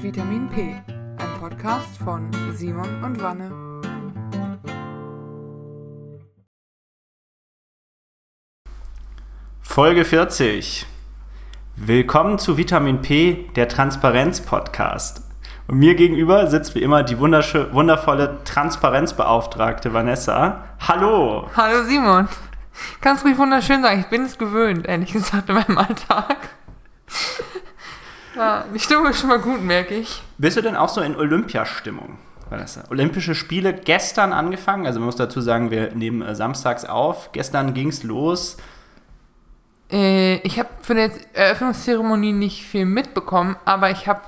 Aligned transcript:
Vitamin 0.00 0.48
P, 0.48 0.80
ein 0.86 1.40
Podcast 1.40 1.98
von 2.04 2.30
Simon 2.54 3.02
und 3.02 3.20
Wanne. 3.20 3.50
Folge 9.60 10.04
40. 10.04 10.86
Willkommen 11.74 12.38
zu 12.38 12.56
Vitamin 12.56 13.02
P, 13.02 13.50
der 13.56 13.66
Transparenz-Podcast. 13.66 15.22
Und 15.66 15.80
mir 15.80 15.96
gegenüber 15.96 16.46
sitzt 16.46 16.76
wie 16.76 16.82
immer 16.82 17.02
die 17.02 17.18
wundervolle 17.18 18.38
Transparenzbeauftragte 18.44 19.92
Vanessa. 19.92 20.76
Hallo! 20.86 21.50
Hallo 21.56 21.82
Simon! 21.82 22.28
Kannst 23.00 23.24
ruhig 23.24 23.36
wunderschön 23.36 23.82
sagen, 23.82 23.98
ich 23.98 24.06
bin 24.06 24.22
es 24.22 24.38
gewöhnt, 24.38 24.86
ehrlich 24.86 25.12
gesagt, 25.12 25.48
in 25.48 25.56
meinem 25.56 25.76
Alltag. 25.76 26.36
Ja, 28.38 28.64
die 28.72 28.78
Stimmung 28.78 29.06
ist 29.06 29.18
schon 29.18 29.30
mal 29.30 29.40
gut, 29.40 29.60
merke 29.62 29.96
ich. 29.96 30.22
Bist 30.38 30.56
du 30.56 30.62
denn 30.62 30.76
auch 30.76 30.88
so 30.88 31.00
in 31.00 31.16
Olympiastimmung? 31.16 32.18
Olympische 32.88 33.34
Spiele 33.34 33.74
gestern 33.74 34.32
angefangen. 34.32 34.86
Also 34.86 35.00
man 35.00 35.06
muss 35.06 35.16
dazu 35.16 35.40
sagen, 35.40 35.72
wir 35.72 35.90
nehmen 35.94 36.22
äh, 36.22 36.36
samstags 36.36 36.84
auf. 36.84 37.32
Gestern 37.32 37.74
ging 37.74 37.88
es 37.88 38.04
los. 38.04 38.56
Äh, 39.90 40.36
ich 40.38 40.58
habe 40.58 40.68
von 40.80 40.96
der 40.96 41.10
Eröffnungszeremonie 41.34 42.32
nicht 42.32 42.64
viel 42.64 42.84
mitbekommen, 42.84 43.56
aber 43.64 43.90
ich 43.90 44.06
habe 44.06 44.20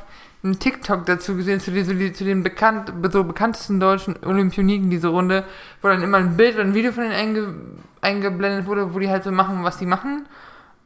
einen 0.43 0.59
TikTok 0.59 1.07
dazu 1.07 1.37
gesehen, 1.37 1.61
zu, 1.61 1.71
den, 1.71 2.15
zu 2.15 2.25
den 2.25 2.43
bekannt, 2.43 2.93
so 3.13 3.25
bekanntesten 3.25 3.79
deutschen 3.79 4.17
Olympioniken, 4.25 4.91
diese 4.91 5.09
Runde, 5.09 5.45
wo 5.83 5.89
dann 5.89 6.03
immer 6.03 6.19
ein 6.19 6.37
Bild 6.37 6.55
oder 6.55 6.65
ein 6.65 6.75
Video 6.75 6.93
von 6.93 7.05
denen 7.05 7.15
einge, 7.15 7.55
eingeblendet 8.01 8.67
wurde, 8.67 8.93
wo 8.93 8.99
die 8.99 9.09
halt 9.09 9.23
so 9.23 9.31
machen, 9.31 9.63
was 9.63 9.79
die 9.79 9.87
machen. 9.87 10.27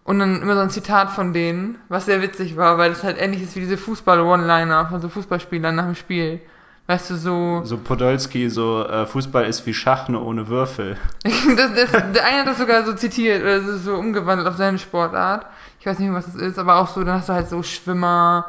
Und 0.04 0.18
dann 0.18 0.42
immer 0.42 0.54
so 0.54 0.60
ein 0.60 0.70
Zitat 0.70 1.10
von 1.10 1.32
denen, 1.32 1.78
was 1.88 2.04
sehr 2.04 2.20
witzig 2.20 2.58
war, 2.58 2.76
weil 2.76 2.90
das 2.90 3.02
halt 3.02 3.18
ähnlich 3.18 3.42
ist 3.42 3.56
wie 3.56 3.60
diese 3.60 3.78
Fußball-One-Liner 3.78 4.86
von 4.88 5.00
so 5.00 5.08
Fußballspielern 5.08 5.74
nach 5.74 5.86
dem 5.86 5.95
Spiel. 5.95 6.40
Weißt 6.87 7.09
du, 7.09 7.16
so. 7.16 7.62
So 7.65 7.79
Podolski, 7.79 8.51
so 8.51 8.84
äh, 8.87 9.06
Fußball 9.06 9.46
ist 9.46 9.64
wie 9.66 9.73
Schach, 9.73 10.09
nur 10.09 10.24
ohne 10.26 10.46
Würfel. 10.48 10.98
das, 11.24 11.32
das, 11.74 11.90
der 12.12 12.24
eine 12.26 12.40
hat 12.40 12.48
das 12.48 12.59
sogar 12.59 12.84
so 12.84 12.92
zitiert, 12.92 13.42
oder 13.42 13.62
so 13.62 13.95
umgewandelt 13.95 14.46
auf 14.46 14.56
seine 14.56 14.79
Sportart. 14.79 15.46
Ich 15.80 15.87
weiß 15.87 15.98
nicht 15.98 16.12
was 16.12 16.26
das 16.26 16.34
ist, 16.36 16.59
aber 16.59 16.76
auch 16.76 16.88
so, 16.88 17.02
dann 17.02 17.14
hast 17.16 17.30
du 17.30 17.32
halt 17.32 17.48
so 17.48 17.62
Schwimmer, 17.62 18.46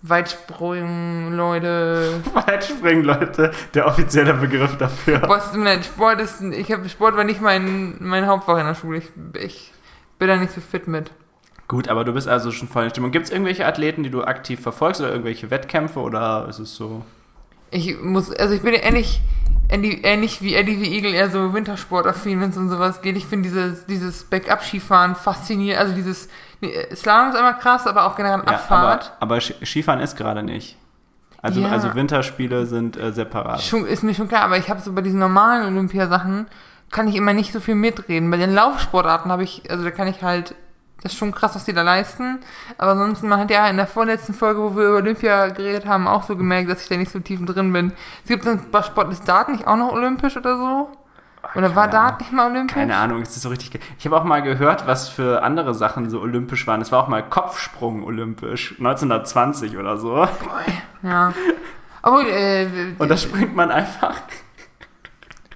Weitspringen, 0.00 1.36
Leute. 1.36 2.22
Weitspringen, 2.32 3.04
Leute, 3.04 3.50
der 3.74 3.86
offizielle 3.86 4.32
Begriff 4.32 4.78
dafür. 4.78 5.18
Boah, 5.18 5.42
Sport 5.82 6.22
ist, 6.22 6.40
ich 6.40 6.72
habe 6.72 6.88
Sport 6.88 7.16
war 7.16 7.24
nicht 7.24 7.42
mein, 7.42 7.96
mein 7.98 8.26
Hauptfach 8.26 8.58
in 8.58 8.66
der 8.66 8.74
Schule. 8.74 8.98
Ich, 8.98 9.10
ich 9.38 9.72
bin 10.20 10.28
da 10.28 10.36
nicht 10.36 10.52
so 10.52 10.60
fit 10.60 10.86
mit. 10.86 11.10
Gut, 11.66 11.88
aber 11.88 12.04
du 12.04 12.12
bist 12.12 12.28
also 12.28 12.52
schon 12.52 12.68
voll 12.68 12.84
in 12.84 12.90
Stimmung. 12.90 13.10
Gibt 13.10 13.26
es 13.26 13.32
irgendwelche 13.32 13.66
Athleten, 13.66 14.02
die 14.02 14.10
du 14.10 14.22
aktiv 14.22 14.60
verfolgst 14.60 15.00
oder 15.00 15.10
irgendwelche 15.10 15.50
Wettkämpfe 15.50 16.00
oder 16.00 16.46
ist 16.48 16.60
es 16.60 16.76
so? 16.76 17.04
Ich 17.70 18.00
muss, 18.00 18.32
also 18.32 18.54
ich 18.54 18.62
bin 18.62 18.74
ähnlich, 18.74 19.20
ähnlich 19.68 20.42
wie 20.42 20.54
Eddie 20.54 20.80
wie 20.80 20.96
Eagle, 20.96 21.14
eher 21.14 21.30
so 21.30 21.54
Wintersportaffin, 21.54 22.40
wenn 22.40 22.50
es 22.50 22.56
um 22.56 22.68
sowas 22.68 23.02
geht. 23.02 23.16
Ich 23.16 23.26
finde 23.26 23.48
dieses, 23.48 23.86
dieses 23.86 24.24
Backup-Skifahren 24.24 25.14
faszinierend. 25.14 25.80
Also 25.80 25.94
dieses 25.94 26.28
Slalom 26.94 27.30
ist 27.30 27.38
immer 27.38 27.54
krass, 27.54 27.86
aber 27.86 28.04
auch 28.04 28.16
generell 28.16 28.40
ja, 28.40 28.44
Abfahrt. 28.44 29.12
Aber, 29.20 29.34
aber 29.34 29.40
Skifahren 29.40 30.00
ist 30.00 30.16
gerade 30.16 30.42
nicht. 30.42 30.76
Also, 31.40 31.60
ja. 31.60 31.68
also 31.68 31.94
Winterspiele 31.94 32.66
sind 32.66 32.96
äh, 32.96 33.12
separat. 33.12 33.62
Schon, 33.62 33.86
ist 33.86 34.02
mir 34.02 34.14
schon 34.14 34.28
klar, 34.28 34.42
aber 34.42 34.58
ich 34.58 34.68
habe 34.68 34.80
so 34.80 34.92
bei 34.92 35.00
diesen 35.00 35.20
normalen 35.20 35.66
Olympiasachen 35.66 36.46
kann 36.90 37.08
ich 37.08 37.16
immer 37.16 37.32
nicht 37.32 37.52
so 37.52 37.60
viel 37.60 37.74
mitreden. 37.74 38.30
Bei 38.30 38.36
den 38.36 38.52
Laufsportarten 38.52 39.30
habe 39.30 39.44
ich, 39.44 39.70
also 39.70 39.84
da 39.84 39.90
kann 39.90 40.08
ich 40.08 40.22
halt, 40.22 40.54
das 41.02 41.12
ist 41.12 41.18
schon 41.18 41.32
krass, 41.32 41.54
was 41.54 41.64
die 41.64 41.72
da 41.72 41.82
leisten. 41.82 42.40
Aber 42.78 42.92
ansonsten, 42.92 43.28
man 43.28 43.40
hat 43.40 43.50
ja 43.50 43.68
in 43.68 43.76
der 43.76 43.86
vorletzten 43.86 44.34
Folge, 44.34 44.60
wo 44.60 44.76
wir 44.76 44.88
über 44.88 44.96
Olympia 44.96 45.48
geredet 45.48 45.86
haben, 45.86 46.08
auch 46.08 46.24
so 46.24 46.36
gemerkt, 46.36 46.68
dass 46.68 46.82
ich 46.82 46.88
da 46.88 46.96
nicht 46.96 47.12
so 47.12 47.20
tief 47.20 47.44
drin 47.46 47.72
bin. 47.72 47.92
Es 48.24 48.28
gibt 48.28 48.46
ein 48.46 48.70
paar 48.70 48.82
Sport, 48.82 49.12
ist 49.12 49.26
Dart 49.28 49.48
nicht 49.48 49.66
auch 49.66 49.76
noch 49.76 49.92
olympisch 49.92 50.36
oder 50.36 50.56
so? 50.56 50.88
Oder 51.54 51.74
war 51.74 51.88
Dart 51.88 52.20
nicht 52.20 52.32
mal 52.32 52.50
olympisch? 52.50 52.74
Keine 52.74 52.96
Ahnung, 52.96 53.22
ist 53.22 53.34
das 53.34 53.42
so 53.42 53.48
richtig. 53.48 53.80
Ich 53.98 54.04
habe 54.04 54.16
auch 54.16 54.24
mal 54.24 54.42
gehört, 54.42 54.86
was 54.86 55.08
für 55.08 55.42
andere 55.42 55.74
Sachen 55.74 56.10
so 56.10 56.20
olympisch 56.20 56.66
waren. 56.66 56.82
Es 56.82 56.92
war 56.92 57.02
auch 57.02 57.08
mal 57.08 57.22
Kopfsprung 57.22 58.04
olympisch, 58.04 58.72
1920 58.78 59.78
oder 59.78 59.96
so. 59.96 60.28
Ja. 61.02 61.32
Obwohl, 62.02 62.26
äh, 62.26 62.66
Und 62.98 63.10
da 63.10 63.16
springt 63.16 63.56
man 63.56 63.70
einfach 63.70 64.14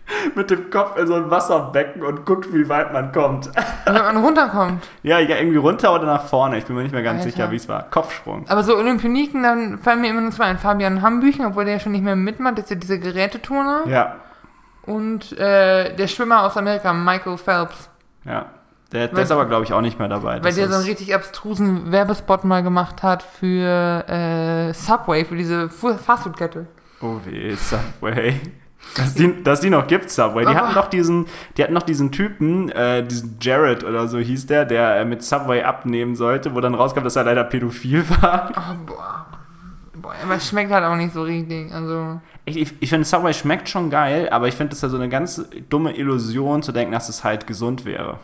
mit 0.35 0.51
dem 0.51 0.71
Kopf 0.71 0.99
in 0.99 1.07
so 1.07 1.15
ein 1.15 1.31
Wasserbecken 1.31 2.03
und 2.03 2.27
guckt, 2.27 2.53
wie 2.53 2.69
weit 2.69 2.93
man 2.93 3.13
kommt. 3.13 3.51
Wenn 3.85 3.95
man 3.95 4.17
runterkommt. 4.17 4.87
Ja, 5.03 5.19
ja, 5.19 5.37
irgendwie 5.37 5.57
runter 5.57 5.95
oder 5.95 6.07
nach 6.07 6.25
vorne. 6.25 6.59
Ich 6.59 6.65
bin 6.65 6.77
mir 6.77 6.83
nicht 6.83 6.93
mehr 6.93 7.03
ganz 7.03 7.21
Alter. 7.21 7.31
sicher, 7.31 7.51
wie 7.51 7.57
es 7.57 7.69
war. 7.69 7.91
Kopfsprung. 7.91 8.45
Aber 8.49 8.63
so 8.63 8.77
Olympioniken, 8.77 9.43
dann 9.43 9.79
fallen 9.79 10.01
mir 10.01 10.11
immer 10.11 10.21
nur 10.21 10.31
zwei 10.33 10.47
ein. 10.47 10.59
Fabian 10.59 11.03
Hambüchen, 11.03 11.47
obwohl 11.47 11.65
der 11.65 11.75
ja 11.75 11.81
schon 11.81 11.93
nicht 11.93 12.05
mehr 12.05 12.17
mitmacht, 12.17 12.59
das 12.59 12.65
ist 12.65 12.71
ja 12.71 12.77
dieser 12.77 12.99
Geräteturner. 12.99 13.83
Ja. 13.87 14.17
Und 14.83 15.33
äh, 15.39 15.95
der 15.95 16.07
Schwimmer 16.09 16.43
aus 16.43 16.57
Amerika, 16.57 16.93
Michael 16.93 17.39
Phelps. 17.39 17.89
Ja. 18.25 18.47
Der, 18.93 19.09
der 19.09 19.25
ist 19.25 19.33
aber, 19.33 19.47
glaube 19.47 19.65
ich, 19.65 19.73
auch 19.73 19.81
nicht 19.81 19.99
mehr 19.99 20.09
dabei. 20.09 20.45
Weil 20.45 20.53
der 20.53 20.69
so 20.69 20.75
einen 20.75 20.85
richtig 20.85 21.15
abstrusen 21.15 21.91
Werbespot 21.91 22.45
mal 22.45 22.63
gemacht 22.63 23.03
hat 23.03 23.25
für 23.25 24.05
äh, 24.09 24.73
Subway, 24.73 25.25
für 25.25 25.35
diese 25.35 25.69
Fastfood-Kette. 25.69 26.67
Oh 27.01 27.17
weh, 27.25 27.55
Subway. 27.55 28.41
Dass 28.97 29.15
die, 29.15 29.43
dass 29.43 29.61
die 29.61 29.71
noch 29.71 29.87
gibt, 29.87 30.11
Subway. 30.11 30.45
Die 30.45 30.55
hatten 30.55 30.75
doch 30.75 30.89
diesen, 30.89 31.27
die 31.57 31.65
hatten 31.65 31.73
noch 31.73 31.83
diesen 31.83 32.13
Typen, 32.13 32.71
äh, 32.71 33.05
diesen 33.05 33.39
Jared 33.41 33.83
oder 33.83 34.07
so 34.07 34.19
hieß 34.19 34.47
der, 34.47 34.65
der 34.65 35.01
äh, 35.01 35.05
mit 35.05 35.23
Subway 35.25 35.63
abnehmen 35.63 36.15
sollte, 36.15 36.55
wo 36.55 36.61
dann 36.61 36.75
rauskam, 36.75 37.03
dass 37.03 37.17
er 37.17 37.25
leider 37.25 37.45
pädophil 37.45 38.05
war. 38.21 38.51
Oh, 38.51 38.87
boah. 38.87 39.27
boah. 39.95 40.15
Aber 40.23 40.37
es 40.37 40.49
schmeckt 40.49 40.71
halt 40.71 40.85
auch 40.85 40.97
nicht 40.97 41.13
so 41.13 41.23
richtig. 41.23 41.73
Also. 41.73 42.21
Ich, 42.45 42.57
ich, 42.57 42.75
ich 42.79 42.89
finde, 42.89 43.05
Subway 43.05 43.35
schmeckt 43.35 43.69
schon 43.69 43.91
geil, 43.91 44.29
aber 44.31 44.47
ich 44.47 44.55
finde, 44.55 44.71
das 44.71 44.79
ist 44.79 44.83
ja 44.83 44.89
so 44.91 44.97
eine 44.97 45.09
ganz 45.09 45.45
dumme 45.69 45.97
Illusion 45.97 46.63
zu 46.63 46.71
denken, 46.71 46.93
dass 46.93 47.09
es 47.09 47.25
halt 47.25 47.47
gesund 47.47 47.85
wäre. 47.85 48.19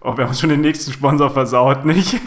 Oh, 0.00 0.16
wir 0.16 0.24
haben 0.24 0.34
schon 0.34 0.48
den 0.48 0.62
nächsten 0.62 0.92
Sponsor 0.92 1.28
versaut, 1.28 1.84
nicht? 1.84 2.18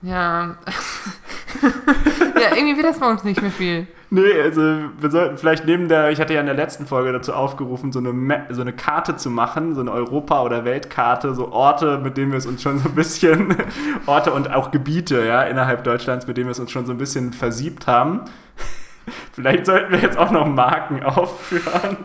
Ja. 0.00 0.56
ja, 2.40 2.56
irgendwie 2.56 2.76
wird 2.76 2.86
das 2.86 2.98
bei 2.98 3.10
uns 3.10 3.24
nicht 3.24 3.40
mehr 3.40 3.50
viel. 3.50 3.86
Nee, 4.08 4.40
also 4.40 4.60
wir 5.00 5.10
sollten 5.10 5.36
vielleicht 5.36 5.66
neben 5.66 5.88
der, 5.88 6.10
ich 6.10 6.20
hatte 6.20 6.32
ja 6.32 6.40
in 6.40 6.46
der 6.46 6.54
letzten 6.54 6.86
Folge 6.86 7.12
dazu 7.12 7.32
aufgerufen, 7.32 7.90
so 7.90 7.98
eine, 7.98 8.46
so 8.50 8.60
eine 8.60 8.72
Karte 8.72 9.16
zu 9.16 9.30
machen, 9.30 9.74
so 9.74 9.80
eine 9.80 9.90
Europa- 9.90 10.42
oder 10.42 10.64
Weltkarte, 10.64 11.34
so 11.34 11.50
Orte, 11.50 11.98
mit 11.98 12.16
denen 12.16 12.30
wir 12.30 12.38
es 12.38 12.46
uns 12.46 12.62
schon 12.62 12.78
so 12.78 12.88
ein 12.88 12.94
bisschen, 12.94 13.56
Orte 14.06 14.32
und 14.32 14.52
auch 14.52 14.70
Gebiete, 14.70 15.26
ja, 15.26 15.42
innerhalb 15.42 15.82
Deutschlands, 15.82 16.26
mit 16.28 16.36
denen 16.36 16.46
wir 16.46 16.52
es 16.52 16.60
uns 16.60 16.70
schon 16.70 16.86
so 16.86 16.92
ein 16.92 16.98
bisschen 16.98 17.32
versiebt 17.32 17.88
haben. 17.88 18.22
Vielleicht 19.32 19.66
sollten 19.66 19.92
wir 19.92 19.98
jetzt 19.98 20.18
auch 20.18 20.30
noch 20.30 20.46
Marken 20.46 21.02
aufführen. 21.02 21.96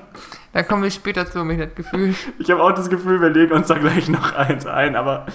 Da 0.53 0.63
kommen 0.63 0.83
wir 0.83 0.91
später 0.91 1.25
zu, 1.25 1.39
habe 1.39 1.53
ich 1.53 1.59
das 1.59 1.75
Gefühl. 1.75 2.15
Ich 2.39 2.49
habe 2.49 2.61
auch 2.61 2.73
das 2.73 2.89
Gefühl, 2.89 3.21
wir 3.21 3.29
legen 3.29 3.53
uns 3.53 3.67
da 3.67 3.77
gleich 3.77 4.09
noch 4.09 4.35
eins 4.35 4.65
ein, 4.65 4.95
aber 4.95 5.27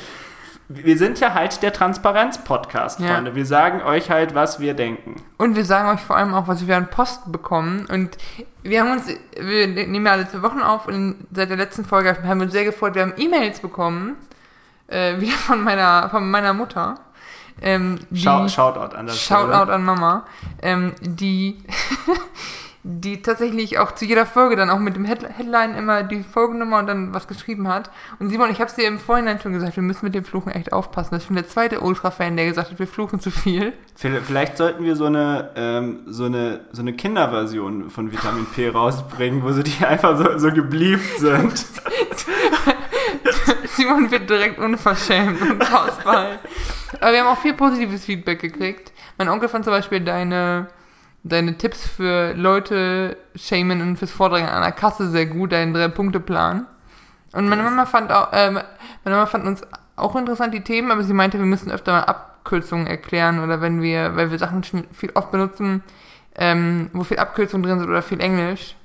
wir 0.68 0.98
sind 0.98 1.20
ja 1.20 1.32
halt 1.32 1.62
der 1.62 1.72
Transparenz-Podcast, 1.72 2.98
ja. 2.98 3.14
Freunde. 3.14 3.34
Wir 3.34 3.46
sagen 3.46 3.82
euch 3.82 4.10
halt, 4.10 4.34
was 4.34 4.58
wir 4.58 4.74
denken. 4.74 5.22
Und 5.38 5.54
wir 5.54 5.64
sagen 5.64 5.88
euch 5.88 6.00
vor 6.00 6.16
allem 6.16 6.34
auch, 6.34 6.48
was 6.48 6.66
wir 6.66 6.76
an 6.76 6.90
Post 6.90 7.30
bekommen. 7.30 7.86
Und 7.86 8.18
wir 8.62 8.80
haben 8.80 8.90
uns, 8.90 9.06
wir 9.38 9.68
nehmen 9.68 10.04
ja 10.04 10.12
alle 10.12 10.28
zwei 10.28 10.42
Wochen 10.42 10.60
auf 10.60 10.88
und 10.88 11.26
seit 11.32 11.50
der 11.50 11.56
letzten 11.56 11.84
Folge 11.84 12.16
haben 12.24 12.40
wir 12.40 12.44
uns 12.44 12.52
sehr 12.52 12.64
gefreut. 12.64 12.96
Wir 12.96 13.02
haben 13.02 13.14
E-Mails 13.16 13.60
bekommen, 13.60 14.16
äh, 14.88 15.16
wieder 15.20 15.36
von 15.36 15.62
meiner, 15.62 16.08
von 16.10 16.28
meiner 16.28 16.52
Mutter. 16.52 16.96
Ähm, 17.62 18.00
die, 18.10 18.20
Shoutout 18.20 18.94
an 18.94 19.06
das 19.06 19.18
Shoutout 19.18 19.70
an 19.70 19.82
Mama. 19.84 20.26
Ähm, 20.62 20.92
die 21.00 21.62
die 22.88 23.20
tatsächlich 23.20 23.80
auch 23.80 23.96
zu 23.96 24.04
jeder 24.04 24.26
Folge 24.26 24.54
dann 24.54 24.70
auch 24.70 24.78
mit 24.78 24.94
dem 24.94 25.04
Headline 25.04 25.74
immer 25.74 26.04
die 26.04 26.22
Folgennummer 26.22 26.78
und 26.78 26.86
dann 26.86 27.12
was 27.12 27.26
geschrieben 27.26 27.66
hat. 27.66 27.90
Und 28.20 28.30
Simon, 28.30 28.48
ich 28.48 28.60
habe 28.60 28.70
es 28.70 28.76
dir 28.76 28.86
im 28.86 29.00
Vorhinein 29.00 29.40
schon 29.40 29.52
gesagt, 29.52 29.74
wir 29.74 29.82
müssen 29.82 30.04
mit 30.04 30.14
dem 30.14 30.24
Fluchen 30.24 30.52
echt 30.52 30.72
aufpassen. 30.72 31.10
Das 31.10 31.22
ist 31.22 31.26
schon 31.26 31.34
der 31.34 31.48
zweite 31.48 31.80
Ultra-Fan, 31.80 32.36
der 32.36 32.46
gesagt 32.46 32.70
hat, 32.70 32.78
wir 32.78 32.86
fluchen 32.86 33.18
zu 33.18 33.32
viel. 33.32 33.72
Vielleicht 33.96 34.56
sollten 34.56 34.84
wir 34.84 34.94
so 34.94 35.06
eine, 35.06 35.50
ähm, 35.56 36.04
so 36.06 36.26
eine, 36.26 36.60
so 36.70 36.80
eine 36.80 36.92
Kinderversion 36.92 37.90
von 37.90 38.12
Vitamin 38.12 38.46
P 38.46 38.68
rausbringen, 38.68 39.42
wo 39.42 39.50
sie 39.50 39.64
die 39.64 39.84
einfach 39.84 40.16
so, 40.16 40.38
so 40.38 40.52
geblieben 40.52 41.02
sind. 41.18 41.52
Simon 43.70 44.08
wird 44.12 44.30
direkt 44.30 44.60
unverschämt 44.60 45.42
und 45.42 45.60
Ausfall. 45.60 46.38
Aber 47.00 47.12
wir 47.12 47.24
haben 47.24 47.36
auch 47.36 47.42
viel 47.42 47.54
positives 47.54 48.04
Feedback 48.04 48.40
gekriegt. 48.40 48.92
Mein 49.18 49.28
Onkel 49.28 49.48
fand 49.48 49.64
zum 49.64 49.72
Beispiel 49.72 50.00
deine 50.00 50.68
deine 51.28 51.56
Tipps 51.58 51.86
für 51.86 52.34
Leute 52.34 53.16
shamen 53.34 53.82
und 53.82 53.96
fürs 53.98 54.10
Vordringen 54.10 54.48
an 54.48 54.62
der 54.62 54.72
Kasse 54.72 55.08
sehr 55.10 55.26
gut, 55.26 55.52
deinen 55.52 55.74
Drei-Punkte-Plan. 55.74 56.66
Und 57.32 57.48
meine 57.48 57.62
Mama 57.62 57.86
fand 57.86 58.12
auch, 58.12 58.32
äh, 58.32 58.50
meine 58.50 58.64
Mama 59.04 59.26
fand 59.26 59.46
uns 59.46 59.62
auch 59.96 60.16
interessant 60.16 60.54
die 60.54 60.62
Themen, 60.62 60.90
aber 60.90 61.02
sie 61.02 61.12
meinte, 61.12 61.38
wir 61.38 61.46
müssen 61.46 61.70
öfter 61.70 61.92
mal 61.92 62.04
Abkürzungen 62.04 62.86
erklären 62.86 63.40
oder 63.42 63.60
wenn 63.60 63.82
wir, 63.82 64.16
weil 64.16 64.30
wir 64.30 64.38
Sachen 64.38 64.62
schon 64.62 64.84
viel 64.92 65.10
oft 65.14 65.30
benutzen, 65.30 65.82
ähm, 66.36 66.90
wo 66.92 67.02
viel 67.02 67.18
Abkürzungen 67.18 67.66
drin 67.66 67.80
sind 67.80 67.88
oder 67.88 68.02
viel 68.02 68.20
Englisch, 68.20 68.76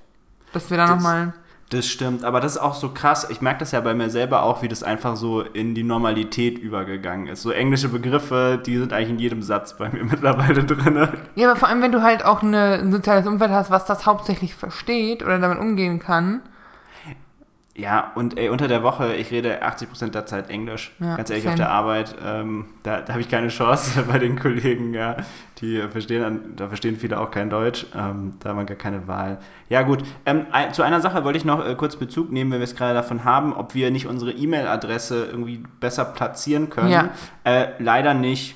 dass 0.54 0.70
wir 0.70 0.78
da 0.78 0.88
nochmal 0.88 1.34
Das 1.72 1.88
stimmt, 1.88 2.26
aber 2.26 2.42
das 2.42 2.54
ist 2.54 2.58
auch 2.58 2.74
so 2.74 2.90
krass. 2.90 3.28
Ich 3.30 3.40
merke 3.40 3.62
das 3.62 3.72
ja 3.72 3.80
bei 3.80 3.94
mir 3.94 4.10
selber 4.10 4.44
auch, 4.44 4.62
wie 4.62 4.68
das 4.68 4.84
einfach 4.84 5.16
so 5.16 5.40
in 5.40 5.74
die 5.74 5.84
Normalität 5.84 6.60
übergegangen 6.60 7.28
ist. 7.28 7.44
So 7.44 7.52
englische 7.52 7.88
Begriffe, 7.88 8.62
die 8.66 8.78
sind 8.78 8.92
eigentlich 8.92 9.12
in 9.12 9.20
jedem 9.20 9.42
Satz 9.42 9.78
bei 9.78 9.90
mir 9.90 10.04
mittlerweile 10.12 10.66
drin. 10.66 11.08
Ja, 11.36 11.50
aber 11.50 11.58
vor 11.58 11.70
allem, 11.70 11.82
wenn 11.82 11.94
du 11.94 12.02
halt 12.04 12.26
auch 12.26 12.44
eine, 12.44 12.74
ein 12.74 12.92
soziales 12.92 13.26
Umfeld 13.26 13.52
hast, 13.52 13.72
was 13.72 13.86
das 13.86 14.06
hauptsächlich 14.06 14.54
versteht 14.54 15.24
oder 15.24 15.40
damit 15.40 15.60
umgehen 15.60 16.00
kann. 16.00 16.42
Ja, 17.76 18.12
und 18.16 18.38
ey, 18.38 18.50
unter 18.50 18.68
der 18.68 18.84
Woche, 18.84 19.16
ich 19.16 19.32
rede 19.32 19.64
80% 19.64 20.10
der 20.10 20.26
Zeit 20.26 20.50
Englisch. 20.50 20.92
Ja, 21.00 21.16
Ganz 21.16 21.30
ehrlich, 21.30 21.46
same. 21.46 21.54
auf 21.54 21.60
der 21.60 21.70
Arbeit, 21.70 22.16
ähm, 22.24 22.66
da, 22.84 23.00
da 23.00 23.14
habe 23.14 23.22
ich 23.22 23.30
keine 23.30 23.48
Chance 23.48 24.04
bei 24.12 24.20
den 24.20 24.38
Kollegen, 24.38 24.94
ja. 24.94 25.16
Die 25.60 25.82
verstehen, 25.90 26.54
da 26.58 26.68
verstehen 26.68 26.98
viele 26.98 27.20
auch 27.20 27.32
kein 27.32 27.50
Deutsch. 27.50 27.86
Ähm, 27.96 28.34
da 28.40 28.50
haben 28.50 28.58
wir 28.58 28.66
gar 28.66 28.76
keine 28.76 29.08
Wahl. 29.08 29.38
Ja, 29.70 29.84
gut. 29.84 30.04
Ähm, 30.26 30.48
zu 30.74 30.82
einer 30.82 31.00
Sache 31.00 31.24
wollte 31.24 31.38
ich 31.38 31.46
noch 31.46 31.66
äh, 31.66 31.76
kurz 31.76 31.96
Bezug 31.96 32.32
nehmen, 32.32 32.52
wenn 32.52 32.60
wir 32.60 32.66
es 32.66 32.76
gerade 32.76 32.94
davon 32.94 33.24
haben, 33.24 33.54
ob 33.54 33.74
wir 33.74 33.90
nicht 33.90 34.08
unsere 34.08 34.32
E-Mail-Adresse 34.32 35.28
irgendwie 35.32 35.64
besser 35.80 36.04
platzieren 36.04 36.70
können. 36.70 36.90
Ja. 36.90 37.10
Äh, 37.46 37.70
leider 37.80 38.14
nicht. 38.14 38.56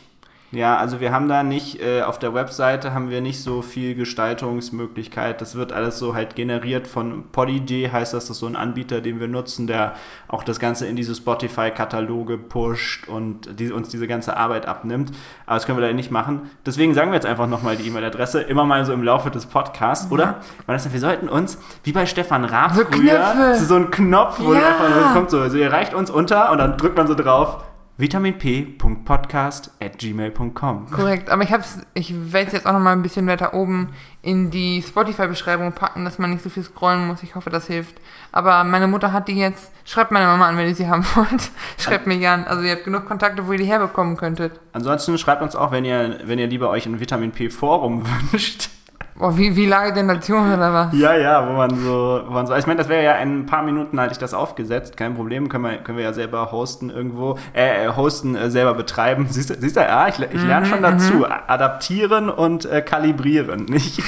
Ja, 0.51 0.77
also 0.77 1.01
wir 1.01 1.11
haben 1.11 1.27
da 1.27 1.43
nicht, 1.43 1.81
äh, 1.81 2.03
auf 2.03 2.17
der 2.17 2.33
Webseite 2.33 2.93
haben 2.93 3.09
wir 3.09 3.19
nicht 3.19 3.41
so 3.43 3.61
viel 3.61 3.93
Gestaltungsmöglichkeit. 3.95 5.41
Das 5.41 5.55
wird 5.55 5.73
alles 5.73 5.99
so 5.99 6.15
halt 6.15 6.35
generiert 6.35 6.87
von 6.87 7.25
Podigy, 7.31 7.89
heißt 7.91 8.13
das, 8.13 8.25
das 8.27 8.37
ist 8.37 8.39
so 8.39 8.45
ein 8.45 8.55
Anbieter, 8.55 9.01
den 9.01 9.19
wir 9.19 9.27
nutzen, 9.27 9.67
der 9.67 9.93
auch 10.27 10.43
das 10.43 10.59
Ganze 10.59 10.85
in 10.85 10.95
diese 10.95 11.13
Spotify-Kataloge 11.15 12.37
pusht 12.37 13.07
und 13.07 13.59
die, 13.59 13.71
uns 13.71 13.89
diese 13.89 14.07
ganze 14.07 14.37
Arbeit 14.37 14.65
abnimmt. 14.67 15.11
Aber 15.45 15.55
das 15.55 15.65
können 15.65 15.77
wir 15.77 15.81
leider 15.81 15.93
nicht 15.95 16.11
machen. 16.11 16.49
Deswegen 16.65 16.93
sagen 16.93 17.11
wir 17.11 17.15
jetzt 17.15 17.25
einfach 17.25 17.47
nochmal 17.47 17.75
die 17.75 17.87
E-Mail-Adresse, 17.87 18.41
immer 18.41 18.65
mal 18.65 18.85
so 18.85 18.93
im 18.93 19.03
Laufe 19.03 19.31
des 19.31 19.47
Podcasts, 19.47 20.11
oder? 20.11 20.41
Vanessa, 20.67 20.93
wir 20.93 20.99
sollten 20.99 21.27
uns, 21.27 21.57
wie 21.83 21.91
bei 21.91 22.05
Stefan 22.05 22.45
Raab 22.45 22.75
So 22.75 22.83
früher, 22.85 23.55
so, 23.57 23.65
so 23.65 23.75
ein 23.75 23.91
Knopf, 23.91 24.39
wo 24.39 24.53
Ja. 24.53 24.59
einfach 24.69 25.13
kommt 25.13 25.31
so, 25.31 25.39
also 25.39 25.57
ihr 25.57 25.71
reicht 25.71 25.93
uns 25.93 26.09
unter 26.09 26.51
und 26.51 26.59
dann 26.59 26.77
drückt 26.77 26.95
man 26.97 27.07
so 27.07 27.15
drauf, 27.15 27.63
vitaminp.podcast.gmail.com. 27.97 30.91
Korrekt, 30.91 31.29
aber 31.29 31.43
ich 31.43 31.53
hab's, 31.53 31.79
ich 31.93 32.33
werde 32.33 32.47
es 32.47 32.53
jetzt 32.53 32.65
auch 32.65 32.73
noch 32.73 32.79
mal 32.79 32.91
ein 32.91 33.01
bisschen 33.01 33.25
weiter 33.27 33.53
oben 33.53 33.93
in 34.21 34.51
die 34.51 34.81
Spotify-Beschreibung 34.81 35.71
packen, 35.71 36.03
dass 36.03 36.19
man 36.19 36.31
nicht 36.31 36.43
so 36.43 36.49
viel 36.49 36.63
scrollen 36.63 37.07
muss. 37.07 37.23
Ich 37.23 37.35
hoffe, 37.35 37.49
das 37.49 37.67
hilft. 37.67 37.95
Aber 38.31 38.65
meine 38.65 38.87
Mutter 38.87 39.13
hat 39.13 39.27
die 39.27 39.37
jetzt. 39.37 39.71
Schreibt 39.85 40.11
meine 40.11 40.25
Mama 40.25 40.49
an, 40.49 40.57
wenn 40.57 40.67
ihr 40.67 40.75
sie 40.75 40.87
haben 40.87 41.05
wollt. 41.15 41.51
Schreibt 41.77 42.07
mir 42.07 42.17
gern. 42.17 42.43
Also 42.43 42.63
ihr 42.63 42.71
habt 42.71 42.83
genug 42.83 43.05
Kontakte, 43.05 43.47
wo 43.47 43.53
ihr 43.53 43.59
die 43.59 43.65
herbekommen 43.65 44.17
könntet. 44.17 44.59
Ansonsten 44.73 45.17
schreibt 45.17 45.41
uns 45.41 45.55
auch, 45.55 45.71
wenn 45.71 45.85
ihr, 45.85 46.19
wenn 46.25 46.39
ihr 46.39 46.47
lieber 46.47 46.69
euch 46.69 46.85
ein 46.85 46.99
Vitamin 46.99 47.31
P 47.31 47.49
Forum 47.49 48.03
wünscht. 48.31 48.69
Boah, 49.17 49.37
wie, 49.37 49.55
wie 49.55 49.65
Lage 49.65 49.93
der 49.93 50.03
Nation 50.03 50.53
oder 50.53 50.73
was? 50.73 50.93
Ja, 50.93 51.15
ja, 51.15 51.47
wo 51.47 51.53
man 51.53 51.69
so, 51.79 52.21
wo 52.25 52.33
man 52.33 52.45
so. 52.47 52.55
Ich 52.55 52.67
meine, 52.67 52.79
das 52.79 52.89
wäre 52.89 53.01
ja 53.01 53.13
in 53.13 53.39
ein 53.39 53.45
paar 53.45 53.63
Minuten 53.63 53.97
hatte 53.97 54.11
ich 54.11 54.17
das 54.17 54.33
aufgesetzt, 54.33 54.97
kein 54.97 55.15
Problem, 55.15 55.47
können 55.47 55.63
wir, 55.63 55.77
können 55.77 55.97
wir 55.97 56.03
ja 56.03 56.11
selber 56.11 56.51
hosten 56.51 56.89
irgendwo, 56.89 57.39
äh, 57.53 57.85
äh, 57.85 57.95
hosten, 57.95 58.35
äh, 58.35 58.51
selber 58.51 58.73
betreiben. 58.73 59.27
Siehst 59.29 59.51
du, 59.51 59.55
siehst 59.57 59.77
du, 59.77 59.79
ja, 59.79 60.09
ich, 60.09 60.19
ich 60.19 60.43
lerne 60.43 60.65
schon 60.65 60.81
dazu. 60.81 61.25
Adaptieren 61.25 62.29
und 62.29 62.65
äh, 62.65 62.81
kalibrieren, 62.81 63.65
nicht? 63.69 64.03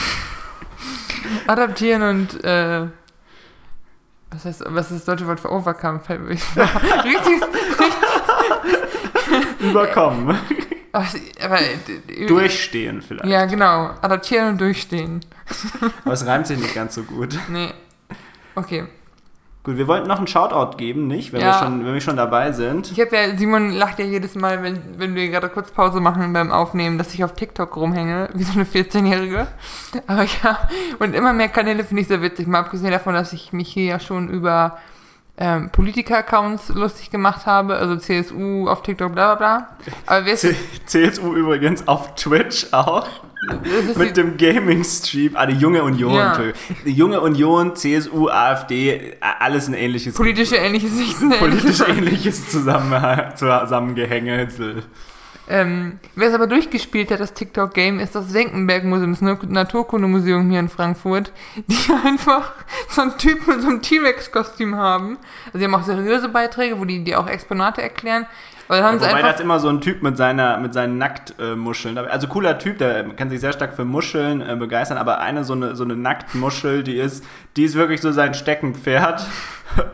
Adaptieren 1.48 2.01
und, 2.01 2.44
äh, 2.44 2.88
was 4.31 4.44
heißt, 4.44 4.63
was 4.68 4.92
ist 4.92 5.00
das 5.00 5.06
deutsche 5.06 5.27
Wort 5.27 5.39
für 5.39 5.50
Overcome? 5.50 6.01
Vor. 6.01 6.18
Richtig, 7.06 7.42
Überkommen. 9.62 10.38
Ach, 10.99 11.13
aber, 11.44 11.59
äh, 11.61 12.25
Durchstehen 12.27 13.01
vielleicht. 13.01 13.25
Ja, 13.29 13.45
genau. 13.45 13.91
Adaptieren 14.01 14.49
und 14.49 14.61
durchstehen. 14.61 15.21
Aber 16.03 16.13
es 16.13 16.25
reimt 16.25 16.47
sich 16.47 16.59
nicht 16.59 16.75
ganz 16.75 16.95
so 16.95 17.03
gut. 17.03 17.38
Nee. 17.49 17.73
Okay. 18.55 18.85
Gut, 19.63 19.77
wir 19.77 19.88
wollten 19.88 20.07
noch 20.07 20.17
einen 20.17 20.27
Shoutout 20.27 20.77
geben, 20.77 21.07
nicht? 21.07 21.33
Wenn, 21.33 21.41
Ja. 21.41 21.47
wir, 21.47 21.65
schon, 21.65 21.85
wenn 21.85 21.94
wir 21.94 21.99
schon 22.01 22.15
dabei 22.15 22.53
sind. 22.53 22.89
Ich 22.91 22.99
habe 23.01 23.15
ja, 23.15 23.38
Simon 23.38 23.71
lacht 23.71 23.99
ja 23.99 24.05
jedes 24.05 24.35
Mal, 24.35 24.63
wenn, 24.63 24.81
wenn 24.97 25.13
wir 25.13 25.27
gerade 25.29 25.49
kurz 25.49 25.71
Pause 25.71 25.99
machen 25.99 26.31
beim 26.31 26.51
Aufnehmen, 26.51 26.97
dass 26.97 27.13
ich 27.13 27.23
auf 27.23 27.33
TikTok 27.33 27.75
rumhänge, 27.75 28.29
wie 28.33 28.44
so 28.44 28.53
eine 28.53 28.63
14-Jährige. 28.63 29.47
Aber 30.07 30.23
ja, 30.23 30.69
und 30.99 31.13
immer 31.13 31.33
mehr 31.33 31.49
Kanäle 31.49 31.83
finde 31.83 32.01
ich 32.01 32.07
sehr 32.07 32.21
witzig. 32.21 32.47
Mal 32.47 32.59
abgesehen 32.59 32.91
davon, 32.91 33.13
dass 33.13 33.33
ich 33.33 33.51
mich 33.51 33.67
hier 33.69 33.83
ja 33.85 33.99
schon 33.99 34.29
über 34.29 34.77
ähm, 35.37 35.69
Politiker-Accounts 35.69 36.69
lustig 36.69 37.11
gemacht 37.11 37.45
habe, 37.45 37.75
also 37.77 37.95
CSU 37.95 38.67
auf 38.67 38.81
TikTok, 38.81 39.13
bla 39.13 39.35
bla 39.35 39.57
bla. 39.57 39.77
Aber 40.05 40.25
wer 40.25 40.35
C 40.35 40.55
CSU 40.85 41.33
übrigens 41.33 41.87
auf 41.87 42.15
Twitch 42.15 42.67
auch. 42.71 43.07
Mit 43.95 44.17
dem 44.17 44.35
Gaming-Stream, 44.35 45.33
ah, 45.35 45.45
die 45.45 45.53
Junge 45.55 45.83
Union, 45.83 46.13
Ja. 46.15 46.39
Junge 46.85 47.21
Union, 47.21 47.75
CSU, 47.75 48.29
AfD, 48.29 49.15
alles 49.21 49.67
ein 49.67 49.75
ähnliches 49.75 50.15
politische 50.15 50.55
ähnliche 50.55 50.87
Sichten. 50.87 51.29
politisch 51.29 51.81
ähnliches 51.87 52.49
Zusammen 52.49 53.35
Zusammengehänge. 53.35 54.47
Ähm, 55.49 55.99
wer 56.15 56.27
es 56.27 56.33
aber 56.33 56.47
durchgespielt 56.47 57.09
hat, 57.09 57.19
das 57.21 57.33
TikTok-Game, 57.33 57.99
ist 57.99 58.15
das 58.15 58.29
Senckenberg-Museum, 58.29 59.11
das 59.11 59.21
Na- 59.21 59.38
Naturkundemuseum 59.47 60.49
hier 60.49 60.59
in 60.59 60.67
Frankfurt, 60.69 61.31
die 61.67 61.94
einfach 62.05 62.51
so 62.89 63.01
einen 63.01 63.17
Typ 63.17 63.47
mit 63.47 63.61
so 63.61 63.67
einem 63.69 63.81
T-Rex-Kostüm 63.81 64.75
haben. 64.75 65.17
Also 65.47 65.59
die 65.59 65.63
haben 65.63 65.75
auch 65.75 65.83
seriöse 65.83 66.29
Beiträge, 66.29 66.79
wo 66.79 66.85
die, 66.85 67.03
die 67.03 67.15
auch 67.15 67.27
Exponate 67.27 67.81
erklären. 67.81 68.25
Aber 68.69 68.83
haben 68.83 68.99
sie 68.99 69.05
Wobei 69.05 69.15
einfach... 69.19 69.31
das 69.31 69.39
immer 69.39 69.59
so 69.61 69.69
ein 69.69 69.79
Typ 69.79 70.03
mit 70.03 70.17
seiner 70.17 70.57
mit 70.57 70.73
seinen 70.73 70.97
Nacktmuscheln. 70.97 71.95
dabei- 71.95 72.09
Also 72.11 72.27
cooler 72.27 72.59
Typ, 72.59 72.77
der 72.79 73.05
kann 73.15 73.29
sich 73.29 73.39
sehr 73.39 73.53
stark 73.53 73.73
für 73.73 73.85
Muscheln 73.85 74.41
äh, 74.41 74.57
begeistern, 74.57 74.97
aber 74.97 75.19
eine 75.21 75.45
so 75.45 75.53
eine 75.53 75.73
so 75.77 75.85
eine 75.85 75.95
Nacktmuschel, 75.95 76.83
die 76.83 76.97
ist 76.97 77.23
die 77.55 77.63
ist 77.63 77.75
wirklich 77.75 78.01
so 78.01 78.11
sein 78.11 78.33
Steckenpferd. 78.33 79.25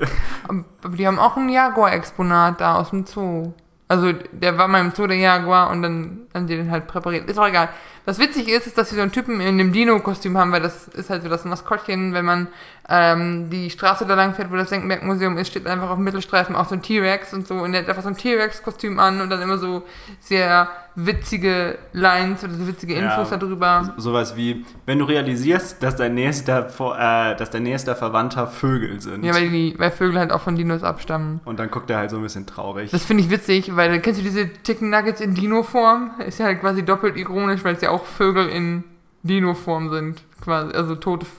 Aber 0.47 0.95
die 0.97 1.05
haben 1.07 1.19
auch 1.19 1.37
ein 1.37 1.49
Jaguar-Exponat 1.49 2.61
da 2.61 2.75
aus 2.75 2.89
dem 2.91 3.05
Zoo. 3.05 3.53
Also 3.93 4.11
der 4.31 4.57
war 4.57 4.67
mal 4.67 4.81
im 4.81 4.89
Zoo 4.89 5.05
der 5.05 5.17
Jaguar 5.17 5.69
und 5.69 5.83
dann 5.83 6.21
haben 6.33 6.47
die 6.47 6.55
den 6.55 6.71
halt 6.71 6.87
präpariert. 6.87 7.29
Ist 7.29 7.37
auch 7.37 7.47
egal. 7.47 7.69
Was 8.05 8.17
witzig 8.17 8.47
ist, 8.47 8.65
ist, 8.65 8.75
dass 8.75 8.89
sie 8.89 8.95
so 8.95 9.03
einen 9.03 9.11
Typen 9.11 9.39
in 9.39 9.59
dem 9.59 9.71
Dino-Kostüm 9.71 10.35
haben, 10.35 10.51
weil 10.51 10.63
das 10.63 10.87
ist 10.87 11.11
halt 11.11 11.21
so 11.21 11.29
das 11.29 11.45
Maskottchen, 11.45 12.11
wenn 12.15 12.25
man 12.25 12.47
ähm, 12.89 13.49
die 13.49 13.69
Straße 13.69 14.05
da 14.05 14.13
lang 14.15 14.33
fährt, 14.33 14.51
wo 14.51 14.55
das 14.57 14.69
Senckenberg-Museum 14.69 15.37
ist, 15.37 15.47
steht 15.49 15.65
einfach 15.67 15.89
auf 15.89 15.95
dem 15.95 16.03
Mittelstreifen 16.03 16.55
auch 16.55 16.67
so 16.67 16.75
ein 16.75 16.81
T-Rex 16.81 17.33
und 17.33 17.47
so 17.47 17.55
und 17.55 17.71
der 17.71 17.81
hat 17.81 17.89
einfach 17.89 18.03
so 18.03 18.09
ein 18.09 18.17
T-Rex-Kostüm 18.17 18.99
an 18.99 19.21
und 19.21 19.29
dann 19.29 19.41
immer 19.41 19.57
so 19.57 19.83
sehr 20.19 20.67
witzige 20.95 21.77
Lines 21.93 22.43
oder 22.43 22.53
so 22.53 22.67
witzige 22.67 22.93
Infos 22.95 23.31
Ja. 23.31 23.37
darüber. 23.37 23.93
Sowas 23.97 24.35
wie, 24.35 24.65
wenn 24.85 24.99
du 24.99 25.05
realisierst, 25.05 25.81
dass 25.81 25.95
dein 25.95 26.13
nächster 26.15 26.67
äh, 26.67 27.35
dass 27.35 27.49
dein 27.49 27.63
nächster 27.63 27.95
Verwandter 27.95 28.47
Vögel 28.47 28.99
sind. 29.01 29.23
Ja, 29.23 29.33
weil 29.33 29.49
die, 29.49 29.75
weil 29.77 29.89
Vögel 29.91 30.19
halt 30.19 30.31
auch 30.31 30.41
von 30.41 30.55
Dinos 30.55 30.83
abstammen. 30.83 31.39
Und 31.45 31.59
dann 31.59 31.71
guckt 31.71 31.89
er 31.89 31.97
halt 31.97 32.09
so 32.11 32.17
ein 32.17 32.21
bisschen 32.23 32.45
traurig. 32.45 32.91
Das 32.91 33.05
finde 33.05 33.23
ich 33.23 33.29
witzig, 33.29 33.75
weil 33.75 33.99
kennst 34.01 34.19
du 34.19 34.23
diese 34.23 34.49
Chicken 34.63 34.89
Nuggets 34.89 35.21
in 35.21 35.33
Dino-Form? 35.33 36.11
Ist 36.27 36.39
ja 36.39 36.45
halt 36.45 36.59
quasi 36.61 36.83
doppelt 36.83 37.15
ironisch, 37.17 37.63
weil 37.63 37.75
es 37.75 37.81
ja 37.81 37.89
auch 37.89 38.05
Vögel 38.05 38.49
in 38.49 38.83
Dino-Form 39.23 39.89
sind. 39.89 40.21
Quasi, 40.43 40.73
also 40.75 40.95
tote 40.95 41.25
F- 41.25 41.31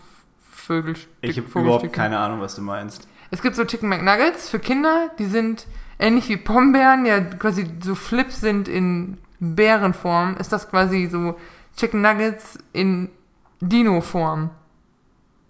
Vögel. 0.64 0.94
ich 1.20 1.36
habe 1.38 1.48
überhaupt 1.60 1.92
keine 1.92 2.18
Ahnung, 2.18 2.40
was 2.40 2.54
du 2.54 2.62
meinst. 2.62 3.06
Es 3.30 3.42
gibt 3.42 3.56
so 3.56 3.64
Chicken 3.64 3.88
McNuggets 3.88 4.48
für 4.48 4.58
Kinder, 4.58 5.10
die 5.18 5.26
sind 5.26 5.66
ähnlich 5.98 6.28
wie 6.28 6.36
Pombeeren, 6.36 7.04
ja 7.06 7.20
quasi 7.20 7.66
so 7.82 7.94
Flips 7.94 8.40
sind 8.40 8.68
in 8.68 9.18
Bärenform. 9.40 10.36
Ist 10.38 10.52
das 10.52 10.68
quasi 10.70 11.06
so 11.10 11.38
Chicken 11.76 12.00
Nuggets 12.02 12.58
in 12.72 13.10
Dino-Form? 13.60 14.50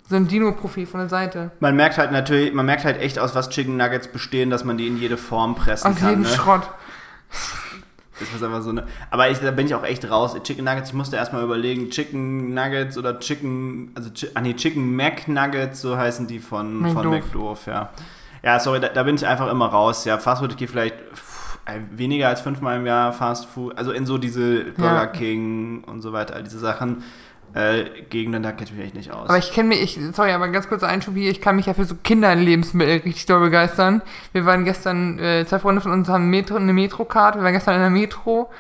So 0.09 0.17
ein 0.17 0.29
Dino-Profil 0.29 0.87
von 0.87 1.01
der 1.01 1.09
Seite. 1.09 1.51
Man 1.61 1.77
merkt 1.77 1.97
halt 1.97 2.13
natürlich, 2.13 2.53
man 2.53 2.67
merkt 2.67 2.85
halt 2.85 3.01
echt 3.01 3.19
aus 3.19 3.35
was 3.35 3.49
Chicken 3.51 3.77
Nuggets 3.77 4.09
bestehen, 4.09 4.51
dass 4.51 4.65
man 4.65 4.77
die 4.77 4.87
in 4.87 4.99
jede 4.99 5.17
Form 5.17 5.55
pressen 5.55 5.93
Aus 5.93 5.99
kann. 5.99 6.09
jedem 6.11 6.23
Ne? 6.23 6.29
Schrott. 6.29 6.69
Das 8.21 8.33
ist 8.33 8.43
einfach 8.43 8.63
so 8.63 8.71
eine. 8.71 8.87
Aber 9.11 9.29
ich, 9.31 9.39
da 9.39 9.51
bin 9.51 9.67
ich 9.67 9.75
auch 9.75 9.85
echt 9.85 10.09
raus. 10.09 10.37
Chicken 10.43 10.65
Nuggets, 10.65 10.91
ich 10.91 10.95
musste 10.95 11.17
erstmal 11.17 11.43
überlegen, 11.43 11.91
Chicken 11.91 12.55
Nuggets 12.55 12.97
oder 12.97 13.19
Chicken, 13.19 13.91
also 13.95 14.11
ah, 14.35 14.41
nee, 14.41 14.55
Chicken 14.55 14.95
Mac 14.95 15.27
Nuggets, 15.27 15.81
so 15.81 15.97
heißen 15.97 16.27
die 16.27 16.39
von, 16.39 16.87
von 16.93 17.09
McDoof. 17.11 17.67
Ja. 17.67 17.91
Ja, 18.43 18.61
sorry, 18.61 18.79
da, 18.79 18.89
da 18.89 19.03
bin 19.03 19.15
ich 19.17 19.27
einfach 19.27 19.51
immer 19.51 19.67
raus. 19.67 20.05
Ja, 20.05 20.19
Fastfood, 20.19 20.53
ich 20.53 20.59
gehe 20.59 20.69
vielleicht 20.69 20.97
pff, 21.15 21.59
weniger 21.93 22.29
als 22.29 22.41
fünfmal 22.43 22.77
im 22.77 22.87
Jahr 22.87 23.13
Fast 23.13 23.47
Food, 23.47 23.77
also 23.79 23.91
in 23.93 24.07
so 24.07 24.19
diese 24.19 24.65
Burger 24.77 24.95
Ja. 24.95 25.07
King 25.07 25.83
und 25.85 26.03
so 26.03 26.13
weiter, 26.13 26.35
all 26.35 26.43
diese 26.43 26.59
Sachen. 26.59 27.03
Äh, 27.55 27.85
Gegenden, 28.11 28.43
da 28.43 28.51
kenne 28.51 28.65
ich 28.65 28.73
mich 28.73 28.85
echt 28.87 28.95
nicht 28.97 29.13
aus. 29.13 29.29
Aber 29.29 29.39
ich 29.39 29.53
kenne 29.53 29.69
mich, 29.69 29.81
ich, 29.81 29.99
sorry, 30.15 30.33
aber 30.33 30.49
ganz 30.49 30.69
kurzer 30.69 30.89
Einschub 30.89 31.15
hier, 31.15 31.31
ich 31.31 31.41
kann 31.41 31.55
mich 31.55 31.67
ja 31.67 31.75
für 31.75 31.85
so 31.85 31.95
Kinderlebensmittel 31.95 32.95
richtig 32.95 33.27
doll 33.27 33.41
begeistern. 33.41 34.03
Wir 34.33 34.45
waren 34.45 34.65
gestern, 34.65 35.21
äh, 35.21 35.47
zwei 35.47 35.61
Freunde 35.61 35.81
von 35.81 35.93
uns 35.93 36.09
haben 36.09 36.31
Metro, 36.31 36.57
eine 36.57 36.73
Metro-Card, 36.73 37.37
wir 37.37 37.45
waren 37.45 37.53
gestern 37.53 37.77
in 37.77 37.81
der 37.81 37.91
Metro. 37.91 38.51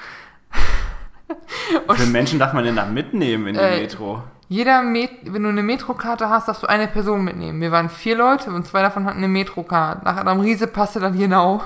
Für 1.88 2.06
Menschen 2.06 2.38
darf 2.38 2.52
man 2.52 2.64
denn 2.64 2.76
da 2.76 2.84
mitnehmen 2.84 3.48
in 3.48 3.54
die 3.54 3.60
Äh, 3.60 3.80
Metro? 3.80 4.22
Jeder, 4.48 4.82
Met 4.82 5.10
wenn 5.24 5.42
du 5.42 5.48
eine 5.48 5.62
Metro-Karte 5.62 6.28
hast, 6.28 6.46
darfst 6.46 6.62
du 6.62 6.68
eine 6.68 6.86
Person 6.86 7.24
mitnehmen. 7.24 7.60
Wir 7.60 7.72
waren 7.72 7.88
vier 7.88 8.16
Leute 8.16 8.50
und 8.50 8.66
zwei 8.66 8.82
davon 8.82 9.06
hatten 9.06 9.18
eine 9.18 9.28
Metro-Card. 9.28 10.04
Nach 10.04 10.18
Adam 10.18 10.40
Riese 10.40 10.66
passte 10.66 11.00
dann 11.00 11.18
genau. 11.18 11.62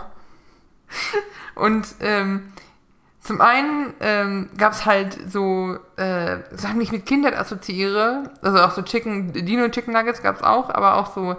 Und 1.55 1.87
ähm, 2.01 2.53
zum 3.29 3.43
einen 3.43 3.93
ähm, 4.01 4.49
gab 4.57 4.73
es 4.73 4.87
halt 4.87 5.19
so 5.31 5.77
äh, 5.97 6.39
Sachen, 6.53 6.79
die 6.79 6.85
ich 6.85 6.93
mit 6.93 7.05
Kindern 7.05 7.35
assoziiere. 7.35 8.31
Also 8.41 8.59
auch 8.59 8.71
so 8.71 8.81
Chicken, 8.81 9.35
Dino 9.35 9.69
Chicken 9.69 9.93
Nuggets 9.93 10.23
gab 10.23 10.37
es 10.37 10.43
auch, 10.43 10.71
aber 10.71 10.97
auch 10.97 11.13
so 11.15 11.37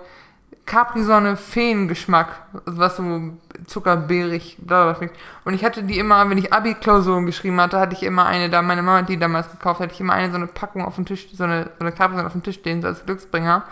Capri-Sonne 0.67 1.36
Feengeschmack, 1.36 2.43
also 2.63 2.77
was 2.77 2.98
so 2.98 3.34
zuckerbeerig, 3.65 4.58
bla 4.60 4.84
bla 4.84 4.96
schmeckt. 4.96 5.17
Und 5.46 5.55
ich 5.55 5.65
hatte 5.65 5.81
die 5.81 5.98
immer, 5.98 6.29
wenn 6.29 6.38
ich 6.38 6.53
Abi-Klausuren 6.53 7.25
geschrieben 7.25 7.60
hatte, 7.60 7.79
hatte 7.79 7.96
ich 7.96 8.03
immer 8.03 8.27
eine 8.27 8.51
da, 8.51 8.62
meine 8.62 8.84
Mama 8.84 9.00
hat 9.00 9.10
die 9.10 9.17
damals 9.17 9.50
gekauft, 9.50 9.79
hatte 9.79 9.96
ich 9.96 10.00
immer 10.00 10.13
eine 10.13 10.29
so 10.29 10.38
eine 10.38 10.46
Packung 10.46 10.86
auf 10.86 10.93
dem 10.93 11.05
Tisch, 11.05 11.27
so 11.34 11.43
eine, 11.43 11.72
so 11.79 11.79
eine 11.79 11.91
Capri-Sonne 11.91 12.27
auf 12.27 12.34
dem 12.34 12.43
Tisch 12.43 12.58
stehen, 12.58 12.84
so 12.84 12.88
als 12.88 13.03
Glücksbringer. 13.03 13.63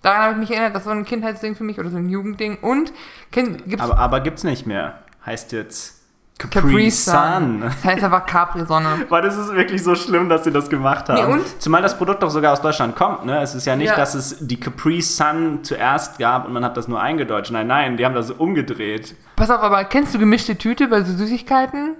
Daran 0.00 0.22
habe 0.22 0.32
ich 0.32 0.38
mich 0.38 0.50
erinnert, 0.52 0.74
das 0.74 0.86
war 0.86 0.94
so 0.94 0.98
ein 0.98 1.04
Kindheitsding 1.04 1.54
für 1.54 1.64
mich 1.64 1.78
oder 1.78 1.90
so 1.90 1.98
ein 1.98 2.08
Jugendding. 2.08 2.56
Und 2.62 2.94
kenn, 3.30 3.58
gibt's 3.66 3.84
Aber, 3.84 3.98
aber 3.98 4.20
gibt's 4.20 4.42
nicht 4.42 4.66
mehr. 4.66 5.02
Heißt 5.26 5.52
jetzt 5.52 5.97
Capri, 6.38 6.60
Capri 6.60 6.90
Sun. 6.90 7.14
Sun. 7.14 7.60
Das 7.62 7.84
heißt 7.84 8.04
einfach 8.04 8.24
Capri-Sonne. 8.24 9.06
Weil 9.08 9.22
das 9.22 9.36
ist 9.36 9.52
wirklich 9.54 9.82
so 9.82 9.96
schlimm, 9.96 10.28
dass 10.28 10.44
sie 10.44 10.52
das 10.52 10.70
gemacht 10.70 11.08
haben. 11.08 11.26
Nee, 11.26 11.32
und? 11.34 11.60
Zumal 11.60 11.82
das 11.82 11.98
Produkt 11.98 12.22
doch 12.22 12.30
sogar 12.30 12.52
aus 12.52 12.62
Deutschland 12.62 12.94
kommt, 12.94 13.26
ne? 13.26 13.40
Es 13.42 13.56
ist 13.56 13.66
ja 13.66 13.74
nicht, 13.74 13.88
Ja. 13.88 13.96
dass 13.96 14.14
es 14.14 14.36
die 14.40 14.58
Capri 14.58 15.00
Sun 15.02 15.64
zuerst 15.64 16.18
gab 16.18 16.46
und 16.46 16.52
man 16.52 16.64
hat 16.64 16.76
das 16.76 16.86
nur 16.86 17.00
eingedeutscht. 17.00 17.50
Nein, 17.50 17.66
nein, 17.66 17.96
die 17.96 18.04
haben 18.04 18.14
das 18.14 18.30
umgedreht. 18.30 19.16
Pass 19.34 19.50
auf, 19.50 19.60
aber 19.62 19.82
kennst 19.84 20.14
du 20.14 20.18
gemischte 20.20 20.56
Tüte 20.56 20.86
bei 20.86 21.02
so 21.02 21.12
Süßigkeiten? 21.16 21.96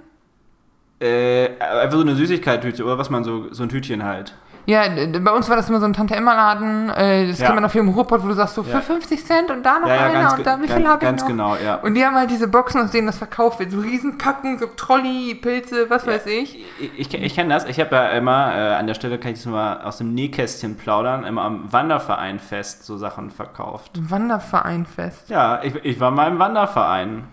Äh, 1.01 1.49
einfach 1.59 1.97
so 1.97 2.01
eine 2.01 2.15
Süßigkeit-Tüte 2.15 2.83
oder 2.83 2.97
was 2.97 3.09
man 3.09 3.23
so, 3.23 3.53
so 3.53 3.63
ein 3.63 3.69
Tütchen 3.69 4.03
halt. 4.03 4.33
Ja, 4.69 4.83
bei 5.19 5.31
uns 5.31 5.49
war 5.49 5.55
das 5.55 5.67
immer 5.69 5.79
so 5.79 5.85
ein 5.87 5.93
Tante-Emma-Laden. 5.93 6.89
Äh, 6.91 7.27
das 7.27 7.39
Ja. 7.39 7.45
kennt 7.47 7.55
man 7.55 7.65
auch 7.65 7.71
hier 7.71 7.81
im 7.81 7.89
Ruhrpott, 7.89 8.23
wo 8.23 8.27
du 8.27 8.33
sagst, 8.33 8.53
so 8.55 8.61
für 8.63 8.73
Ja. 8.73 8.81
50 8.81 9.25
Cent 9.25 9.49
und 9.49 9.63
da 9.65 9.79
noch 9.79 9.87
Ja, 9.87 9.95
ja, 9.95 10.01
einer 10.03 10.37
und 10.37 10.45
da, 10.45 10.61
wie 10.61 10.67
viel 10.67 10.87
habe 10.87 10.97
ich 11.03 11.09
ganz 11.09 11.21
noch? 11.21 11.27
genau, 11.27 11.55
ja. 11.55 11.75
Und 11.75 11.95
die 11.95 12.05
haben 12.05 12.15
halt 12.15 12.29
diese 12.29 12.47
Boxen, 12.47 12.81
aus 12.81 12.91
denen 12.91 13.07
das 13.07 13.17
verkauft 13.17 13.59
wird. 13.59 13.71
So 13.71 13.79
Riesenpacken, 13.79 14.59
so 14.59 14.67
Trolley, 14.75 15.33
Pilze, 15.35 15.89
was 15.89 16.05
weiß 16.05 16.27
ich. 16.27 16.63
Ich, 16.79 16.99
ich, 16.99 17.13
ich 17.13 17.35
kenne 17.35 17.53
das. 17.53 17.65
Ich 17.65 17.79
habe 17.79 17.95
ja 17.95 18.09
immer, 18.09 18.53
äh, 18.55 18.75
an 18.75 18.85
der 18.85 18.93
Stelle 18.93 19.17
kann 19.17 19.31
ich 19.31 19.39
das 19.39 19.47
mal 19.51 19.81
aus 19.81 19.97
dem 19.97 20.13
Nähkästchen 20.13 20.77
plaudern, 20.77 21.23
immer 21.23 21.41
am 21.43 21.71
Wanderverein-Fest 21.73 22.85
so 22.85 22.97
Sachen 22.97 23.31
verkauft. 23.31 23.91
Wandervereinfest. 23.99 25.29
Ja, 25.29 25.61
ich, 25.63 25.73
ich 25.83 25.99
war 25.99 26.11
mal 26.11 26.27
im 26.27 26.37
Wanderverein. 26.39 27.23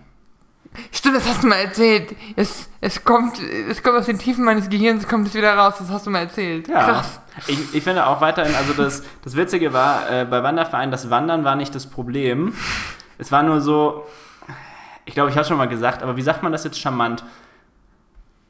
Stimmt, 0.91 1.15
das 1.15 1.27
hast 1.27 1.43
du 1.43 1.47
mal 1.47 1.55
erzählt. 1.55 2.15
Es, 2.35 2.69
es, 2.81 3.03
kommt, 3.03 3.39
es 3.41 3.81
kommt 3.83 3.97
aus 3.97 4.05
den 4.05 4.19
Tiefen 4.19 4.43
meines 4.43 4.69
Gehirns, 4.69 5.07
kommt 5.07 5.27
es 5.27 5.33
wieder 5.33 5.55
raus. 5.55 5.75
Das 5.79 5.89
hast 5.89 6.05
du 6.05 6.09
mal 6.09 6.19
erzählt. 6.19 6.67
Ja. 6.67 6.83
Krass. 6.83 7.19
Ich, 7.47 7.75
ich 7.75 7.83
finde 7.83 8.07
auch 8.07 8.21
weiterhin, 8.21 8.55
also 8.55 8.73
das, 8.73 9.03
das 9.23 9.35
Witzige 9.35 9.73
war, 9.73 10.09
äh, 10.09 10.25
bei 10.25 10.41
Wanderverein, 10.43 10.91
das 10.91 11.09
Wandern 11.09 11.43
war 11.43 11.55
nicht 11.55 11.75
das 11.75 11.87
Problem. 11.87 12.53
Es 13.17 13.31
war 13.31 13.43
nur 13.43 13.61
so, 13.61 14.05
ich 15.05 15.13
glaube, 15.13 15.29
ich 15.29 15.37
habe 15.37 15.47
schon 15.47 15.57
mal 15.57 15.67
gesagt, 15.67 16.03
aber 16.03 16.17
wie 16.17 16.21
sagt 16.21 16.43
man 16.43 16.51
das 16.51 16.63
jetzt 16.63 16.79
charmant? 16.79 17.23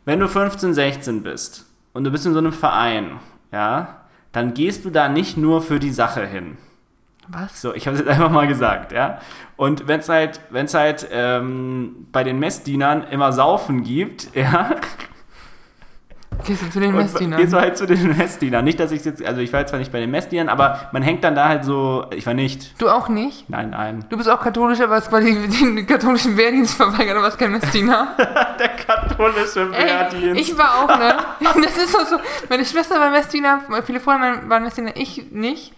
Wenn 0.05 0.19
du 0.19 0.27
15, 0.27 0.73
16 0.73 1.23
bist 1.23 1.65
und 1.93 2.03
du 2.03 2.11
bist 2.11 2.25
in 2.25 2.33
so 2.33 2.39
einem 2.39 2.53
Verein, 2.53 3.19
ja, 3.51 4.01
dann 4.31 4.53
gehst 4.53 4.85
du 4.85 4.89
da 4.89 5.09
nicht 5.09 5.37
nur 5.37 5.61
für 5.61 5.79
die 5.79 5.91
Sache 5.91 6.25
hin. 6.25 6.57
Was? 7.29 7.61
So, 7.61 7.73
ich 7.73 7.87
habe 7.87 7.95
es 7.95 8.03
jetzt 8.03 8.09
einfach 8.09 8.31
mal 8.31 8.47
gesagt, 8.47 8.91
ja. 8.91 9.19
Und 9.55 9.87
wenn 9.87 9.99
es 9.99 10.09
halt, 10.09 10.39
wenn 10.49 10.65
es 10.65 10.73
halt 10.73 11.07
ähm, 11.11 12.07
bei 12.11 12.23
den 12.23 12.39
Messdienern 12.39 13.03
immer 13.09 13.33
Saufen 13.33 13.83
gibt, 13.83 14.29
ja, 14.35 14.71
Gehst 16.45 16.61
du 16.61 16.69
zu 16.69 16.79
den 16.79 16.95
Messdienern? 16.95 17.39
Gehst 17.39 17.53
du 17.53 17.59
halt 17.59 17.77
zu 17.77 17.85
den 17.85 18.15
Messdienern. 18.17 18.63
Nicht, 18.63 18.79
dass 18.79 18.91
ich 18.91 19.03
jetzt, 19.03 19.25
also 19.25 19.41
ich 19.41 19.51
war 19.51 19.61
jetzt 19.61 19.69
zwar 19.69 19.79
nicht 19.79 19.91
bei 19.91 19.99
den 19.99 20.11
Messdienern, 20.11 20.49
aber 20.49 20.89
man 20.91 21.01
hängt 21.01 21.23
dann 21.23 21.35
da 21.35 21.47
halt 21.47 21.65
so, 21.65 22.05
ich 22.15 22.25
war 22.25 22.33
nicht. 22.33 22.79
Du 22.79 22.89
auch 22.89 23.09
nicht? 23.09 23.49
Nein, 23.49 23.71
nein. 23.71 24.05
Du 24.09 24.17
bist 24.17 24.29
auch 24.29 24.41
katholisch, 24.41 24.79
aber 24.81 24.95
hast 24.95 25.09
quasi 25.09 25.47
den 25.47 25.87
katholischen 25.87 26.37
Wehrdienst 26.37 26.75
verweigert, 26.75 27.15
aber 27.15 27.23
warst 27.23 27.39
kein 27.39 27.51
Messdiener. 27.51 28.09
Der 28.59 28.69
katholische 28.69 29.61
Ey, 29.73 29.87
Wehrdienst. 29.87 30.41
ich 30.41 30.57
war 30.57 30.83
auch, 30.83 30.99
ne? 30.99 31.15
Das 31.39 31.77
ist 31.77 31.91
so. 31.91 32.17
Meine 32.49 32.65
Schwester 32.65 32.99
war 32.99 33.09
Messdiener, 33.09 33.61
viele 33.85 33.99
Freunde 33.99 34.47
waren 34.47 34.63
Messdiener, 34.63 34.91
ich 34.95 35.31
nicht. 35.31 35.73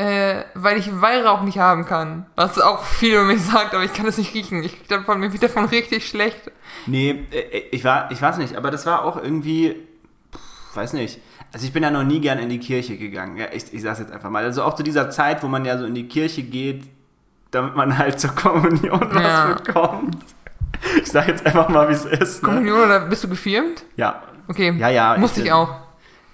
Äh, 0.00 0.44
weil 0.54 0.78
ich 0.78 1.00
Weihrauch 1.00 1.42
nicht 1.42 1.58
haben 1.58 1.84
kann. 1.84 2.24
Was 2.36 2.58
auch 2.58 2.84
viel 2.84 3.14
über 3.14 3.24
mich 3.24 3.42
sagt, 3.42 3.74
aber 3.74 3.84
ich 3.84 3.92
kann 3.92 4.06
das 4.06 4.16
nicht 4.16 4.32
riechen. 4.34 4.62
Ich 4.62 4.72
krieg 4.78 4.88
davon, 4.88 5.20
mir 5.20 5.30
wird 5.32 5.42
davon 5.42 5.66
richtig 5.66 6.08
schlecht. 6.08 6.50
Nee, 6.86 7.26
äh, 7.32 7.58
ich 7.70 7.84
war, 7.84 8.10
ich 8.10 8.20
weiß 8.22 8.38
nicht, 8.38 8.56
aber 8.56 8.70
das 8.70 8.86
war 8.86 9.04
auch 9.04 9.22
irgendwie, 9.22 9.76
pff, 10.32 10.76
weiß 10.76 10.94
nicht. 10.94 11.20
Also 11.52 11.66
ich 11.66 11.72
bin 11.72 11.82
ja 11.82 11.90
noch 11.90 12.04
nie 12.04 12.20
gern 12.20 12.38
in 12.38 12.48
die 12.48 12.60
Kirche 12.60 12.96
gegangen. 12.96 13.36
Ja, 13.36 13.46
ich, 13.52 13.74
ich 13.74 13.82
sag's 13.82 13.98
jetzt 13.98 14.12
einfach 14.12 14.30
mal. 14.30 14.42
Also 14.44 14.62
auch 14.62 14.74
zu 14.74 14.82
dieser 14.82 15.10
Zeit, 15.10 15.42
wo 15.42 15.48
man 15.48 15.64
ja 15.64 15.76
so 15.76 15.84
in 15.84 15.94
die 15.94 16.08
Kirche 16.08 16.42
geht, 16.44 16.84
damit 17.50 17.76
man 17.76 17.98
halt 17.98 18.18
zur 18.20 18.30
Kommunion 18.34 19.08
was 19.12 19.22
Ja. 19.22 19.54
bekommt. 19.54 20.16
Ich 21.02 21.08
sag 21.10 21.28
jetzt 21.28 21.44
einfach 21.44 21.68
mal, 21.68 21.88
wie 21.88 21.92
es 21.92 22.04
ist. 22.06 22.42
Ne? 22.42 22.48
Kommunion 22.48 22.84
oder 22.86 23.00
bist 23.00 23.22
du 23.24 23.28
gefirmt? 23.28 23.84
Ja, 23.96 24.22
Okay. 24.48 24.74
Ja, 24.78 24.88
ja, 24.88 25.16
Musste 25.18 25.40
ich 25.40 25.46
ich, 25.46 25.52
auch. 25.52 25.68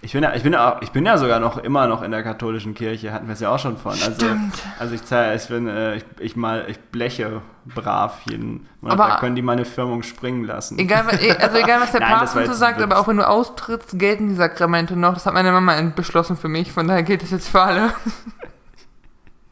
Ich 0.06 0.12
bin, 0.12 0.22
ja, 0.22 0.34
ich, 0.34 0.44
bin 0.44 0.52
ja 0.52 0.70
auch, 0.76 0.82
ich 0.82 0.92
bin 0.92 1.04
ja 1.04 1.18
sogar 1.18 1.40
noch 1.40 1.58
immer 1.58 1.88
noch 1.88 2.00
in 2.02 2.12
der 2.12 2.22
katholischen 2.22 2.74
Kirche, 2.74 3.12
hatten 3.12 3.26
wir 3.26 3.32
es 3.32 3.40
ja 3.40 3.50
auch 3.50 3.58
schon 3.58 3.76
von. 3.76 3.90
Also, 3.90 4.12
Stimmt. 4.12 4.54
also 4.78 4.94
ich 4.94 5.04
zeige, 5.04 5.34
ich 5.34 5.48
bin, 5.48 5.66
äh, 5.66 5.96
ich, 5.96 6.04
ich 6.20 6.36
mal, 6.36 6.64
ich 6.68 6.78
bleche 6.78 7.42
brav 7.74 8.20
jeden 8.30 8.68
Monat. 8.80 9.00
Aber- 9.00 9.08
da 9.14 9.16
können 9.18 9.34
die 9.34 9.42
meine 9.42 9.64
Firmung 9.64 10.04
springen 10.04 10.44
lassen. 10.44 10.78
Egal, 10.78 11.06
was- 11.06 11.14
also 11.42 11.56
egal 11.58 11.80
was 11.80 11.90
der 11.90 11.98
Papst 12.02 12.34
so 12.34 12.52
sagt, 12.52 12.80
aber 12.80 13.00
auch 13.00 13.08
wenn 13.08 13.16
du 13.16 13.26
austrittst, 13.28 13.98
gelten 13.98 14.28
die 14.28 14.36
Sakramente 14.36 14.94
noch. 14.94 15.14
Das 15.14 15.26
hat 15.26 15.34
meine 15.34 15.50
Mama 15.50 15.74
beschlossen 15.96 16.36
für 16.36 16.48
mich, 16.48 16.70
von 16.70 16.86
daher 16.86 17.02
gilt 17.02 17.22
das 17.22 17.32
jetzt 17.32 17.48
für 17.48 17.62
alle. 17.62 17.92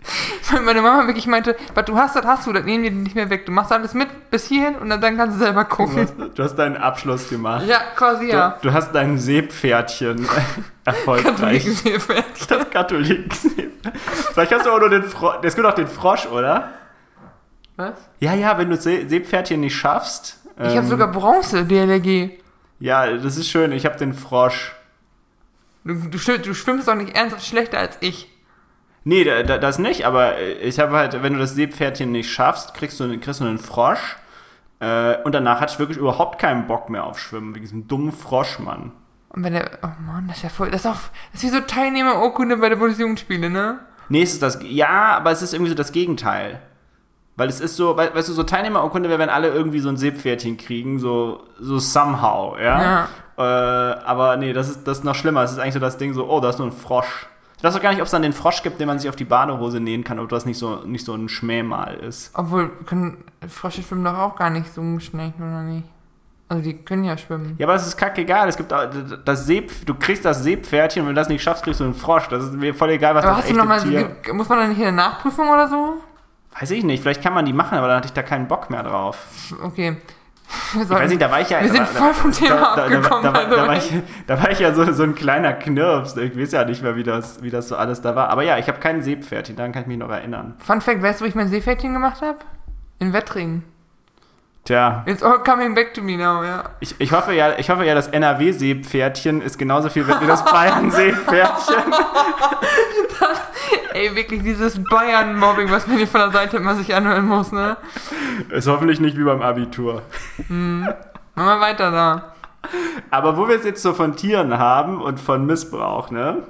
Weil 0.50 0.60
meine 0.62 0.82
Mama 0.82 1.06
wirklich 1.06 1.26
meinte, 1.26 1.56
was 1.74 1.84
du 1.86 1.96
hast, 1.96 2.16
das 2.16 2.24
hast 2.26 2.46
du, 2.46 2.52
das 2.52 2.64
nehmen 2.64 2.84
wir 2.84 2.90
nicht 2.90 3.14
mehr 3.14 3.30
weg. 3.30 3.46
Du 3.46 3.52
machst 3.52 3.72
alles 3.72 3.94
mit 3.94 4.30
bis 4.30 4.46
hierhin 4.46 4.76
und 4.76 4.90
dann, 4.90 5.16
kannst 5.16 5.36
du 5.36 5.44
selber 5.44 5.64
Du 5.64 5.70
gucken. 5.70 5.96
hast, 6.02 6.14
du 6.38 6.42
hast 6.42 6.56
deinen 6.56 6.76
Abschluss 6.76 7.28
gemacht. 7.28 7.64
Ja, 7.66 7.80
quasi 7.96 8.30
ja. 8.30 8.58
Du, 8.60 8.68
du 8.68 8.74
hast 8.74 8.92
dein 8.92 9.18
Seepferdchen 9.18 10.26
erfolgreich. 10.84 11.64
Katholikenseepferd. 11.64 12.24
Das 12.48 12.70
Katholiken. 12.70 13.30
Vielleicht 14.32 14.52
hast 14.52 14.66
du 14.66 14.70
auch 14.70 14.80
nur 14.80 14.90
den 14.90 15.04
Frosch. 15.04 15.36
Es 15.42 15.54
gibt 15.54 15.66
auch 15.66 15.74
den 15.74 15.88
Frosch, 15.88 16.26
oder? 16.26 16.70
Was? 17.76 17.94
Ja, 18.20 18.34
ja, 18.34 18.56
wenn 18.58 18.70
du 18.70 18.76
See 18.76 19.06
Seepferdchen 19.08 19.60
nicht 19.60 19.74
schaffst. 19.76 20.40
Ich 20.58 20.64
habe 20.64 20.76
ähm, 20.78 20.86
sogar 20.88 21.08
Bronze, 21.10 21.64
DLRG. 21.64 22.30
Ja, 22.78 23.06
das 23.16 23.36
ist 23.36 23.48
schön. 23.48 23.72
Ich 23.72 23.86
habe 23.86 23.96
den 23.98 24.14
Frosch. 24.14 24.72
Du, 25.84 25.94
du, 25.94 26.38
du 26.38 26.54
schwimmst 26.54 26.86
doch 26.88 26.94
nicht 26.94 27.16
ernsthaft 27.16 27.44
schlechter 27.44 27.78
als 27.78 27.96
ich. 28.00 28.30
Nee, 29.04 29.24
da, 29.24 29.42
da, 29.42 29.58
das 29.58 29.78
nicht, 29.78 30.06
aber 30.06 30.38
äh, 30.38 30.52
ich 30.54 30.78
habe 30.80 30.96
halt, 30.96 31.22
wenn 31.22 31.34
du 31.34 31.38
das 31.38 31.54
Seepferdchen 31.54 32.10
nicht 32.10 32.30
schaffst, 32.30 32.74
kriegst 32.74 32.98
du, 33.00 33.18
kriegst 33.20 33.40
du 33.40 33.44
einen 33.44 33.58
Frosch. 33.58 34.16
Äh, 34.80 35.16
und 35.24 35.34
danach 35.34 35.60
hatte 35.60 35.72
ich 35.74 35.78
wirklich 35.78 35.98
überhaupt 35.98 36.38
keinen 36.38 36.66
Bock 36.66 36.88
mehr 36.90 37.04
auf 37.04 37.18
Schwimmen, 37.18 37.54
wegen 37.54 37.64
diesem 37.64 37.86
dummen 37.86 38.12
Frosch, 38.12 38.58
Mann. 38.58 38.92
Und 39.28 39.44
wenn 39.44 39.52
der, 39.52 39.70
oh 39.82 39.88
Mann, 40.06 40.26
das 40.28 40.38
ist 40.38 40.42
ja 40.44 40.48
voll, 40.48 40.70
das 40.70 40.82
ist 40.84 40.90
auch, 40.90 40.96
das 41.32 41.42
ist 41.42 41.52
wie 41.52 41.54
so 41.56 41.60
Teilnehmerurkunde 41.60 42.56
bei 42.56 42.68
der 42.68 42.76
Bundesjugendspiele, 42.76 43.50
ne? 43.50 43.80
Nee, 44.08 44.22
es 44.22 44.32
ist 44.34 44.42
das, 44.42 44.58
ja, 44.62 45.16
aber 45.16 45.30
es 45.32 45.42
ist 45.42 45.52
irgendwie 45.54 45.70
so 45.70 45.76
das 45.76 45.92
Gegenteil. 45.92 46.60
Weil 47.36 47.48
es 47.48 47.60
ist 47.60 47.76
so, 47.76 47.96
we- 47.96 48.10
weißt 48.14 48.28
du, 48.28 48.32
so 48.32 48.42
Teilnehmerurkunde 48.44 49.08
wäre, 49.08 49.18
wenn 49.18 49.28
alle 49.30 49.48
irgendwie 49.48 49.80
so 49.80 49.88
ein 49.88 49.96
Seepferdchen 49.96 50.56
kriegen, 50.56 50.98
so, 50.98 51.42
so 51.58 51.78
somehow, 51.78 52.56
ja. 52.58 53.08
Äh, 53.36 53.42
aber 53.42 54.36
nee, 54.36 54.52
das 54.52 54.68
ist, 54.68 54.86
das 54.86 54.98
ist 54.98 55.04
noch 55.04 55.16
schlimmer. 55.16 55.42
Es 55.42 55.50
ist 55.52 55.58
eigentlich 55.58 55.74
so 55.74 55.80
das 55.80 55.96
Ding 55.98 56.14
so, 56.14 56.28
oh, 56.30 56.38
da 56.40 56.50
ist 56.50 56.58
nur 56.58 56.68
ein 56.68 56.72
Frosch. 56.72 57.26
Ich 57.64 57.66
weiß 57.66 57.76
auch 57.76 57.82
gar 57.82 57.92
nicht, 57.92 58.02
ob 58.02 58.04
es 58.04 58.10
dann 58.10 58.20
den 58.20 58.34
Frosch 58.34 58.62
gibt, 58.62 58.78
den 58.78 58.86
man 58.86 58.98
sich 58.98 59.08
auf 59.08 59.16
die 59.16 59.24
Badehose 59.24 59.80
nähen 59.80 60.04
kann, 60.04 60.18
ob 60.18 60.28
das 60.28 60.44
nicht 60.44 60.58
so, 60.58 60.82
nicht 60.84 61.02
so 61.02 61.14
ein 61.14 61.30
Schmähmal 61.30 61.94
ist. 61.94 62.30
Obwohl, 62.34 62.68
können, 62.84 63.24
Frösche 63.48 63.82
schwimmen 63.82 64.04
doch 64.04 64.18
auch 64.18 64.36
gar 64.36 64.50
nicht 64.50 64.70
so 64.74 64.82
schnell, 64.98 65.32
oder 65.38 65.62
nicht? 65.62 65.88
Also 66.46 66.62
die 66.62 66.74
können 66.74 67.04
ja 67.04 67.16
schwimmen. 67.16 67.54
Ja, 67.56 67.66
aber 67.66 67.76
es 67.76 67.86
ist 67.86 67.96
kackegal. 67.96 68.50
Es 68.50 68.58
gibt 68.58 68.70
auch 68.70 68.84
das 69.24 69.46
Seep, 69.46 69.86
du 69.86 69.94
kriegst 69.94 70.26
das 70.26 70.42
Seepferdchen 70.42 71.00
und 71.00 71.08
wenn 71.08 71.14
du 71.14 71.20
das 71.22 71.30
nicht 71.30 71.42
schaffst, 71.42 71.64
kriegst 71.64 71.80
du 71.80 71.84
einen 71.84 71.94
Frosch. 71.94 72.28
Das 72.28 72.44
ist 72.44 72.52
mir 72.52 72.74
voll 72.74 72.90
egal, 72.90 73.14
was 73.14 73.24
Aber 73.24 73.36
das 73.36 73.44
hast 73.44 73.50
du 73.50 73.54
echte 73.54 73.66
noch 73.66 73.94
mal, 73.94 74.12
Tier. 74.22 74.34
muss 74.34 74.50
man 74.50 74.58
da 74.58 74.66
nicht 74.66 74.80
in 74.80 74.88
eine 74.88 74.96
Nachprüfung 74.98 75.48
oder 75.48 75.66
so? 75.66 75.94
Weiß 76.60 76.70
ich 76.70 76.84
nicht, 76.84 77.00
vielleicht 77.00 77.22
kann 77.22 77.32
man 77.32 77.46
die 77.46 77.54
machen, 77.54 77.78
aber 77.78 77.88
dann 77.88 77.96
hatte 77.96 78.08
ich 78.08 78.12
da 78.12 78.22
keinen 78.22 78.46
Bock 78.46 78.68
mehr 78.68 78.82
drauf. 78.82 79.16
Okay. 79.62 79.96
Ich 80.82 80.90
weiß 80.90 81.10
nicht, 81.10 81.22
da 81.22 81.30
war 81.30 81.40
ich 81.40 81.50
ja. 81.50 81.60
wir 81.62 81.68
sind 81.68 81.80
da, 81.80 81.84
voll 81.86 82.14
vom 82.14 82.32
Thema 82.32 82.76
da, 82.76 82.76
da, 82.76 82.82
abgekommen. 82.82 83.22
Da, 83.22 83.32
da, 83.32 83.38
by 83.40 83.50
the 83.50 83.56
da, 83.56 83.66
war 83.66 83.76
ich, 83.76 83.92
da 84.26 84.42
war 84.42 84.50
ich 84.50 84.58
ja 84.58 84.74
so, 84.74 84.92
so 84.92 85.02
ein 85.02 85.14
kleiner 85.14 85.52
Knirps. 85.52 86.16
Ich 86.16 86.36
weiß 86.36 86.52
ja 86.52 86.64
nicht 86.64 86.82
mehr, 86.82 86.96
wie 86.96 87.02
das, 87.02 87.42
wie 87.42 87.50
das 87.50 87.68
so 87.68 87.76
alles 87.76 88.00
da 88.00 88.14
war. 88.14 88.28
Aber 88.28 88.42
ja, 88.42 88.58
ich 88.58 88.68
habe 88.68 88.78
kein 88.78 89.02
Seepferdchen, 89.02 89.56
daran 89.56 89.72
kann 89.72 89.82
ich 89.82 89.88
mich 89.88 89.98
noch 89.98 90.10
erinnern. 90.10 90.54
Fun 90.58 90.80
Fact, 90.80 91.02
weißt 91.02 91.20
du, 91.20 91.24
wo 91.24 91.28
ich 91.28 91.34
mein 91.34 91.48
Seepferdchen 91.48 91.92
gemacht 91.92 92.22
habe? 92.22 92.38
In 92.98 93.12
Wettringen. 93.12 93.64
Tja, 94.64 95.04
It's 95.06 95.22
all 95.22 95.40
coming 95.40 95.74
back 95.74 95.92
to 95.92 96.00
me 96.00 96.16
now, 96.16 96.42
ja. 96.42 96.64
ich, 96.80 96.94
ich, 96.98 97.12
hoffe 97.12 97.34
ja, 97.34 97.58
ich 97.58 97.68
hoffe 97.68 97.84
ja, 97.84 97.94
das 97.94 98.08
NRW-Seepferdchen 98.08 99.42
ist 99.42 99.58
genauso 99.58 99.90
viel 99.90 100.06
wert 100.06 100.22
wie 100.22 100.26
das 100.26 100.42
Bayern-Seepferdchen. 100.42 101.92
Ey, 103.92 104.16
wirklich 104.16 104.42
dieses 104.42 104.82
Bayern-Mobbing, 104.82 105.70
was 105.70 105.86
man 105.86 105.98
hier 105.98 106.08
von 106.08 106.20
der 106.20 106.30
Seite 106.30 106.56
immer 106.56 106.74
sich 106.76 106.94
anhören 106.94 107.26
muss, 107.26 107.52
ne? 107.52 107.76
ist 108.48 108.66
hoffentlich 108.66 109.00
nicht 109.00 109.18
wie 109.18 109.24
beim 109.24 109.42
Abitur. 109.42 110.00
Machen 110.48 110.94
wir 111.34 111.60
weiter 111.60 111.90
da. 111.90 112.34
Aber 113.10 113.36
wo 113.36 113.46
wir 113.46 113.56
es 113.56 113.64
jetzt 113.64 113.82
so 113.82 113.92
von 113.92 114.16
Tieren 114.16 114.58
haben 114.58 115.02
und 115.02 115.20
von 115.20 115.44
Missbrauch, 115.44 116.10
ne? 116.10 116.42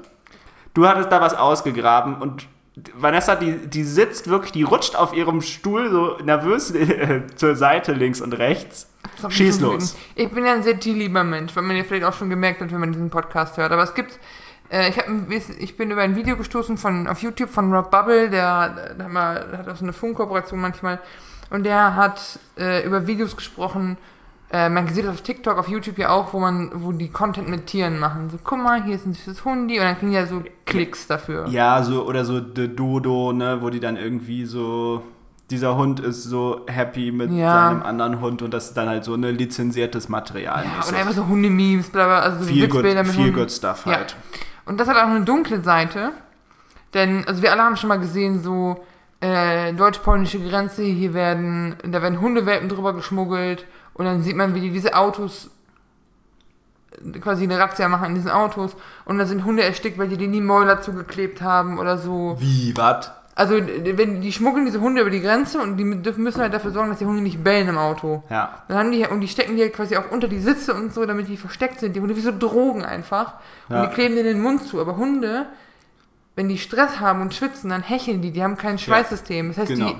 Du 0.72 0.86
hattest 0.86 1.10
da 1.10 1.20
was 1.20 1.34
ausgegraben 1.34 2.16
und 2.16 2.46
Vanessa, 2.94 3.36
die, 3.36 3.56
die 3.68 3.84
sitzt 3.84 4.28
wirklich, 4.28 4.52
die 4.52 4.64
rutscht 4.64 4.96
auf 4.96 5.14
ihrem 5.14 5.40
Stuhl 5.42 5.90
so 5.90 6.16
nervös 6.24 6.70
äh, 6.74 7.22
zur 7.36 7.54
Seite 7.56 7.92
links 7.92 8.20
und 8.20 8.32
rechts. 8.32 8.88
Schieß 9.28 9.60
los. 9.60 9.96
Ich 10.16 10.28
bin 10.30 10.44
ja 10.44 10.54
ein 10.54 10.62
sehr 10.64 10.80
tierlieber 10.80 11.22
Mensch, 11.24 11.54
weil 11.54 11.62
man 11.62 11.76
ja 11.76 11.84
vielleicht 11.84 12.04
auch 12.04 12.14
schon 12.14 12.30
gemerkt 12.30 12.60
hat, 12.60 12.72
wenn 12.72 12.80
man 12.80 12.92
diesen 12.92 13.10
Podcast 13.10 13.56
hört. 13.56 13.70
Aber 13.72 13.82
es 13.82 13.94
gibt 13.94 14.18
Äh, 14.70 14.88
ich, 14.88 14.96
hab, 14.96 15.06
ich 15.60 15.76
bin 15.76 15.90
über 15.90 16.00
ein 16.00 16.16
Video 16.16 16.36
gestoßen 16.38 16.78
von, 16.78 17.06
auf 17.06 17.20
YouTube 17.22 17.50
von 17.50 17.70
Rob 17.72 17.90
Bubble, 17.90 18.30
der, 18.30 18.94
der, 18.98 19.04
hat 19.04 19.12
mal- 19.12 19.58
hat 19.58 19.68
auch 19.68 19.76
so 19.76 19.84
eine 19.84 19.92
Funkkooperation 19.92 20.58
manchmal. 20.58 21.00
Und 21.50 21.64
der 21.64 21.94
hat 21.94 22.38
äh, 22.58 22.84
über 22.86 23.06
Videos 23.06 23.36
gesprochen, 23.36 23.98
äh, 24.54 24.68
man 24.68 24.86
sieht 24.86 25.04
das 25.04 25.10
auf 25.16 25.22
TikTok, 25.22 25.58
auf 25.58 25.66
YouTube 25.68 25.98
ja 25.98 26.10
auch, 26.10 26.32
wo 26.32 26.38
man, 26.38 26.70
wo 26.74 26.92
die 26.92 27.08
Content 27.08 27.48
mit 27.48 27.66
Tieren 27.66 27.98
machen. 27.98 28.30
So, 28.30 28.38
guck 28.44 28.62
mal, 28.62 28.84
hier 28.84 28.94
ist 28.94 29.04
ein 29.04 29.12
süßes 29.12 29.44
Hundi 29.44 29.80
und 29.80 29.84
dann 29.84 29.98
kriegen 29.98 30.12
die 30.12 30.16
ja 30.16 30.26
so 30.26 30.44
Klicks 30.64 31.08
dafür. 31.08 31.48
Ja, 31.48 31.82
so, 31.82 32.06
oder 32.06 32.24
so 32.24 32.40
The 32.54 32.68
Dodo, 32.68 33.32
ne, 33.32 33.58
wo 33.62 33.70
die 33.70 33.80
dann 33.80 33.96
irgendwie 33.96 34.44
so, 34.44 35.02
dieser 35.50 35.76
Hund 35.76 35.98
ist 35.98 36.22
so 36.22 36.60
happy 36.68 37.10
mit 37.10 37.32
Ja. 37.32 37.50
seinem 37.50 37.82
anderen 37.82 38.20
Hund 38.20 38.42
und 38.42 38.54
das 38.54 38.66
ist 38.68 38.74
dann 38.76 38.88
halt 38.88 39.02
so 39.02 39.14
eine 39.14 39.32
lizenziertes 39.32 40.08
Material. 40.08 40.64
Ja, 40.64 40.88
oder 40.88 40.98
einfach 40.98 41.14
so 41.14 41.26
Hunde-Memes, 41.26 41.90
bla 41.90 42.04
bla, 42.06 42.18
also 42.20 42.38
so 42.38 42.44
viel 42.44 42.68
good, 42.68 42.84
mit 42.84 43.06
viel 43.08 43.24
Hunden. 43.24 43.34
good 43.34 43.50
stuff 43.50 43.86
Ja. 43.86 43.96
halt. 43.96 44.14
Und 44.66 44.78
das 44.78 44.86
hat 44.86 44.96
auch 44.96 45.08
eine 45.08 45.24
dunkle 45.24 45.62
Seite. 45.64 46.12
Denn, 46.94 47.24
also 47.26 47.42
wir 47.42 47.50
alle 47.50 47.62
haben 47.62 47.76
schon 47.76 47.88
mal 47.88 47.98
gesehen, 47.98 48.40
so 48.40 48.84
äh, 49.20 49.72
deutsch-polnische 49.72 50.38
Grenze, 50.38 50.82
hier 50.84 51.12
werden, 51.12 51.74
da 51.82 52.00
werden 52.02 52.20
Hundewelpen 52.20 52.68
drüber 52.68 52.92
geschmuggelt 52.92 53.66
und 53.94 54.04
dann 54.04 54.22
sieht 54.22 54.36
man, 54.36 54.54
wie 54.54 54.60
die 54.60 54.70
diese 54.70 54.94
Autos 54.96 55.50
äh, 56.92 57.18
quasi 57.18 57.44
eine 57.44 57.58
Razzia 57.58 57.88
machen 57.88 58.06
in 58.10 58.14
diesen 58.14 58.30
Autos 58.30 58.76
und 59.04 59.18
da 59.18 59.26
sind 59.26 59.44
Hunde 59.44 59.62
erstickt, 59.62 59.98
weil 59.98 60.08
die 60.08 60.16
denen 60.16 60.32
die 60.32 60.40
Mäuler 60.40 60.80
zugeklebt 60.82 61.42
haben 61.42 61.78
oder 61.78 61.98
so. 61.98 62.36
Wie, 62.40 62.76
was? 62.76 63.10
Also 63.36 63.56
wenn 63.56 64.20
die 64.20 64.32
schmuggeln 64.32 64.64
diese 64.64 64.80
Hunde 64.80 65.00
über 65.00 65.10
die 65.10 65.20
Grenze 65.20 65.60
und 65.60 65.76
die 65.76 65.82
müssen 65.84 66.40
halt 66.40 66.54
dafür 66.54 66.70
sorgen, 66.70 66.90
dass 66.90 67.00
die 67.00 67.04
Hunde 67.06 67.20
nicht 67.20 67.42
bellen 67.42 67.66
im 67.66 67.78
Auto. 67.78 68.22
Ja. 68.30 68.62
Dann 68.68 68.78
haben 68.78 68.92
die 68.92 69.04
und 69.08 69.20
die 69.22 69.26
stecken 69.26 69.56
die 69.56 69.62
halt 69.62 69.72
quasi 69.72 69.96
auch 69.96 70.08
unter 70.12 70.28
die 70.28 70.38
Sitze 70.38 70.72
und 70.72 70.94
so, 70.94 71.04
damit 71.04 71.26
die 71.26 71.36
versteckt 71.36 71.80
sind. 71.80 71.96
Die 71.96 72.00
Hunde 72.00 72.14
wie 72.14 72.20
so 72.20 72.30
Drogen 72.36 72.84
einfach. 72.84 73.34
Und 73.68 73.74
Ja. 73.74 73.86
die 73.86 73.92
kleben 73.92 74.14
denen 74.14 74.28
den 74.28 74.40
Mund 74.40 74.62
zu. 74.68 74.80
Aber 74.80 74.96
Hunde, 74.96 75.46
wenn 76.36 76.48
die 76.48 76.58
Stress 76.58 77.00
haben 77.00 77.22
und 77.22 77.34
schwitzen, 77.34 77.70
dann 77.70 77.82
hecheln 77.82 78.22
die. 78.22 78.30
Die 78.30 78.40
haben 78.40 78.56
kein 78.56 78.78
Schweißsystem. 78.78 79.48
Das 79.48 79.58
heißt, 79.58 79.68
Genau. 79.70 79.88
die 79.88 79.96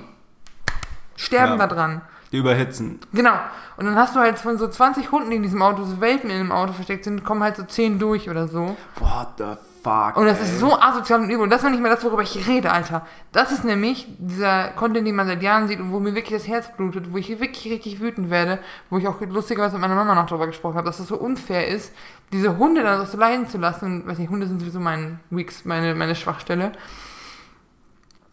sterben 1.17 1.59
Ja. 1.59 1.67
da 1.67 1.67
dran. 1.67 2.01
Die 2.35 2.39
überhitzen. 2.39 2.99
Genau. 3.13 3.31
Und 3.77 3.85
dann 3.85 3.95
hast 3.95 4.13
du 4.13 4.19
halt 4.19 4.37
von 4.37 4.57
so 4.57 4.67
20 4.67 5.09
Hunden, 5.09 5.29
die 5.29 5.37
in 5.37 5.43
diesem 5.43 5.61
Auto, 5.61 5.85
so 5.85 6.01
Welpen 6.01 6.29
in 6.29 6.37
dem 6.37 6.51
Auto 6.51 6.73
versteckt 6.73 7.05
sind, 7.05 7.23
kommen 7.23 7.41
halt 7.41 7.55
so 7.55 7.63
10 7.63 7.97
durch 7.97 8.29
oder 8.29 8.49
so. 8.49 8.75
What 8.99 9.27
the 9.37 9.55
fuck? 9.81 10.17
Und 10.17 10.25
das 10.25 10.39
ey. 10.39 10.43
ist 10.43 10.59
so 10.59 10.77
asozial 10.77 11.21
und 11.21 11.29
übel. 11.29 11.43
Und 11.43 11.49
das 11.49 11.63
war 11.63 11.69
nicht 11.69 11.81
mehr 11.81 11.95
das, 11.95 12.03
worüber 12.03 12.23
ich 12.23 12.45
rede, 12.45 12.73
Alter. 12.73 13.05
Das 13.31 13.53
ist 13.53 13.63
nämlich 13.63 14.05
dieser 14.17 14.69
Content, 14.71 15.07
den 15.07 15.15
man 15.15 15.27
seit 15.27 15.41
Jahren 15.41 15.69
sieht 15.69 15.79
und 15.79 15.93
wo 15.93 16.01
mir 16.01 16.13
wirklich 16.13 16.37
das 16.37 16.47
Herz 16.49 16.75
blutet, 16.75 17.13
wo 17.13 17.17
ich 17.17 17.29
wirklich 17.29 17.71
richtig 17.71 18.01
wütend 18.01 18.29
werde, 18.29 18.59
wo 18.89 18.97
ich 18.97 19.07
auch 19.07 19.21
lustigerweise 19.21 19.75
mit 19.75 19.83
meiner 19.83 19.95
Mama 19.95 20.13
noch 20.13 20.27
darüber 20.27 20.47
gesprochen 20.47 20.75
habe, 20.75 20.87
dass 20.87 20.97
das 20.97 21.07
so 21.07 21.15
unfair 21.15 21.69
ist, 21.69 21.93
diese 22.33 22.57
Hunde 22.57 22.83
dann 22.83 23.05
so 23.05 23.17
leiden 23.17 23.47
zu 23.47 23.59
lassen. 23.59 23.85
Und, 23.85 24.07
weiß 24.07 24.17
nicht, 24.17 24.29
Hunde 24.29 24.45
sind 24.47 24.59
sowieso 24.59 24.81
mein 24.81 25.21
Weaks, 25.29 25.63
meine, 25.63 25.95
meine 25.95 26.15
Schwachstelle. 26.15 26.73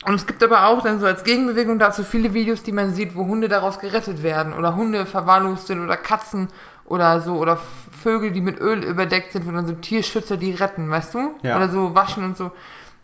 Und 0.04 0.14
es 0.14 0.26
gibt 0.26 0.42
aber 0.42 0.66
auch 0.66 0.82
dann 0.82 0.98
so 0.98 1.06
als 1.06 1.22
Gegenbewegung 1.22 1.78
dazu 1.78 2.02
viele 2.02 2.34
Videos, 2.34 2.62
die 2.62 2.72
man 2.72 2.92
sieht, 2.92 3.14
wo 3.14 3.26
Hunde 3.26 3.48
daraus 3.48 3.78
gerettet 3.78 4.22
werden 4.22 4.52
oder 4.52 4.74
Hunde 4.74 5.06
verwahrlost 5.06 5.68
sind 5.68 5.82
oder 5.82 5.96
Katzen 5.96 6.48
oder 6.84 7.20
so 7.20 7.36
oder 7.36 7.58
Vögel, 8.02 8.32
die 8.32 8.40
mit 8.40 8.60
Öl 8.60 8.82
überdeckt 8.82 9.32
sind, 9.32 9.46
wo 9.46 9.52
dann 9.52 9.66
so 9.66 9.74
Tierschützer 9.74 10.36
die 10.36 10.52
retten, 10.52 10.90
weißt 10.90 11.14
du? 11.14 11.34
Ja. 11.42 11.56
Oder 11.56 11.68
so 11.68 11.94
waschen 11.94 12.24
und 12.24 12.36
so. 12.36 12.50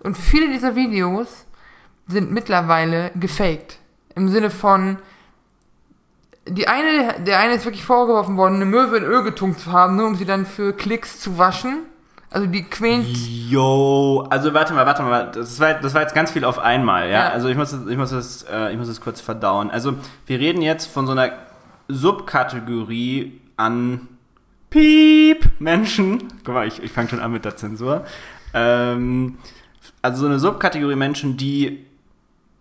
Und 0.00 0.17
viele 0.17 0.49
dieser 0.49 0.75
Videos 0.75 1.47
sind 2.09 2.33
mittlerweile 2.33 3.12
gefaked. 3.14 3.78
Im 4.17 4.28
Sinne 4.28 4.50
von, 4.50 4.99
die 6.49 6.67
eine, 6.67 7.21
der 7.21 7.38
eine 7.38 7.55
ist 7.55 7.64
wirklich 7.64 7.85
vorgeworfen 7.85 8.37
worden, 8.37 8.57
eine 8.57 8.64
Möwe 8.64 8.97
in 8.97 9.05
Öl 9.05 9.23
getunkt 9.23 9.61
zu 9.61 9.73
haben, 9.73 9.97
nur 9.97 10.07
um 10.07 10.17
sie 10.17 10.25
dann 10.25 10.47
für 10.47 10.73
Klicks 10.73 11.21
zu 11.21 11.38
waschen. 11.38 11.83
Also 12.30 12.47
die 12.47 12.62
quält. 12.62 13.06
Yo, 13.49 14.26
also 14.28 14.52
warte 14.52 14.75
mal, 14.75 14.85
warte 14.85 15.02
mal, 15.02 15.30
das 15.32 15.58
war, 15.61 15.75
das 15.75 15.94
war 15.94 16.02
jetzt 16.02 16.14
ganz 16.14 16.30
viel 16.30 16.44
auf 16.44 16.58
einmal, 16.58 17.04
ja. 17.08 17.12
Ja. 17.25 17.28
Also 17.30 17.49
ich 17.49 17.56
muss, 17.56 17.70
das- 17.70 17.87
ich 17.88 17.97
muss 17.97 18.11
das, 18.11 18.42
äh, 18.52 18.70
ich 18.73 18.78
muss 18.78 18.88
das 18.88 19.00
kurz 19.00 19.20
verdauen. 19.20 19.70
Also 19.70 19.94
wir 20.26 20.38
reden 20.38 20.61
jetzt 20.62 20.87
von 20.87 21.06
so 21.06 21.12
einer 21.12 21.30
Subkategorie 21.88 23.40
an 23.56 24.08
Piep 24.70 25.49
Menschen. 25.58 26.25
Guck 26.44 26.54
mal, 26.54 26.66
ich, 26.66 26.82
ich 26.82 26.92
fange 26.92 27.08
schon 27.08 27.20
an 27.20 27.32
mit 27.32 27.44
der 27.47 27.56
Zensur. 27.56 28.04
Ähm, 28.52 29.38
also 30.02 30.20
so 30.20 30.26
eine 30.26 30.38
Subkategorie 30.38 30.97
Menschen, 30.97 31.36
die 31.38 31.86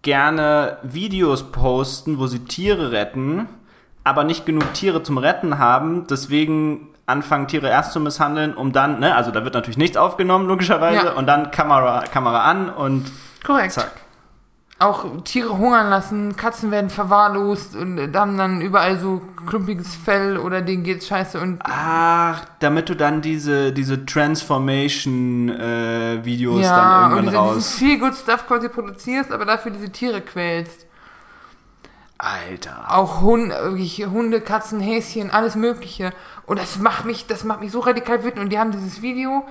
gerne 0.02 0.78
Videos 0.84 1.52
posten, 1.52 2.18
wo 2.20 2.28
sie 2.28 2.40
Tiere 2.40 2.92
retten, 2.92 3.48
aber 4.06 4.24
nicht 4.24 4.46
genug 4.46 4.74
Tiere 4.74 5.04
zum 5.04 5.18
Retten 5.18 5.60
haben, 5.60 6.08
deswegen 6.10 6.88
anfangen 7.08 7.48
Tiere 7.48 7.70
erst 7.70 7.94
zu 7.94 8.00
misshandeln, 8.00 8.54
um 8.54 8.72
dann, 8.74 9.00
ne, 9.00 9.16
also 9.16 9.32
da 9.32 9.44
wird 9.44 9.54
natürlich 9.54 9.78
nichts 9.78 9.98
aufgenommen, 9.98 10.48
logischerweise, 10.48 11.06
Ja. 11.08 11.12
und 11.14 11.26
dann 11.26 11.52
Kamera, 11.52 12.04
Kamera 12.12 12.44
an 12.44 12.70
und 12.70 13.06
Korrekt. 13.46 13.74
zack. 13.74 13.92
Auch 14.80 15.06
Tiere 15.24 15.58
hungern 15.58 15.90
lassen, 15.90 16.36
Katzen 16.36 16.70
werden 16.70 16.92
verwahrlost 16.92 17.76
und 17.76 17.98
äh, 17.98 18.12
haben 18.14 18.38
dann 18.38 18.62
überall 18.62 19.00
so 19.00 19.22
klumpiges 19.48 19.96
Fell 19.96 20.38
oder 20.38 20.62
denen 20.62 20.84
geht's 20.84 21.08
scheiße 21.08 21.40
und 21.40 21.60
Ach, 21.64 22.42
damit 22.60 22.88
du 22.90 22.96
dann 22.96 23.24
diese, 23.24 23.72
diese 23.72 24.06
Transformation-Videos 24.06 26.62
ja, 26.62 26.76
dann 26.76 27.12
und 27.12 27.18
irgendwann 27.18 27.26
diese, 27.26 27.38
raus. 27.38 27.56
diesen 27.56 27.78
viel 27.88 28.00
Good 28.00 28.16
Stuff 28.16 28.48
quasi 28.48 28.70
produzierst, 28.70 29.32
aber 29.32 29.46
dafür 29.46 29.72
diese 29.72 29.92
Tiere 29.92 30.22
quälst. 30.22 30.86
Alter. 32.18 32.86
Auch 32.90 33.22
Hunde, 33.22 33.78
Hunde, 34.12 34.42
Katzen, 34.42 34.80
Häschen, 34.80 35.30
alles 35.30 35.56
Mögliche. 35.56 36.12
Und 36.46 36.60
das 36.60 36.80
macht 36.80 37.06
mich, 37.06 37.28
das 37.28 37.44
macht 37.44 37.62
mich 37.62 37.72
so 37.72 37.80
radikal 37.80 38.24
wütend. 38.24 38.40
Und 38.40 38.50
die 38.50 38.60
haben 38.60 38.72
dieses 38.72 39.02
Video, 39.02 39.46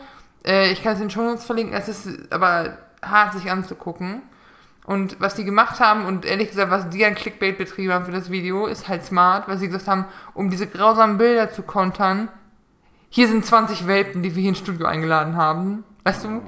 äh, 0.45 0.71
ich 0.73 0.83
kann 0.83 0.95
es 0.95 0.99
in 0.99 1.07
den 1.07 1.11
Show 1.11 1.23
Notes 1.23 1.45
verlinken, 1.45 1.75
es 1.75 1.89
ist 1.89 2.33
aber 2.33 2.79
hart 3.03 3.35
sich 3.35 3.51
anzugucken. 3.51 4.23
Und 4.85 5.21
was 5.21 5.35
die 5.35 5.45
gemacht 5.45 5.81
haben 5.81 6.07
und 6.07 6.25
ehrlich 6.25 6.51
gesagt, 6.51 6.71
was 6.71 6.89
die 6.91 7.05
an 7.05 7.17
Clickbait 7.17 7.59
betrieben 7.59 7.93
haben 7.93 8.05
für 8.05 8.13
das 8.13 8.31
Video, 8.31 8.67
ist 8.67 8.87
halt 8.87 9.05
smart, 9.05 9.49
weil 9.49 9.59
sie 9.59 9.67
gesagt 9.67 9.89
haben, 9.89 10.05
um 10.33 10.49
diese 10.49 10.69
grausamen 10.69 11.19
Bilder 11.19 11.51
zu 11.51 11.63
kontern, 11.63 12.29
hier 13.11 13.27
sind 13.27 13.45
20 13.45 13.89
Welpen, 13.89 14.23
die 14.23 14.37
wir 14.37 14.43
hier 14.43 14.51
ins 14.51 14.59
Studio 14.59 14.87
eingeladen 14.87 15.37
haben. 15.37 15.85
Weißt 16.05 16.25
du? 16.25 16.41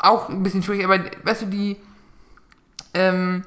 Auch 0.00 0.28
ein 0.28 0.42
bisschen 0.42 0.62
schwierig, 0.62 0.84
aber 0.84 0.98
weißt 1.24 1.42
du, 1.42 1.46
die, 1.46 1.76
ähm, 2.92 3.44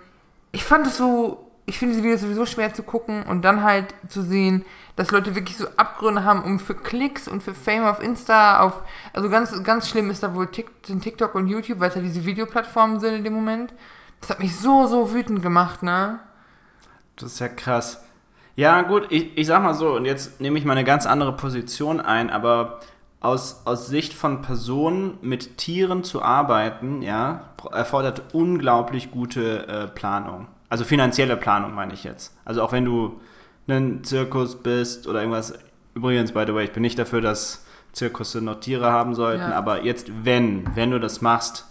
ich 0.52 0.64
fand 0.64 0.88
es 0.88 0.98
so, 0.98 1.52
ich 1.66 1.80
finde 1.80 1.94
diese 1.94 2.04
Videos 2.04 2.22
sowieso 2.22 2.46
schwer 2.46 2.74
zu 2.74 2.84
gucken 2.84 3.24
und 3.24 3.44
dann 3.44 3.64
halt 3.64 3.94
zu 4.10 4.22
sehen, 4.22 4.66
dass 4.96 5.12
Leute 5.12 5.36
wirklich 5.36 5.58
so 5.58 5.68
Abgründe 5.78 6.24
haben, 6.24 6.44
um 6.44 6.60
für 6.60 6.76
Klicks 6.76 7.28
und 7.28 7.42
für 7.42 7.54
Fame 7.54 7.86
auf 7.86 8.02
Insta, 8.02 8.60
auf, 8.60 8.82
also 9.14 9.30
ganz, 9.30 9.64
ganz 9.64 9.90
schlimm 9.90 10.10
ist 10.10 10.24
da 10.24 10.36
wohl 10.36 10.48
TikTok 10.48 11.36
und 11.36 11.48
YouTube, 11.48 11.80
weil 11.80 11.90
es 11.90 11.96
ja 11.96 12.02
diese 12.02 12.26
Videoplattformen 12.26 13.00
sind 13.00 13.16
in 13.16 13.24
dem 13.24 13.34
Moment. 13.34 13.74
Das 14.22 14.30
hat 14.30 14.40
mich 14.40 14.58
so, 14.58 14.88
so 14.88 15.14
wütend 15.14 15.42
gemacht, 15.42 15.84
ne? 15.84 16.20
Das 17.16 17.34
ist 17.34 17.40
ja 17.40 17.48
krass. 17.48 18.04
Ja, 18.56 18.82
gut, 18.84 19.08
ich, 19.10 19.38
ich 19.38 19.48
sag 19.48 19.64
mal 19.64 19.74
so, 19.74 19.96
und 19.96 20.06
jetzt 20.06 20.40
nehme 20.42 20.60
ich 20.60 20.66
mal 20.66 20.74
eine 20.74 20.84
ganz 20.84 21.06
andere 21.06 21.36
Position 21.36 22.00
ein, 22.00 22.30
aber 22.30 22.82
aus, 23.20 23.62
aus 23.66 23.88
Sicht 23.88 24.14
von 24.14 24.42
Personen 24.42 25.18
mit 25.22 25.58
Tieren 25.58 26.04
zu 26.04 26.22
arbeiten, 26.22 27.02
ja, 27.02 27.54
erfordert 27.72 28.34
unglaublich 28.34 29.12
gute 29.12 29.68
äh, 29.68 29.88
Planung. 29.88 30.48
Also 30.74 30.86
finanzielle 30.86 31.38
Planung 31.38 31.76
meine 31.76 31.94
ich 31.94 32.04
jetzt. 32.04 32.36
Also 32.46 32.64
auch 32.64 32.72
wenn 32.72 32.84
du 32.84 33.22
ein 33.68 34.04
Zirkus 34.04 34.56
bist 34.64 35.06
oder 35.08 35.20
irgendwas. 35.20 35.54
Übrigens, 35.94 36.32
by 36.32 36.46
the 36.48 36.56
way, 36.56 36.64
ich 36.66 36.72
bin 36.72 36.82
nicht 36.82 36.98
dafür, 36.98 37.22
dass 37.22 37.68
Zirkusse 37.92 38.42
noch 38.42 38.60
Tiere 38.60 38.92
haben 38.92 39.14
sollten, 39.14 39.52
Ja. 39.52 39.56
aber 39.56 39.84
jetzt, 39.84 40.08
wenn, 40.24 40.76
wenn 40.76 40.90
du 40.90 41.00
das 41.00 41.22
machst, 41.22 41.68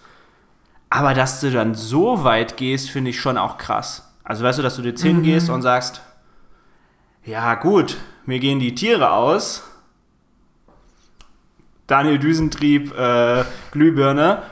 aber 0.88 1.14
dass 1.14 1.40
du 1.40 1.50
dann 1.50 1.74
so 1.74 2.22
weit 2.22 2.56
gehst, 2.56 2.90
finde 2.90 3.10
ich 3.10 3.20
schon 3.20 3.38
auch 3.38 3.58
krass. 3.58 4.08
Also 4.22 4.44
weißt 4.44 4.60
du, 4.60 4.62
dass 4.62 4.76
du 4.76 4.82
jetzt 4.82 5.02
hingehst 5.02 5.50
und 5.50 5.62
sagst, 5.62 6.00
ja 7.24 7.56
gut, 7.56 7.96
mir 8.24 8.38
gehen 8.38 8.60
die 8.60 8.72
Tiere 8.76 9.10
aus. 9.10 9.64
Daniel 11.88 12.20
Düsentrieb, 12.20 12.96
äh, 12.96 13.42
Glühbirne. 13.72 14.44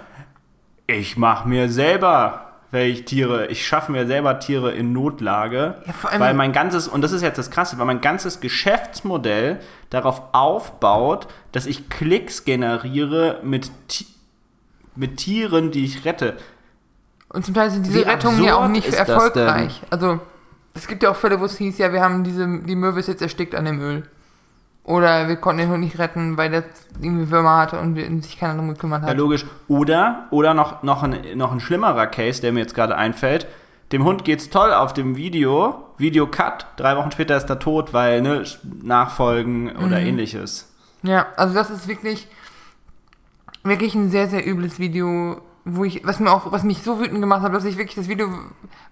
Ich 0.88 1.16
mache 1.16 1.48
mir 1.48 1.68
selber 1.68 2.49
welche 2.72 3.04
Tiere, 3.04 3.46
ich 3.48 3.66
schaffe 3.66 3.90
mir 3.90 4.06
selber 4.06 4.38
Tiere 4.38 4.72
in 4.72 4.92
Notlage, 4.92 5.74
Ja, 5.86 5.92
vor 5.92 6.10
allem- 6.10 6.20
weil 6.20 6.34
mein 6.34 6.52
ganzes, 6.52 6.86
und 6.88 7.02
das 7.02 7.12
ist 7.12 7.22
jetzt 7.22 7.36
das 7.38 7.50
Krasse, 7.50 7.78
weil 7.78 7.86
mein 7.86 8.00
ganzes 8.00 8.40
Geschäftsmodell 8.40 9.60
darauf 9.90 10.22
aufbaut, 10.32 11.26
dass 11.52 11.66
ich 11.66 11.88
Klicks 11.88 12.44
generiere 12.44 13.40
mit, 13.42 13.70
mit 14.94 15.16
Tieren, 15.16 15.70
die 15.72 15.84
ich 15.84 16.04
rette. 16.04 16.36
Und 17.28 17.44
zum 17.44 17.54
Teil 17.54 17.70
sind 17.70 17.86
diese 17.86 17.98
Wie 17.98 18.02
Rettungen 18.02 18.42
ja 18.44 18.56
auch 18.56 18.68
nicht 18.68 18.92
erfolgreich. 18.92 19.82
Also, 19.90 20.20
es 20.74 20.86
gibt 20.86 21.02
ja 21.02 21.10
auch 21.10 21.16
Fälle, 21.16 21.40
wo 21.40 21.44
es 21.44 21.56
hieß, 21.58 21.78
ja, 21.78 21.92
wir 21.92 22.00
haben 22.02 22.22
diese, 22.24 22.46
die 22.60 22.76
Möwe 22.76 23.00
ist 23.00 23.08
jetzt 23.08 23.22
erstickt 23.22 23.54
an 23.54 23.64
dem 23.64 23.80
Öl. 23.80 24.02
Oder 24.84 25.28
wir 25.28 25.36
konnten 25.36 25.58
den 25.60 25.70
Hund 25.70 25.80
nicht 25.80 25.98
retten, 25.98 26.36
weil 26.36 26.50
der 26.50 26.64
irgendwie 27.00 27.30
Würmer 27.30 27.58
hatte 27.58 27.78
und 27.78 28.22
sich 28.22 28.38
keiner 28.40 28.54
darum 28.54 28.70
gekümmert 28.70 29.02
Ja, 29.02 29.08
hat. 29.10 29.16
logisch. 29.16 29.44
Oder, 29.68 30.26
oder 30.30 30.54
noch, 30.54 30.82
noch, 30.82 31.02
ein, 31.02 31.18
noch 31.36 31.52
ein 31.52 31.60
schlimmerer 31.60 32.06
Case, 32.06 32.40
der 32.40 32.52
mir 32.52 32.60
jetzt 32.60 32.74
gerade 32.74 32.96
einfällt. 32.96 33.46
Dem 33.92 34.04
Hund 34.04 34.24
geht's 34.24 34.50
toll 34.50 34.72
auf 34.72 34.92
dem 34.94 35.16
Video, 35.16 35.84
Video 35.98 36.26
Cut, 36.26 36.66
drei 36.76 36.96
Wochen 36.96 37.10
später 37.10 37.36
ist 37.36 37.50
er 37.50 37.58
tot, 37.58 37.92
weil, 37.92 38.22
ne, 38.22 38.44
Nachfolgen 38.82 39.76
oder 39.76 39.98
Mhm. 40.00 40.06
ähnliches. 40.06 40.72
Ja, 41.02 41.26
also 41.36 41.54
das 41.54 41.70
ist 41.70 41.86
wirklich. 41.88 42.26
wirklich 43.62 43.94
ein 43.94 44.10
sehr, 44.10 44.28
sehr 44.28 44.46
übles 44.46 44.78
Video, 44.78 45.40
wo 45.66 45.84
ich, 45.84 46.04
was 46.06 46.18
mir 46.20 46.30
auch, 46.32 46.50
was 46.52 46.62
mich 46.62 46.82
so 46.82 46.98
wütend 47.00 47.20
gemacht 47.20 47.42
hat, 47.42 47.52
dass 47.54 47.64
ich 47.64 47.76
wirklich, 47.76 47.94
das 47.96 48.08
Video 48.08 48.28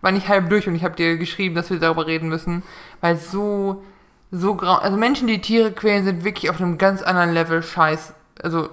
war 0.02 0.12
nicht 0.12 0.28
halb 0.28 0.50
durch 0.50 0.68
und 0.68 0.74
ich 0.74 0.84
habe 0.84 0.94
dir 0.96 1.16
geschrieben, 1.16 1.54
dass 1.54 1.70
wir 1.70 1.78
darüber 1.78 2.06
reden 2.06 2.28
müssen, 2.28 2.62
weil 3.00 3.16
so, 3.16 3.82
so 4.30 4.54
grau, 4.54 4.74
also 4.74 4.96
Menschen, 4.96 5.26
die 5.26 5.40
Tiere 5.40 5.72
quälen, 5.72 6.04
sind 6.04 6.24
wirklich 6.24 6.50
auf 6.50 6.60
einem 6.60 6.78
ganz 6.78 7.02
anderen 7.02 7.32
Level 7.32 7.62
scheiß, 7.62 8.12
also 8.42 8.68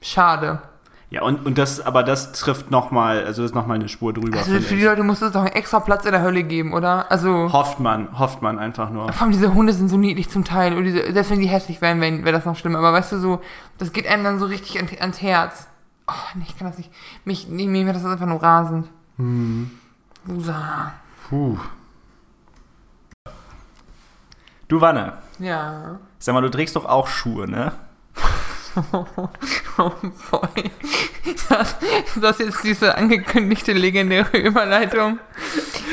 schade. 0.00 0.62
Ja, 1.10 1.20
und, 1.22 1.44
und 1.44 1.58
das, 1.58 1.84
aber 1.84 2.02
das 2.02 2.32
trifft 2.32 2.70
nochmal, 2.70 3.22
also 3.26 3.42
das 3.42 3.50
ist 3.50 3.54
nochmal 3.54 3.74
eine 3.74 3.90
Spur 3.90 4.14
drüber. 4.14 4.38
Also 4.38 4.58
für 4.60 4.76
die. 4.76 4.82
Leute 4.82 5.02
muss 5.02 5.20
es 5.20 5.32
doch 5.32 5.42
einen 5.42 5.52
extra 5.52 5.80
Platz 5.80 6.06
in 6.06 6.12
der 6.12 6.22
Hölle 6.22 6.42
geben, 6.42 6.72
oder? 6.72 7.10
Also, 7.10 7.52
Hofft 7.52 7.80
man, 7.80 8.18
hofft 8.18 8.40
man 8.40 8.58
einfach 8.58 8.88
nur. 8.88 9.12
vor 9.12 9.22
allem 9.22 9.32
diese 9.32 9.52
Hunde 9.52 9.74
sind 9.74 9.90
so 9.90 9.98
niedlich 9.98 10.30
zum 10.30 10.44
Teil, 10.44 10.74
und 10.74 10.84
diese, 10.84 11.12
selbst 11.12 11.30
wenn 11.30 11.40
die 11.40 11.48
hässlich 11.48 11.82
wären, 11.82 12.00
wäre 12.00 12.32
das 12.32 12.46
noch 12.46 12.56
schlimm, 12.56 12.76
aber 12.76 12.94
weißt 12.94 13.12
du, 13.12 13.18
so, 13.18 13.42
das 13.76 13.92
geht 13.92 14.06
einem 14.06 14.24
dann 14.24 14.38
so 14.38 14.46
richtig 14.46 14.80
an, 14.80 14.88
ans 15.00 15.20
Herz. 15.20 15.66
Oh, 16.08 16.12
nee, 16.34 16.46
ich 16.48 16.56
kann 16.56 16.66
das 16.66 16.78
nicht, 16.78 16.90
mich, 17.26 17.46
nee, 17.46 17.66
mir 17.66 17.84
wird 17.84 17.96
das 17.96 18.06
einfach 18.06 18.24
nur 18.26 18.42
rasend. 18.42 18.88
So. 19.18 20.54
Puh. 21.28 21.58
Du 24.72 24.80
Wanne, 24.80 25.12
Ja. 25.38 25.98
sag 26.18 26.32
mal, 26.32 26.40
du 26.40 26.48
trägst 26.48 26.76
doch 26.76 26.86
auch 26.86 27.06
Schuhe, 27.06 27.46
ne? 27.46 27.72
Oh 29.76 29.92
boy. 30.30 30.70
Das, 31.50 31.76
das 32.16 32.40
ist 32.40 32.46
jetzt 32.46 32.64
diese 32.64 32.94
angekündigte 32.96 33.74
legendäre 33.74 34.34
Überleitung. 34.38 35.18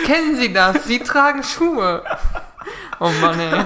Kennen 0.05 0.37
Sie 0.37 0.53
das? 0.53 0.85
Sie 0.85 0.99
tragen 0.99 1.43
Schuhe. 1.43 2.03
Oh 3.01 3.09
Mann, 3.19 3.37
ey. 3.41 3.65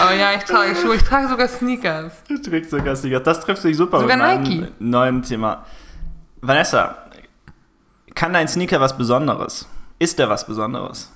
Aber 0.00 0.14
ja, 0.14 0.32
ich 0.36 0.42
trage 0.42 0.74
Schuhe. 0.74 0.96
Ich 0.96 1.04
trage 1.04 1.28
sogar 1.28 1.46
Sneakers. 1.46 2.24
Du 2.28 2.38
trägst 2.42 2.72
sogar 2.72 2.96
Sneakers. 2.96 3.22
Das 3.22 3.38
trifft 3.38 3.62
sich 3.62 3.76
super 3.76 4.00
Sogar 4.00 4.16
mit 4.16 4.26
meinem 4.26 4.42
Nike. 4.42 4.72
neuen 4.80 5.22
Thema. 5.22 5.64
Vanessa, 6.40 6.98
kann 8.16 8.32
dein 8.32 8.48
Sneaker 8.48 8.80
was 8.80 8.98
Besonderes? 8.98 9.68
Ist 10.00 10.18
der 10.18 10.28
was 10.28 10.44
Besonderes? 10.44 11.12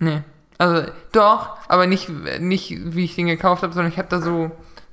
Nee. 0.00 0.22
Also, 0.58 0.90
doch, 1.12 1.56
aber 1.68 1.86
nicht, 1.86 2.08
nicht 2.40 2.94
wie 2.94 3.04
ich 3.04 3.14
den 3.14 3.26
gekauft 3.26 3.62
habe, 3.62 3.72
sondern 3.72 3.92
ich 3.92 3.98
habe 3.98 4.08
da 4.08 4.20
so 4.20 4.50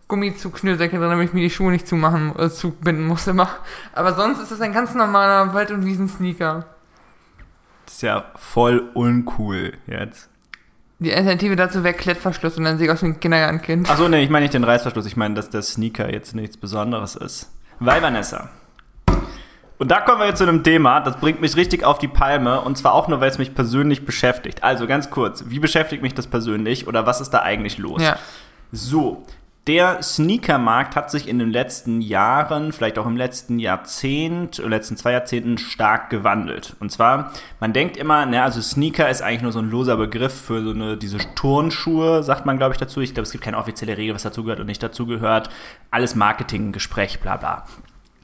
Gummizug-Schnürsenkel 0.08 1.00
drin, 1.00 1.10
damit 1.10 1.30
ich 1.30 1.34
mir 1.34 1.42
die 1.42 1.50
Schuhe 1.50 1.72
nicht 1.72 1.88
zumachen, 1.88 2.38
äh, 2.38 2.50
zubinden 2.50 3.08
muss 3.08 3.28
immer. 3.28 3.50
Aber 3.94 4.14
sonst 4.14 4.40
ist 4.42 4.52
das 4.52 4.62
ein 4.62 4.74
ganz 4.74 4.94
normaler 4.94 5.54
Wald- 5.54 5.72
und 5.72 5.86
Wiesen-Sneaker. 5.86 6.66
Das 7.86 7.96
ist 7.96 8.02
ja 8.02 8.26
voll 8.36 8.90
uncool 8.94 9.74
jetzt. 9.88 10.30
Die 11.00 11.14
Alternative 11.14 11.56
dazu 11.56 11.84
wäre 11.84 11.94
Klettverschluss 11.94 12.58
und 12.58 12.64
dann 12.64 12.78
sehe 12.78 12.88
ich 12.88 12.94
aus 12.94 13.02
wie 13.02 13.08
ein 13.08 13.20
Kindergartenkind. 13.20 13.90
Achso, 13.90 14.08
nee, 14.08 14.24
ich 14.24 14.30
meine 14.30 14.44
nicht 14.44 14.54
den 14.54 14.64
Reißverschluss. 14.64 15.06
Ich 15.06 15.18
meine, 15.18 15.36
dass 15.36 15.50
der 15.50 15.62
Sneaker 15.62 16.12
jetzt 16.12 16.34
nichts 16.34 16.56
Besonderes 16.56 17.16
ist. 17.16 17.52
Weil, 17.80 18.02
Vanessa. 18.02 18.50
Und 19.84 19.90
da 19.90 20.00
kommen 20.00 20.22
wir 20.22 20.28
jetzt 20.28 20.38
zu 20.38 20.46
einem 20.46 20.64
Thema, 20.64 21.02
das 21.02 21.18
bringt 21.18 21.42
mich 21.42 21.58
richtig 21.58 21.84
auf 21.84 22.00
die 22.00 22.08
Palme. 22.08 22.62
Und 22.62 22.78
zwar 22.78 22.94
auch 22.94 23.10
nur, 23.10 23.20
weil 23.20 23.30
es 23.30 23.38
mich 23.38 23.54
persönlich 23.54 24.06
beschäftigt. 24.06 24.64
Also 24.64 24.88
ganz 24.88 25.10
kurz, 25.10 25.44
wie 25.48 25.60
beschäftigt 25.60 26.02
mich 26.02 26.14
das 26.14 26.28
persönlich 26.28 26.88
oder 26.88 27.06
was 27.06 27.20
ist 27.20 27.32
da 27.32 27.42
eigentlich 27.42 27.78
los? 27.80 28.02
Ja. 28.02 28.16
So, 28.72 29.26
der 29.68 30.02
Sneakermarkt 30.02 30.96
hat 30.96 31.12
sich 31.12 31.28
in 31.28 31.38
den 31.38 31.52
letzten 31.52 32.00
Jahren, 32.00 32.72
vielleicht 32.72 32.98
auch 32.98 33.06
im 33.06 33.18
letzten 33.18 33.60
Jahrzehnt, 33.60 34.60
letzten 34.60 34.96
zwei 34.96 35.12
Jahrzehnten 35.12 35.58
stark 35.58 36.10
gewandelt. 36.10 36.78
Und 36.80 36.90
zwar, 36.90 37.34
man 37.60 37.74
denkt 37.74 37.98
immer, 37.98 38.26
ne, 38.26 38.42
also 38.42 38.62
Sneaker 38.62 39.10
ist 39.10 39.22
eigentlich 39.22 39.42
nur 39.42 39.52
so 39.52 39.60
ein 39.60 39.70
loser 39.70 39.98
Begriff 39.98 40.34
für 40.34 40.64
so 40.64 40.70
eine, 40.70 40.96
diese 40.96 41.18
Turnschuhe, 41.36 42.24
sagt 42.24 42.46
man, 42.46 42.58
glaube 42.58 42.74
ich, 42.74 42.80
dazu. 42.80 43.02
Ich 43.02 43.14
glaube, 43.14 43.26
es 43.26 43.34
gibt 43.34 43.44
keine 43.44 43.58
offizielle 43.58 43.98
Regel, 43.98 44.16
was 44.16 44.24
dazu 44.24 44.46
gehört 44.46 44.62
und 44.62 44.68
nicht 44.68 44.82
dazu 44.82 45.06
gehört. 45.06 45.50
Alles 45.92 46.16
Marketing, 46.16 46.72
Gespräch, 46.72 47.20
bla 47.20 47.36
bla. 47.36 47.66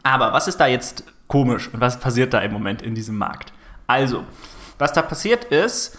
Aber 0.03 0.31
was 0.31 0.47
ist 0.47 0.61
da 0.61 0.65
jetzt 0.65 1.03
komisch 1.29 1.69
und 1.73 1.79
was 1.79 2.01
passiert 2.01 2.33
da 2.33 2.39
im 2.39 2.51
Moment 2.51 2.81
in 2.81 2.93
diesem 2.93 3.17
Markt? 3.17 3.53
Also, 3.87 4.25
was 4.77 4.91
da 4.91 5.01
passiert 5.01 5.45
ist, 5.45 5.97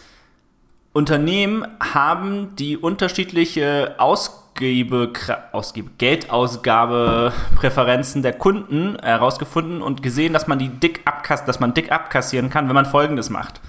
Unternehmen 0.93 1.67
haben 1.81 2.55
die 2.57 2.77
unterschiedliche 2.77 3.95
Ausgebe, 3.99 5.13
Ausgebe, 5.53 5.91
Geldausgabepräferenzen 5.97 8.21
der 8.23 8.35
Kunden 8.35 8.99
herausgefunden 9.01 9.81
und 9.81 10.03
gesehen, 10.03 10.35
dass 10.35 10.49
man 10.49 10.59
die 10.59 10.69
dick 10.69 11.03
abkass, 11.07 11.45
dass 11.45 11.61
man 11.61 11.75
dick 11.75 11.93
abkassieren 11.93 12.51
kann, 12.51 12.67
wenn 12.69 12.75
man 12.75 12.87
Folgendes 12.87 13.31
macht. 13.31 13.61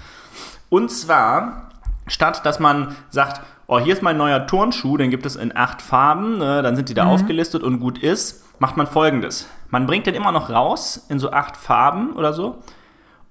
Und 0.68 0.90
zwar, 0.90 1.68
statt 2.08 2.44
dass 2.44 2.58
man 2.58 2.96
sagt, 3.10 3.40
oh, 3.68 3.78
hier 3.78 3.92
ist 3.94 4.02
mein 4.02 4.16
neuer 4.16 4.44
Turnschuh, 4.46 4.96
den 4.96 5.10
gibt 5.10 5.26
es 5.26 5.36
in 5.36 5.56
acht 5.56 5.80
Farben, 5.80 6.38
ne, 6.38 6.62
dann 6.62 6.74
sind 6.76 6.88
die 6.88 6.94
da 6.94 7.06
aufgelistet 7.06 7.62
und 7.62 7.78
gut 7.78 7.98
ist, 7.98 8.44
macht 8.58 8.76
man 8.76 8.88
Folgendes. 8.88 9.46
Man 9.72 9.86
bringt 9.88 10.06
den 10.06 10.14
immer 10.14 10.30
noch 10.30 10.50
raus 10.50 11.06
in 11.08 11.18
so 11.18 11.32
acht 11.32 11.56
Farben 11.56 12.12
oder 12.12 12.32
so 12.32 12.62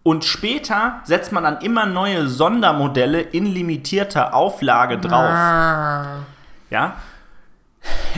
und 0.04 0.26
später 0.26 1.00
setzt 1.06 1.32
man 1.32 1.44
dann 1.44 1.62
immer 1.62 1.86
neue 1.86 2.28
Sondermodelle 2.28 3.22
in 3.22 3.46
limitierter 3.46 4.34
Auflage 4.34 4.98
drauf. 4.98 5.30
Ah. 5.30 6.16
Ja. 6.70 6.96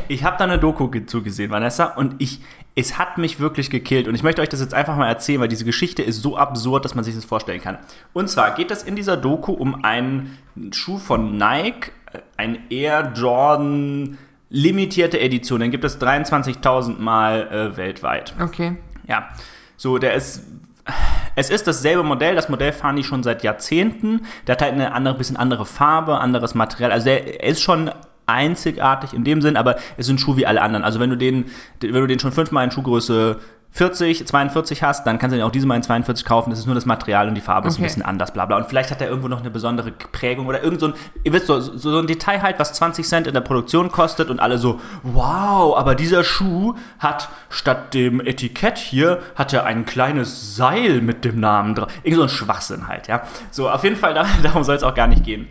Ich 0.07 0.23
habe 0.23 0.37
da 0.37 0.45
eine 0.45 0.57
Doku 0.57 0.87
ge- 0.87 1.05
zu 1.05 1.21
gesehen, 1.21 1.51
Vanessa, 1.51 1.85
und 1.85 2.15
ich, 2.19 2.41
es 2.75 2.97
hat 2.97 3.17
mich 3.17 3.39
wirklich 3.39 3.69
gekillt. 3.69 4.07
Und 4.07 4.15
ich 4.15 4.23
möchte 4.23 4.41
euch 4.41 4.49
das 4.49 4.59
jetzt 4.61 4.73
einfach 4.73 4.95
mal 4.95 5.07
erzählen, 5.07 5.39
weil 5.41 5.47
diese 5.47 5.65
Geschichte 5.65 6.01
ist 6.01 6.21
so 6.21 6.37
absurd, 6.37 6.83
dass 6.85 6.95
man 6.95 7.03
sich 7.03 7.15
das 7.15 7.25
vorstellen 7.25 7.61
kann. 7.61 7.77
Und 8.13 8.29
zwar 8.29 8.51
geht 8.51 8.71
es 8.71 8.83
in 8.83 8.95
dieser 8.95 9.15
Doku 9.17 9.51
um 9.53 9.83
einen 9.83 10.37
Schuh 10.71 10.97
von 10.97 11.37
Nike, 11.37 11.91
äh, 12.11 12.19
ein 12.37 12.69
Air 12.69 13.11
Jordan 13.15 14.17
limitierte 14.53 15.19
Edition. 15.19 15.59
Den 15.59 15.71
gibt 15.71 15.83
es 15.83 15.99
23.000 15.99 16.99
Mal 16.99 17.47
äh, 17.51 17.75
weltweit. 17.75 18.33
Okay. 18.39 18.77
Ja, 19.05 19.29
so, 19.75 19.97
der 19.97 20.13
ist. 20.13 20.43
Es 21.35 21.49
ist 21.49 21.65
dasselbe 21.65 22.03
Modell, 22.03 22.35
das 22.35 22.49
Modell 22.49 22.71
fahren 22.73 22.95
die 22.95 23.03
schon 23.03 23.23
seit 23.23 23.41
Jahrzehnten. 23.41 24.21
Der 24.45 24.53
hat 24.53 24.61
halt 24.61 24.73
eine 24.73 24.91
andere, 24.91 25.17
bisschen 25.17 25.37
andere 25.37 25.65
Farbe, 25.65 26.19
anderes 26.19 26.53
Material. 26.53 26.91
Also 26.91 27.05
der 27.05 27.41
er 27.41 27.49
ist 27.49 27.61
schon 27.61 27.89
einzigartig 28.27 29.13
in 29.13 29.23
dem 29.23 29.41
Sinn, 29.41 29.57
aber 29.57 29.77
es 29.97 30.07
ist 30.07 30.09
ein 30.09 30.17
Schuh 30.19 30.37
wie 30.37 30.45
alle 30.45 30.61
anderen. 30.61 30.83
Also 30.83 30.99
wenn 30.99 31.09
du 31.09 31.17
den, 31.17 31.45
wenn 31.81 31.93
du 31.93 32.05
den 32.05 32.19
schon 32.19 32.33
fünfmal 32.33 32.65
in 32.65 32.71
Schuhgröße 32.71 33.39
40, 33.75 34.27
42 34.27 34.83
hast, 34.83 35.07
dann 35.07 35.17
kannst 35.17 35.33
du 35.33 35.37
den 35.37 35.45
auch 35.45 35.51
diesmal 35.51 35.75
in 35.77 35.81
42 35.83 36.25
kaufen. 36.25 36.51
Das 36.51 36.59
ist 36.59 36.67
nur 36.67 36.75
das 36.75 36.85
Material 36.85 37.27
und 37.27 37.33
die 37.33 37.41
Farbe 37.41 37.67
ist 37.67 37.73
ein 37.73 37.77
Okay. 37.77 37.85
bisschen 37.85 38.03
anders, 38.03 38.31
bla 38.31 38.45
bla. 38.45 38.57
Und 38.57 38.67
vielleicht 38.67 38.91
hat 38.91 39.01
er 39.01 39.07
irgendwo 39.07 39.27
noch 39.27 39.39
eine 39.39 39.49
besondere 39.49 39.91
Prägung 39.91 40.45
oder 40.45 40.63
irgend 40.63 40.79
so 40.79 40.87
ein, 40.89 40.93
ihr 41.23 41.33
wisst 41.33 41.47
so, 41.47 41.59
so, 41.59 41.97
ein 41.97 42.05
Detail 42.05 42.43
halt, 42.43 42.59
was 42.59 42.73
20 42.73 43.03
Cent 43.07 43.25
in 43.25 43.33
der 43.33 43.41
Produktion 43.41 43.91
kostet 43.91 44.29
und 44.29 44.39
alle 44.39 44.59
so, 44.59 44.79
wow, 45.01 45.75
aber 45.75 45.95
dieser 45.95 46.23
Schuh 46.23 46.75
hat 46.99 47.29
statt 47.49 47.95
dem 47.95 48.21
Etikett 48.21 48.77
hier, 48.77 49.21
hat 49.35 49.53
er 49.53 49.65
ein 49.65 49.85
kleines 49.87 50.55
Seil 50.55 51.01
mit 51.01 51.25
dem 51.25 51.39
Namen 51.39 51.73
drauf. 51.73 51.87
Irgend 52.03 52.17
so 52.17 52.23
ein 52.23 52.29
Schwachsinn 52.29 52.87
halt, 52.87 53.07
ja. 53.07 53.23
So, 53.49 53.69
auf 53.71 53.83
jeden 53.83 53.95
Fall, 53.95 54.13
da- 54.15 54.27
darum 54.43 54.63
soll 54.63 54.75
es 54.75 54.83
auch 54.83 54.93
gar 54.93 55.07
nicht 55.07 55.23
gehen. 55.23 55.47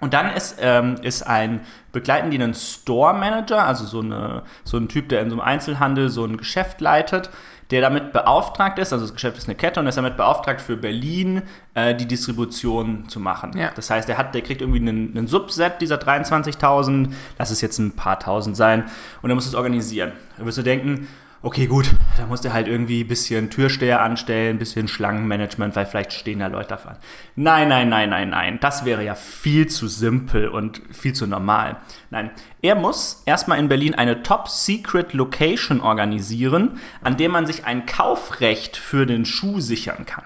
Und 0.00 0.12
dann 0.12 0.30
ist, 0.34 0.56
ähm, 0.60 0.96
ist 1.02 1.22
ein, 1.26 1.60
begleiten 1.92 2.30
die 2.30 2.36
einen 2.36 2.52
Store 2.52 3.14
Manager, 3.14 3.64
also 3.64 3.84
so, 3.86 4.00
eine, 4.00 4.42
so 4.62 4.76
ein 4.76 4.88
Typ, 4.88 5.08
der 5.08 5.22
in 5.22 5.30
so 5.30 5.36
einem 5.36 5.40
Einzelhandel 5.46 6.10
so 6.10 6.24
ein 6.24 6.36
Geschäft 6.36 6.80
leitet, 6.82 7.30
der 7.70 7.80
damit 7.80 8.12
beauftragt 8.12 8.78
ist, 8.78 8.92
also 8.92 9.04
das 9.04 9.14
Geschäft 9.14 9.38
ist 9.38 9.48
eine 9.48 9.54
Kette 9.54 9.80
und 9.80 9.86
ist 9.86 9.96
damit 9.96 10.16
beauftragt 10.16 10.60
für 10.60 10.76
Berlin 10.76 11.42
äh, 11.74 11.94
die 11.94 12.06
Distribution 12.06 13.08
zu 13.08 13.20
machen. 13.20 13.56
Ja. 13.56 13.70
Das 13.74 13.90
heißt, 13.90 14.08
der 14.08 14.18
hat, 14.18 14.34
der 14.34 14.42
kriegt 14.42 14.60
irgendwie 14.60 14.80
einen, 14.80 15.16
einen 15.16 15.26
Subset 15.26 15.80
dieser 15.80 15.96
23.000, 15.96 17.12
lass 17.38 17.50
es 17.50 17.60
jetzt 17.60 17.78
ein 17.78 17.92
paar 17.92 18.18
tausend 18.18 18.56
sein, 18.56 18.84
und 19.22 19.30
er 19.30 19.34
muss 19.34 19.46
es 19.46 19.54
organisieren. 19.54 20.12
Da 20.38 20.44
wirst 20.44 20.58
du 20.58 20.62
denken, 20.62 21.08
okay, 21.44 21.66
gut, 21.66 21.90
da 22.16 22.26
muss 22.26 22.40
der 22.40 22.54
halt 22.54 22.68
irgendwie 22.68 23.04
ein 23.04 23.08
bisschen 23.08 23.50
Türsteher 23.50 24.00
anstellen, 24.00 24.56
ein 24.56 24.58
bisschen 24.58 24.88
Schlangenmanagement, 24.88 25.76
weil 25.76 25.84
vielleicht 25.84 26.14
stehen 26.14 26.38
da 26.38 26.46
Leute 26.46 26.70
davon. 26.70 26.94
Nein, 27.36 27.68
nein, 27.68 27.90
nein, 27.90 28.08
nein, 28.08 28.30
nein. 28.30 28.58
Das 28.60 28.86
wäre 28.86 29.04
ja 29.04 29.14
viel 29.14 29.66
zu 29.66 29.86
simpel 29.86 30.48
und 30.48 30.80
viel 30.90 31.12
zu 31.12 31.26
normal. 31.26 31.76
Nein, 32.10 32.30
er 32.62 32.74
muss 32.74 33.22
erstmal 33.26 33.58
in 33.58 33.68
Berlin 33.68 33.94
eine 33.94 34.22
Top-Secret-Location 34.22 35.82
organisieren, 35.82 36.80
an 37.02 37.18
der 37.18 37.28
man 37.28 37.46
sich 37.46 37.66
ein 37.66 37.84
Kaufrecht 37.84 38.78
für 38.78 39.04
den 39.04 39.26
Schuh 39.26 39.60
sichern 39.60 40.06
kann. 40.06 40.24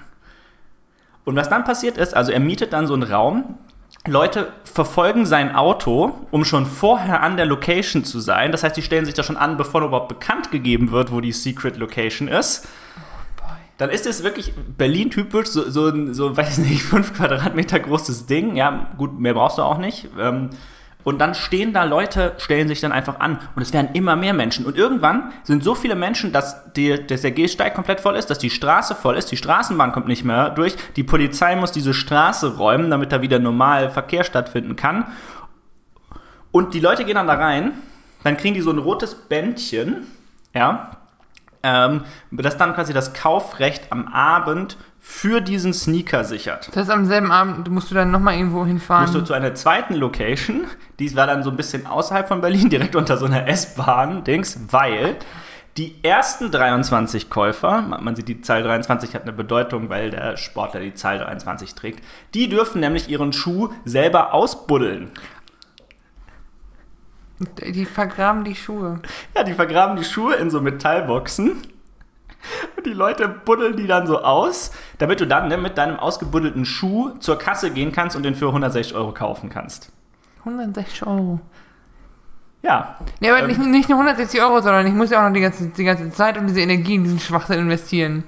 Und 1.24 1.34
was 1.34 1.48
dann 1.48 1.64
passiert 1.64 1.98
ist, 1.98 2.14
also 2.14 2.30
er 2.30 2.40
mietet 2.40 2.72
dann 2.72 2.86
so 2.86 2.94
einen 2.94 3.02
Raum, 3.02 3.58
Leute 4.06 4.52
verfolgen 4.64 5.26
sein 5.26 5.54
Auto, 5.54 6.14
um 6.30 6.44
schon 6.44 6.64
vorher 6.66 7.22
an 7.22 7.36
der 7.36 7.46
Location 7.46 8.04
zu 8.04 8.20
sein. 8.20 8.52
Das 8.52 8.62
heißt, 8.62 8.76
die 8.76 8.82
stellen 8.82 9.04
sich 9.04 9.14
da 9.14 9.22
schon 9.22 9.36
an, 9.36 9.56
bevor 9.56 9.82
überhaupt 9.82 10.08
bekannt 10.08 10.50
gegeben 10.50 10.90
wird, 10.92 11.12
wo 11.12 11.20
die 11.20 11.32
Secret 11.32 11.76
Location 11.76 12.28
ist. 12.28 12.66
Dann 13.76 13.90
ist 13.90 14.06
es 14.06 14.24
wirklich 14.24 14.52
Berlin-typisch, 14.76 15.48
so, 15.48 15.68
so, 15.70 15.88
ein- 15.88 16.14
so, 16.14 16.36
weiß 16.36 16.58
nicht, 16.58 16.82
fünf 16.94 17.14
Quadratmeter 17.14 17.78
großes 17.80 18.26
Ding. 18.26 18.56
Ja, 18.56 18.90
gut, 18.96 19.18
mehr 19.20 19.34
brauchst 19.34 19.58
du 19.58 19.62
auch 19.62 19.78
nicht. 19.78 20.08
Ähm, 20.18 20.50
und 21.04 21.20
dann 21.20 21.34
stehen 21.34 21.72
da 21.72 21.84
Leute, 21.84 22.34
stellen 22.38 22.68
sich 22.68 22.80
dann 22.80 22.92
einfach 22.92 23.20
an. 23.20 23.38
Und 23.54 23.62
es 23.62 23.72
werden 23.72 23.90
immer 23.94 24.16
mehr 24.16 24.34
Menschen. 24.34 24.66
Und 24.66 24.76
irgendwann 24.76 25.32
sind 25.42 25.64
so 25.64 25.74
viele 25.74 25.94
Menschen, 25.94 26.32
dass, 26.32 26.72
die, 26.74 27.06
der 27.06 27.30
Gehsteig 27.30 27.74
komplett 27.74 28.00
voll 28.00 28.16
ist, 28.16 28.26
dass 28.26 28.38
die 28.38 28.50
Straße 28.50 28.94
voll 28.94 29.16
ist, 29.16 29.30
die 29.30 29.36
Straßenbahn 29.36 29.92
kommt 29.92 30.08
nicht 30.08 30.24
mehr 30.24 30.50
durch. 30.50 30.76
Die 30.96 31.04
Polizei 31.04 31.56
muss 31.56 31.72
diese 31.72 31.94
Straße 31.94 32.56
räumen, 32.56 32.90
damit 32.90 33.12
da 33.12 33.22
wieder 33.22 33.38
normal 33.38 33.90
Verkehr 33.90 34.24
stattfinden 34.24 34.76
kann. 34.76 35.06
Und 36.50 36.74
die 36.74 36.80
Leute 36.80 37.04
gehen 37.04 37.14
dann 37.14 37.26
da 37.26 37.34
rein, 37.34 37.72
dann 38.24 38.36
kriegen 38.36 38.54
die 38.54 38.60
so 38.60 38.70
ein 38.70 38.78
rotes 38.78 39.14
Bändchen, 39.14 40.06
ja, 40.54 40.97
ähm, 41.62 42.04
das 42.30 42.56
dann 42.56 42.74
quasi 42.74 42.92
das 42.92 43.14
Kaufrecht 43.14 43.90
am 43.90 44.08
Abend 44.08 44.76
für 45.00 45.40
diesen 45.40 45.72
Sneaker 45.72 46.24
sichert. 46.24 46.68
Das 46.68 46.76
heißt, 46.76 46.90
am 46.90 47.06
selben 47.06 47.32
Abend 47.32 47.70
musst 47.70 47.90
du 47.90 47.94
dann 47.94 48.10
nochmal 48.10 48.34
irgendwo 48.34 48.66
hinfahren. 48.66 49.04
Musst 49.04 49.14
du 49.14 49.22
zu 49.22 49.32
einer 49.32 49.54
zweiten 49.54 49.94
Location, 49.94 50.66
die 50.98 51.14
war 51.16 51.26
dann 51.26 51.42
so 51.42 51.50
ein 51.50 51.56
bisschen 51.56 51.86
außerhalb 51.86 52.28
von 52.28 52.40
Berlin, 52.40 52.68
direkt 52.70 52.94
unter 52.94 53.16
so 53.16 53.26
einer 53.26 53.46
S-Bahn-Dings, 53.48 54.58
weil 54.70 55.16
die 55.78 55.94
ersten 56.02 56.50
23 56.50 57.30
Käufer, 57.30 57.82
man 57.82 58.16
sieht, 58.16 58.26
die 58.26 58.40
Zahl 58.40 58.64
23 58.64 59.14
hat 59.14 59.22
eine 59.22 59.32
Bedeutung, 59.32 59.88
weil 59.88 60.10
der 60.10 60.36
Sportler 60.36 60.80
die 60.80 60.94
Zahl 60.94 61.18
23 61.20 61.74
trägt, 61.76 62.04
die 62.34 62.48
dürfen 62.48 62.80
nämlich 62.80 63.08
ihren 63.08 63.32
Schuh 63.32 63.70
selber 63.84 64.34
ausbuddeln. 64.34 65.12
Die 67.40 67.84
vergraben 67.84 68.44
die 68.44 68.54
Schuhe. 68.54 69.00
Ja, 69.36 69.44
die 69.44 69.54
vergraben 69.54 69.96
die 69.96 70.04
Schuhe 70.04 70.34
in 70.34 70.50
so 70.50 70.60
Metallboxen. 70.60 71.62
Und 72.76 72.86
die 72.86 72.92
Leute 72.92 73.28
buddeln 73.28 73.76
die 73.76 73.86
dann 73.86 74.06
so 74.06 74.22
aus, 74.22 74.72
damit 74.98 75.20
du 75.20 75.26
dann 75.26 75.48
ne, 75.48 75.56
mit 75.56 75.76
deinem 75.76 75.96
ausgebuddelten 75.98 76.64
Schuh 76.64 77.10
zur 77.18 77.38
Kasse 77.38 77.70
gehen 77.70 77.92
kannst 77.92 78.16
und 78.16 78.22
den 78.22 78.34
für 78.34 78.46
160 78.46 78.94
Euro 78.94 79.12
kaufen 79.12 79.50
kannst. 79.50 79.92
160 80.40 81.06
Euro. 81.06 81.40
Ja. 82.62 82.96
Nee, 83.20 83.30
aber 83.30 83.40
Ähm, 83.40 83.46
nicht, 83.48 83.60
nicht 83.60 83.88
nur 83.88 83.98
160 83.98 84.40
Euro, 84.42 84.60
sondern 84.60 84.86
ich 84.86 84.92
muss 84.92 85.10
ja 85.10 85.20
auch 85.20 85.28
noch 85.28 85.34
die 85.34 85.40
ganze, 85.40 85.68
die 85.68 85.84
ganze 85.84 86.10
Zeit 86.10 86.38
und 86.38 86.46
diese 86.46 86.60
Energie 86.60 86.94
in 86.94 87.04
diesen 87.04 87.20
Schwachsinn 87.20 87.60
investieren. 87.60 88.24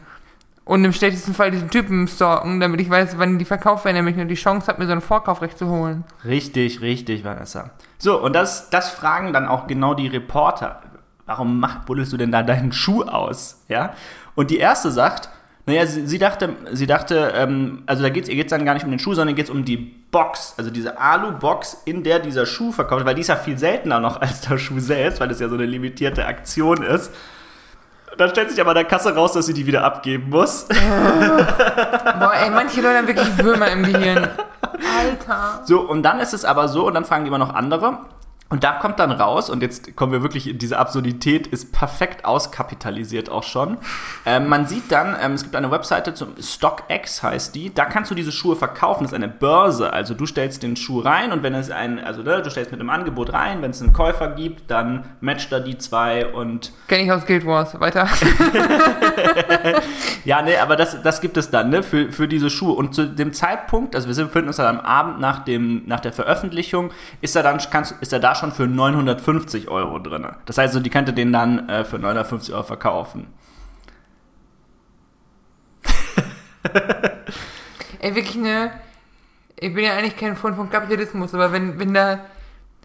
Und 0.64 0.84
im 0.84 0.92
schlechtesten 0.92 1.34
Fall 1.34 1.50
diesen 1.50 1.70
Typen 1.70 2.06
stalken, 2.06 2.60
damit 2.60 2.80
ich 2.80 2.88
weiß, 2.88 3.18
wann 3.18 3.38
die 3.38 3.44
verkauft 3.44 3.84
werden, 3.84 3.96
damit 3.96 4.12
ich 4.12 4.16
nur 4.18 4.26
die 4.26 4.34
Chance 4.36 4.68
habe, 4.68 4.80
mir 4.80 4.86
so 4.86 4.92
ein 4.92 5.00
Vorkaufrecht 5.00 5.58
zu 5.58 5.66
holen. 5.68 6.04
Richtig, 6.24 6.80
richtig, 6.80 7.24
Vanessa. 7.24 7.70
So, 8.00 8.20
und 8.20 8.32
das, 8.32 8.70
das 8.70 8.88
fragen 8.90 9.32
dann 9.32 9.46
auch 9.46 9.66
genau 9.66 9.92
die 9.94 10.08
Reporter. 10.08 10.80
Warum 11.26 11.60
macht, 11.60 11.84
buddelst 11.84 12.12
du 12.12 12.16
denn 12.16 12.32
da 12.32 12.42
deinen 12.42 12.72
Schuh 12.72 13.02
aus? 13.02 13.62
Ja? 13.68 13.92
Und 14.34 14.50
die 14.50 14.56
erste 14.56 14.90
sagt, 14.90 15.28
naja, 15.66 15.86
sie, 15.86 16.06
sie 16.06 16.18
dachte, 16.18 16.56
sie 16.72 16.86
dachte, 16.86 17.32
ähm, 17.36 17.82
also 17.84 18.02
da 18.02 18.08
geht 18.08 18.24
es 18.24 18.30
ihr 18.30 18.36
geht's 18.36 18.50
dann 18.50 18.64
gar 18.64 18.72
nicht 18.72 18.84
um 18.84 18.90
den 18.90 18.98
Schuh, 18.98 19.12
sondern 19.12 19.36
geht 19.36 19.44
es 19.44 19.50
um 19.50 19.66
die 19.66 19.76
Box, 19.76 20.54
also 20.56 20.70
diese 20.70 20.98
Alu-Box, 20.98 21.82
in 21.84 22.02
der 22.02 22.18
dieser 22.18 22.46
Schuh 22.46 22.72
verkauft 22.72 23.00
wird, 23.00 23.06
weil 23.06 23.14
die 23.14 23.20
ist 23.20 23.28
ja 23.28 23.36
viel 23.36 23.58
seltener 23.58 24.00
noch 24.00 24.20
als 24.20 24.40
der 24.40 24.56
Schuh 24.56 24.80
selbst, 24.80 25.20
weil 25.20 25.28
das 25.28 25.38
ja 25.38 25.48
so 25.48 25.54
eine 25.54 25.66
limitierte 25.66 26.24
Aktion 26.24 26.82
ist. 26.82 27.12
Dann 28.20 28.28
stellt 28.28 28.50
sich 28.50 28.60
aber 28.60 28.74
der 28.74 28.84
Kasse 28.84 29.14
raus, 29.14 29.32
dass 29.32 29.46
sie 29.46 29.54
die 29.54 29.66
wieder 29.66 29.82
abgeben 29.82 30.28
muss. 30.28 30.66
Boah, 30.68 32.32
ey, 32.34 32.50
manche 32.50 32.82
Leute 32.82 32.98
haben 32.98 33.06
wirklich 33.06 33.38
Würmer 33.38 33.70
im 33.70 33.82
Gehirn. 33.82 34.28
Alter. 34.98 35.62
So, 35.64 35.80
und 35.80 36.02
dann 36.02 36.20
ist 36.20 36.34
es 36.34 36.44
aber 36.44 36.68
so, 36.68 36.86
und 36.86 36.92
dann 36.92 37.06
fragen 37.06 37.24
die 37.24 37.28
immer 37.28 37.38
noch 37.38 37.54
andere. 37.54 38.00
Und 38.50 38.64
da 38.64 38.72
kommt 38.72 38.98
dann 38.98 39.12
raus, 39.12 39.48
und 39.48 39.62
jetzt 39.62 39.94
kommen 39.96 40.10
wir 40.10 40.22
wirklich 40.22 40.48
in 40.48 40.58
diese 40.58 40.76
Absurdität, 40.76 41.46
ist 41.46 41.72
perfekt 41.72 42.24
auskapitalisiert 42.24 43.30
auch 43.30 43.44
schon. 43.44 43.78
Ähm, 44.26 44.48
man 44.48 44.66
sieht 44.66 44.90
dann, 44.90 45.16
ähm, 45.22 45.34
es 45.34 45.44
gibt 45.44 45.54
eine 45.54 45.70
Webseite, 45.70 46.14
zum 46.14 46.34
StockX 46.36 47.22
heißt 47.22 47.54
die, 47.54 47.72
da 47.72 47.84
kannst 47.84 48.10
du 48.10 48.16
diese 48.16 48.32
Schuhe 48.32 48.56
verkaufen, 48.56 49.04
das 49.04 49.12
ist 49.12 49.16
eine 49.16 49.28
Börse. 49.28 49.92
Also 49.92 50.14
du 50.14 50.26
stellst 50.26 50.64
den 50.64 50.74
Schuh 50.74 50.98
rein 50.98 51.30
und 51.30 51.44
wenn 51.44 51.54
es 51.54 51.70
ein, 51.70 52.00
also 52.00 52.22
ne, 52.22 52.42
du 52.42 52.50
stellst 52.50 52.72
mit 52.72 52.80
einem 52.80 52.90
Angebot 52.90 53.32
rein, 53.32 53.62
wenn 53.62 53.70
es 53.70 53.80
einen 53.80 53.92
Käufer 53.92 54.26
gibt, 54.28 54.68
dann 54.68 55.04
matcht 55.20 55.52
er 55.52 55.60
die 55.60 55.78
zwei 55.78 56.26
und 56.26 56.72
Kenn 56.88 57.04
ich 57.04 57.12
aus 57.12 57.24
Guild 57.26 57.46
Wars. 57.46 57.78
Weiter. 57.78 58.08
Ja, 60.24 60.42
nee, 60.42 60.56
aber 60.56 60.76
das, 60.76 61.00
das 61.02 61.20
gibt 61.20 61.36
es 61.36 61.50
dann, 61.50 61.70
ne, 61.70 61.82
für, 61.82 62.12
für 62.12 62.28
diese 62.28 62.50
Schuhe. 62.50 62.74
Und 62.74 62.94
zu 62.94 63.06
dem 63.06 63.32
Zeitpunkt, 63.32 63.94
also 63.94 64.08
wir 64.08 64.24
befinden 64.24 64.48
uns 64.48 64.56
dann 64.56 64.78
am 64.78 64.84
Abend 64.84 65.20
nach, 65.20 65.44
dem, 65.44 65.82
nach 65.86 66.00
der 66.00 66.12
Veröffentlichung, 66.12 66.90
ist 67.20 67.36
er 67.36 67.42
dann 67.42 67.58
kannst, 67.70 67.94
ist 68.00 68.12
er 68.12 68.20
da 68.20 68.34
schon 68.40 68.52
für 68.52 68.66
950 68.66 69.68
Euro 69.68 69.98
drin. 69.98 70.26
Das 70.46 70.58
heißt, 70.58 70.84
die 70.84 70.90
könnte 70.90 71.12
den 71.12 71.32
dann 71.32 71.68
äh, 71.68 71.84
für 71.84 71.98
950 71.98 72.52
Euro 72.54 72.62
verkaufen. 72.64 73.28
Ey, 78.00 78.14
wirklich 78.14 78.36
ne. 78.36 78.70
Ich 79.58 79.74
bin 79.74 79.84
ja 79.84 79.94
eigentlich 79.96 80.16
kein 80.16 80.36
Freund 80.36 80.56
von 80.56 80.70
Kapitalismus, 80.70 81.34
aber 81.34 81.52
wenn, 81.52 81.78
wenn 81.78 81.92
da. 81.94 82.20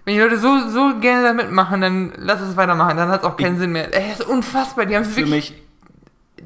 Wenn 0.04 0.14
die 0.14 0.20
Leute 0.20 0.38
so, 0.38 0.70
so 0.70 1.00
gerne 1.00 1.24
da 1.24 1.34
mitmachen, 1.34 1.82
dann 1.82 2.14
lass 2.18 2.40
es 2.40 2.56
weitermachen, 2.56 2.96
dann 2.96 3.10
hat 3.10 3.22
es 3.22 3.26
auch 3.26 3.36
keinen 3.38 3.54
Ich- 3.56 3.60
Sinn 3.62 3.72
mehr. 3.72 3.92
Ey, 3.92 4.10
das 4.12 4.20
ist 4.20 4.28
unfassbar, 4.28 4.86
die 4.86 4.96
haben 4.96 5.02
es 5.02 5.16
wirklich. 5.16 5.52
mich, 5.52 5.64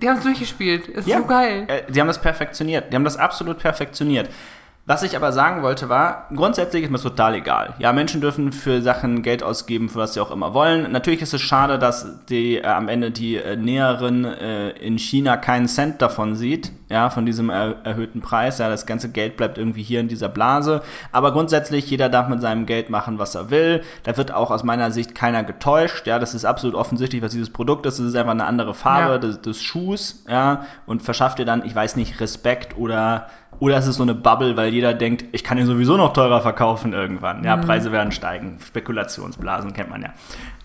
Die 0.01 0.07
haben 0.07 0.15
es 0.17 0.23
durchgespielt. 0.23 0.87
Das 0.87 0.99
ist 0.99 1.07
Ja. 1.07 1.17
so 1.17 1.25
geil. 1.25 1.65
äh, 1.67 1.91
die 1.91 1.99
haben 1.99 2.07
das 2.07 2.21
perfektioniert. 2.21 2.89
Die 2.89 2.95
haben 2.95 3.03
das 3.03 3.17
absolut 3.17 3.59
perfektioniert. 3.59 4.29
Was 4.89 5.03
ich 5.03 5.15
aber 5.15 5.31
sagen 5.31 5.61
wollte 5.61 5.87
war, 5.87 6.25
grundsätzlich 6.35 6.81
ist 6.81 6.89
mir 6.89 6.97
total 6.97 7.35
egal. 7.35 7.75
Ja, 7.77 7.93
Menschen 7.93 8.21
dürfen 8.21 8.51
für 8.51 8.81
Sachen 8.81 9.21
Geld 9.21 9.43
ausgeben, 9.43 9.87
für 9.87 9.99
was 9.99 10.15
sie 10.15 10.19
auch 10.19 10.31
immer 10.31 10.55
wollen. 10.55 10.91
Natürlich 10.91 11.21
ist 11.21 11.31
es 11.31 11.41
schade, 11.41 11.77
dass 11.77 12.25
die 12.25 12.55
äh, 12.55 12.63
am 12.63 12.87
Ende 12.87 13.11
die 13.11 13.35
äh, 13.35 13.55
Näherin 13.55 14.25
äh, 14.25 14.71
in 14.71 14.97
China 14.97 15.37
keinen 15.37 15.67
Cent 15.67 16.01
davon 16.01 16.35
sieht, 16.35 16.71
ja, 16.89 17.09
von 17.09 17.25
diesem 17.25 17.49
er 17.49 17.75
erhöhten 17.83 18.21
Preis. 18.21 18.57
Ja, 18.57 18.67
das 18.69 18.85
ganze 18.85 19.09
Geld 19.11 19.37
bleibt 19.37 19.57
irgendwie 19.57 19.83
hier 19.83 19.99
in 19.99 20.07
dieser 20.07 20.29
Blase. 20.29 20.81
Aber 21.11 21.31
grundsätzlich, 21.31 21.89
jeder 21.89 22.09
darf 22.09 22.27
mit 22.27 22.41
seinem 22.41 22.65
Geld 22.65 22.89
machen, 22.89 23.19
was 23.19 23.35
er 23.35 23.51
will. 23.51 23.83
Da 24.03 24.17
wird 24.17 24.33
auch 24.33 24.51
aus 24.51 24.63
meiner 24.63 24.91
Sicht 24.91 25.13
keiner 25.15 25.43
getäuscht. 25.43 26.07
Ja, 26.07 26.19
das 26.19 26.33
ist 26.33 26.45
absolut 26.45 26.75
offensichtlich, 26.75 27.21
was 27.21 27.31
dieses 27.31 27.51
Produkt 27.51 27.85
ist. 27.85 27.99
Es 27.99 28.07
ist 28.07 28.15
einfach 28.15 28.31
eine 28.31 28.45
andere 28.45 28.73
Farbe 28.73 29.13
Ja. 29.13 29.17
des, 29.19 29.41
des 29.41 29.61
Schuhs, 29.61 30.23
ja, 30.27 30.65
und 30.85 31.01
verschafft 31.03 31.39
dir 31.39 31.45
dann, 31.45 31.63
ich 31.65 31.75
weiß 31.75 31.95
nicht, 31.95 32.19
Respekt 32.19 32.77
oder 32.77 33.27
oder 33.59 33.75
es 33.77 33.87
ist 33.87 33.97
so 33.97 34.03
eine 34.03 34.15
Bubble, 34.15 34.55
weil 34.55 34.73
jeder 34.73 34.93
denkt, 34.93 35.25
ich 35.33 35.43
kann 35.43 35.57
ihn 35.57 35.65
sowieso 35.65 35.97
noch 35.97 36.13
teurer 36.13 36.39
verkaufen 36.39 36.93
irgendwann. 36.93 37.43
Ja, 37.43 37.57
Preise 37.57 37.91
werden 37.91 38.13
steigen. 38.13 38.57
Spekulationsblasen 38.65 39.73
kennt 39.73 39.89
man 39.89 40.01
ja. 40.01 40.09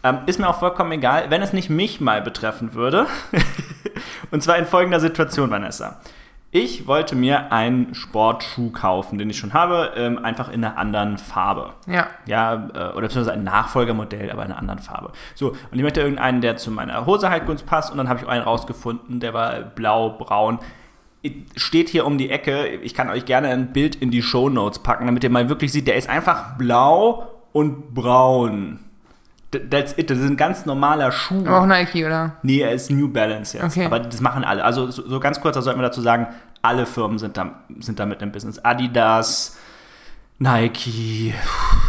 Ähm, 0.04 0.18
ist 0.26 0.38
mir 0.38 0.48
auch 0.48 0.58
vollkommen 0.60 0.92
egal, 0.92 1.24
wenn 1.28 1.42
es 1.42 1.52
nicht 1.52 1.70
mich 1.70 2.00
mal 2.00 2.22
betreffen 2.22 2.74
würde. 2.74 3.06
Und 4.30 4.42
zwar 4.42 4.58
in 4.58 4.66
folgender 4.66 5.00
Situation, 5.00 5.50
Vanessa. 5.50 6.00
Ich 6.56 6.86
wollte 6.86 7.16
mir 7.16 7.50
einen 7.50 7.96
Sportschuh 7.96 8.70
kaufen, 8.70 9.18
den 9.18 9.28
ich 9.28 9.36
schon 9.36 9.54
habe, 9.54 9.90
ähm, 9.96 10.24
einfach 10.24 10.48
in 10.48 10.64
einer 10.64 10.78
anderen 10.78 11.18
Farbe. 11.18 11.72
Ja. 11.88 12.06
Ja, 12.26 12.54
äh, 12.54 12.92
oder 12.92 13.08
beziehungsweise 13.08 13.32
ein 13.32 13.42
Nachfolgermodell, 13.42 14.30
aber 14.30 14.44
in 14.44 14.52
einer 14.52 14.60
anderen 14.60 14.78
Farbe. 14.78 15.10
So, 15.34 15.48
und 15.48 15.58
ich 15.72 15.82
möchte 15.82 16.00
irgendeinen, 16.00 16.42
der 16.42 16.56
zu 16.56 16.70
meiner 16.70 17.06
Hose 17.06 17.28
halt 17.28 17.46
gut 17.46 17.66
passt. 17.66 17.90
Und 17.90 17.98
dann 17.98 18.08
habe 18.08 18.20
ich 18.20 18.28
einen 18.28 18.44
rausgefunden, 18.44 19.18
der 19.18 19.34
war 19.34 19.62
blau, 19.62 20.10
braun. 20.10 20.60
Steht 21.56 21.88
hier 21.88 22.06
um 22.06 22.18
die 22.18 22.30
Ecke. 22.30 22.68
Ich 22.68 22.94
kann 22.94 23.10
euch 23.10 23.24
gerne 23.24 23.48
ein 23.48 23.72
Bild 23.72 23.96
in 23.96 24.12
die 24.12 24.22
Show 24.22 24.48
Notes 24.48 24.78
packen, 24.78 25.06
damit 25.06 25.24
ihr 25.24 25.30
mal 25.30 25.48
wirklich 25.48 25.72
seht, 25.72 25.88
der 25.88 25.96
ist 25.96 26.08
einfach 26.08 26.56
blau 26.56 27.48
und 27.52 27.94
braun. 27.94 28.78
That's 29.70 29.96
it. 29.96 30.10
Das 30.10 30.18
ist 30.18 30.28
ein 30.28 30.36
ganz 30.36 30.66
normaler 30.66 31.12
Schuh. 31.12 31.46
Aber 31.46 31.60
auch 31.60 31.66
Nike, 31.66 32.04
oder? 32.04 32.36
Nee, 32.42 32.60
er 32.60 32.72
ist 32.72 32.90
New 32.90 33.08
Balance 33.08 33.56
jetzt. 33.56 33.64
Okay. 33.64 33.86
Aber 33.86 34.00
das 34.00 34.20
machen 34.20 34.44
alle. 34.44 34.64
Also 34.64 34.90
so, 34.90 35.06
so 35.08 35.20
ganz 35.20 35.40
kurz, 35.40 35.54
da 35.54 35.62
sollten 35.62 35.80
wir 35.80 35.84
dazu 35.84 36.00
sagen, 36.00 36.28
alle 36.62 36.86
Firmen 36.86 37.18
sind 37.18 37.36
da, 37.36 37.60
sind 37.80 37.98
da 37.98 38.06
mit 38.06 38.22
im 38.22 38.32
Business. 38.32 38.58
Adidas, 38.64 39.56
Nike, 40.38 41.34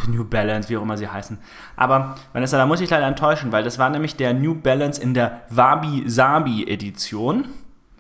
New 0.07 0.23
Balance, 0.23 0.69
wie 0.69 0.77
auch 0.77 0.83
immer 0.83 0.97
sie 0.97 1.07
heißen. 1.07 1.37
Aber 1.75 2.15
Vanessa, 2.33 2.57
da 2.57 2.65
muss 2.65 2.81
ich 2.81 2.89
leider 2.89 3.07
enttäuschen, 3.07 3.51
weil 3.51 3.63
das 3.63 3.79
war 3.79 3.89
nämlich 3.89 4.15
der 4.15 4.33
New 4.33 4.55
Balance 4.55 5.01
in 5.01 5.13
der 5.13 5.41
Wabi 5.49 6.03
Sabi 6.07 6.65
Edition. 6.67 7.45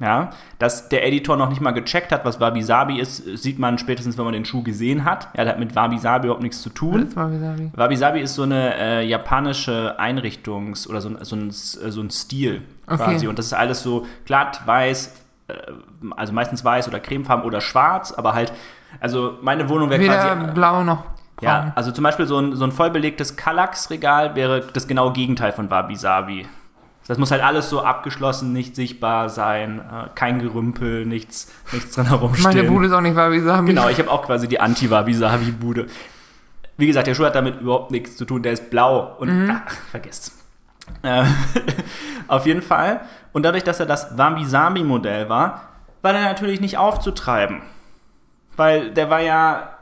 Ja, 0.01 0.31
dass 0.59 0.89
der 0.89 1.07
Editor 1.07 1.37
noch 1.37 1.47
nicht 1.47 1.61
mal 1.61 1.71
gecheckt 1.71 2.11
hat, 2.11 2.25
was 2.25 2.41
Wabi 2.41 2.61
Sabi 2.61 2.99
ist, 2.99 3.23
sieht 3.41 3.59
man 3.59 3.77
spätestens, 3.77 4.17
wenn 4.17 4.25
man 4.25 4.33
den 4.33 4.43
Schuh 4.43 4.61
gesehen 4.61 5.05
hat. 5.05 5.29
Ja, 5.37 5.45
der 5.45 5.53
hat 5.53 5.59
mit 5.59 5.73
Wabi 5.73 5.97
Sabi 5.97 6.25
überhaupt 6.27 6.43
nichts 6.43 6.61
zu 6.61 6.69
tun. 6.69 7.05
Das 7.05 7.15
war 7.15 7.31
Wasabi. 7.31 7.71
Wabi 7.73 7.95
Sabi 7.95 8.19
ist 8.19 8.35
so 8.35 8.43
eine 8.43 8.75
äh, 8.75 9.07
japanische 9.07 9.95
Einrichtungs- 9.97 10.85
oder 10.89 10.99
so, 10.99 11.07
ein- 11.09 11.17
so, 11.23 11.37
ein, 11.37 11.49
so 11.51 12.01
ein 12.01 12.09
Stil 12.09 12.63
Okay. 12.87 12.97
quasi. 12.97 13.27
Und 13.27 13.39
das 13.39 13.45
ist 13.45 13.53
alles 13.53 13.83
so 13.83 14.05
glatt, 14.25 14.61
weiß, 14.65 15.15
äh, 15.47 15.53
also 16.17 16.33
meistens 16.33 16.65
weiß 16.65 16.89
oder 16.89 16.99
cremefarben 16.99 17.45
oder 17.45 17.61
schwarz, 17.61 18.11
aber 18.11 18.33
halt, 18.33 18.51
also 18.99 19.37
meine 19.41 19.69
Wohnung 19.69 19.89
wäre 19.89 20.01
Weder 20.01 20.35
quasi. 20.35 20.51
blau 20.51 20.83
noch 20.83 21.03
braun. 21.03 21.13
Ja, 21.41 21.71
also 21.75 21.91
zum 21.93 22.03
Beispiel 22.03 22.25
so 22.25 22.37
ein, 22.37 22.53
so 22.57 22.65
ein 22.65 22.73
vollbelegtes 22.73 23.37
Kallax-Regal 23.37 24.35
wäre 24.35 24.67
das 24.73 24.89
genaue 24.89 25.13
Gegenteil 25.13 25.53
von 25.53 25.69
Wabi 25.69 25.95
Sabi. 25.95 26.45
Das 27.07 27.19
muss 27.19 27.29
halt 27.29 27.43
alles 27.43 27.69
so 27.69 27.83
abgeschlossen, 27.83 28.51
nicht 28.51 28.75
sichtbar 28.75 29.29
sein, 29.29 29.79
äh, 29.79 30.09
kein 30.15 30.39
Gerümpel, 30.39 31.05
nichts, 31.05 31.51
nichts 31.71 31.93
drin 31.95 32.07
herumstehen. 32.07 32.55
Meine 32.55 32.63
Bude 32.63 32.87
ist 32.87 32.93
auch 32.93 33.01
nicht 33.01 33.15
Wasabi. 33.15 33.67
Genau, 33.67 33.89
ich 33.89 33.99
habe 33.99 34.09
auch 34.09 34.23
quasi 34.23 34.47
die 34.47 34.59
Anti-Wabi-Sabi-Bude. 34.59 35.85
Wie 36.77 36.87
gesagt, 36.87 37.07
der 37.07 37.13
Schuh 37.13 37.25
hat 37.25 37.35
damit 37.35 37.61
überhaupt 37.61 37.91
nichts 37.91 38.17
zu 38.17 38.25
tun. 38.25 38.41
Der 38.41 38.53
ist 38.53 38.71
blau 38.71 39.15
und 39.19 39.49
ach, 39.51 39.71
vergesst's. 39.91 40.37
Äh, 41.03 41.25
auf 42.27 42.47
jeden 42.47 42.63
Fall. 42.63 43.01
Und 43.33 43.43
dadurch, 43.43 43.63
dass 43.63 43.79
er 43.79 43.85
das 43.85 44.17
Wabi-Sabi-Modell 44.17 45.29
war, 45.29 45.69
war 46.01 46.13
der 46.13 46.23
natürlich 46.23 46.59
nicht 46.59 46.77
aufzutreiben. 46.77 47.61
Weil 48.55 48.91
der 48.91 49.09
war 49.11 49.21
ja 49.21 49.74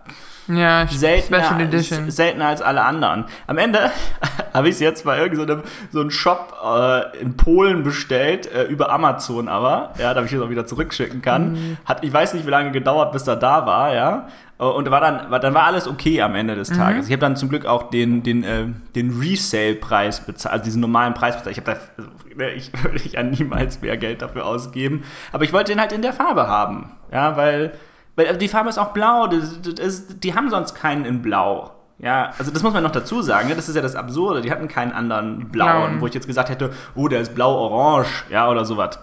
Ja, 0.47 0.85
seltener, 0.87 1.43
Special 1.43 1.61
Edition. 1.61 2.11
seltener 2.11 2.47
als 2.47 2.61
alle 2.61 2.83
anderen. 2.83 3.25
Am 3.47 3.57
Ende 3.57 3.91
habe 4.53 4.67
ich 4.69 4.75
es 4.75 4.79
jetzt 4.81 5.05
bei 5.05 5.17
irgendeinem 5.17 5.63
so 5.91 6.01
einem 6.01 6.11
Shop 6.11 6.53
äh, 6.65 7.17
in 7.19 7.37
Polen 7.37 7.83
bestellt, 7.83 8.51
äh, 8.51 8.63
über 8.63 8.91
Amazon 8.91 9.47
aber, 9.47 9.93
ja, 9.99 10.13
damit 10.13 10.31
ich 10.31 10.37
es 10.37 10.43
auch 10.43 10.49
wieder 10.49 10.65
zurückschicken 10.65 11.21
kann. 11.21 11.53
Mhm. 11.53 11.77
Hat, 11.85 12.03
ich 12.03 12.11
weiß 12.11 12.33
nicht, 12.33 12.45
wie 12.45 12.51
lange 12.51 12.71
gedauert, 12.71 13.11
bis 13.13 13.25
er 13.27 13.35
da 13.37 13.65
war, 13.65 13.93
ja. 13.93 14.27
Äh, 14.59 14.63
Und 14.65 14.89
war 14.91 14.99
dann, 15.01 15.31
war, 15.31 15.39
dann 15.39 15.53
war 15.53 15.63
alles 15.63 15.87
okay 15.87 16.21
am 16.21 16.35
Ende 16.35 16.55
des 16.55 16.71
Mhm. 16.71 16.75
Tages. 16.77 17.05
Ich 17.07 17.11
habe 17.13 17.21
dann 17.21 17.35
zum 17.35 17.49
Glück 17.49 17.65
auch 17.65 17.89
den, 17.89 18.21
den, 18.23 18.43
äh, 18.43 18.65
den 18.95 19.17
Resale-Preis 19.19 20.21
bezahlt, 20.25 20.53
also 20.53 20.65
diesen 20.65 20.81
normalen 20.81 21.13
Preis 21.13 21.35
bezahlt. 21.37 21.57
Ich 21.57 21.63
habe 21.63 21.79
da 21.97 22.03
ne, 22.35 22.51
ich 22.51 22.71
würde 22.83 22.99
ja 23.09 23.23
niemals 23.23 23.81
mehr 23.81 23.95
Geld 23.97 24.21
dafür 24.21 24.45
ausgeben. 24.45 25.03
Aber 25.31 25.43
ich 25.45 25.53
wollte 25.53 25.71
den 25.71 25.79
halt 25.79 25.91
in 25.93 26.01
der 26.01 26.13
Farbe 26.13 26.47
haben. 26.47 26.91
Ja, 27.11 27.37
weil, 27.37 27.73
weil 28.15 28.27
also 28.27 28.39
die 28.39 28.47
Farbe 28.47 28.69
ist 28.69 28.77
auch 28.77 28.93
blau. 28.93 29.27
Das, 29.27 29.59
das 29.61 30.19
die 30.19 30.35
haben 30.35 30.49
sonst 30.49 30.75
keinen 30.75 31.05
in 31.05 31.21
Blau. 31.21 31.71
Ja, 31.99 32.33
also 32.37 32.51
das 32.51 32.63
muss 32.63 32.73
man 32.73 32.83
noch 32.83 32.91
dazu 32.91 33.21
sagen, 33.21 33.47
ne? 33.47 33.55
das 33.55 33.69
ist 33.69 33.75
ja 33.75 33.81
das 33.81 33.95
Absurde. 33.95 34.41
Die 34.41 34.51
hatten 34.51 34.67
keinen 34.67 34.91
anderen 34.91 35.49
blauen, 35.49 35.71
Blauen. 35.71 36.01
wo 36.01 36.07
ich 36.07 36.13
jetzt 36.13 36.27
gesagt 36.27 36.49
hätte, 36.49 36.71
oh, 36.95 37.07
der 37.07 37.21
ist 37.21 37.33
blau-orange, 37.33 38.25
ja, 38.29 38.49
oder 38.49 38.65
sowas. 38.65 38.99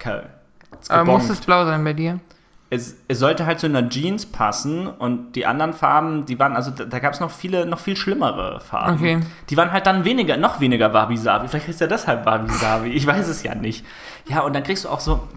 Aber 0.89 1.05
muss 1.05 1.31
es 1.31 1.41
blau 1.41 1.65
sein 1.65 1.83
bei 1.83 1.95
dir? 1.95 2.21
es, 2.71 2.97
es 3.09 3.19
sollte 3.19 3.47
halt 3.47 3.59
zu 3.59 3.67
einer 3.67 3.89
Jeans 3.89 4.27
passen 4.27 4.87
und 4.87 5.33
die 5.33 5.45
anderen 5.45 5.73
Farben, 5.73 6.25
die 6.25 6.39
waren, 6.39 6.55
also 6.55 6.71
da, 6.71 6.85
da 6.85 7.01
gab 7.01 7.13
es 7.13 7.19
noch 7.19 7.33
viele, 7.33 7.67
noch 7.67 7.81
viel 7.81 7.97
schlimmere 7.97 8.61
Farben. 8.61 8.95
Okay. 8.95 9.21
Die 9.51 9.57
waren 9.57 9.73
halt 9.73 9.87
dann 9.87 10.05
weniger, 10.05 10.37
noch 10.37 10.61
weniger 10.61 10.95
Wabi-Sabi. 10.95 11.49
Vielleicht 11.49 11.69
ist 11.69 11.81
ja 11.81 11.89
deshalb 11.89 12.25
Wabi-Sabi, 12.25 12.91
ich 12.91 13.05
weiß 13.05 13.27
es 13.27 13.43
ja 13.43 13.57
nicht. 13.57 13.85
Ja, 14.27 14.43
und 14.43 14.55
dann 14.55 14.63
kriegst 14.63 14.85
du 14.85 14.89
auch 14.89 15.01
so, 15.01 15.29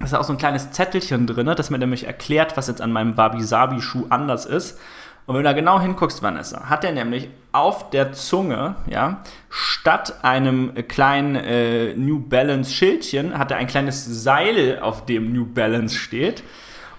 da 0.00 0.06
ist 0.06 0.14
auch 0.14 0.24
so 0.24 0.32
ein 0.32 0.38
kleines 0.38 0.70
Zettelchen 0.70 1.26
drin, 1.26 1.46
das 1.46 1.68
mir 1.68 1.78
nämlich 1.78 2.06
erklärt, 2.06 2.56
was 2.56 2.68
jetzt 2.68 2.80
an 2.80 2.90
meinem 2.90 3.18
Wabi-Sabi-Schuh 3.18 4.06
anders 4.08 4.46
ist. 4.46 4.80
Und 5.26 5.34
wenn 5.34 5.42
du 5.42 5.48
da 5.48 5.52
genau 5.52 5.78
hinguckst, 5.78 6.22
Vanessa, 6.22 6.70
hat 6.70 6.84
er 6.84 6.92
nämlich 6.92 7.28
auf 7.52 7.90
der 7.90 8.12
Zunge, 8.12 8.76
ja, 8.88 9.22
statt 9.50 10.24
einem 10.24 10.72
kleinen 10.88 11.36
äh, 11.36 11.94
New 11.94 12.18
Balance 12.18 12.72
Schildchen, 12.72 13.38
hat 13.38 13.50
er 13.50 13.58
ein 13.58 13.66
kleines 13.66 14.06
Seil, 14.06 14.80
auf 14.80 15.04
dem 15.04 15.34
New 15.34 15.44
Balance 15.44 15.96
steht. 15.96 16.42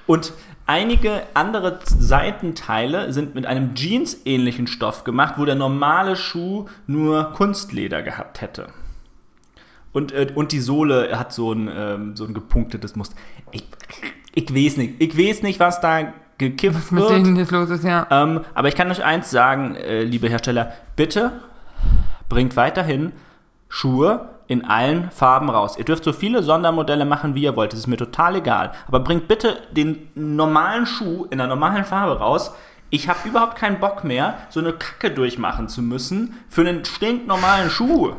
Und 0.05 0.31
einige 0.67 1.23
andere 1.33 1.79
Seitenteile 1.83 3.11
sind 3.11 3.33
mit 3.33 3.47
einem 3.47 3.73
Jeans-ähnlichen 3.73 4.67
Stoff 4.67 5.03
gemacht, 5.03 5.35
wo 5.37 5.45
der 5.45 5.55
normale 5.55 6.15
Schuh 6.15 6.67
nur 6.85 7.31
Kunstleder 7.33 8.03
gehabt 8.03 8.41
hätte. 8.41 8.67
Und, 9.93 10.11
äh, 10.11 10.31
und 10.33 10.51
die 10.51 10.59
Sohle 10.59 11.17
hat 11.17 11.33
so 11.33 11.51
ein, 11.51 11.69
ähm, 11.73 12.15
so 12.15 12.25
ein 12.25 12.33
gepunktetes 12.33 12.95
Muster. 12.95 13.15
Ich, 13.51 13.65
ich 14.33 14.53
weiß 14.53 14.77
nicht. 14.77 14.95
Ich 14.99 15.17
weiß 15.17 15.43
nicht, 15.43 15.59
was 15.59 15.81
da 15.81 16.13
gekifft 16.37 16.91
Mit 16.91 17.03
wird. 17.03 17.11
denen 17.11 17.35
jetzt 17.35 17.51
los 17.51 17.69
ist, 17.69 17.83
ja. 17.83 18.07
Ähm, 18.09 18.41
aber 18.53 18.67
ich 18.67 18.75
kann 18.75 18.89
euch 18.89 19.03
eins 19.03 19.29
sagen, 19.29 19.75
äh, 19.75 20.03
liebe 20.03 20.27
Hersteller, 20.27 20.73
bitte 20.95 21.31
bringt 22.29 22.55
weiterhin 22.55 23.11
Schuhe 23.67 24.29
in 24.47 24.65
allen 24.65 25.11
Farben 25.11 25.49
raus. 25.49 25.77
Ihr 25.77 25.85
dürft 25.85 26.03
so 26.03 26.11
viele 26.11 26.43
Sondermodelle 26.43 27.05
machen, 27.05 27.35
wie 27.35 27.43
ihr 27.43 27.55
wollt. 27.55 27.71
Das 27.71 27.79
ist 27.79 27.87
mir 27.87 27.97
total 27.97 28.35
egal. 28.35 28.71
Aber 28.87 28.99
bringt 28.99 29.27
bitte 29.27 29.57
den 29.71 30.09
normalen 30.15 30.85
Schuh 30.85 31.25
in 31.29 31.37
der 31.37 31.47
normalen 31.47 31.85
Farbe 31.85 32.19
raus. 32.19 32.51
Ich 32.89 33.07
habe 33.07 33.19
überhaupt 33.29 33.55
keinen 33.55 33.79
Bock 33.79 34.03
mehr, 34.03 34.35
so 34.49 34.59
eine 34.59 34.73
Kacke 34.73 35.11
durchmachen 35.11 35.69
zu 35.69 35.81
müssen 35.81 36.35
für 36.49 36.61
einen 36.61 36.83
stinknormalen 36.83 37.69
Schuh. 37.69 38.15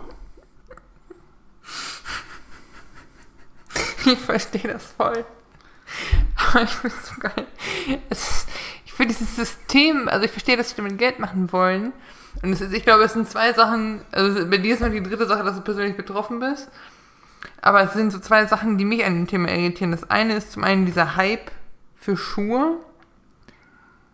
Ich 4.04 4.18
verstehe 4.18 4.72
das 4.72 4.84
voll. 4.96 5.24
Aber 6.36 6.62
ich 6.62 6.70
finde 6.70 6.96
es 6.96 7.08
so 7.08 7.20
geil. 7.20 7.46
Ist, 8.10 8.48
ich 8.84 8.92
finde 8.92 9.14
dieses 9.14 9.36
System, 9.36 10.08
also 10.08 10.24
ich 10.24 10.30
verstehe, 10.30 10.56
dass 10.56 10.70
sie 10.70 10.76
damit 10.76 10.98
Geld 10.98 11.18
machen 11.18 11.52
wollen. 11.52 11.92
Und 12.42 12.52
es 12.52 12.60
ist, 12.60 12.72
ich 12.72 12.82
glaube, 12.82 13.04
es 13.04 13.12
sind 13.12 13.28
zwei 13.28 13.52
Sachen, 13.52 14.02
also 14.10 14.48
bei 14.48 14.58
dir 14.58 14.74
ist 14.74 14.80
noch 14.80 14.90
die 14.90 15.02
dritte 15.02 15.26
Sache, 15.26 15.44
dass 15.44 15.56
du 15.56 15.62
persönlich 15.62 15.96
betroffen 15.96 16.40
bist. 16.40 16.68
Aber 17.60 17.82
es 17.82 17.92
sind 17.92 18.10
so 18.10 18.18
zwei 18.18 18.46
Sachen, 18.46 18.78
die 18.78 18.84
mich 18.84 19.04
an 19.04 19.14
dem 19.14 19.26
Thema 19.26 19.48
irritieren. 19.50 19.90
Das 19.90 20.10
eine 20.10 20.36
ist 20.36 20.52
zum 20.52 20.64
einen 20.64 20.86
dieser 20.86 21.16
Hype 21.16 21.50
für 21.96 22.16
Schuhe, 22.16 22.76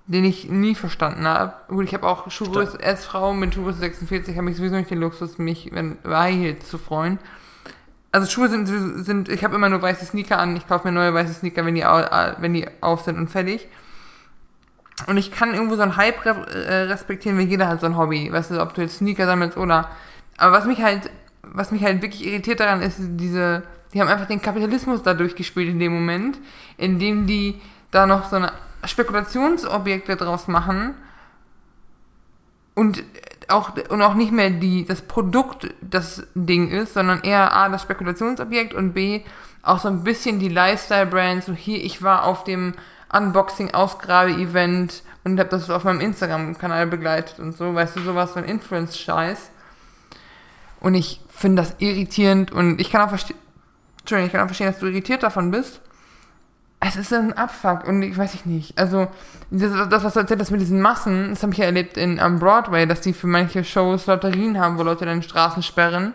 den 0.06 0.24
ich 0.24 0.48
nie 0.48 0.74
verstanden 0.74 1.26
habe. 1.26 1.54
Gut, 1.68 1.84
ich 1.84 1.94
habe 1.94 2.06
auch 2.06 2.30
Schuhgröße, 2.30 2.78
als 2.82 3.04
Frau 3.04 3.34
mit 3.34 3.54
Schuhgröße 3.54 3.78
46 3.78 4.36
habe 4.36 4.50
ich 4.50 4.56
sowieso 4.56 4.76
nicht 4.76 4.90
den 4.90 5.00
Luxus, 5.00 5.38
mich 5.38 5.70
wenn 5.72 5.98
über 6.02 6.18
High 6.18 6.36
Heels 6.36 6.68
zu 6.68 6.78
freuen. 6.78 7.18
Also 8.10 8.28
Schuhe 8.28 8.48
sind, 8.48 8.66
sind 8.66 9.28
ich 9.28 9.44
habe 9.44 9.54
immer 9.54 9.68
nur 9.68 9.82
weiße 9.82 10.04
Sneaker 10.04 10.38
an. 10.38 10.56
Ich 10.56 10.66
kaufe 10.66 10.86
mir 10.86 10.92
neue 10.92 11.12
weiße 11.12 11.34
Sneaker, 11.34 11.64
wenn 11.66 11.74
die, 11.74 11.82
äh, 11.82 12.34
wenn 12.38 12.54
die 12.54 12.66
auf 12.80 13.02
sind 13.02 13.18
und 13.18 13.28
fertig. 13.28 13.68
Und 15.06 15.16
ich 15.16 15.30
kann 15.30 15.54
irgendwo 15.54 15.76
so 15.76 15.82
einen 15.82 15.96
Hype 15.96 16.24
äh, 16.24 16.30
respektieren, 16.84 17.38
weil 17.38 17.46
jeder 17.46 17.68
hat 17.68 17.80
so 17.80 17.86
ein 17.86 17.96
Hobby. 17.96 18.32
Weißt 18.32 18.50
du, 18.50 18.60
ob 18.60 18.74
du 18.74 18.80
jetzt 18.80 18.98
Sneaker 18.98 19.26
sammelst 19.26 19.56
oder. 19.56 19.90
Aber 20.38 20.52
was 20.56 20.64
mich 20.64 20.82
halt, 20.82 21.10
was 21.42 21.70
mich 21.70 21.82
halt 21.82 22.02
wirklich 22.02 22.26
irritiert 22.26 22.60
daran 22.60 22.82
ist, 22.82 22.96
diese, 22.98 23.62
die 23.92 24.00
haben 24.00 24.08
einfach 24.08 24.26
den 24.26 24.42
Kapitalismus 24.42 25.02
da 25.02 25.14
durchgespielt 25.14 25.68
in 25.68 25.78
dem 25.78 25.92
Moment, 25.92 26.38
indem 26.76 27.26
die 27.26 27.60
da 27.90 28.06
noch 28.06 28.28
so 28.28 28.36
eine 28.36 28.52
Spekulationsobjekte 28.84 30.16
draus 30.16 30.48
machen 30.48 30.94
und 32.74 33.02
auch, 33.48 33.72
und 33.88 34.02
auch 34.02 34.14
nicht 34.14 34.32
mehr 34.32 34.50
die, 34.50 34.84
das 34.84 35.02
Produkt 35.02 35.74
das 35.80 36.26
Ding 36.34 36.70
ist, 36.70 36.94
sondern 36.94 37.22
eher 37.22 37.54
A, 37.54 37.68
das 37.68 37.82
Spekulationsobjekt 37.82 38.74
und 38.74 38.92
B, 38.92 39.22
auch 39.62 39.78
so 39.78 39.88
ein 39.88 40.04
bisschen 40.04 40.38
die 40.38 40.48
Lifestyle-Brands, 40.48 41.46
so 41.46 41.52
hier, 41.52 41.82
ich 41.82 42.02
war 42.02 42.24
auf 42.24 42.44
dem 42.44 42.74
Unboxing-Ausgrabe-Event 43.12 45.02
und 45.24 45.38
habe 45.38 45.48
das 45.48 45.68
auf 45.70 45.84
meinem 45.84 46.00
Instagram-Kanal 46.00 46.86
begleitet 46.86 47.38
und 47.38 47.56
so, 47.56 47.74
weißt 47.74 47.96
du, 47.96 48.00
sowas, 48.00 48.34
so 48.34 48.38
ein 48.38 48.44
Influence-Scheiß. 48.44 49.50
Und 50.80 50.94
ich 50.94 51.20
finde 51.28 51.62
das 51.62 51.74
irritierend 51.78 52.52
und 52.52 52.80
ich 52.80 52.90
kann 52.90 53.00
auch 53.00 53.08
verstehen, 53.08 53.36
ich 54.04 54.32
kann 54.32 54.42
auch 54.42 54.46
verstehen, 54.46 54.68
dass 54.68 54.78
du 54.78 54.86
irritiert 54.86 55.22
davon 55.22 55.50
bist. 55.50 55.80
Es 56.80 56.96
ist 56.96 57.12
ein 57.12 57.32
Abfuck 57.32 57.88
und 57.88 58.02
ich 58.02 58.16
weiß 58.16 58.34
ich 58.34 58.46
nicht. 58.46 58.78
Also, 58.78 59.08
das, 59.50 59.88
das 59.88 60.04
was 60.04 60.14
du 60.14 60.20
erzählt 60.20 60.40
hast 60.40 60.50
mit 60.50 60.60
diesen 60.60 60.80
Massen, 60.80 61.30
das 61.30 61.42
habe 61.42 61.52
ich 61.52 61.58
ja 61.58 61.64
erlebt 61.64 61.96
in, 61.96 62.20
am 62.20 62.38
Broadway, 62.38 62.86
dass 62.86 63.00
die 63.00 63.12
für 63.12 63.26
manche 63.26 63.64
Shows 63.64 64.06
Lotterien 64.06 64.58
haben, 64.60 64.78
wo 64.78 64.82
Leute 64.84 65.04
dann 65.04 65.22
Straßen 65.22 65.62
sperren. 65.62 66.14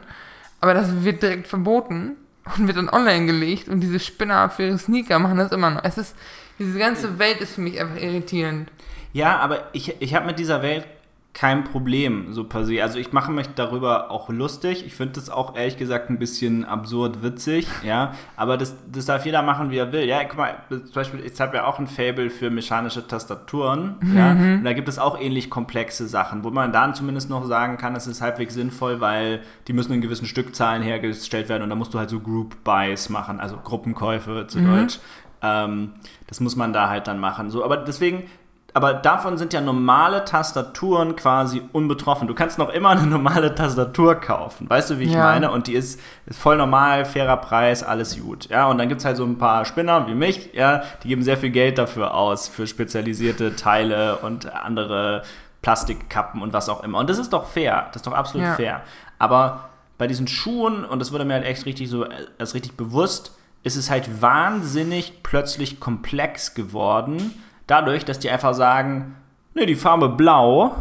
Aber 0.61 0.73
das 0.73 1.03
wird 1.03 1.21
direkt 1.21 1.47
verboten 1.47 2.15
und 2.57 2.67
wird 2.67 2.77
dann 2.77 2.89
online 2.89 3.25
gelegt 3.25 3.67
und 3.67 3.81
diese 3.81 3.99
Spinner 3.99 4.49
für 4.49 4.63
ihre 4.63 4.77
Sneaker 4.77 5.19
machen 5.19 5.37
das 5.37 5.51
immer 5.51 5.69
noch. 5.69 5.83
Es 5.83 5.97
ist, 5.97 6.15
diese 6.59 6.79
ganze 6.79 7.19
Welt 7.19 7.41
ist 7.41 7.55
für 7.55 7.61
mich 7.61 7.79
einfach 7.81 8.01
irritierend. 8.01 8.69
Ja, 9.11 9.37
aber 9.39 9.67
ich, 9.73 10.01
ich 10.01 10.15
habe 10.15 10.25
mit 10.25 10.39
dieser 10.39 10.61
Welt 10.61 10.85
kein 11.33 11.63
Problem, 11.63 12.31
so 12.31 12.43
per 12.43 12.63
se. 12.63 12.83
Also 12.83 12.99
ich 12.99 13.11
mache 13.11 13.31
mich 13.31 13.47
darüber 13.55 14.11
auch 14.11 14.29
lustig. 14.29 14.85
Ich 14.85 14.93
finde 14.93 15.13
das 15.13 15.31
auch 15.31 15.55
ehrlich 15.55 15.77
gesagt 15.77 16.11
ein 16.11 16.19
bisschen 16.19 16.63
absurd 16.63 17.23
witzig, 17.23 17.67
ja. 17.83 18.13
Aber 18.35 18.55
das, 18.55 18.75
das 18.91 19.05
darf 19.05 19.25
jeder 19.25 19.41
machen, 19.41 19.71
wie 19.71 19.77
er 19.77 19.91
will. 19.91 20.03
Ja, 20.03 20.23
guck 20.25 20.37
mal, 20.37 20.57
zum 20.69 20.93
Beispiel, 20.93 21.21
ich 21.21 21.39
habe 21.41 21.57
ja 21.57 21.65
auch 21.65 21.79
ein 21.79 21.87
Fable 21.87 22.29
für 22.29 22.51
mechanische 22.51 23.07
Tastaturen, 23.07 23.95
ja. 24.15 24.31
Und 24.31 24.63
da 24.63 24.73
gibt 24.73 24.87
es 24.87 24.99
auch 24.99 25.19
ähnlich 25.19 25.49
komplexe 25.49 26.07
Sachen, 26.07 26.43
wo 26.43 26.51
man 26.51 26.71
dann 26.71 26.93
zumindest 26.93 27.31
noch 27.31 27.45
sagen 27.45 27.77
kann, 27.77 27.95
es 27.95 28.05
ist 28.05 28.21
halbwegs 28.21 28.53
sinnvoll, 28.53 29.01
weil 29.01 29.41
die 29.67 29.73
müssen 29.73 29.91
in 29.91 30.01
gewissen 30.01 30.27
Stückzahlen 30.27 30.83
hergestellt 30.83 31.49
werden 31.49 31.63
und 31.63 31.69
da 31.69 31.75
musst 31.75 31.95
du 31.95 31.99
halt 31.99 32.11
so 32.11 32.19
Group 32.19 32.63
Buys 32.63 33.09
machen, 33.09 33.39
also 33.39 33.57
Gruppenkäufe 33.57 34.45
zu 34.47 34.61
Deutsch. 34.61 34.99
Ähm, 35.41 35.93
das 36.27 36.39
muss 36.39 36.55
man 36.55 36.73
da 36.73 36.89
halt 36.89 37.07
dann 37.07 37.19
machen. 37.19 37.49
So, 37.49 37.63
aber 37.65 37.77
deswegen, 37.77 38.23
aber 38.73 38.93
davon 38.93 39.37
sind 39.37 39.53
ja 39.53 39.61
normale 39.61 40.25
Tastaturen 40.25 41.15
quasi 41.15 41.61
unbetroffen. 41.73 42.27
Du 42.27 42.33
kannst 42.33 42.57
noch 42.57 42.69
immer 42.69 42.89
eine 42.89 43.05
normale 43.05 43.53
Tastatur 43.53 44.15
kaufen. 44.15 44.69
Weißt 44.69 44.89
du, 44.89 44.99
wie 44.99 45.03
ich 45.03 45.11
Ja. 45.13 45.23
meine? 45.23 45.51
Und 45.51 45.67
die 45.67 45.73
ist, 45.73 45.99
ist 46.25 46.39
voll 46.39 46.57
normal, 46.57 47.05
fairer 47.05 47.37
Preis, 47.37 47.83
alles 47.83 48.19
gut. 48.19 48.49
Ja, 48.49 48.67
und 48.67 48.77
dann 48.79 48.89
gibt 48.89 48.99
es 49.01 49.05
halt 49.05 49.17
so 49.17 49.25
ein 49.25 49.37
paar 49.37 49.65
Spinner 49.65 50.07
wie 50.07 50.15
mich, 50.15 50.49
ja, 50.53 50.83
die 51.03 51.07
geben 51.09 51.23
sehr 51.23 51.37
viel 51.37 51.51
Geld 51.51 51.77
dafür 51.77 52.13
aus, 52.15 52.47
für 52.47 52.65
spezialisierte 52.67 53.55
Teile 53.55 54.17
und 54.17 54.51
andere 54.53 55.23
Plastikkappen 55.61 56.41
und 56.41 56.51
was 56.53 56.67
auch 56.69 56.83
immer. 56.83 56.99
Und 56.99 57.09
das 57.09 57.17
ist 57.17 57.31
doch 57.33 57.45
fair. 57.47 57.85
Das 57.93 57.97
ist 57.97 58.07
doch 58.07 58.13
absolut 58.13 58.47
Ja. 58.47 58.53
fair. 58.55 58.81
Aber 59.19 59.69
bei 59.97 60.07
diesen 60.07 60.27
Schuhen, 60.27 60.83
und 60.83 60.99
das 60.99 61.11
wurde 61.11 61.23
mir 61.25 61.35
halt 61.35 61.45
echt 61.45 61.65
richtig 61.65 61.89
so, 61.89 62.05
als 62.39 62.53
richtig 62.53 62.75
bewusst, 62.75 63.37
ist 63.63 63.77
es 63.77 63.89
halt 63.89 64.21
wahnsinnig 64.21 65.23
plötzlich 65.23 65.79
komplex 65.79 66.53
geworden, 66.53 67.41
dadurch, 67.67 68.05
dass 68.05 68.19
die 68.19 68.29
einfach 68.29 68.53
sagen, 68.53 69.15
ne, 69.53 69.65
die 69.65 69.75
Farbe 69.75 70.09
blau, 70.09 70.75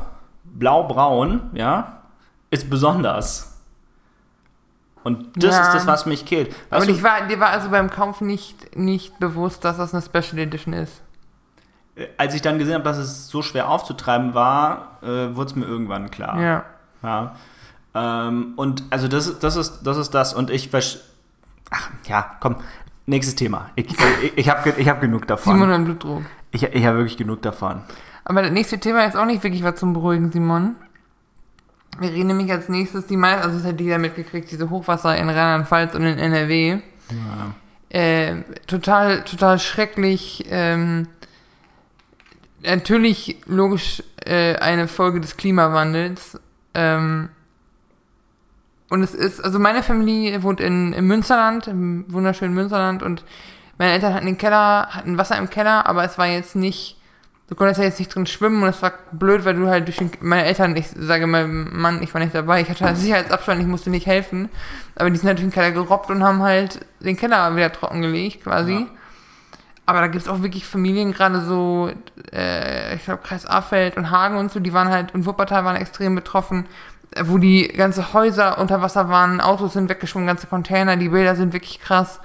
blau-braun, 0.44 1.50
ja, 1.54 2.02
ist 2.50 2.68
besonders. 2.70 3.48
Und 5.04 5.42
das 5.42 5.56
Ja. 5.56 5.62
ist 5.62 5.74
das, 5.74 5.86
was 5.86 6.06
mich 6.06 6.24
killt. 6.26 6.54
Aber 6.70 6.80
Weißt 6.80 6.88
du, 6.90 6.94
ich 6.94 7.02
war, 7.02 7.26
dir 7.26 7.40
war 7.40 7.48
also 7.50 7.70
beim 7.70 7.90
Kauf 7.90 8.20
nicht, 8.20 8.76
nicht 8.76 9.18
bewusst, 9.18 9.64
dass 9.64 9.76
das 9.76 9.92
eine 9.92 10.02
Special 10.02 10.38
Edition 10.38 10.74
ist. 10.74 11.00
als 12.16 12.34
ich 12.34 12.40
dann 12.40 12.58
gesehen 12.58 12.74
habe, 12.74 12.84
dass 12.84 12.96
es 12.96 13.28
so 13.28 13.42
schwer 13.42 13.68
aufzutreiben 13.68 14.32
war, 14.32 14.98
äh, 15.02 15.34
wurde 15.36 15.50
es 15.50 15.56
mir 15.56 15.66
irgendwann 15.66 16.10
klar. 16.10 16.40
Ja. 16.40 16.64
Ja. 17.02 17.36
Ähm, 17.94 18.54
und 18.56 18.84
also 18.90 19.08
das, 19.08 19.38
das, 19.40 19.56
ist, 19.56 19.82
das 19.82 19.96
ist 19.98 20.10
das. 20.14 20.32
Und 20.32 20.50
ich 20.50 20.70
Ach, 21.70 21.90
ja, 22.04 22.36
komm. 22.40 22.56
Nächstes 23.04 23.34
Thema. 23.34 23.70
Ich, 23.74 23.86
ich, 23.90 24.38
ich 24.38 24.48
habe 24.48 24.70
ich 24.70 24.88
hab 24.88 25.00
genug 25.00 25.26
davon. 25.26 25.54
Simon 25.54 25.70
hat 25.70 25.84
Blutdruck. 25.84 26.22
Ich, 26.52 26.62
ich 26.62 26.84
habe 26.86 26.98
wirklich 26.98 27.16
genug 27.16 27.42
davon. 27.42 27.82
Aber 28.24 28.42
das 28.42 28.52
nächste 28.52 28.78
Thema 28.78 29.04
ist 29.04 29.16
auch 29.16 29.24
nicht 29.24 29.42
wirklich 29.42 29.64
was 29.64 29.76
zum 29.76 29.92
Beruhigen, 29.94 30.30
Simon. 30.30 30.76
Wir 31.98 32.10
reden 32.10 32.28
nämlich 32.28 32.50
als 32.52 32.68
nächstes 32.68 33.06
die 33.06 33.16
meisten, 33.16 33.42
also 33.42 33.58
das 33.58 33.66
hat 33.66 33.80
jeder 33.80 33.98
mitgekriegt, 33.98 34.50
diese 34.50 34.70
Hochwasser 34.70 35.16
in 35.16 35.28
Rheinland-Pfalz 35.28 35.94
und 35.94 36.04
in 36.04 36.18
NRW. 36.18 36.78
Äh, 37.90 38.36
total, 38.66 39.24
total 39.24 39.58
schrecklich. 39.58 40.44
Ähm, 40.48 41.08
natürlich 42.62 43.38
logisch 43.46 44.02
äh, 44.24 44.56
eine 44.56 44.88
Folge 44.88 45.20
des 45.20 45.36
Klimawandels. 45.36 46.38
Ähm, 46.74 47.28
Und 48.88 49.02
es 49.02 49.14
ist, 49.14 49.42
also 49.44 49.58
meine 49.58 49.82
Familie 49.82 50.42
wohnt 50.42 50.60
in, 50.60 50.92
im 50.92 51.06
Münsterland, 51.06 51.66
im 51.66 52.04
wunderschönen 52.08 52.54
Münsterland 52.54 53.02
und 53.02 53.24
meine 53.82 53.94
Eltern 53.94 54.14
hatten 54.14 54.26
den 54.26 54.38
Keller, 54.38 54.90
hatten 54.90 55.18
Wasser 55.18 55.36
im 55.36 55.50
Keller, 55.50 55.86
aber 55.86 56.04
es 56.04 56.16
war 56.16 56.28
jetzt 56.28 56.54
nicht, 56.54 56.96
du 57.48 57.56
konntest 57.56 57.80
ja 57.80 57.84
jetzt 57.84 57.98
nicht 57.98 58.14
drin 58.14 58.26
schwimmen 58.26 58.62
und 58.62 58.68
es 58.68 58.80
war 58.80 58.92
blöd, 59.10 59.44
weil 59.44 59.54
du 59.54 59.66
halt 59.66 59.88
durch 59.88 59.96
den, 59.96 60.12
meine 60.20 60.44
Eltern, 60.44 60.76
ich 60.76 60.86
sage 60.96 61.26
meinem 61.26 61.68
Mann, 61.76 62.00
ich 62.00 62.14
war 62.14 62.20
nicht 62.20 62.32
dabei, 62.32 62.60
ich 62.60 62.70
hatte 62.70 62.84
halt 62.84 62.96
Sicherheitsabstand, 62.98 63.60
ich 63.60 63.66
musste 63.66 63.90
nicht 63.90 64.06
helfen, 64.06 64.50
aber 64.94 65.10
die 65.10 65.16
sind 65.16 65.26
halt 65.26 65.38
durch 65.38 65.48
den 65.48 65.52
Keller 65.52 65.72
gerobbt 65.72 66.10
und 66.10 66.22
haben 66.22 66.44
halt 66.44 66.86
den 67.00 67.16
Keller 67.16 67.56
wieder 67.56 67.72
trockengelegt 67.72 68.44
quasi. 68.44 68.72
Ja. 68.72 68.86
Aber 69.84 70.00
da 70.00 70.06
gibt's 70.06 70.28
auch 70.28 70.42
wirklich 70.42 70.64
Familien, 70.64 71.12
gerade 71.12 71.40
so, 71.40 71.90
äh, 72.32 72.94
ich 72.94 73.04
glaube 73.04 73.22
Kreis 73.24 73.48
Afeld 73.48 73.96
und 73.96 74.12
Hagen 74.12 74.36
und 74.36 74.52
so, 74.52 74.60
die 74.60 74.72
waren 74.72 74.90
halt, 74.90 75.12
und 75.12 75.26
Wuppertal 75.26 75.64
waren 75.64 75.74
extrem 75.74 76.14
betroffen, 76.14 76.66
äh, 77.16 77.24
wo 77.26 77.38
die 77.38 77.66
ganze 77.66 78.12
Häuser 78.12 78.58
unter 78.58 78.80
Wasser 78.80 79.08
waren, 79.08 79.40
Autos 79.40 79.72
sind 79.72 79.90
weggeschwommen, 79.90 80.28
ganze 80.28 80.46
Container, 80.46 80.96
die 80.96 81.08
Bilder 81.08 81.34
sind 81.34 81.52
wirklich 81.52 81.80
krass. 81.80 82.20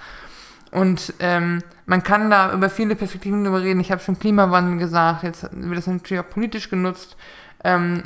Und 0.72 1.13
ähm, 1.20 1.63
man 1.86 2.03
kann 2.03 2.30
da 2.30 2.53
über 2.53 2.70
viele 2.70 2.95
Perspektiven 2.95 3.43
drüber 3.43 3.61
reden. 3.61 3.80
Ich 3.80 3.91
habe 3.91 4.01
schon 4.01 4.20
Klimawandel 4.20 4.78
gesagt, 4.78 5.24
jetzt 5.24 5.43
wird 5.51 5.78
das 5.78 5.88
natürlich 5.88 6.24
auch 6.24 6.30
politisch 6.30 6.70
genutzt. 6.70 7.15
Ähm, 7.63 8.03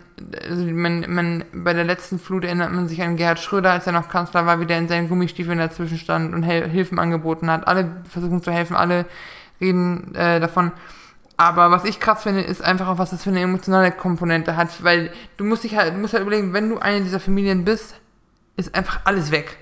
also 0.48 0.66
man, 0.66 1.06
man, 1.14 1.46
bei 1.54 1.74
der 1.74 1.84
letzten 1.84 2.20
Flut 2.20 2.46
erinnert 2.46 2.72
man 2.72 2.88
sich 2.88 3.02
an 3.02 3.18
Gerhard 3.18 3.40
Schröder, 3.40 3.72
als 3.72 3.88
er 3.88 3.94
noch 3.94 4.10
Kanzler 4.10 4.46
war, 4.46 4.60
wie 4.60 4.66
der 4.66 4.78
in 4.78 4.88
seinen 4.88 5.10
Gummistiefeln 5.10 5.58
dazwischen 5.58 5.98
stand 5.98 6.34
und 6.34 6.44
Hel 6.44 6.70
Hilfen 6.70 7.00
angeboten 7.00 7.50
hat. 7.50 7.68
Alle 7.68 7.92
versuchen 8.10 8.42
zu 8.42 8.52
helfen, 8.52 8.76
alle 8.76 9.06
reden 9.60 10.16
äh, 10.16 10.40
davon. 10.40 10.72
Aber 11.38 11.72
was 11.72 11.86
ich 11.86 12.00
krass 12.00 12.24
finde, 12.24 12.42
ist 12.42 12.64
einfach 12.64 12.88
auch, 12.88 12.98
was 12.98 13.10
das 13.10 13.24
für 13.24 13.32
eine 13.32 13.42
emotionale 13.42 13.92
Komponente 13.92 14.56
hat, 14.56 14.84
weil 14.84 15.12
du 15.38 15.44
musst 15.44 15.64
dich 15.64 15.76
halt, 15.76 15.96
du 15.96 15.98
musst 15.98 16.14
halt 16.14 16.22
überlegen, 16.22 16.54
wenn 16.54 16.70
du 16.70 16.78
eine 16.78 17.02
dieser 17.02 17.20
Familien 17.20 17.66
bist, 17.66 17.96
ist 18.58 18.76
einfach 18.76 19.02
alles 19.06 19.32
weg. 19.32 19.58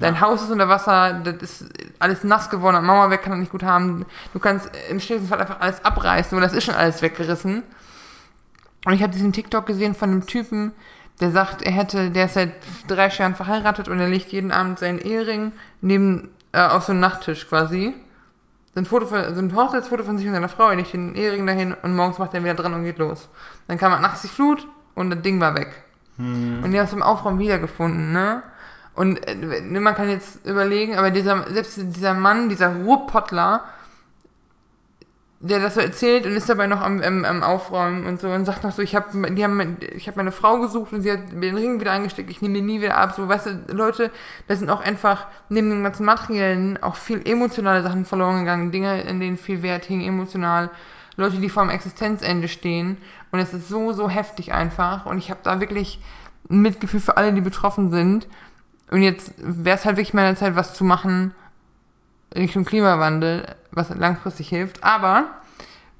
Dein 0.00 0.14
Ja. 0.14 0.20
Haus 0.22 0.42
ist 0.42 0.50
unter 0.50 0.68
Wasser, 0.68 1.14
das 1.24 1.42
ist 1.42 1.72
alles 2.04 2.22
nass 2.22 2.50
geworden, 2.50 2.76
hat 2.76 2.84
Mama 2.84 3.10
weg, 3.10 3.22
kann 3.22 3.32
das 3.32 3.40
nicht 3.40 3.52
gut 3.52 3.62
haben. 3.62 4.06
Du 4.32 4.38
kannst 4.38 4.70
im 4.90 5.00
schlimmsten 5.00 5.28
Fall 5.28 5.40
einfach 5.40 5.60
alles 5.60 5.84
abreißen, 5.84 6.36
weil 6.36 6.42
das 6.42 6.52
ist 6.52 6.64
schon 6.64 6.74
alles 6.74 7.02
weggerissen. 7.02 7.62
Und 8.84 8.92
ich 8.92 9.02
habe 9.02 9.12
diesen 9.12 9.32
TikTok 9.32 9.66
gesehen 9.66 9.94
von 9.94 10.10
einem 10.10 10.26
Typen, 10.26 10.72
der 11.20 11.30
sagt, 11.30 11.62
er 11.62 11.72
hätte, 11.72 12.10
der 12.10 12.26
ist 12.26 12.34
seit 12.34 12.52
drei 12.86 13.08
Jahren 13.08 13.34
verheiratet 13.34 13.88
und 13.88 13.98
er 13.98 14.08
legt 14.08 14.32
jeden 14.32 14.52
Abend 14.52 14.78
seinen 14.78 14.98
Ehering 14.98 15.52
neben, 15.80 16.30
äh, 16.52 16.60
auf 16.60 16.84
so 16.84 16.92
einen 16.92 17.00
Nachttisch 17.00 17.48
quasi. 17.48 17.94
So 18.74 18.80
ein 18.80 18.86
Foto 18.86 19.06
von, 19.06 19.34
so 19.34 19.40
ein 19.40 19.54
Hochzeitsfoto 19.54 20.04
von 20.04 20.18
sich 20.18 20.26
und 20.26 20.34
seiner 20.34 20.48
Frau, 20.48 20.68
er 20.68 20.76
legt 20.76 20.92
den 20.92 21.14
Ehering 21.14 21.46
dahin 21.46 21.74
und 21.82 21.94
morgens 21.94 22.18
macht 22.18 22.34
er 22.34 22.40
ihn 22.40 22.44
wieder 22.44 22.54
dran 22.54 22.74
und 22.74 22.84
geht 22.84 22.98
los. 22.98 23.28
Dann 23.68 23.78
kam 23.78 23.92
nachts 24.02 24.22
die 24.22 24.28
Flut 24.28 24.66
und 24.94 25.10
das 25.10 25.22
Ding 25.22 25.40
war 25.40 25.54
weg. 25.54 25.84
Und 26.64 26.70
die 26.72 26.78
haben 26.78 26.86
es 26.86 26.92
im 26.92 27.02
Aufräumen 27.02 27.38
wiedergefunden, 27.38 28.12
ne? 28.12 28.42
Und 28.94 29.26
äh, 29.26 29.34
ne, 29.34 29.80
man 29.80 29.94
kann 29.94 30.08
jetzt 30.08 30.46
überlegen, 30.46 30.96
aber 30.96 31.10
dieser, 31.10 31.44
selbst 31.52 31.78
dieser 31.78 32.14
Mann, 32.14 32.48
dieser 32.48 32.74
Ruhrpottler, 32.74 33.64
der 35.44 35.60
das 35.60 35.74
so 35.74 35.80
erzählt 35.80 36.24
und 36.24 36.32
ist 36.32 36.48
dabei 36.48 36.66
noch 36.66 36.80
am, 36.80 37.02
am, 37.02 37.24
am 37.26 37.42
Aufräumen 37.42 38.06
und 38.06 38.18
so 38.18 38.30
und 38.30 38.46
sagt 38.46 38.64
noch 38.64 38.72
so, 38.72 38.80
ich 38.80 38.96
habe 38.96 39.30
die 39.34 39.44
haben 39.44 39.76
ich 39.94 40.06
habe 40.06 40.16
meine 40.16 40.32
Frau 40.32 40.58
gesucht 40.58 40.94
und 40.94 41.02
sie 41.02 41.12
hat 41.12 41.34
mir 41.34 41.50
den 41.50 41.56
Ring 41.56 41.80
wieder 41.80 41.92
eingesteckt, 41.92 42.30
ich 42.30 42.40
nehme 42.40 42.54
den 42.54 42.64
nie 42.66 42.80
wieder 42.80 42.96
ab. 42.96 43.12
So, 43.14 43.28
weißt 43.28 43.46
du, 43.46 43.74
Leute, 43.74 44.10
da 44.48 44.56
sind 44.56 44.70
auch 44.70 44.80
einfach 44.80 45.26
neben 45.50 45.68
dem 45.68 45.84
ganzen 45.84 46.06
Materiellen 46.06 46.82
auch 46.82 46.96
viel 46.96 47.20
emotionale 47.28 47.82
Sachen 47.82 48.06
verloren 48.06 48.38
gegangen, 48.38 48.72
Dinge, 48.72 49.02
in 49.02 49.20
denen 49.20 49.36
viel 49.36 49.62
Wert 49.62 49.84
hing, 49.84 50.00
emotional. 50.00 50.70
Leute, 51.16 51.36
die 51.36 51.50
vor 51.50 51.62
dem 51.62 51.70
Existenzende 51.70 52.48
stehen 52.48 52.96
und 53.30 53.38
es 53.38 53.52
ist 53.52 53.68
so, 53.68 53.92
so 53.92 54.08
heftig 54.08 54.54
einfach 54.54 55.04
und 55.04 55.18
ich 55.18 55.30
habe 55.30 55.40
da 55.42 55.60
wirklich 55.60 56.00
ein 56.48 56.62
Mitgefühl 56.62 57.00
für 57.00 57.18
alle, 57.18 57.34
die 57.34 57.42
betroffen 57.42 57.90
sind. 57.90 58.26
Und 58.94 59.02
jetzt 59.02 59.32
wäre 59.38 59.76
es 59.76 59.84
halt 59.84 59.96
wirklich 59.96 60.14
meine 60.14 60.36
Zeit, 60.36 60.54
was 60.54 60.72
zu 60.72 60.84
machen 60.84 61.34
Richtung 62.32 62.64
Klimawandel, 62.64 63.44
was 63.72 63.88
langfristig 63.88 64.48
hilft. 64.50 64.84
Aber 64.84 65.24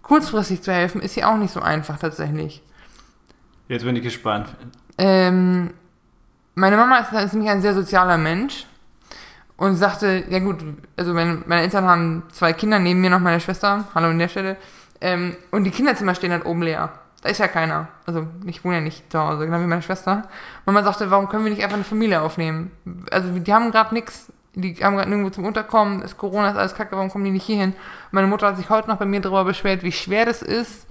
kurzfristig 0.02 0.62
zu 0.62 0.72
helfen, 0.72 1.02
ist 1.02 1.16
ja 1.16 1.26
auch 1.26 1.36
nicht 1.36 1.52
so 1.52 1.58
einfach 1.58 1.98
tatsächlich. 1.98 2.62
Jetzt 3.66 3.84
bin 3.84 3.96
ich 3.96 4.04
gespannt. 4.04 4.48
Ähm, 4.96 5.74
meine 6.54 6.76
Mama 6.76 6.98
ist, 6.98 7.12
ist 7.12 7.32
nämlich 7.32 7.50
ein 7.50 7.62
sehr 7.62 7.74
sozialer 7.74 8.16
Mensch 8.16 8.64
und 9.56 9.74
sagte, 9.74 10.26
ja 10.28 10.38
gut, 10.38 10.58
also 10.96 11.14
meine, 11.14 11.42
meine 11.46 11.62
Eltern 11.62 11.86
haben 11.86 12.22
zwei 12.30 12.52
Kinder, 12.52 12.78
neben 12.78 13.00
mir 13.00 13.10
noch 13.10 13.18
meine 13.18 13.40
Schwester, 13.40 13.88
hallo 13.92 14.06
an 14.06 14.20
der 14.20 14.28
Stelle, 14.28 14.56
ähm, 15.00 15.36
und 15.50 15.64
die 15.64 15.72
Kinderzimmer 15.72 16.14
stehen 16.14 16.30
halt 16.30 16.46
oben 16.46 16.62
leer. 16.62 16.92
Da 17.24 17.30
ist 17.30 17.38
ja 17.38 17.48
keiner. 17.48 17.88
Also 18.04 18.26
ich 18.44 18.62
wohne 18.66 18.74
ja 18.74 18.80
nicht 18.82 19.10
zu 19.10 19.18
Hause, 19.18 19.46
genau 19.46 19.58
wie 19.58 19.66
meine 19.66 19.80
Schwester. 19.80 20.28
Mama 20.66 20.82
sagte, 20.82 21.10
warum 21.10 21.26
können 21.30 21.44
wir 21.44 21.50
nicht 21.50 21.64
einfach 21.64 21.76
eine 21.76 21.84
Familie 21.84 22.20
aufnehmen? 22.20 22.70
Also 23.10 23.30
die 23.30 23.54
haben 23.54 23.70
gerade 23.70 23.94
nichts, 23.94 24.30
die 24.52 24.74
haben 24.84 24.96
gerade 24.96 25.08
nirgendwo 25.08 25.30
zum 25.30 25.46
Unterkommen, 25.46 26.02
ist 26.02 26.18
Corona, 26.18 26.50
ist 26.50 26.58
alles 26.58 26.74
kacke, 26.74 26.94
warum 26.94 27.08
kommen 27.08 27.24
die 27.24 27.30
nicht 27.30 27.46
hierhin? 27.46 27.72
Meine 28.10 28.26
Mutter 28.26 28.48
hat 28.48 28.58
sich 28.58 28.68
heute 28.68 28.90
noch 28.90 28.98
bei 28.98 29.06
mir 29.06 29.22
darüber 29.22 29.46
beschwert, 29.46 29.82
wie 29.82 29.90
schwer 29.90 30.26
das 30.26 30.42
ist, 30.42 30.86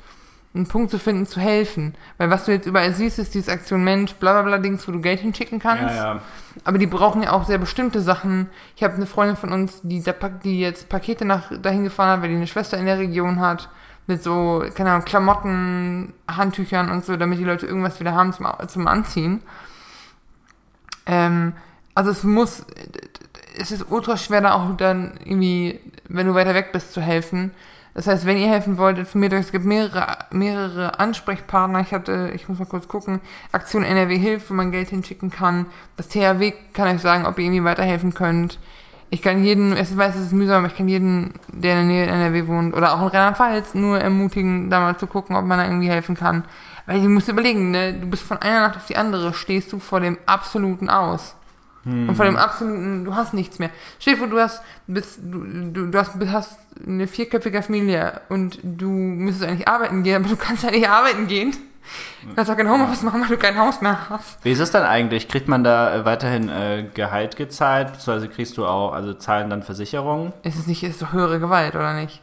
einen 0.55 0.65
Punkt 0.65 0.89
zu 0.89 0.97
finden, 0.97 1.27
zu 1.27 1.39
helfen. 1.39 1.93
Weil 2.17 2.31
was 2.31 2.45
du 2.45 2.51
jetzt 2.51 2.65
überall 2.65 2.95
siehst, 2.95 3.19
ist 3.19 3.35
diese 3.35 3.51
Aktion 3.51 3.83
Mensch, 3.83 4.13
bla 4.15 4.33
bla 4.33 4.41
bla 4.41 4.57
Dings, 4.57 4.87
wo 4.87 4.91
du 4.91 5.01
Geld 5.01 5.19
hinschicken 5.19 5.59
kannst. 5.59 5.95
Ja, 5.95 6.15
ja. 6.15 6.21
Aber 6.63 6.79
die 6.79 6.87
brauchen 6.87 7.21
ja 7.21 7.31
auch 7.31 7.45
sehr 7.45 7.59
bestimmte 7.59 8.01
Sachen. 8.01 8.49
Ich 8.75 8.83
habe 8.83 8.95
eine 8.95 9.05
Freundin 9.05 9.37
von 9.37 9.51
uns, 9.51 9.81
die, 9.83 10.03
die 10.43 10.59
jetzt 10.59 10.89
Pakete 10.89 11.25
nach 11.25 11.51
dahin 11.61 11.83
gefahren 11.83 12.09
hat, 12.09 12.21
weil 12.23 12.29
die 12.29 12.37
eine 12.37 12.47
Schwester 12.47 12.79
in 12.79 12.87
der 12.87 12.97
Region 12.97 13.39
hat. 13.39 13.69
Mit 14.05 14.21
so, 14.21 14.63
keine 14.75 14.91
Ahnung, 14.91 15.05
Klamotten, 15.05 16.13
Handtüchern 16.27 16.91
und 16.91 17.05
so, 17.05 17.15
damit 17.15 17.39
die 17.39 17.45
Leute 17.45 17.65
irgendwas 17.65 17.99
wieder 17.99 18.13
haben 18.13 18.33
zum, 18.33 18.47
zum 18.67 18.87
Anziehen. 18.87 19.41
Ähm, 21.05 21.53
also 21.95 22.11
es 22.11 22.23
muss, 22.23 22.65
es 23.57 23.71
ist 23.71 23.85
ultra 23.89 24.17
schwer 24.17 24.41
da 24.41 24.53
auch 24.53 24.75
dann 24.77 25.19
irgendwie, 25.23 25.79
wenn 26.07 26.27
du 26.27 26.33
weiter 26.33 26.53
weg 26.53 26.71
bist, 26.73 26.93
zu 26.93 27.01
helfen. 27.01 27.51
Das 27.93 28.07
heißt, 28.07 28.25
wenn 28.25 28.37
ihr 28.37 28.47
helfen 28.47 28.77
wollt, 28.77 28.97
informiert 28.97 29.33
euch, 29.33 29.41
es 29.41 29.51
gibt 29.51 29.65
mehrere, 29.65 30.17
mehrere 30.31 30.99
Ansprechpartner. 30.99 31.79
Ich 31.81 31.93
hatte, 31.93 32.31
ich 32.33 32.49
muss 32.49 32.57
mal 32.57 32.65
kurz 32.65 32.87
gucken, 32.87 33.21
Aktion 33.51 33.83
NRW 33.83 34.17
hilft, 34.17 34.49
wo 34.49 34.55
man 34.55 34.71
Geld 34.71 34.89
hinschicken 34.89 35.29
kann. 35.29 35.67
Das 35.95 36.07
THW 36.07 36.53
kann 36.73 36.93
euch 36.93 37.01
sagen, 37.01 37.27
ob 37.27 37.37
ihr 37.37 37.45
irgendwie 37.45 37.63
weiterhelfen 37.63 38.15
könnt. 38.15 38.57
Ich 39.13 39.21
kann 39.21 39.43
jeden, 39.43 39.77
ich 39.77 39.95
weiß, 39.95 40.15
es 40.15 40.25
ist 40.25 40.33
mühsam, 40.33 40.63
aber 40.63 40.73
ich 40.73 40.75
kann 40.75 40.87
jeden, 40.87 41.35
der 41.49 41.73
in 41.73 41.77
der 41.77 41.83
Nähe 41.83 42.03
in 42.05 42.09
NRW 42.09 42.47
wohnt 42.47 42.75
oder 42.75 42.93
auch 42.93 43.01
in 43.03 43.09
Rheinland-Pfalz 43.09 43.75
nur 43.75 43.99
ermutigen, 43.99 44.71
da 44.71 44.79
mal 44.79 44.97
zu 44.97 45.05
gucken, 45.05 45.35
ob 45.35 45.45
man 45.45 45.59
da 45.59 45.65
irgendwie 45.65 45.87
helfen 45.87 46.17
kann. 46.17 46.45
Weil 46.87 46.99
du 46.99 47.09
musst 47.09 47.29
überlegen, 47.29 47.69
ne, 47.69 47.93
du 47.93 48.07
bist 48.07 48.23
von 48.23 48.39
einer 48.39 48.61
Nacht 48.61 48.75
auf 48.75 48.87
die 48.87 48.97
andere, 48.97 49.35
stehst 49.35 49.71
du 49.71 49.77
vor 49.77 49.99
dem 49.99 50.17
absoluten 50.25 50.89
Aus. 50.89 51.35
Und 51.85 52.15
vor 52.15 52.25
dem 52.25 52.37
absoluten, 52.37 53.05
du 53.05 53.13
hast 53.13 53.35
nichts 53.35 53.59
mehr. 53.59 53.69
Stell 53.99 54.15
dir 54.15 54.19
vor, 54.19 54.29
du 54.29 54.39
hast, 54.39 54.63
bist, 54.87 55.19
du, 55.21 55.43
du, 55.43 55.91
du 55.91 55.99
hast, 55.99 56.13
hast 56.31 56.57
eine 56.83 57.05
vierköpfige 57.05 57.61
Familie 57.61 58.19
und 58.29 58.57
du 58.63 58.89
müsstest 58.89 59.47
eigentlich 59.47 59.67
arbeiten 59.67 60.01
gehen, 60.01 60.15
aber 60.15 60.29
du 60.29 60.37
kannst 60.37 60.63
ja 60.63 60.71
nicht 60.71 60.89
arbeiten 60.89 61.27
gehen. 61.27 61.55
Du 62.27 62.35
kannst 62.35 62.51
auch 62.51 62.57
kein 62.57 62.69
Homeoffice 62.69 63.03
machen, 63.03 63.21
weil 63.21 63.27
du 63.29 63.37
kein 63.37 63.57
Haus 63.57 63.81
mehr 63.81 64.09
hast. 64.09 64.43
Wie 64.43 64.51
ist 64.51 64.59
es 64.59 64.71
dann 64.71 64.83
eigentlich? 64.83 65.27
Kriegt 65.27 65.47
man 65.47 65.63
da 65.63 65.95
äh, 65.95 66.05
weiterhin 66.05 66.49
äh, 66.49 66.85
Gehalt 66.93 67.35
gezahlt? 67.35 67.93
Beziehungsweise 67.93 68.29
kriegst 68.29 68.57
du 68.57 68.65
auch, 68.65 68.93
also 68.93 69.13
zahlen 69.13 69.49
dann 69.49 69.63
Versicherungen? 69.63 70.33
Ist 70.43 70.57
es 70.57 70.67
nicht, 70.67 70.83
ist 70.83 71.01
doch 71.01 71.13
höhere 71.13 71.39
Gewalt, 71.39 71.75
oder 71.75 71.93
nicht? 71.93 72.21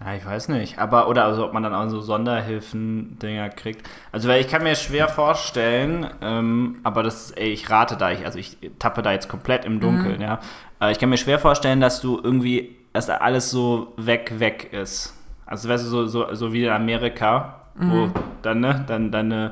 Ja, 0.00 0.14
ich 0.14 0.26
weiß 0.26 0.48
nicht. 0.48 0.78
Aber, 0.78 1.08
oder 1.08 1.24
also 1.24 1.44
ob 1.46 1.54
man 1.54 1.62
dann 1.62 1.74
auch 1.74 1.88
so 1.88 2.00
Sonderhilfen-Dinger 2.00 3.48
kriegt. 3.50 3.88
Also, 4.12 4.28
weil 4.28 4.40
ich 4.40 4.48
kann 4.48 4.62
mir 4.62 4.76
schwer 4.76 5.08
vorstellen, 5.08 6.10
ähm, 6.20 6.80
aber 6.82 7.02
das, 7.02 7.30
ey, 7.30 7.50
ich 7.50 7.70
rate 7.70 7.96
da, 7.96 8.10
ich, 8.10 8.24
also 8.24 8.38
ich 8.38 8.58
tappe 8.78 9.00
da 9.02 9.12
jetzt 9.12 9.28
komplett 9.28 9.64
im 9.64 9.80
Dunkeln, 9.80 10.20
ja. 10.20 10.40
Äh, 10.80 10.92
ich 10.92 10.98
kann 10.98 11.08
mir 11.08 11.16
schwer 11.16 11.38
vorstellen, 11.38 11.80
dass 11.80 12.02
du 12.02 12.20
irgendwie, 12.22 12.76
dass 12.92 13.06
da 13.06 13.16
alles 13.16 13.50
so 13.50 13.94
weg, 13.96 14.34
weg 14.38 14.72
ist. 14.72 15.14
Also, 15.46 15.68
weißt 15.68 15.84
du, 15.86 15.88
so, 15.88 16.06
so, 16.06 16.34
so 16.34 16.52
wie 16.52 16.64
in 16.64 16.70
Amerika, 16.70 17.65
wo 17.78 18.10
dann, 18.42 18.60
ne, 18.60 18.84
dann, 18.86 19.10
dann, 19.10 19.30
äh, 19.30 19.50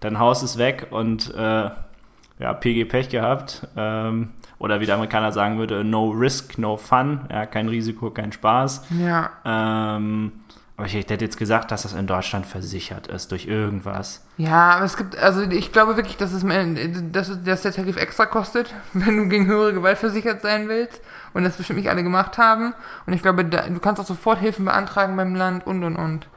dein 0.00 0.18
Haus 0.18 0.42
ist 0.42 0.58
weg 0.58 0.88
und, 0.90 1.34
äh, 1.34 1.70
ja, 2.38 2.52
PG 2.54 2.84
Pech 2.84 3.08
gehabt. 3.08 3.66
Ähm, 3.76 4.30
oder 4.58 4.80
wie 4.80 4.86
der 4.86 4.96
Amerikaner 4.96 5.32
sagen 5.32 5.58
würde, 5.58 5.84
no 5.84 6.10
risk, 6.10 6.58
no 6.58 6.76
fun. 6.76 7.20
Ja, 7.30 7.46
kein 7.46 7.68
Risiko, 7.68 8.10
kein 8.10 8.32
Spaß. 8.32 8.86
Ja. 8.98 9.30
Ähm, 9.44 10.32
aber 10.76 10.86
ich 10.86 10.94
hätte 10.94 11.24
jetzt 11.24 11.36
gesagt, 11.36 11.72
dass 11.72 11.82
das 11.82 11.92
in 11.92 12.06
Deutschland 12.06 12.46
versichert 12.46 13.08
ist 13.08 13.32
durch 13.32 13.46
irgendwas. 13.46 14.24
Ja, 14.36 14.76
aber 14.76 14.84
es 14.84 14.96
gibt, 14.96 15.18
also 15.18 15.42
ich 15.42 15.72
glaube 15.72 15.96
wirklich, 15.96 16.16
dass 16.16 16.32
es 16.32 16.44
dass, 17.10 17.42
dass 17.42 17.62
der 17.62 17.72
Tarif 17.72 17.96
extra 17.96 18.26
kostet, 18.26 18.72
wenn 18.92 19.16
du 19.16 19.28
gegen 19.28 19.46
höhere 19.46 19.74
Gewalt 19.74 19.98
versichert 19.98 20.40
sein 20.40 20.68
willst. 20.68 21.00
Und 21.34 21.42
das 21.42 21.56
bestimmt 21.56 21.80
nicht 21.80 21.90
alle 21.90 22.04
gemacht 22.04 22.38
haben. 22.38 22.74
Und 23.06 23.12
ich 23.12 23.22
glaube, 23.22 23.44
da, 23.44 23.62
du 23.68 23.80
kannst 23.80 24.00
auch 24.00 24.06
sofort 24.06 24.38
Hilfen 24.38 24.64
beantragen 24.64 25.16
beim 25.16 25.34
Land 25.34 25.66
und 25.66 25.82
und 25.82 25.96
und. 25.96 26.28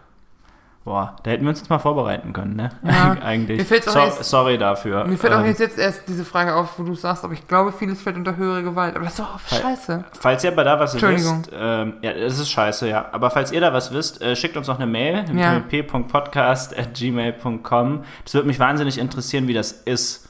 Boah, 0.84 1.16
da 1.22 1.30
hätten 1.30 1.44
wir 1.44 1.50
uns 1.52 1.60
jetzt 1.60 1.70
mal 1.70 1.78
vorbereiten 1.78 2.34
können, 2.34 2.56
ne? 2.56 2.70
Ja. 2.84 3.16
Eigentlich. 3.24 3.62
Auch 3.62 3.68
so, 3.92 4.00
jetzt- 4.00 4.24
sorry 4.24 4.58
dafür. 4.58 5.06
Mir 5.06 5.16
fällt 5.16 5.32
auch 5.34 5.42
Ähm, 5.42 5.46
jetzt, 5.46 5.60
jetzt 5.60 5.78
erst 5.78 6.08
diese 6.08 6.26
Frage 6.26 6.56
auf, 6.56 6.80
wo 6.80 6.84
du 6.84 6.96
sagst, 6.96 7.24
aber 7.24 7.34
ich 7.34 7.48
glaube, 7.48 7.72
vieles 7.72 8.02
fällt 8.02 8.16
unter 8.16 8.36
höhere 8.36 8.64
Gewalt. 8.64 8.96
Aber 8.96 9.04
das 9.06 9.14
ist 9.14 9.20
doch 9.20 9.40
scheiße. 9.48 10.06
Falls 10.20 10.44
ihr 10.44 10.52
aber 10.52 10.64
da 10.64 10.80
was 10.80 11.00
wisst, 11.00 11.52
ähm, 11.54 11.94
ja, 12.02 12.14
das 12.14 12.40
ist 12.40 12.50
scheiße, 12.50 12.90
ja. 12.90 13.06
Aber 13.12 13.30
falls 13.30 13.52
ihr 13.52 13.62
da 13.62 13.72
was 13.74 13.94
wisst, 13.94 14.24
äh, 14.24 14.36
schickt 14.36 14.58
uns 14.58 14.66
noch 14.68 14.78
eine 14.78 14.88
Mail, 14.88 15.24
Ja. 15.38 15.60
p.podcast.gmail.com. 15.60 18.04
Das 18.24 18.34
würde 18.34 18.48
mich 18.48 18.60
wahnsinnig 18.60 18.98
interessieren, 18.98 19.48
wie 19.48 19.54
das 19.54 19.72
ist. 19.72 20.21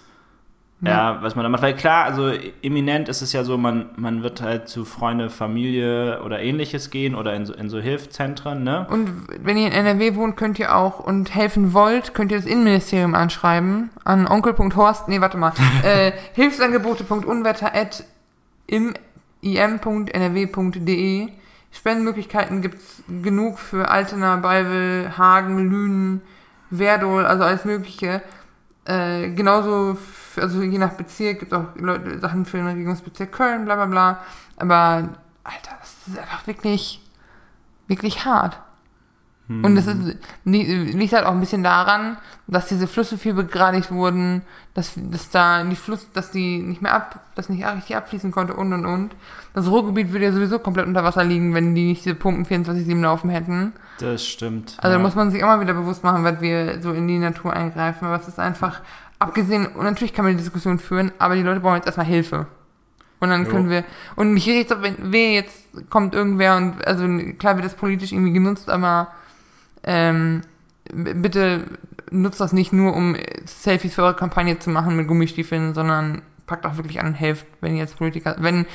Ja, 0.84 1.22
was 1.22 1.36
man 1.36 1.44
da 1.44 1.50
macht. 1.50 1.62
Weil 1.62 1.76
klar, 1.76 2.06
also 2.06 2.32
eminent 2.64 3.08
ist 3.08 3.22
es 3.22 3.34
ja 3.34 3.44
so, 3.44 3.56
man, 3.58 3.92
man 3.98 4.24
wird 4.24 4.42
halt 4.42 4.68
zu 4.68 4.84
Freunde, 4.84 5.30
Familie 5.30 6.24
oder 6.24 6.42
ähnliches 6.42 6.90
gehen 6.90 7.14
oder 7.14 7.36
in 7.36 7.46
so, 7.46 7.54
in 7.54 7.70
so 7.70 7.80
Hilfszentren, 7.80 8.64
ne? 8.64 8.88
Und 8.90 9.12
wenn 9.44 9.58
ihr 9.58 9.68
in 9.68 9.74
NRW 9.74 10.16
wohnt, 10.16 10.38
könnt 10.38 10.58
ihr 10.58 10.76
auch 10.76 11.00
und 11.00 11.36
helfen 11.36 11.74
wollt, 11.74 12.16
könnt 12.16 12.32
ihr 12.32 12.38
das 12.38 12.48
Innenministerium 12.48 13.14
anschreiben 13.14 13.92
an 14.06 14.28
onkel.horst, 14.28 15.08
nee, 15.08 15.22
warte 15.22 15.38
mal, 15.38 15.54
äh, 15.84 16.14
hilfsangebote.unwetter 16.34 17.76
at 17.76 18.04
im 18.66 18.94
im.nrw.de. 19.42 21.30
Spendenmöglichkeiten 21.72 22.62
gibt's 22.62 23.02
genug 23.08 23.58
für 23.60 23.90
Altena, 23.90 24.36
Balvel, 24.38 25.18
Hagen, 25.18 25.70
Lünen, 25.70 26.22
Werdol, 26.70 27.26
also 27.26 27.44
alles 27.44 27.66
Mögliche. 27.66 28.22
Äh, 28.86 29.30
genauso, 29.32 29.98
also 30.38 30.62
je 30.62 30.78
nach 30.78 30.94
Bezirk 30.94 31.40
gibt 31.40 31.54
auch 31.54 31.76
Leute, 31.76 32.20
Sachen 32.20 32.46
für 32.46 32.58
den 32.58 32.68
Regierungsbezirk 32.68 33.32
Köln, 33.32 33.66
bla 33.66 33.76
bla 33.76 33.86
bla. 33.86 34.20
Aber, 34.58 35.10
Alter, 35.44 35.78
das 35.80 35.96
ist 36.08 36.18
einfach 36.18 36.48
wirklich, 36.48 37.02
wirklich 37.88 38.26
hart. 38.26 38.60
Und 39.64 39.76
das 39.76 39.88
ist, 39.88 39.98
li- 40.46 40.92
liegt 40.92 41.14
halt 41.14 41.26
auch 41.26 41.32
ein 41.32 41.40
bisschen 41.40 41.64
daran, 41.64 42.18
dass 42.48 42.68
diese 42.68 42.88
Flüsse 42.88 43.18
viel 43.18 43.34
begradigt 43.34 43.92
wurden, 43.92 44.42
dass, 44.74 44.94
dass 44.96 45.30
da 45.30 45.64
die 45.64 45.76
Fluss, 45.76 46.08
dass 46.14 46.32
die 46.32 46.60
nicht 46.60 46.82
mehr 46.82 46.94
ab, 46.94 47.20
dass 47.36 47.50
nicht 47.50 47.66
richtig 47.66 47.96
abfließen 47.96 48.32
konnte 48.32 48.54
und 48.54 48.72
und 48.74 48.86
und. 48.86 49.12
Das 49.54 49.68
Ruhrgebiet 49.68 50.12
würde 50.12 50.26
ja 50.26 50.32
sowieso 50.32 50.60
komplett 50.60 50.88
unter 50.88 51.04
Wasser 51.04 51.24
liegen, 51.24 51.54
wenn 51.54 51.76
die 51.76 51.88
nicht 51.88 52.06
diese 52.06 52.16
Pumpen 52.16 52.46
24-7 52.46 53.00
laufen 53.02 53.30
hätten. 53.30 53.74
Das 54.00 54.26
stimmt. 54.26 54.76
Also 54.78 54.94
ja. 54.94 54.98
da 54.98 55.00
muss 55.04 55.16
man 55.16 55.32
sich 55.32 55.42
mal 55.42 55.60
wieder 55.60 55.74
bewusst 55.74 56.04
machen, 56.04 56.24
was 56.24 56.40
wir 56.42 56.82
so 56.82 56.92
in 56.94 57.08
die 57.08 57.20
Natur 57.20 57.54
eingreifen. 57.54 58.06
Aber 58.06 58.16
es 58.16 58.28
ist 58.28 58.40
einfach, 58.40 58.82
abgesehen, 59.20 59.68
und 59.68 59.84
natürlich 59.84 60.14
kann 60.14 60.26
man 60.26 60.36
die 60.36 60.42
Diskussion 60.44 60.80
führen, 60.80 61.12
aber 61.20 61.36
die 61.36 61.44
Leute 61.44 61.60
brauchen 61.60 61.76
jetzt 61.76 61.86
erstmal 61.88 62.06
Hilfe. 62.08 62.48
Und 63.20 63.30
dann 63.30 63.46
Jo. 63.46 63.52
können 63.52 63.70
wir, 63.70 63.84
und 64.16 64.34
mich 64.34 64.48
regt 64.48 64.72
doch, 64.72 64.82
wenn 64.82 64.96
wer 65.00 65.34
jetzt 65.34 65.56
kommt 65.92 66.16
irgendwer 66.16 66.58
und, 66.58 66.86
also 66.88 67.06
klar 67.38 67.56
wird 67.56 67.66
das 67.66 67.76
politisch 67.76 68.12
irgendwie 68.14 68.34
genutzt, 68.34 68.68
aber 68.70 69.10
ähm, 69.84 70.42
bitte 70.94 71.66
nutzt 72.12 72.42
das 72.42 72.54
nicht 72.54 72.74
nur, 72.74 72.96
um 72.96 73.16
Selfies 73.46 73.96
für 73.96 74.04
eure 74.04 74.16
Kampagne 74.16 74.60
zu 74.60 74.70
machen 74.70 74.96
mit 74.96 75.08
Gummistiefeln, 75.08 75.74
sondern 75.74 76.22
packt 76.46 76.66
auch 76.66 76.78
wirklich 76.78 77.00
an 77.00 77.08
und 77.08 77.14
helft, 77.14 77.46
wenn 77.62 77.76
ihr 77.76 77.80
jetzt 77.80 77.98
Politiker, 77.98 78.36
wenn, 78.40 78.66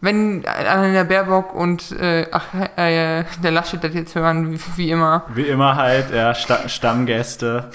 wenn 0.00 0.42
der 0.42 1.04
Baerbock 1.04 1.54
und, 1.54 1.90
äh, 1.92 2.28
ach, 2.30 2.54
äh, 2.76 3.24
der 3.42 3.50
Laschet 3.50 3.82
das 3.82 3.94
jetzt 3.94 4.14
hören, 4.14 4.52
wie, 4.52 4.60
wie 4.76 4.90
immer, 4.90 5.24
Wie 5.34 5.42
immer 5.42 5.74
halt, 5.76 6.12
ja, 6.12 6.34
Sta 6.34 6.68
Stammgäste, 6.68 7.70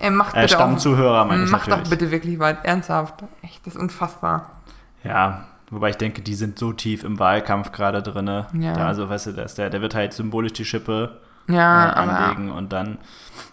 äh, 0.00 0.10
macht 0.10 0.34
äh, 0.34 0.42
bitte 0.42 0.54
Stammzuhörer 0.54 1.24
meine 1.24 1.44
ich 1.44 1.50
macht 1.50 1.70
doch 1.70 1.88
bitte 1.88 2.10
wirklich 2.10 2.38
was, 2.38 2.56
ernsthaft. 2.62 3.14
Echt, 3.42 3.66
das 3.66 3.74
ist 3.74 3.80
unfassbar. 3.80 4.60
Ja, 5.02 5.46
wobei 5.70 5.90
ich 5.90 5.96
denke, 5.96 6.22
die 6.22 6.34
sind 6.34 6.58
so 6.58 6.72
tief 6.72 7.04
im 7.04 7.18
Wahlkampf 7.18 7.72
gerade 7.72 8.02
drinne. 8.02 8.46
Ja. 8.52 8.74
Da, 8.74 8.86
also, 8.86 9.08
weißt 9.08 9.28
du, 9.28 9.32
das, 9.32 9.54
der, 9.54 9.70
der 9.70 9.80
wird 9.80 9.94
halt 9.94 10.12
symbolisch 10.12 10.52
die 10.52 10.64
Schippe 10.64 11.20
Ja, 11.48 11.88
äh, 11.88 11.92
aber, 11.94 12.18
anlegen 12.18 12.50
und 12.52 12.72
dann 12.72 12.98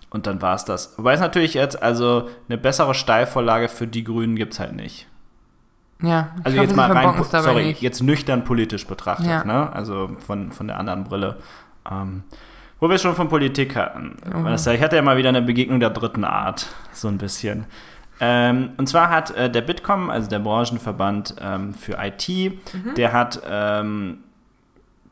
und 0.10 0.28
dann 0.28 0.41
war 0.41 0.56
es 0.56 0.64
das. 0.66 0.98
Wobei 0.98 1.14
es 1.14 1.20
natürlich 1.20 1.54
jetzt, 1.56 1.82
also 1.82 2.30
eine 2.48 2.58
bessere 2.58 2.93
Steilvorlage 2.93 3.68
für 3.68 3.88
die 3.88 4.04
Grünen 4.04 4.36
gibt 4.36 4.54
es 4.54 4.60
halt 4.60 4.74
nicht. 4.74 5.08
ja, 6.02 6.30
Also 6.43 6.58
hoffe, 6.58 6.68
jetzt 6.68 6.76
mal 6.76 6.91
rein, 6.91 7.24
sorry, 7.24 7.66
nicht. 7.66 7.82
jetzt 7.82 8.02
nüchtern 8.02 8.43
politisch 8.46 8.86
betrachtet, 8.88 9.26
Ja. 9.28 9.43
ne? 9.43 9.72
Also 9.74 10.12
von, 10.26 10.52
von 10.52 10.68
der 10.68 10.78
anderen 10.80 11.04
Brille. 11.04 11.38
Ähm, 11.89 12.24
wo 12.80 12.89
wir 12.89 12.98
schon 12.98 13.16
von 13.16 13.30
Politik 13.30 13.76
hatten. 13.76 14.18
Mhm. 14.26 14.48
Ich 14.54 14.82
hatte 14.82 14.96
ja 14.98 15.02
mal 15.02 15.18
wieder 15.18 15.30
eine 15.30 15.41
Begegnung 15.41 15.80
der 15.80 15.89
dritten 15.91 16.24
Art, 16.26 16.68
so 16.91 17.08
ein 17.08 17.18
bisschen. 17.18 17.66
Ähm, 18.20 18.72
und 18.78 18.88
zwar 18.88 19.10
hat 19.10 19.32
äh, 19.32 19.50
der 19.50 19.62
Bitkom, 19.62 20.10
also 20.10 20.30
der 20.30 20.39
Branchenverband 20.39 21.36
ähm, 21.41 21.74
für 21.74 21.98
IT, 22.02 22.28
Mhm. 22.30 22.96
der 22.96 23.12
hat 23.14 23.41
ähm, 23.50 24.20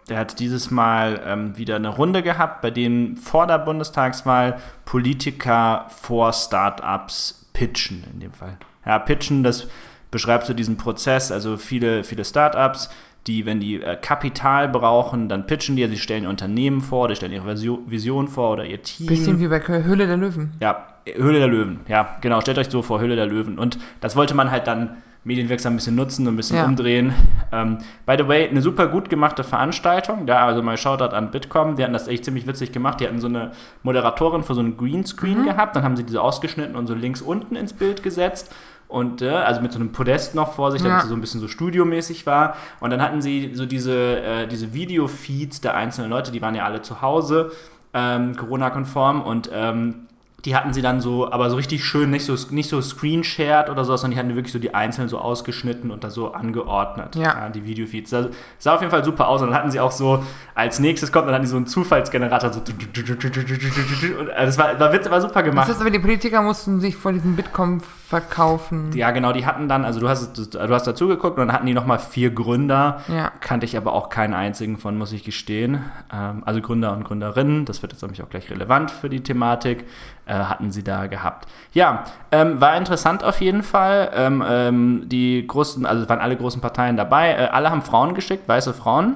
der 0.09 0.17
hat 0.17 0.39
dieses 0.39 0.71
Mal 0.71 1.21
ähm, 1.25 1.57
wieder 1.57 1.75
eine 1.77 1.89
Runde 1.89 2.23
gehabt, 2.23 2.61
bei 2.61 2.71
dem 2.71 3.17
vor 3.17 3.47
der 3.47 3.59
Bundestagswahl 3.59 4.57
Politiker 4.85 5.85
vor 5.89 6.33
Startups 6.33 7.47
pitchen, 7.53 8.03
in 8.13 8.19
dem 8.19 8.33
Fall. 8.33 8.57
Ja, 8.85 8.99
pitchen, 8.99 9.43
das 9.43 9.67
beschreibt 10.11 10.45
so 10.45 10.53
diesen 10.53 10.77
Prozess, 10.77 11.31
also 11.31 11.57
viele, 11.57 12.03
viele 12.03 12.25
Startups, 12.25 12.89
die, 13.27 13.45
wenn 13.45 13.59
die 13.61 13.81
äh, 13.81 13.95
Kapital 13.95 14.67
brauchen, 14.67 15.29
dann 15.29 15.47
pitchen 15.47 15.75
die, 15.75 15.83
also 15.83 15.95
sie 15.95 16.01
stellen 16.01 16.23
ihr 16.23 16.29
Unternehmen 16.29 16.81
vor, 16.81 17.07
die 17.07 17.15
stellen 17.15 17.31
ihre 17.31 17.49
Visio- 17.49 17.79
Vision 17.87 18.27
vor 18.27 18.51
oder 18.51 18.65
ihr 18.65 18.83
Team. 18.83 19.07
Bisschen 19.07 19.39
wie 19.39 19.47
bei 19.47 19.61
Höhle 19.61 20.07
der 20.07 20.17
Löwen. 20.17 20.53
Ja, 20.59 20.87
Höhle 21.05 21.39
der 21.39 21.47
Löwen. 21.47 21.79
Ja, 21.87 22.17
genau. 22.19 22.41
Stellt 22.41 22.57
euch 22.57 22.69
so 22.69 22.81
vor, 22.81 22.99
Höhle 22.99 23.15
der 23.15 23.25
Löwen. 23.25 23.57
Und 23.57 23.77
das 24.01 24.15
wollte 24.17 24.35
man 24.35 24.51
halt 24.51 24.67
dann 24.67 24.97
medienwirksam 25.23 25.73
ein 25.73 25.75
bisschen 25.77 25.95
nutzen 25.95 26.27
und 26.27 26.33
ein 26.33 26.37
bisschen 26.37 26.57
Ja. 26.57 26.65
umdrehen. 26.65 27.13
Ähm, 27.51 27.77
by 28.05 28.15
the 28.17 28.27
way, 28.27 28.47
eine 28.49 28.61
super 28.61 28.87
gut 28.87 29.09
gemachte 29.09 29.43
Veranstaltung. 29.43 30.25
Da 30.25 30.45
also 30.45 30.61
mal 30.61 30.77
Shoutout 30.77 31.15
an 31.15 31.31
Bitkom. 31.31 31.75
Die 31.75 31.83
hatten 31.83 31.93
das 31.93 32.07
echt 32.07 32.25
ziemlich 32.25 32.45
witzig 32.47 32.71
gemacht. 32.71 32.99
Die 32.99 33.05
hatten 33.07 33.19
so 33.19 33.27
eine 33.27 33.51
Moderatorin 33.83 34.43
für 34.43 34.53
so 34.53 34.59
einen 34.59 34.75
Greenscreen 34.77 35.45
gehabt. 35.45 35.75
Dann 35.75 35.83
haben 35.83 35.95
sie 35.95 36.03
diese 36.03 36.21
ausgeschnitten 36.21 36.75
und 36.75 36.87
so 36.87 36.93
links 36.93 37.21
unten 37.21 37.55
ins 37.55 37.73
Bild 37.73 38.03
gesetzt. 38.03 38.53
Und 38.89 39.21
äh, 39.23 39.29
also 39.29 39.61
mit 39.61 39.71
so 39.71 39.79
einem 39.79 39.91
Podest 39.91 40.35
noch 40.35 40.53
vor 40.53 40.71
sich, 40.71 40.81
damit 40.81 40.97
Ja. 40.97 41.03
es 41.03 41.09
so 41.09 41.15
ein 41.15 41.21
bisschen 41.21 41.39
so 41.39 41.47
studiomäßig 41.47 42.25
war. 42.27 42.55
Und 42.79 42.91
dann 42.91 43.01
hatten 43.01 43.21
sie 43.21 43.51
so 43.55 43.65
diese, 43.65 44.19
äh, 44.21 44.47
diese 44.47 44.73
Video-Feeds 44.73 45.61
der 45.61 45.73
einzelnen 45.75 46.11
Leute, 46.11 46.31
die 46.31 46.41
waren 46.41 46.53
ja 46.53 46.65
alle 46.65 46.81
zu 46.83 47.01
Hause, 47.01 47.51
ähm, 47.95 48.35
Corona-konform 48.35 49.21
und 49.21 49.49
ähm, 49.53 50.07
die 50.45 50.55
hatten 50.55 50.73
sie 50.73 50.81
dann 50.81 50.99
so, 50.99 51.31
aber 51.31 51.49
so 51.49 51.55
richtig 51.55 51.85
schön, 51.85 52.09
nicht 52.09 52.25
so, 52.25 52.35
nicht 52.49 52.69
so 52.69 52.81
screen-shared 52.81 53.69
oder 53.69 53.85
so, 53.85 53.95
sondern 53.95 54.11
die 54.11 54.19
hatten 54.19 54.35
wirklich 54.35 54.51
so 54.51 54.59
die 54.59 54.73
einzelnen 54.75 55.07
so 55.07 55.17
ausgeschnitten 55.19 55.89
und 55.89 56.03
da 56.03 56.09
so 56.09 56.33
angeordnet, 56.33 57.15
Ja. 57.15 57.47
die 57.49 57.65
Videofeeds. 57.65 58.09
Das 58.09 58.27
sah 58.59 58.75
auf 58.75 58.81
jeden 58.81 58.91
Fall 58.91 59.03
super 59.05 59.27
aus 59.29 59.41
und 59.41 59.47
dann 59.51 59.55
hatten 59.57 59.71
sie 59.71 59.79
auch 59.79 59.91
so, 59.91 60.23
als 60.53 60.79
nächstes 60.79 61.11
kommt, 61.11 61.27
dann 61.27 61.33
hatten 61.35 61.43
die 61.45 61.49
so 61.49 61.55
einen 61.55 61.67
Zufallsgenerator, 61.67 62.51
so 62.51 62.59
und 62.59 64.29
also 64.31 64.45
das 64.45 64.57
war, 64.57 64.79
war, 64.79 64.93
witz, 64.93 65.09
war 65.09 65.21
super 65.21 65.33
Das 65.41 65.43
gemacht. 65.45 65.67
heißt 65.69 65.81
aber, 65.81 65.89
die 65.91 65.99
Politiker 65.99 66.41
mussten 66.41 66.79
sich 66.81 66.95
vor 66.95 67.11
diesem 67.13 67.35
Bitkom 67.35 67.81
verkaufen. 68.13 68.91
Ja, 68.93 69.09
genau, 69.09 69.33
die 69.33 69.47
hatten 69.47 69.67
dann, 69.67 69.85
also 69.85 69.99
du 69.99 70.07
hast, 70.07 70.53
du 70.53 70.69
hast 70.69 70.85
dazu 70.85 71.07
geguckt 71.07 71.39
und 71.39 71.47
dann 71.47 71.55
hatten 71.55 71.65
die 71.65 71.73
nochmal 71.73 71.97
vier 71.97 72.29
Gründer. 72.29 73.01
Ja. 73.07 73.31
Kannte 73.39 73.65
ich 73.65 73.75
aber 73.75 73.93
auch 73.93 74.09
keinen 74.09 74.35
einzigen 74.35 74.77
von, 74.77 74.99
muss 74.99 75.11
ich 75.13 75.23
gestehen. 75.23 75.79
Ähm, 76.13 76.43
also 76.45 76.61
Gründer 76.61 76.93
und 76.93 77.05
Gründerinnen, 77.05 77.65
das 77.65 77.81
wird 77.81 77.91
jetzt 77.91 78.03
nämlich 78.03 78.21
auch 78.21 78.29
gleich 78.29 78.51
relevant 78.51 78.91
für 78.91 79.09
die 79.09 79.23
Thematik, 79.23 79.85
äh, 80.27 80.35
hatten 80.35 80.71
sie 80.71 80.83
da 80.83 81.07
gehabt. 81.07 81.47
Ja, 81.73 82.03
ähm, 82.31 82.61
war 82.61 82.77
interessant 82.77 83.23
auf 83.23 83.41
jeden 83.41 83.63
Fall. 83.63 84.11
Ähm, 84.13 85.03
die 85.05 85.47
großen, 85.47 85.87
also 85.87 86.07
waren 86.07 86.19
alle 86.19 86.37
großen 86.37 86.61
Parteien 86.61 86.97
dabei. 86.97 87.31
Äh, 87.31 87.47
alle 87.51 87.71
haben 87.71 87.81
Frauen 87.81 88.13
geschickt, 88.13 88.47
weiße 88.47 88.75
Frauen. 88.75 89.15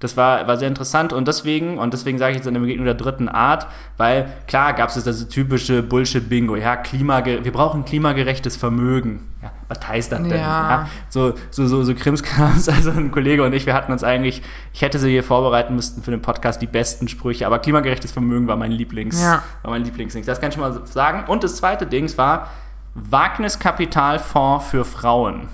Das 0.00 0.16
war, 0.16 0.46
war 0.46 0.56
sehr 0.56 0.68
interessant 0.68 1.12
und 1.12 1.26
deswegen, 1.26 1.76
und 1.78 1.92
deswegen 1.92 2.18
sage 2.18 2.30
ich 2.30 2.36
jetzt 2.36 2.46
eine 2.46 2.60
Begegnung 2.60 2.84
der 2.84 2.94
dritten 2.94 3.28
Art, 3.28 3.66
weil 3.96 4.32
klar 4.46 4.72
gab 4.72 4.90
es 4.90 5.02
das 5.02 5.26
typische 5.28 5.82
Bullshit-Bingo, 5.82 6.54
ja, 6.54 6.76
Klimage 6.76 7.44
wir 7.44 7.52
brauchen 7.52 7.84
klimagerechtes 7.84 8.56
Vermögen. 8.56 9.26
Ja, 9.42 9.50
was 9.66 9.86
heißt 9.88 10.12
das 10.12 10.22
denn? 10.22 10.30
Ja. 10.30 10.88
so, 11.08 11.34
so, 11.50 11.66
so, 11.66 11.82
so 11.82 11.94
Krimskrams, 11.94 12.68
also 12.68 12.90
ein 12.92 13.10
Kollege 13.10 13.42
und 13.44 13.52
ich, 13.52 13.66
wir 13.66 13.74
hatten 13.74 13.90
uns 13.90 14.04
eigentlich, 14.04 14.42
ich 14.72 14.82
hätte 14.82 15.00
sie 15.00 15.10
hier 15.10 15.24
vorbereiten 15.24 15.74
müssten 15.74 16.02
für 16.02 16.12
den 16.12 16.22
Podcast, 16.22 16.62
die 16.62 16.66
besten 16.68 17.08
Sprüche, 17.08 17.46
aber 17.46 17.58
klimagerechtes 17.58 18.12
Vermögen 18.12 18.46
war 18.46 18.56
mein 18.56 18.70
Lieblings, 18.70 19.20
Ja. 19.20 19.42
war 19.62 19.72
mein 19.72 19.82
Lieblingsding. 19.82 20.24
Das 20.24 20.40
kann 20.40 20.50
ich 20.50 20.54
schon 20.54 20.62
mal 20.62 20.80
sagen. 20.86 21.24
Und 21.26 21.42
das 21.42 21.56
zweite 21.56 21.86
Dings 21.86 22.16
war 22.16 22.50
Wagniskapitalfonds 22.94 24.66
für 24.66 24.84
Frauen. 24.84 25.48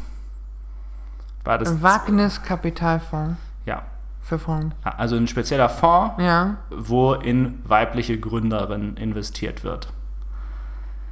War 1.45 1.59
das? 1.59 1.82
Wagnis 1.82 2.42
Kapitalfonds 2.42 3.38
Ja. 3.38 3.43
Für 4.25 4.39
Frauen. 4.39 4.75
Also 4.83 5.16
ein 5.16 5.29
spezieller 5.29 5.68
Fonds, 5.68 6.14
Ja. 6.18 6.57
wo 6.70 7.12
in 7.14 7.61
weibliche 7.64 8.18
Gründerinnen 8.18 8.97
investiert 8.97 9.62
wird. 9.64 9.89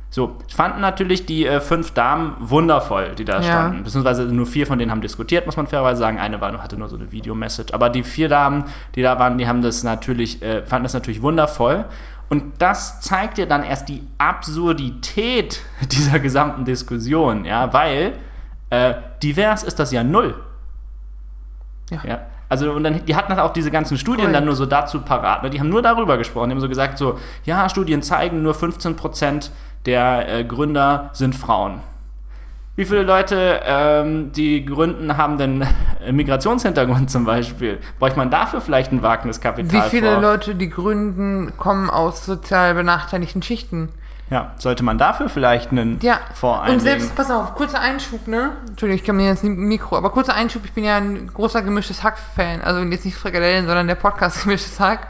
So, 0.09 0.37
fanden 0.55 0.81
natürlich 0.83 1.25
die 1.25 1.47
äh, 1.47 1.61
fünf 1.61 1.93
Damen 1.93 2.35
wundervoll, 2.39 3.15
die 3.17 3.25
da 3.25 3.37
Ja. 3.37 3.43
standen. 3.43 3.85
Beziehungsweise 3.85 4.25
nur 4.25 4.47
vier 4.47 4.67
von 4.67 4.79
denen 4.79 4.91
haben 4.91 5.01
diskutiert, 5.01 5.47
muss 5.47 5.57
man 5.57 5.67
fairerweise 5.67 6.01
sagen. 6.01 6.19
Eine 6.19 6.41
war, 6.41 6.53
hatte 6.63 6.77
nur 6.77 6.89
so 6.89 6.97
eine 6.97 7.13
Videomessage. 7.13 7.73
Aber 7.73 7.89
die 7.89 8.03
vier 8.03 8.29
Damen, 8.29 8.65
die 8.95 9.01
da 9.03 9.19
waren, 9.19 9.39
die 9.39 9.47
haben 9.49 9.63
das 9.63 9.85
natürlich, 9.85 10.43
äh, 10.43 10.67
fanden 10.67 10.83
das 10.85 10.93
natürlich 10.93 11.23
wundervoll. 11.23 11.87
Und 12.29 12.61
das 12.61 13.01
zeigt 13.01 13.39
dir 13.39 13.47
dann 13.47 13.63
erst 13.63 13.89
die 13.89 14.07
Absurdität 14.19 15.63
dieser 15.91 16.19
gesamten 16.19 16.65
Diskussion, 16.67 17.45
ja, 17.47 17.73
weil 17.73 18.13
äh, 18.71 18.95
divers 19.23 19.63
ist 19.63 19.79
das 19.79 19.93
ja 19.93 20.03
null. 20.05 20.35
Ja. 21.91 22.01
Ja. 22.05 22.21
Also, 22.53 22.71
und 22.71 22.85
dann, 22.85 23.03
die 23.07 23.17
hatten 23.17 23.31
halt 23.31 23.41
auch 23.41 23.55
diese 23.55 23.71
ganzen 23.71 23.97
Studien 23.97 24.27
Korrekt. 24.27 24.37
dann 24.37 24.45
nur 24.45 24.55
so 24.55 24.67
dazu 24.67 25.01
parat. 25.01 25.43
Ne? 25.43 25.49
Die 25.49 25.59
haben 25.59 25.71
nur 25.71 25.81
darüber 25.81 26.19
gesprochen. 26.19 26.51
Die 26.51 26.55
haben 26.55 26.61
so 26.61 26.69
gesagt, 26.69 26.99
so, 26.99 27.19
ja, 27.47 27.67
Studien 27.71 28.03
zeigen, 28.03 28.43
nur 28.43 28.53
15% 28.53 29.49
der 29.87 30.29
äh, 30.29 30.45
Gründer 30.45 31.09
sind 31.15 31.35
Frauen. 31.35 31.81
Wie 32.77 32.85
viele 32.85 33.05
Leute, 33.05 33.63
ähm, 33.65 34.33
die 34.33 34.67
gründen, 34.67 35.17
haben 35.17 35.39
denn 35.39 35.67
Migrationshintergrund 36.11 37.11
zum 37.11 37.25
Beispiel? 37.25 37.79
Bräuchte 37.99 38.19
man 38.19 38.31
dafür 38.31 38.61
vielleicht 38.61 38.93
ein 38.93 39.03
Wagniskapital 39.03 39.73
Wie 39.73 39.89
viele 39.89 40.13
vor? 40.13 40.21
Leute, 40.21 40.55
die 40.55 40.69
gründen, 40.69 41.55
kommen 41.57 41.89
aus 41.89 42.27
sozial 42.27 42.75
benachteiligten 42.75 43.41
Schichten? 43.41 43.89
Ja, 44.33 44.53
sollte 44.57 44.83
man 44.83 44.97
dafür 44.97 45.29
vielleicht 45.29 45.73
einen 45.73 45.99
Ja, 46.01 46.19
Fonds 46.33 46.71
und 46.71 46.81
selbst, 46.81 47.15
pass 47.15 47.31
auf, 47.31 47.55
kurzer 47.55 47.81
Einschub, 47.81 48.27
ne? 48.29 48.53
Entschuldigung, 48.67 48.99
ich 48.99 49.05
komme 49.05 49.21
mir 49.21 49.29
jetzt 49.29 49.45
nicht 49.45 49.59
Mikro, 49.59 49.95
aber 49.95 50.09
kurzer 50.09 50.33
Einschub, 50.35 50.65
ich 50.65 50.73
bin 50.73 50.85
ja 50.85 50.97
ein 50.97 51.27
großer 51.27 51.61
gemischtes 51.61 52.03
Hack-Fan. 52.03 52.63
Also 52.63 52.81
jetzt 52.81 53.05
nicht 53.05 53.15
Frikadellen, 53.15 53.67
sondern 53.67 53.89
der 53.89 53.95
Podcast 53.95 54.43
gemischtes 54.43 54.81
Hack. 54.81 55.09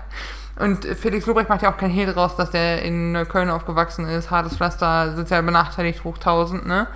Und 0.59 0.85
Felix 0.85 1.25
Lobrecht 1.27 1.49
macht 1.49 1.63
ja 1.63 1.73
auch 1.73 1.77
kein 1.77 1.91
Hehl 1.91 2.13
draus, 2.13 2.35
dass 2.35 2.51
der 2.51 2.83
in 2.83 3.13
Neukölln 3.13 3.49
aufgewachsen 3.49 4.09
ist, 4.09 4.33
hartes 4.33 4.57
Pflaster, 4.57 5.15
sozial 5.15 5.45
benachteiligt, 5.45 6.03
hoch 6.03 6.17
1000, 6.17 6.67
ne? 6.67 6.89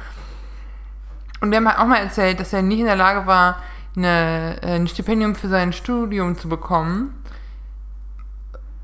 Und 1.41 1.53
der 1.53 1.65
hat 1.65 1.79
auch 1.79 1.87
mal 1.87 1.99
erzählt, 1.99 2.41
dass 2.41 2.53
er 2.53 2.63
nicht 2.63 2.81
in 2.81 2.87
der 2.87 2.97
Lage 2.97 3.29
war, 3.29 3.63
eine, 3.97 4.57
ein 4.63 4.89
Stipendium 4.89 5.37
für 5.37 5.49
sein 5.49 5.73
Studium 5.73 6.37
zu 6.37 6.49
bekommen, 6.49 7.15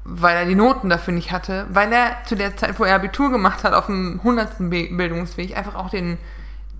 weil 0.04 0.36
er 0.36 0.44
die 0.46 0.54
Noten 0.54 0.88
dafür 0.88 1.14
nicht 1.14 1.30
hatte, 1.32 1.66
weil 1.70 1.92
er 1.92 2.16
zu 2.26 2.34
der 2.34 2.56
Zeit, 2.56 2.78
wo 2.78 2.84
er 2.84 2.94
Abitur 2.96 3.30
gemacht 3.30 3.62
hat, 3.64 3.72
auf 3.74 3.86
dem 3.86 4.18
100. 4.18 4.58
Be- 4.70 4.88
Bildungsweg, 4.90 5.56
einfach 5.56 5.74
auch 5.76 5.90
den, 5.90 6.18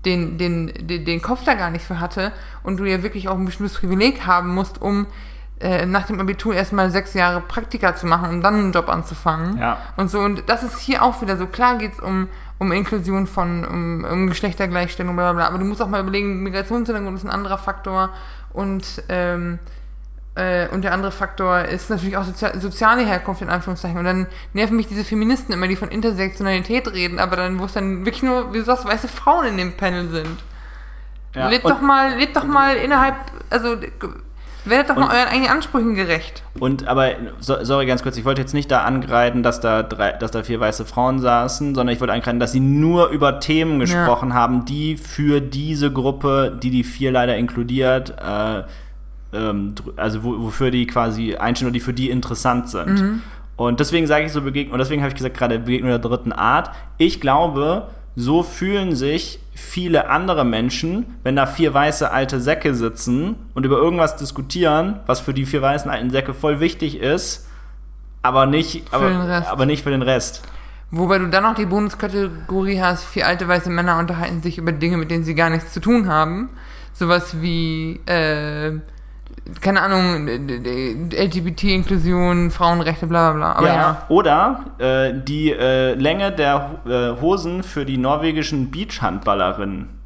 den, 0.05 0.37
den, 0.37 0.71
den, 0.87 1.05
den 1.05 1.21
Kopf 1.21 1.43
da 1.45 1.53
gar 1.53 1.69
nicht 1.69 1.85
für 1.85 1.99
hatte 1.99 2.33
und 2.63 2.77
du 2.77 2.83
ja 2.85 3.01
wirklich 3.03 3.29
auch 3.29 3.37
ein 3.37 3.45
bestimmtes 3.45 3.77
Privileg 3.77 4.25
haben 4.25 4.53
musst, 4.53 4.81
um 4.81 5.07
äh, 5.61 5.85
nach 5.85 6.05
dem 6.07 6.19
Abitur 6.19 6.53
erstmal 6.53 6.91
sechs 6.91 7.13
Jahre 7.13 7.39
Praktika 7.39 7.95
zu 7.95 8.05
machen, 8.07 8.29
um 8.29 8.41
dann 8.41 8.55
einen 8.55 8.71
Job 8.73 8.89
anzufangen. 8.89 9.57
Ja. 9.57 9.77
Und 9.95 10.11
so, 10.11 10.19
und 10.19 10.43
das 10.47 10.61
ist 10.63 10.79
hier 10.79 11.01
auch 11.03 11.21
wieder 11.21 11.37
so. 11.37 11.45
Klar 11.47 11.77
geht's 11.77 12.01
um, 12.01 12.27
um 12.57 12.73
Inklusion 12.73 13.27
von, 13.27 13.63
um, 13.63 14.03
um 14.03 14.27
Geschlechtergleichstellung, 14.27 15.15
bla 15.15 15.31
bla 15.31 15.33
bla. 15.33 15.47
Aber 15.47 15.59
du 15.59 15.63
musst 15.65 15.81
auch 15.81 15.87
mal 15.87 16.01
überlegen, 16.01 16.43
Migrationshintergrund 16.43 17.17
ist 17.17 17.23
ein 17.23 17.29
anderer 17.31 17.57
Faktor 17.57 18.09
und, 18.51 19.03
ähm, 19.07 19.59
äh, 20.35 20.67
und 20.69 20.83
der 20.83 20.93
andere 20.93 21.11
Faktor 21.11 21.65
ist 21.65 21.89
natürlich 21.89 22.17
auch 22.17 22.23
sozia 22.23 22.59
soziale 22.59 23.05
Herkunft 23.05 23.41
in 23.41 23.49
Anführungszeichen. 23.49 23.97
Und 23.97 24.05
dann 24.05 24.27
nerven 24.53 24.75
mich 24.75 24.87
diese 24.87 25.03
Feministen 25.03 25.53
immer, 25.53 25.67
die 25.67 25.75
von 25.75 25.89
Intersektionalität 25.89 26.91
reden, 26.91 27.19
aber 27.19 27.35
dann, 27.35 27.59
wo 27.59 27.65
es 27.65 27.73
dann 27.73 28.05
wirklich 28.05 28.23
nur, 28.23 28.53
wie 28.53 28.59
du 28.59 28.63
sagst, 28.63 28.85
weiße 28.85 29.07
Frauen 29.07 29.45
in 29.45 29.57
dem 29.57 29.73
Panel 29.77 30.09
sind. 30.09 30.43
Ja, 31.35 31.49
lebt 31.49 31.65
doch 31.65 31.81
mal, 31.81 32.15
lebt 32.17 32.35
doch 32.35 32.43
mal 32.43 32.75
innerhalb, 32.75 33.15
also 33.49 33.75
werdet 34.65 34.89
doch 34.89 34.95
Und- 34.95 35.07
mal 35.07 35.15
euren 35.15 35.27
eigenen 35.27 35.49
Ansprüchen 35.49 35.95
gerecht. 35.95 36.43
Und 36.59 36.87
aber, 36.87 37.11
so, 37.39 37.63
sorry 37.63 37.85
ganz 37.85 38.03
kurz, 38.03 38.17
ich 38.17 38.25
wollte 38.25 38.41
jetzt 38.41 38.53
nicht 38.53 38.69
da 38.71 38.83
angreifen, 38.83 39.43
dass 39.43 39.59
da, 39.59 39.83
drei, 39.83 40.13
dass 40.13 40.31
da 40.31 40.43
vier 40.43 40.59
weiße 40.59 40.85
Frauen 40.85 41.19
saßen, 41.19 41.75
sondern 41.75 41.93
ich 41.93 41.99
wollte 41.99 42.13
angreifen, 42.13 42.39
dass 42.39 42.51
sie 42.51 42.59
nur 42.59 43.09
über 43.09 43.39
Themen 43.39 43.79
gesprochen 43.79 44.33
haben, 44.33 44.65
die 44.65 44.95
für 44.97 45.41
diese 45.41 45.91
Gruppe, 45.91 46.57
die 46.61 46.69
die 46.69 46.83
vier 46.83 47.11
leider 47.11 47.35
inkludiert, 47.35 48.11
äh, 48.11 48.63
ähm, 49.33 49.75
also 49.95 50.23
wo, 50.23 50.43
wofür 50.43 50.71
die 50.71 50.87
quasi 50.87 51.35
einstehen 51.35 51.67
und 51.67 51.73
die 51.73 51.79
für 51.79 51.93
die 51.93 52.09
interessant 52.09 52.69
sind. 52.69 53.21
Und 53.55 53.79
deswegen 53.79 54.07
sage 54.07 54.25
ich 54.25 54.31
so 54.31 54.41
Begegnung, 54.41 54.73
und 54.73 54.79
deswegen 54.79 55.01
habe 55.01 55.09
ich 55.09 55.15
gesagt, 55.15 55.37
gerade 55.37 55.59
Begegnung 55.59 55.89
der 55.89 55.99
dritten 55.99 56.31
Art. 56.31 56.71
Ich 56.97 57.21
glaube, 57.21 57.87
so 58.15 58.43
fühlen 58.43 58.95
sich 58.95 59.39
viele 59.53 60.09
andere 60.09 60.43
Menschen, 60.43 61.05
wenn 61.23 61.35
da 61.35 61.45
vier 61.45 61.73
weiße 61.73 62.11
alte 62.11 62.39
Säcke 62.39 62.73
sitzen 62.73 63.35
und 63.53 63.65
über 63.65 63.77
irgendwas 63.77 64.15
diskutieren, 64.15 64.99
was 65.05 65.19
für 65.19 65.33
die 65.33 65.45
vier 65.45 65.61
weißen 65.61 65.89
alten 65.89 66.09
Säcke 66.09 66.33
voll 66.33 66.59
wichtig 66.59 66.99
ist, 66.99 67.47
aber 68.21 68.45
nicht, 68.45 68.91
aber, 68.91 69.09
den 69.09 69.21
Rest. 69.21 69.49
aber 69.49 69.65
nicht 69.65 69.83
für 69.83 69.91
den 69.91 70.01
Rest. 70.01 70.41
Wobei 70.91 71.17
du 71.17 71.27
dann 71.27 71.43
noch 71.43 71.55
die 71.55 71.65
Bonuskategorie 71.65 72.79
hast, 72.79 73.03
vier 73.03 73.27
alte 73.27 73.47
weiße 73.47 73.69
Männer 73.69 73.97
unterhalten 73.99 74.41
sich 74.41 74.57
über 74.57 74.71
Dinge, 74.71 74.97
mit 74.97 75.09
denen 75.11 75.23
sie 75.23 75.35
gar 75.35 75.49
nichts 75.49 75.73
zu 75.73 75.79
tun 75.79 76.07
haben. 76.07 76.49
Sowas 76.93 77.41
wie, 77.41 77.99
äh, 78.05 78.79
keine 79.61 79.81
Ahnung, 79.81 80.27
LGBT-Inklusion, 80.27 82.51
Frauenrechte, 82.51 83.07
bla 83.07 83.31
bla 83.31 83.37
bla. 83.37 83.53
Aber 83.53 83.67
ja. 83.67 84.05
Oder 84.09 84.65
äh, 84.77 85.13
die 85.13 85.51
äh, 85.51 85.93
Länge 85.95 86.31
der 86.31 86.79
äh, 86.85 87.21
Hosen 87.21 87.63
für 87.63 87.85
die 87.85 87.97
norwegischen 87.97 88.69
Beachhandballerinnen. 88.71 90.02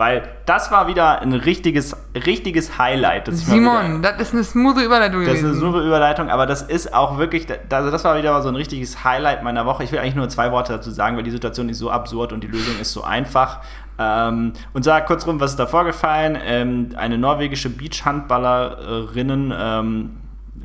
Weil 0.00 0.22
das 0.46 0.72
war 0.72 0.88
wieder 0.88 1.20
ein 1.20 1.34
richtiges, 1.34 1.94
richtiges 2.14 2.78
Highlight. 2.78 3.28
Das 3.28 3.46
mal 3.46 3.58
wieder- 3.58 3.82
Simon, 3.82 4.00
das 4.02 4.18
ist 4.18 4.32
eine 4.32 4.44
smooth 4.44 4.78
Überleitung 4.82 5.26
Das 5.26 5.34
ist 5.34 5.44
eine 5.44 5.52
super 5.52 5.82
Überleitung, 5.82 6.30
aber 6.30 6.46
das 6.46 6.62
ist 6.62 6.94
auch 6.94 7.18
wirklich, 7.18 7.46
also 7.70 7.90
das 7.90 8.02
war 8.02 8.16
wieder 8.16 8.40
so 8.40 8.48
ein 8.48 8.56
richtiges 8.56 9.04
Highlight 9.04 9.42
meiner 9.42 9.66
Woche. 9.66 9.84
Ich 9.84 9.92
will 9.92 9.98
eigentlich 9.98 10.14
nur 10.14 10.30
zwei 10.30 10.52
Worte 10.52 10.72
dazu 10.72 10.90
sagen, 10.90 11.18
weil 11.18 11.22
die 11.22 11.30
Situation 11.30 11.68
ist 11.68 11.80
so 11.80 11.90
absurd 11.90 12.32
und 12.32 12.42
die 12.42 12.46
Lösung 12.46 12.80
ist 12.80 12.94
so 12.94 13.04
einfach. 13.04 13.58
Ähm, 13.98 14.54
und 14.72 14.84
sag 14.84 15.04
kurz 15.06 15.26
rum, 15.26 15.38
was 15.38 15.50
ist 15.50 15.60
da 15.60 15.66
vorgefallen? 15.66 16.38
Ähm, 16.42 16.88
eine 16.96 17.18
norwegische 17.18 17.68
Beachhandballerinnen 17.68 19.52
ähm, 19.54 20.10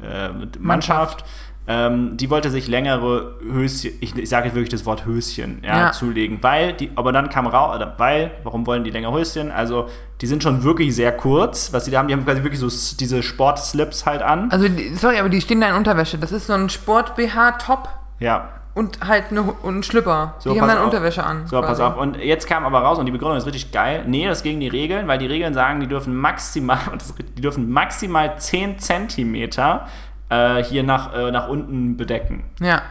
äh, 0.01 0.29
Mannschaft, 0.59 1.25
ähm, 1.67 2.15
die 2.17 2.29
wollte 2.29 2.51
sich 2.51 2.67
längere 2.67 3.35
Höschen, 3.51 3.91
ich, 3.99 4.15
ich 4.15 4.29
sage 4.29 4.45
jetzt 4.47 4.55
wirklich 4.55 4.69
das 4.69 4.85
Wort 4.85 5.05
Höschen, 5.05 5.61
ja, 5.63 5.77
Ja. 5.87 5.91
zulegen, 5.91 6.37
weil 6.41 6.73
die, 6.73 6.91
aber 6.95 7.11
dann 7.11 7.29
kam 7.29 7.47
raus, 7.47 7.75
oder 7.75 7.95
weil, 7.97 8.31
warum 8.43 8.67
wollen 8.67 8.83
die 8.83 8.91
längere 8.91 9.13
Höschen? 9.17 9.51
Also 9.51 9.87
die 10.21 10.27
sind 10.27 10.43
schon 10.43 10.63
wirklich 10.63 10.95
sehr 10.95 11.11
kurz, 11.11 11.73
was 11.73 11.85
sie 11.85 11.91
da 11.91 11.97
haben, 11.99 12.07
die 12.07 12.13
haben 12.13 12.23
quasi 12.23 12.43
wirklich 12.43 12.59
so 12.59 12.69
diese 12.99 13.23
Sportslips 13.23 14.05
halt 14.05 14.21
an. 14.21 14.49
Also, 14.51 14.67
sorry, 14.95 15.17
aber 15.19 15.29
die 15.29 15.41
stehen 15.41 15.59
da 15.59 15.69
in 15.69 15.75
Unterwäsche. 15.75 16.17
Das 16.19 16.31
ist 16.31 16.47
so 16.47 16.53
ein 16.53 16.69
Sport-BH-Top 16.69 17.89
Ja. 18.19 18.49
und 18.75 18.99
halt 19.05 19.25
eine, 19.31 19.41
und 19.41 19.79
ein 19.79 19.83
Schlüpper. 19.83 20.35
So, 20.39 20.53
die 20.53 20.61
haben 20.61 20.67
pass 20.67 20.75
dann 20.77 20.85
auf. 20.85 20.93
Unterwäsche 20.93 21.23
an. 21.23 21.47
So, 21.47 21.59
pass 21.61 21.79
quasi. 21.79 21.81
auf. 21.83 21.97
Und 21.97 22.17
jetzt 22.17 22.47
kam 22.47 22.65
aber 22.65 22.79
raus 22.79 22.99
und 22.99 23.05
die 23.07 23.11
Begründung 23.11 23.37
ist 23.37 23.45
richtig 23.47 23.71
geil. 23.71 24.03
Nee, 24.07 24.27
das 24.27 24.37
ist 24.39 24.43
gegen 24.43 24.59
die 24.59 24.67
Regeln, 24.67 25.07
weil 25.07 25.17
die 25.17 25.25
Regeln 25.27 25.53
sagen, 25.55 25.79
die 25.79 25.87
dürfen 25.87 26.15
maximal, 26.15 26.77
die 27.37 27.41
dürfen 27.41 27.69
maximal 27.71 28.37
10 28.37 28.77
Zentimeter 28.79 29.87
äh, 30.29 30.63
hier 30.63 30.83
nach, 30.83 31.13
äh, 31.13 31.31
nach 31.31 31.47
unten 31.47 31.97
bedecken. 31.97 32.43
Ja. 32.59 32.81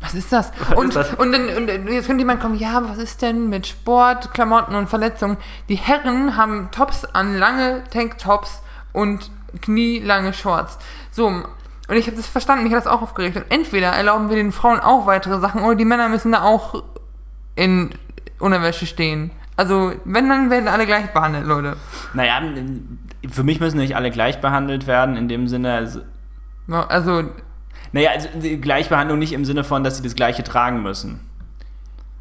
Was 0.00 0.14
ist 0.14 0.32
das? 0.32 0.52
Was 0.68 0.78
und, 0.78 0.88
ist 0.88 0.96
das? 0.96 1.14
und 1.14 1.32
dann 1.32 1.48
und 1.56 1.68
jetzt 1.88 2.06
könnte 2.06 2.20
jemand 2.20 2.40
kommen, 2.40 2.56
ja, 2.56 2.88
was 2.88 2.98
ist 2.98 3.20
denn 3.20 3.48
mit 3.48 3.66
Sport, 3.66 4.32
Klamotten 4.32 4.74
und 4.76 4.88
Verletzungen? 4.88 5.38
Die 5.68 5.74
Herren 5.74 6.36
haben 6.36 6.70
Tops 6.70 7.04
an, 7.04 7.36
lange 7.36 7.82
Tanktops 7.90 8.62
und 8.92 9.30
knielange 9.60 10.32
Shorts. 10.34 10.78
So, 11.10 11.26
und 11.26 11.96
ich 11.96 12.06
habe 12.06 12.16
das 12.16 12.26
verstanden, 12.26 12.64
mich 12.64 12.72
hat 12.72 12.84
das 12.84 12.86
auch 12.86 13.02
aufgeregt. 13.02 13.36
Und 13.36 13.46
entweder 13.48 13.88
erlauben 13.88 14.28
wir 14.28 14.36
den 14.36 14.52
Frauen 14.52 14.78
auch 14.78 15.06
weitere 15.06 15.40
Sachen 15.40 15.62
oder 15.62 15.74
die 15.74 15.84
Männer 15.84 16.08
müssen 16.08 16.32
da 16.32 16.42
auch 16.42 16.82
in 17.56 17.90
Unterwäsche 18.38 18.86
stehen. 18.86 19.30
Also, 19.56 19.92
wenn, 20.04 20.28
dann 20.28 20.50
werden 20.50 20.68
alle 20.68 20.86
gleich 20.86 21.12
behandelt, 21.12 21.46
Leute. 21.46 21.76
Naja, 22.14 22.40
für 23.30 23.42
mich 23.42 23.60
müssen 23.60 23.78
nicht 23.78 23.96
alle 23.96 24.10
gleich 24.10 24.40
behandelt 24.40 24.86
werden, 24.86 25.16
in 25.16 25.28
dem 25.28 25.48
Sinne, 25.48 25.74
also, 25.74 26.00
Also, 26.68 27.24
naja, 27.92 28.10
also 28.10 28.28
die 28.34 28.60
Gleichbehandlung 28.60 29.18
nicht 29.18 29.32
im 29.32 29.44
Sinne 29.44 29.64
von, 29.64 29.82
dass 29.82 29.96
sie 29.96 30.02
das 30.02 30.14
Gleiche 30.14 30.44
tragen 30.44 30.82
müssen. 30.82 31.20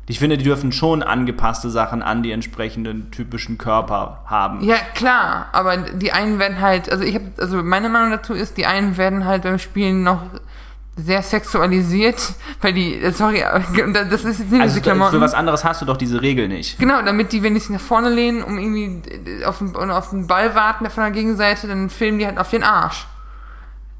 Ich 0.09 0.19
finde, 0.19 0.37
die 0.37 0.45
dürfen 0.45 0.71
schon 0.71 1.03
angepasste 1.03 1.69
Sachen 1.69 2.01
an 2.01 2.23
die 2.23 2.31
entsprechenden 2.31 3.11
typischen 3.11 3.57
Körper 3.57 4.23
haben. 4.25 4.63
Ja, 4.63 4.77
klar, 4.95 5.47
aber 5.51 5.75
die 5.75 6.13
einen 6.13 6.39
werden 6.39 6.61
halt, 6.61 6.89
also 6.89 7.03
ich 7.03 7.15
habe, 7.15 7.25
also 7.37 7.61
meine 7.61 7.89
Meinung 7.89 8.11
dazu 8.11 8.33
ist, 8.33 8.57
die 8.57 8.65
einen 8.65 8.95
werden 8.95 9.25
halt 9.25 9.43
beim 9.43 9.59
Spielen 9.59 10.03
noch 10.03 10.21
sehr 10.97 11.21
sexualisiert, 11.21 12.33
weil 12.61 12.73
die, 12.73 12.99
sorry, 13.11 13.43
und 13.83 13.93
das 13.93 14.25
ist 14.25 14.39
jetzt 14.39 14.51
nicht 14.51 14.61
Also 14.61 14.73
diese 14.73 14.81
Klamotten. 14.81 15.15
für 15.15 15.21
was 15.21 15.33
anderes 15.33 15.63
hast 15.63 15.81
du 15.81 15.85
doch 15.85 15.97
diese 15.97 16.21
Regel 16.21 16.47
nicht. 16.47 16.79
Genau, 16.79 17.01
damit 17.03 17.31
die, 17.31 17.43
wenn 17.43 17.53
die 17.53 17.59
sich 17.59 17.69
nach 17.69 17.79
vorne 17.79 18.09
lehnen, 18.09 18.43
um 18.43 18.57
irgendwie 18.57 19.45
auf 19.45 19.59
den, 19.59 19.75
auf 19.75 20.09
den 20.09 20.27
Ball 20.27 20.55
warten 20.55 20.89
von 20.89 21.03
der 21.03 21.11
Gegenseite, 21.11 21.67
dann 21.67 21.89
filmen 21.89 22.19
die 22.19 22.25
halt 22.25 22.39
auf 22.39 22.49
den 22.49 22.63
Arsch. 22.63 23.07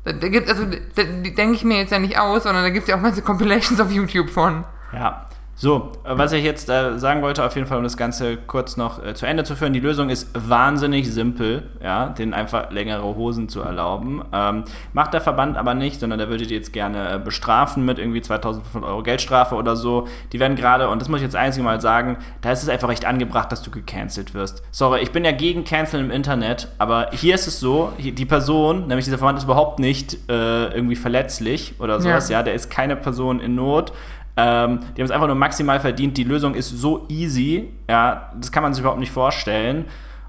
Da, 0.03 0.13
da 0.13 0.27
gibt, 0.27 0.49
also, 0.49 0.65
da, 0.65 1.03
die 1.03 1.35
denke 1.35 1.55
ich 1.55 1.63
mir 1.63 1.77
jetzt 1.77 1.91
ja 1.91 1.99
nicht 1.99 2.17
aus, 2.17 2.43
sondern 2.43 2.63
da 2.63 2.69
gibt 2.69 2.83
es 2.83 2.89
ja 2.89 2.97
auch 2.97 3.03
ganze 3.03 3.21
Compilations 3.21 3.79
auf 3.79 3.91
YouTube 3.91 4.29
von. 4.29 4.63
Ja. 4.91 5.26
So, 5.59 5.91
äh, 6.03 6.09
was 6.15 6.33
ich 6.33 6.43
jetzt 6.43 6.69
äh, 6.69 6.99
sagen 6.99 7.23
wollte, 7.23 7.43
auf 7.43 7.55
jeden 7.55 7.65
Fall, 7.65 7.79
um 7.79 7.83
das 7.83 7.97
Ganze 7.97 8.37
kurz 8.37 8.77
noch 8.77 9.03
äh, 9.03 9.15
zu 9.15 9.25
Ende 9.25 9.43
zu 9.43 9.55
führen, 9.55 9.73
die 9.73 9.79
Lösung 9.79 10.11
ist 10.11 10.29
wahnsinnig 10.33 11.11
simpel, 11.11 11.63
ja, 11.83 12.09
denen 12.09 12.35
einfach 12.35 12.69
längere 12.69 13.03
Hosen 13.15 13.49
zu 13.49 13.61
erlauben. 13.61 14.23
Ähm, 14.31 14.65
macht 14.93 15.15
der 15.15 15.21
Verband 15.21 15.57
aber 15.57 15.73
nicht, 15.73 15.99
sondern 15.99 16.19
der 16.19 16.29
würde 16.29 16.45
die 16.45 16.53
jetzt 16.53 16.73
gerne 16.73 17.15
äh, 17.15 17.17
bestrafen 17.17 17.85
mit 17.85 17.97
irgendwie 17.97 18.21
2500 18.21 18.87
Euro 18.87 19.01
Geldstrafe 19.01 19.55
oder 19.55 19.75
so. 19.75 20.07
Die 20.31 20.39
werden 20.39 20.55
gerade, 20.55 20.89
und 20.89 21.01
das 21.01 21.09
muss 21.09 21.21
ich 21.21 21.23
jetzt 21.23 21.35
einzig 21.35 21.63
mal 21.63 21.81
sagen, 21.81 22.17
da 22.41 22.51
ist 22.51 22.61
es 22.61 22.69
einfach 22.69 22.89
recht 22.89 23.05
angebracht, 23.05 23.51
dass 23.51 23.63
du 23.63 23.71
gecancelt 23.71 24.35
wirst. 24.35 24.61
Sorry, 24.69 24.99
ich 25.01 25.11
bin 25.11 25.25
ja 25.25 25.31
gegen 25.31 25.63
Cancel 25.63 25.99
im 26.01 26.11
Internet, 26.11 26.67
aber 26.77 27.09
hier 27.13 27.33
ist 27.33 27.47
es 27.47 27.59
so, 27.59 27.93
hier, 27.97 28.13
die 28.13 28.25
Person, 28.27 28.85
nämlich 28.85 29.05
dieser 29.05 29.17
Verband 29.17 29.39
ist 29.39 29.45
überhaupt 29.45 29.79
nicht 29.79 30.19
äh, 30.29 30.67
irgendwie 30.67 30.95
verletzlich 30.95 31.73
oder 31.79 31.99
sowas, 31.99 32.29
Ja. 32.29 32.37
ja, 32.37 32.43
der 32.43 32.53
ist 32.53 32.69
keine 32.69 32.95
Person 32.95 33.39
in 33.39 33.55
Not. 33.55 33.91
Ähm, 34.37 34.79
die 34.95 35.01
haben 35.01 35.05
es 35.05 35.11
einfach 35.11 35.27
nur 35.27 35.35
maximal 35.35 35.79
verdient. 35.79 36.15
Die 36.17 36.23
Lösung 36.23 36.53
ist 36.53 36.69
so 36.69 37.05
easy, 37.09 37.69
ja, 37.89 38.31
das 38.39 38.51
kann 38.51 38.63
man 38.63 38.73
sich 38.73 38.81
überhaupt 38.81 38.99
nicht 38.99 39.11
vorstellen. 39.11 39.85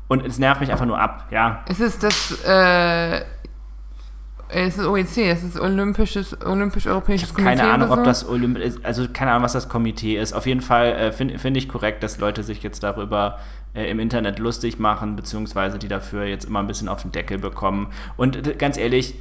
Und 0.08 0.26
es 0.26 0.38
nervt 0.38 0.62
mich 0.62 0.72
einfach 0.72 0.86
nur 0.86 0.98
ab, 0.98 1.26
ja. 1.30 1.62
Es 1.68 1.80
ist 1.80 2.02
das, 2.02 2.42
äh, 2.46 3.20
es 4.48 4.78
ist 4.78 4.86
OEC, 4.86 5.18
es 5.18 5.42
ist 5.44 5.60
Olympisches, 5.60 6.34
Olympisch-Europäisches 6.42 7.34
Komitee. 7.34 7.56
Keine 7.56 7.70
Ahnung, 7.70 7.88
oder 7.90 7.98
ob 8.00 8.04
so. 8.06 8.10
das 8.10 8.28
Olymp 8.28 8.56
ist, 8.56 8.82
also 8.84 9.06
keine 9.12 9.32
Ahnung, 9.32 9.44
was 9.44 9.52
das 9.52 9.68
Komitee 9.68 10.16
ist. 10.16 10.32
Auf 10.32 10.46
jeden 10.46 10.62
Fall 10.62 10.86
äh, 10.92 11.12
finde 11.12 11.38
find 11.38 11.56
ich 11.58 11.68
korrekt, 11.68 12.02
dass 12.02 12.18
Leute 12.18 12.42
sich 12.42 12.62
jetzt 12.62 12.82
darüber 12.82 13.38
äh, 13.74 13.90
im 13.90 14.00
Internet 14.00 14.38
lustig 14.38 14.78
machen, 14.78 15.16
beziehungsweise 15.16 15.78
die 15.78 15.88
dafür 15.88 16.24
jetzt 16.24 16.46
immer 16.46 16.60
ein 16.60 16.66
bisschen 16.66 16.88
auf 16.88 17.02
den 17.02 17.12
Deckel 17.12 17.38
bekommen. 17.38 17.88
Und 18.16 18.58
ganz 18.58 18.78
ehrlich, 18.78 19.14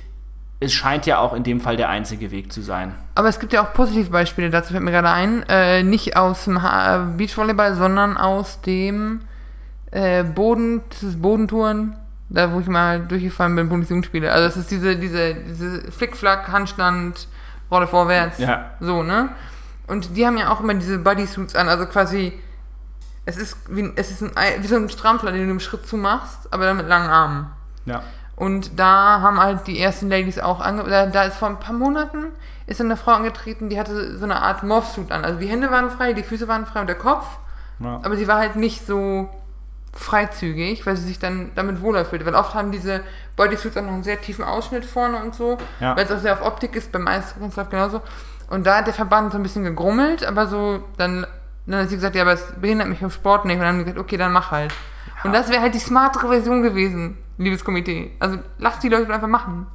es 0.60 0.74
scheint 0.74 1.06
ja 1.06 1.20
auch 1.20 1.34
in 1.34 1.44
dem 1.44 1.62
Fall 1.62 1.78
der 1.78 1.90
einzige 1.90 2.32
Weg 2.32 2.52
zu 2.52 2.62
sein. 2.62 2.96
Aber 3.16 3.30
es 3.30 3.40
gibt 3.40 3.54
ja 3.54 3.64
auch 3.64 3.74
Positivbeispiele, 3.74 4.50
dazu 4.50 4.72
fällt 4.74 4.84
mir 4.84 4.92
gerade 4.92 5.10
ein. 5.10 5.44
Äh, 5.50 5.84
nicht 5.84 6.18
aus 6.18 6.46
dem 6.46 6.64
ha 6.64 7.10
Beachvolleyball, 7.18 7.76
sondern 7.76 8.18
aus 8.18 8.62
dem 8.62 9.22
äh, 9.92 10.24
Boden, 10.24 10.82
das 10.90 11.04
ist 11.04 11.22
Bodentouren, 11.22 11.96
da 12.30 12.52
wo 12.52 12.60
ich 12.60 12.68
mal 12.68 13.00
durchgefallen 13.02 13.56
bin, 13.56 13.70
Bundesjugendspiele. 13.70 14.32
Also 14.32 14.48
es 14.48 14.58
ist 14.58 14.72
diese, 14.72 14.96
diese, 14.96 15.36
diese 15.36 15.92
Flickflack, 15.92 16.52
Handstand, 16.52 17.28
Rolle 17.70 17.88
vorwärts. 17.88 18.40
Ja. 18.40 18.72
So, 18.80 19.04
ne? 19.04 19.30
Und 19.88 20.18
die 20.18 20.26
haben 20.26 20.38
ja 20.38 20.50
auch 20.52 20.60
immer 20.60 20.74
diese 20.74 20.98
Bodysuits 21.00 21.56
an, 21.56 21.70
also 21.70 21.86
quasi, 21.86 22.34
es 23.26 23.38
ist 23.38 23.58
wie, 23.70 23.92
es 23.96 24.12
ist 24.12 24.22
ein, 24.24 24.36
Ei- 24.36 24.58
wie 24.60 24.68
so 24.68 24.76
ein 24.76 24.90
Strampler, 24.90 25.32
den 25.32 25.46
du 25.46 25.52
im 25.52 25.60
Schritt 25.60 25.86
zu 25.88 25.98
machst, 25.98 26.52
aber 26.52 26.66
dann 26.66 26.78
mit 26.78 26.88
langen 26.88 27.10
Armen. 27.10 27.48
Ja. 27.86 28.02
Und 28.38 28.80
da 28.80 29.20
haben 29.22 29.40
halt 29.42 29.68
die 29.68 29.80
ersten 29.80 30.10
Ladies 30.10 30.40
auch 30.40 30.62
ange... 30.62 30.84
Da, 30.84 31.08
da 31.08 31.24
ist 31.24 31.38
vor 31.38 31.50
ein 31.50 31.60
paar 31.60 31.74
Monaten 31.74 32.28
ist 32.68 32.82
eine 32.82 32.98
Frau 32.98 33.12
angetreten, 33.14 33.70
die 33.70 33.80
hatte 33.80 34.18
so 34.18 34.26
eine 34.26 34.42
Art 34.42 34.62
Morphsuit 34.62 35.12
an. 35.12 35.24
Also 35.24 35.40
die 35.40 35.48
Hände 35.48 35.72
waren 35.72 35.90
frei, 35.90 36.14
die 36.14 36.24
Füße 36.24 36.48
waren 36.48 36.66
frei 36.66 36.82
und 36.82 36.88
der 36.88 36.98
Kopf. 36.98 37.26
ja. 37.80 38.00
Aber 38.04 38.16
sie 38.18 38.28
war 38.28 38.40
halt 38.40 38.58
nicht 38.58 38.86
so 38.86 39.30
freizügig, 39.94 40.86
weil 40.86 40.96
sie 40.98 41.08
sich 41.08 41.18
dann 41.18 41.52
damit 41.56 41.82
wohler 41.82 42.06
fühlte. 42.06 42.26
Weil 42.26 42.36
oft 42.36 42.54
haben 42.54 42.72
diese 42.72 43.02
Bodysuits 43.38 43.78
auch 43.78 43.84
noch 43.84 43.94
einen 43.94 44.04
sehr 44.04 44.22
tiefen 44.22 44.44
Ausschnitt 44.44 44.86
vorne 44.86 45.24
und 45.24 45.34
so. 45.34 45.58
Ja. 45.80 45.96
Weil 45.96 46.06
es 46.06 46.12
auch 46.12 46.20
sehr 46.20 46.34
auf 46.34 46.42
Optik 46.42 46.76
ist, 46.76 46.92
beim 46.92 47.08
Eiskunstlauf 47.08 47.70
genauso. 47.70 48.02
Und 48.50 48.68
da 48.68 48.78
hat 48.78 48.88
der 48.88 48.94
Verband 48.94 49.32
so 49.32 49.40
ein 49.40 49.44
bisschen 49.44 49.64
gegrummelt, 49.64 50.26
aber 50.26 50.48
so, 50.48 50.84
dann, 50.98 51.26
dann 51.66 51.82
hat 51.82 51.90
sie 51.90 51.96
gesagt, 51.96 52.16
ja, 52.16 52.22
aber 52.22 52.34
es 52.34 52.54
behindert 52.60 52.90
mich 52.90 53.02
im 53.02 53.10
Sport 53.10 53.46
nicht. 53.46 53.56
Und 53.56 53.62
dann 53.62 53.70
haben 53.70 53.80
die 53.80 53.86
gesagt, 53.86 54.00
okay, 54.00 54.18
dann 54.18 54.34
mach 54.34 54.52
halt. 54.52 54.74
Und 55.24 55.34
das 55.34 55.50
wäre 55.50 55.62
halt 55.62 55.74
die 55.74 55.80
smartere 55.80 56.28
Version 56.28 56.62
gewesen, 56.62 57.18
liebes 57.38 57.64
Komitee. 57.64 58.12
Also 58.20 58.38
lasst 58.60 58.84
die 58.84 58.90
Leute 58.90 59.14
einfach 59.14 59.28
machen. 59.28 59.68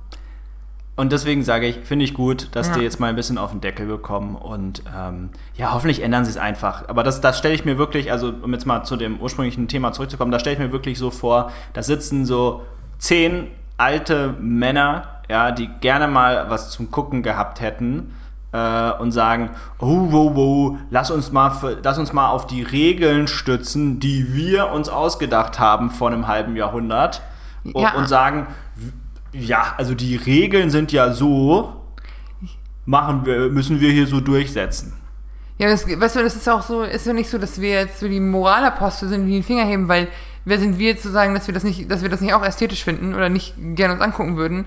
Und 0.94 1.10
deswegen 1.10 1.42
sage 1.42 1.66
ich, 1.66 1.76
finde 1.78 2.04
ich 2.04 2.12
gut, 2.12 2.48
dass 2.52 2.68
Ja. 2.68 2.74
die 2.74 2.80
jetzt 2.80 3.00
mal 3.00 3.06
ein 3.08 3.16
bisschen 3.16 3.38
auf 3.38 3.50
den 3.50 3.62
Deckel 3.62 3.86
bekommen 3.86 4.36
und 4.36 4.82
ähm, 4.94 5.30
ja, 5.56 5.72
hoffentlich 5.72 6.02
ändern 6.02 6.24
sie 6.26 6.30
es 6.32 6.36
einfach. 6.36 6.86
Aber 6.88 7.02
das, 7.02 7.22
das 7.22 7.38
stelle 7.38 7.54
ich 7.54 7.64
mir 7.64 7.78
wirklich, 7.78 8.12
also 8.12 8.30
um 8.42 8.52
jetzt 8.52 8.66
mal 8.66 8.84
zu 8.84 8.96
dem 8.96 9.18
ursprünglichen 9.18 9.68
Thema 9.68 9.92
zurückzukommen, 9.92 10.30
da 10.30 10.38
stelle 10.38 10.54
ich 10.56 10.60
mir 10.60 10.70
wirklich 10.70 10.98
so 10.98 11.10
vor, 11.10 11.50
da 11.72 11.82
sitzen 11.82 12.26
so 12.26 12.62
zehn 12.98 13.46
alte 13.78 14.34
Männer, 14.38 15.04
ja, 15.30 15.50
die 15.50 15.68
gerne 15.80 16.08
mal 16.08 16.50
was 16.50 16.70
zum 16.70 16.90
Gucken 16.90 17.22
gehabt 17.22 17.62
hätten 17.62 18.14
äh, 18.52 18.92
und 18.92 19.12
sagen, 19.12 19.48
oh, 19.78 20.08
wow, 20.10 20.32
wow, 20.34 20.78
lass 20.90 21.10
uns, 21.10 21.32
mal, 21.32 21.50
für- 21.52 21.78
lass 21.82 21.98
uns 21.98 22.12
mal 22.12 22.28
auf 22.28 22.46
die 22.46 22.62
Regeln 22.62 23.28
stützen, 23.28 23.98
die 23.98 24.34
wir 24.34 24.70
uns 24.70 24.90
ausgedacht 24.90 25.58
haben 25.58 25.88
vor 25.88 26.08
einem 26.10 26.28
halben 26.28 26.54
Jahrhundert 26.54 27.16
und, 27.16 27.22
Ja. 27.64 27.94
und 27.94 28.08
sagen, 28.08 28.46
ja, 29.32 29.74
also 29.76 29.94
die 29.94 30.16
Regeln 30.16 30.70
sind 30.70 30.92
ja 30.92 31.12
so, 31.12 31.80
machen 32.84 33.24
wir, 33.24 33.48
müssen 33.48 33.80
wir 33.80 33.90
hier 33.90 34.06
so 34.06 34.20
durchsetzen. 34.20 34.94
Ja, 35.58 35.68
das, 35.68 35.86
weißt 35.86 36.16
du, 36.16 36.22
das 36.22 36.34
ist 36.34 36.48
auch 36.48 36.62
so, 36.62 36.82
ist 36.82 37.06
ja 37.06 37.12
nicht 37.12 37.30
so, 37.30 37.38
dass 37.38 37.60
wir 37.60 37.70
jetzt 37.70 38.00
so 38.00 38.08
die 38.08 38.18
Moralapostel 38.20 39.08
sind, 39.08 39.26
die 39.26 39.32
den 39.32 39.42
Finger 39.44 39.64
heben, 39.64 39.86
weil 39.88 40.08
wer 40.44 40.58
sind 40.58 40.78
wir 40.78 40.98
zu 40.98 41.08
sagen, 41.10 41.34
dass 41.34 41.46
wir 41.46 41.54
das 41.54 41.62
nicht, 41.62 41.88
dass 41.90 42.02
wir 42.02 42.08
das 42.08 42.20
nicht 42.20 42.34
auch 42.34 42.44
ästhetisch 42.44 42.82
finden 42.82 43.14
oder 43.14 43.28
nicht 43.28 43.54
gerne 43.76 43.94
uns 43.94 44.02
angucken 44.02 44.36
würden. 44.36 44.64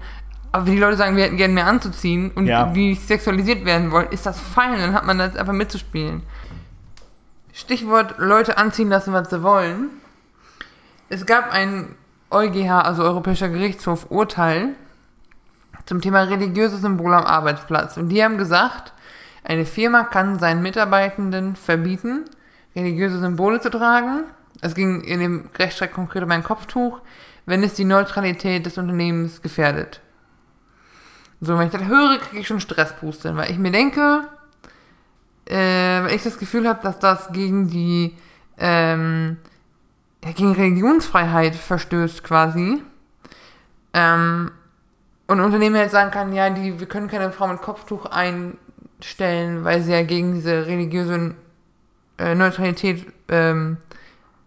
Aber 0.53 0.65
wenn 0.67 0.73
die 0.75 0.79
Leute 0.79 0.95
sagen, 0.95 1.17
wir 1.17 1.25
hätten 1.25 1.35
gerne 1.35 1.53
mehr 1.53 1.67
anzuziehen 1.67 2.31
und 2.31 2.45
Ja. 2.47 2.67
die 2.71 2.91
nicht 2.91 3.05
sexualisiert 3.05 3.65
werden 3.65 3.91
wollen, 3.91 4.07
ist 4.11 4.25
das 4.25 4.39
fein, 4.39 4.79
dann 4.79 4.93
hat 4.93 5.05
man 5.05 5.17
das 5.17 5.35
einfach 5.35 5.51
mitzuspielen. 5.51 6.23
Stichwort 7.51 8.15
Leute 8.17 8.57
anziehen 8.57 8.87
lassen, 8.89 9.11
was 9.11 9.29
sie 9.29 9.43
wollen. 9.43 9.89
Es 11.09 11.25
gab 11.25 11.51
ein 11.51 11.89
EuGH, 12.35 12.83
also 12.83 13.03
Europäischer 13.03 13.49
Gerichtshof, 13.49 14.07
Urteil 14.09 14.75
zum 15.85 16.01
Thema 16.01 16.21
religiöse 16.21 16.77
Symbole 16.77 17.15
am 17.15 17.25
Arbeitsplatz. 17.25 17.97
Und 17.97 18.09
die 18.09 18.23
haben 18.23 18.37
gesagt, 18.37 18.93
eine 19.43 19.65
Firma 19.65 20.03
kann 20.03 20.39
seinen 20.39 20.61
Mitarbeitenden 20.61 21.55
verbieten, 21.55 22.25
religiöse 22.75 23.19
Symbole 23.19 23.61
zu 23.61 23.69
tragen. 23.69 24.23
Es 24.61 24.73
ging 24.75 25.01
in 25.01 25.19
dem 25.19 25.49
Rechtsstreit 25.57 25.93
konkret 25.93 26.23
um 26.23 26.31
ein 26.31 26.43
Kopftuch, 26.43 27.01
wenn 27.45 27.63
es 27.63 27.75
die 27.75 27.85
Neutralität 27.85 28.65
des 28.65 28.77
Unternehmens 28.77 29.41
gefährdet. 29.41 30.01
So, 31.41 31.57
wenn 31.57 31.67
ich 31.67 31.73
das 31.73 31.83
höre, 31.83 32.17
kriege 32.17 32.41
ich 32.41 32.47
schon 32.47 32.59
Stresspusteln, 32.59 33.37
weil 33.37 33.51
ich 33.51 33.57
mir 33.57 33.71
denke, 33.71 34.27
äh, 35.45 36.03
weil 36.03 36.15
ich 36.15 36.23
das 36.23 36.39
Gefühl 36.39 36.67
habe, 36.67 36.81
dass 36.81 36.97
das 36.97 37.31
gegen 37.31 37.67
die 37.67 38.17
ähm, 38.57 39.37
ja, 40.25 40.31
gegen 40.31 40.53
Religionsfreiheit 40.53 41.55
verstößt 41.55 42.23
quasi. 42.23 42.81
Ähm, 43.93 44.51
und 45.27 45.39
Unternehmen 45.39 45.75
jetzt 45.75 45.91
sagen 45.91 46.11
kann, 46.11 46.33
ja, 46.33 46.49
die, 46.49 46.79
wir 46.79 46.87
können 46.87 47.07
keine 47.07 47.31
Frau 47.31 47.47
mit 47.47 47.61
Kopftuch 47.61 48.05
einstellen, 48.07 49.63
weil 49.63 49.81
sie 49.81 49.91
ja 49.91 50.03
gegen 50.03 50.33
diese 50.33 50.65
religiöse 50.65 51.35
äh, 52.17 52.35
Neutralität 52.35 53.05
ähm, 53.29 53.77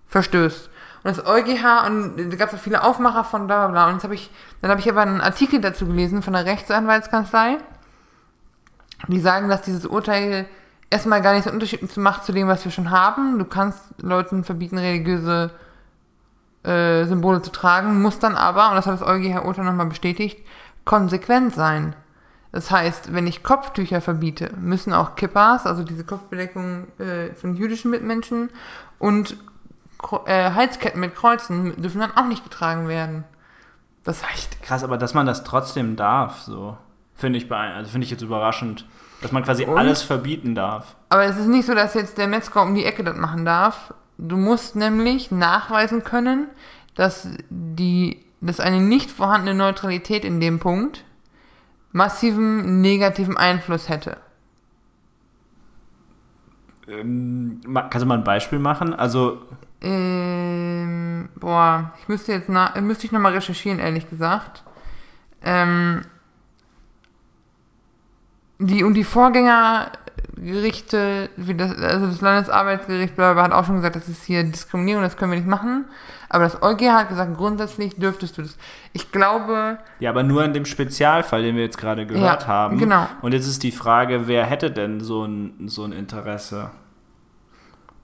verstößt. 0.07 0.71
Und 1.05 1.17
das 1.17 1.25
EuGH, 1.25 1.87
und 1.87 2.31
da 2.33 2.37
gab 2.37 2.49
es 2.49 2.57
auch 2.57 2.63
viele 2.63 2.83
Aufmacher 2.83 3.23
von 3.23 3.47
bla 3.47 3.67
bla 3.67 3.69
bla. 3.69 3.87
Und 3.87 3.95
jetzt 3.95 4.05
hab 4.05 4.13
ich, 4.13 4.31
dann 4.61 4.71
habe 4.71 4.81
ich 4.81 4.91
aber 4.91 5.03
einen 5.03 5.21
Artikel 5.21 5.61
dazu 5.61 5.87
gelesen 5.87 6.23
von 6.23 6.33
der 6.33 6.45
Rechtsanwaltskanzlei, 6.45 7.59
die 9.07 9.21
sagen, 9.21 9.49
dass 9.49 9.63
dieses 9.63 9.87
Urteil 9.87 10.47
erstmal 10.91 11.23
gar 11.23 11.33
nichts 11.33 11.47
so 11.47 11.53
Unterschied 11.53 11.97
macht 11.97 12.25
zu 12.25 12.33
dem, 12.33 12.49
was 12.49 12.65
wir 12.65 12.73
schon 12.73 12.91
haben. 12.91 13.39
Du 13.39 13.45
kannst 13.45 13.81
Leuten 14.03 14.43
verbieten, 14.43 14.79
religiöse 14.79 15.53
äh, 15.55 15.68
Symbole 16.65 17.43
zu 17.43 17.51
tragen, 17.51 18.03
muss 18.03 18.19
dann 18.19 18.35
aber, 18.35 18.71
und 18.71 18.77
das 18.77 18.87
hat 18.87 19.01
das 19.01 19.07
EuGH-Urteil 19.07 19.65
nochmal 19.65 19.87
bestätigt, 19.87 20.39
konsequent 20.85 21.55
sein. 21.55 21.95
Das 22.53 22.71
heißt, 22.71 23.13
wenn 23.13 23.27
ich 23.27 23.43
Kopftücher 23.43 24.01
verbiete, 24.01 24.51
müssen 24.59 24.93
auch 24.93 25.15
Kippas, 25.15 25.67
also 25.67 25.83
diese 25.83 26.05
Kopfbedeckung 26.05 26.89
äh, 26.99 27.35
von 27.35 27.55
jüdischen 27.55 27.91
Mitmenschen, 27.91 28.51
und 28.99 29.37
äh, 30.27 30.51
Halsketten 30.53 31.01
mit 31.01 31.15
Kreuzen 31.15 31.81
dürfen 31.81 32.01
dann 32.01 32.17
auch 32.17 32.27
nicht 32.27 32.45
getragen 32.45 32.89
werden. 32.89 33.25
Das 34.05 34.29
heißt, 34.29 34.63
Krass, 34.63 34.83
aber 34.83 34.97
dass 34.97 35.15
man 35.15 35.27
das 35.27 35.45
trotzdem 35.45 35.97
darf, 35.97 36.41
so 36.41 36.77
finde 37.15 37.39
ich 37.39 37.53
also 37.53 37.91
finde 37.91 38.05
ich 38.05 38.11
jetzt 38.11 38.23
überraschend, 38.23 38.87
dass 39.21 39.33
man 39.33 39.43
quasi 39.43 39.65
Und? 39.65 39.77
alles 39.77 40.03
verbieten 40.03 40.55
darf. 40.55 40.97
Aber 41.11 41.25
es 41.25 41.37
ist 41.37 41.49
nicht 41.49 41.67
so, 41.67 41.75
dass 41.75 41.95
jetzt 41.95 42.17
der 42.17 42.29
Metzger 42.29 42.63
um 42.63 42.75
die 42.75 42.85
Ecke 42.85 43.05
das 43.05 43.17
machen 43.17 43.45
darf. 43.45 43.93
Du 44.19 44.37
musst 44.37 44.77
nämlich 44.77 45.31
nachweisen 45.31 46.03
können, 46.05 46.49
dass 46.97 47.29
die, 47.51 48.25
dass 48.41 48.61
eine 48.61 48.81
nicht 48.81 49.11
vorhandene 49.11 49.57
Neutralität 49.57 50.25
in 50.25 50.41
dem 50.41 50.59
Punkt 50.59 51.05
massiven 51.93 52.81
negativen 52.81 53.37
Einfluss 53.37 53.89
hätte. 53.89 54.19
Ähm, 56.89 57.61
kannst 57.73 58.03
du 58.03 58.07
mal 58.07 58.19
ein 58.19 58.25
Beispiel 58.25 58.59
machen? 58.59 58.95
Also 58.95 59.41
Ähm, 59.81 61.29
boah, 61.37 61.93
ich 62.01 62.09
müsste 62.09 62.33
jetzt 62.33 62.49
nach, 62.49 62.75
müsste 62.81 63.07
ich 63.07 63.13
nochmal 63.13 63.35
recherchieren, 63.35 63.79
ehrlich 63.79 64.11
gesagt. 64.11 64.65
Ähm, 65.43 66.03
die 68.59 68.83
und 68.83 68.95
die 68.95 69.05
Vorgängergerichte, 69.05 70.08
wie 70.37 71.55
das, 71.55 71.77
also 71.77 72.07
das 72.07 72.21
Landesarbeitsgericht 72.21 73.17
bla, 73.17 73.35
hat 73.37 73.53
auch 73.53 73.65
schon 73.65 73.77
gesagt, 73.77 73.97
das 73.97 74.09
ist 74.09 74.25
hier 74.25 74.43
Diskriminierung, 74.45 75.03
das 75.03 75.17
können 75.17 75.33
wir 75.33 75.39
nicht 75.39 75.49
machen. 75.49 75.85
Aber 76.29 76.45
das 76.45 76.63
EuGH 76.63 76.93
hat 76.93 77.09
gesagt, 77.09 77.37
grundsätzlich 77.37 77.97
dürftest 77.97 78.37
du 78.39 78.43
das. 78.43 78.57
Ich 78.93 79.13
glaube, 79.13 79.79
Ja, 79.99 80.11
aber 80.11 80.23
nur 80.23 80.45
in 80.45 80.53
dem 80.53 80.65
Spezialfall, 80.67 81.43
den 81.43 81.57
wir 81.57 81.63
jetzt 81.63 81.79
gerade 81.79 82.07
gehört 82.07 82.43
Ja, 82.43 82.47
haben. 82.49 82.79
genau. 82.79 83.07
Und 83.23 83.33
jetzt 83.33 83.47
ist 83.47 83.63
die 83.63 83.73
Frage, 83.73 84.29
wer 84.29 84.45
hätte 84.45 84.71
denn 84.71 85.01
so 85.01 85.25
ein, 85.25 85.69
so 85.69 85.85
ein 85.85 85.93
Interesse? 85.93 86.71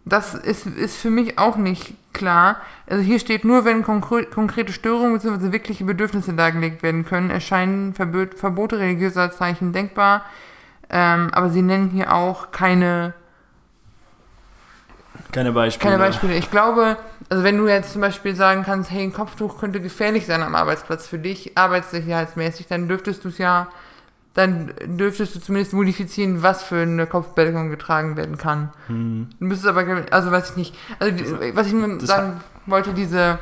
Das 0.06 0.34
ist, 0.34 0.66
ist 0.66 0.96
für 0.98 1.10
mich 1.10 1.38
auch 1.38 1.56
nicht 1.56 1.94
klar. 2.12 2.56
Also 2.86 3.02
hier 3.02 3.18
steht 3.18 3.44
nur, 3.44 3.64
wenn 3.64 3.82
konkre 3.82 4.24
konkrete 4.26 4.72
Störungen 4.72 5.14
bzw. 5.14 5.50
wirkliche 5.52 5.84
Bedürfnisse 5.84 6.34
dargelegt 6.34 6.82
werden 6.82 7.06
können, 7.06 7.30
erscheinen 7.30 7.94
Verbot 7.94 8.34
Verbote 8.34 8.78
religiöser 8.78 9.30
Zeichen 9.32 9.72
denkbar. 9.72 10.22
Ähm, 10.90 11.30
aber 11.32 11.50
sie 11.50 11.62
nennen 11.62 11.90
hier 11.90 12.12
auch 12.12 12.50
keine, 12.50 13.14
Keine 15.32 15.52
Beispiele. 15.52 15.90
keine 15.92 16.02
Beispiele. 16.02 16.34
Ich 16.36 16.50
glaube, 16.50 16.96
also 17.28 17.42
wenn 17.42 17.56
du 17.58 17.66
jetzt 17.66 17.92
zum 17.92 18.00
Beispiel 18.00 18.36
sagen 18.36 18.62
kannst, 18.64 18.90
hey, 18.90 19.02
ein 19.02 19.12
Kopftuch 19.12 19.58
könnte 19.58 19.80
gefährlich 19.80 20.26
sein 20.26 20.42
am 20.42 20.54
Arbeitsplatz 20.54 21.06
für 21.06 21.18
dich, 21.18 21.56
arbeitssicherheitsmäßig, 21.56 22.66
dann 22.66 22.86
dürftest 22.88 23.24
du 23.24 23.28
es 23.28 23.38
ja, 23.38 23.68
dann 24.34 24.72
dürftest 24.84 25.34
du 25.34 25.40
zumindest 25.40 25.72
modifizieren, 25.72 26.42
was 26.42 26.62
für 26.64 26.82
eine 26.82 27.06
Kopfbedeckung 27.06 27.70
getragen 27.70 28.16
werden 28.16 28.36
kann. 28.36 28.72
Hm. 28.88 29.30
Du 29.38 29.46
müsstest 29.46 29.68
aber, 29.68 30.04
also 30.10 30.30
weiß 30.30 30.50
ich 30.50 30.56
nicht. 30.56 30.76
Also 30.98 31.16
die, 31.16 31.56
was 31.56 31.68
ich 31.68 31.72
nur 31.72 31.98
das 31.98 32.08
sagen 32.08 32.40
wollte, 32.66 32.92
diese, 32.94 33.38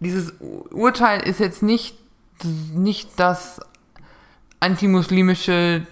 dieses 0.00 0.34
Urteil 0.40 1.20
ist 1.20 1.40
jetzt 1.40 1.62
nicht, 1.62 1.98
nicht 2.72 3.10
das 3.18 3.60
antimuslimische 4.60 5.86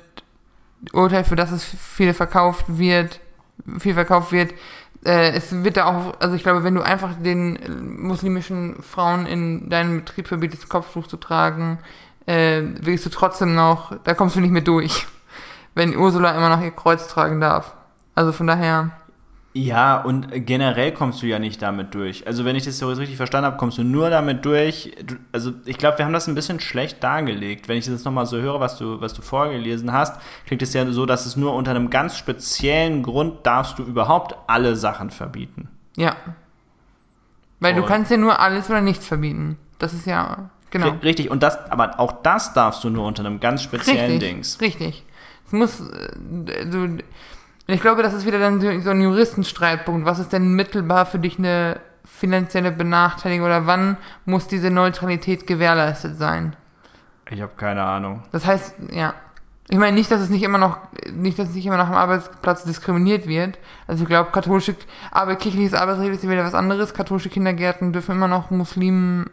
Urteil, 0.92 1.24
für 1.24 1.36
das 1.36 1.52
es 1.52 1.64
viel 1.64 2.14
verkauft 2.14 2.64
wird, 2.68 3.20
viel 3.78 3.94
verkauft 3.94 4.32
wird. 4.32 4.52
Äh, 5.04 5.32
es 5.32 5.64
wird 5.64 5.76
da 5.76 5.86
auch, 5.86 6.20
also 6.20 6.34
ich 6.34 6.42
glaube, 6.42 6.64
wenn 6.64 6.74
du 6.74 6.82
einfach 6.82 7.14
den 7.14 7.58
muslimischen 8.00 8.82
Frauen 8.82 9.26
in 9.26 9.68
deinem 9.68 9.98
Betrieb 9.98 10.28
verbietest, 10.28 10.68
Kopftuch 10.68 11.06
zu 11.06 11.16
tragen, 11.16 11.78
äh, 12.26 12.62
willst 12.80 13.04
du 13.06 13.10
trotzdem 13.10 13.54
noch, 13.54 13.96
da 14.04 14.14
kommst 14.14 14.36
du 14.36 14.40
nicht 14.40 14.52
mehr 14.52 14.62
durch, 14.62 15.06
wenn 15.74 15.96
Ursula 15.96 16.32
immer 16.32 16.48
noch 16.48 16.62
ihr 16.62 16.70
Kreuz 16.70 17.08
tragen 17.08 17.40
darf. 17.40 17.74
Also 18.14 18.32
von 18.32 18.46
daher. 18.46 18.90
Ja, 19.54 20.00
und 20.00 20.46
generell 20.46 20.92
kommst 20.92 21.20
du 21.20 21.26
ja 21.26 21.38
nicht 21.38 21.60
damit 21.60 21.94
durch. 21.94 22.26
Also 22.26 22.46
wenn 22.46 22.56
ich 22.56 22.64
das 22.64 22.78
so 22.78 22.88
richtig 22.88 23.18
verstanden 23.18 23.46
habe, 23.46 23.58
kommst 23.58 23.76
du 23.76 23.84
nur 23.84 24.08
damit 24.08 24.46
durch. 24.46 24.92
Du, 25.04 25.16
also 25.30 25.52
ich 25.66 25.76
glaube, 25.76 25.98
wir 25.98 26.06
haben 26.06 26.14
das 26.14 26.26
ein 26.26 26.34
bisschen 26.34 26.58
schlecht 26.58 27.04
dargelegt. 27.04 27.68
Wenn 27.68 27.76
ich 27.76 27.84
das 27.84 27.92
jetzt 27.92 28.04
nochmal 28.06 28.24
so 28.24 28.38
höre, 28.38 28.60
was 28.60 28.78
du, 28.78 29.02
was 29.02 29.12
du 29.12 29.20
vorgelesen 29.20 29.92
hast, 29.92 30.18
klingt 30.46 30.62
es 30.62 30.72
ja 30.72 30.90
so, 30.90 31.04
dass 31.04 31.26
es 31.26 31.36
nur 31.36 31.54
unter 31.54 31.72
einem 31.72 31.90
ganz 31.90 32.16
speziellen 32.16 33.02
Grund 33.02 33.46
darfst 33.46 33.78
du 33.78 33.82
überhaupt 33.82 34.34
alle 34.46 34.74
Sachen 34.74 35.10
verbieten. 35.10 35.68
Ja. 35.96 36.16
Weil 37.60 37.74
und 37.74 37.82
du 37.82 37.86
kannst 37.86 38.10
ja 38.10 38.16
nur 38.16 38.40
alles 38.40 38.70
oder 38.70 38.80
nichts 38.80 39.06
verbieten. 39.06 39.58
Das 39.78 39.92
ist 39.92 40.06
ja, 40.06 40.50
genau. 40.70 40.96
Richtig, 41.02 41.30
und 41.30 41.42
das, 41.42 41.58
aber 41.70 42.00
auch 42.00 42.22
das 42.22 42.54
darfst 42.54 42.82
du 42.84 42.88
nur 42.88 43.06
unter 43.06 43.22
einem 43.24 43.38
ganz 43.38 43.62
speziellen 43.62 44.12
richtig, 44.12 44.30
Dings. 44.30 44.60
Richtig. 44.62 45.04
Es 45.46 45.52
muss, 45.52 45.80
äh, 45.80 46.66
du, 46.66 46.98
ich 47.66 47.80
glaube, 47.80 48.02
das 48.02 48.12
ist 48.12 48.26
wieder 48.26 48.38
dann 48.38 48.60
so 48.60 48.90
ein 48.90 49.00
Juristenstreitpunkt. 49.00 50.04
Was 50.04 50.18
ist 50.18 50.32
denn 50.32 50.54
mittelbar 50.54 51.06
für 51.06 51.18
dich 51.18 51.38
eine 51.38 51.80
finanzielle 52.04 52.72
Benachteiligung 52.72 53.46
oder 53.46 53.66
wann 53.66 53.96
muss 54.24 54.48
diese 54.48 54.70
Neutralität 54.70 55.46
gewährleistet 55.46 56.16
sein? 56.16 56.56
Ich 57.30 57.40
habe 57.40 57.52
keine 57.56 57.82
Ahnung. 57.82 58.22
Das 58.32 58.44
heißt, 58.44 58.74
ja. 58.92 59.14
Ich 59.70 59.78
meine 59.78 59.96
nicht, 59.96 60.10
dass 60.10 60.20
es 60.20 60.28
nicht 60.28 60.42
immer 60.42 60.58
noch, 60.58 60.78
nicht, 61.10 61.38
dass 61.38 61.48
es 61.48 61.54
nicht 61.54 61.64
immer 61.64 61.78
noch 61.78 61.86
am 61.86 61.94
Arbeitsplatz 61.94 62.64
diskriminiert 62.64 63.26
wird. 63.26 63.58
Also 63.86 64.02
ich 64.02 64.08
glaube, 64.08 64.30
katholische, 64.30 64.74
aber 65.12 65.36
kirchliches 65.36 65.72
Arbeitsrecht 65.72 66.10
ist 66.12 66.28
wieder 66.28 66.44
was 66.44 66.54
anderes. 66.54 66.92
Katholische 66.92 67.30
Kindergärten 67.30 67.92
dürfen 67.92 68.16
immer 68.16 68.28
noch 68.28 68.50
Muslimen 68.50 69.30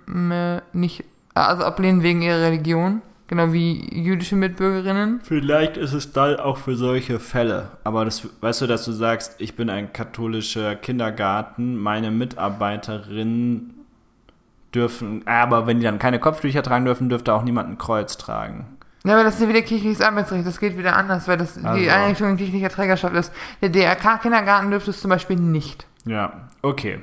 nicht, 0.72 1.04
also 1.34 1.64
ablehnen 1.66 2.04
wegen 2.04 2.22
ihrer 2.22 2.42
Religion. 2.42 3.02
Genau 3.30 3.54
wie 3.54 3.88
jüdische 3.94 4.36
Mitbürgerinnen. 4.36 5.22
Vielleicht 5.22 5.78
ist 5.78 5.94
es 5.94 6.12
da 6.14 6.40
auch 6.40 6.58
für 6.58 6.76
solche 6.76 7.20
Fälle. 7.20 7.68
Aber 7.84 8.04
das, 8.04 8.28
weißt 8.42 8.62
du, 8.62 8.68
dass 8.68 8.86
du 8.86 8.92
sagst, 8.92 9.36
ich 9.38 9.56
bin 9.56 9.70
ein 9.70 9.94
katholischer 9.94 10.76
Kindergarten, 10.76 11.78
meine 11.78 12.10
Mitarbeiterinnen 12.10 13.86
dürfen, 14.74 15.22
aber 15.28 15.68
wenn 15.68 15.78
die 15.80 15.84
dann 15.84 16.00
keine 16.00 16.18
Kopftücher 16.18 16.64
tragen 16.64 16.86
dürfen, 16.86 17.08
dürfte 17.08 17.32
auch 17.32 17.44
niemand 17.44 17.70
ein 17.70 17.78
Kreuz 17.78 18.18
tragen. 18.18 18.66
Ja, 19.04 19.14
aber 19.14 19.24
das 19.24 19.36
ist 19.36 19.42
ja 19.42 19.50
wieder 19.50 19.62
kirchliches 19.62 20.02
Arbeitsrecht, 20.02 20.48
das 20.48 20.60
geht 20.60 20.76
wieder 20.76 20.96
anders, 20.96 21.28
weil 21.28 21.38
das 21.38 21.64
also. 21.64 21.80
die 21.80 21.90
Einrichtung 21.90 22.32
in 22.32 22.38
kirchlicher 22.38 22.70
Trägerschaft 22.70 23.16
ist. 23.16 23.32
Der 23.62 23.70
DRK-Kindergarten 23.70 24.72
dürfte 24.72 24.90
es 24.90 25.02
zum 25.02 25.10
Beispiel 25.10 25.38
nicht. 25.38 25.86
Ja, 26.06 26.48
okay. 26.64 27.00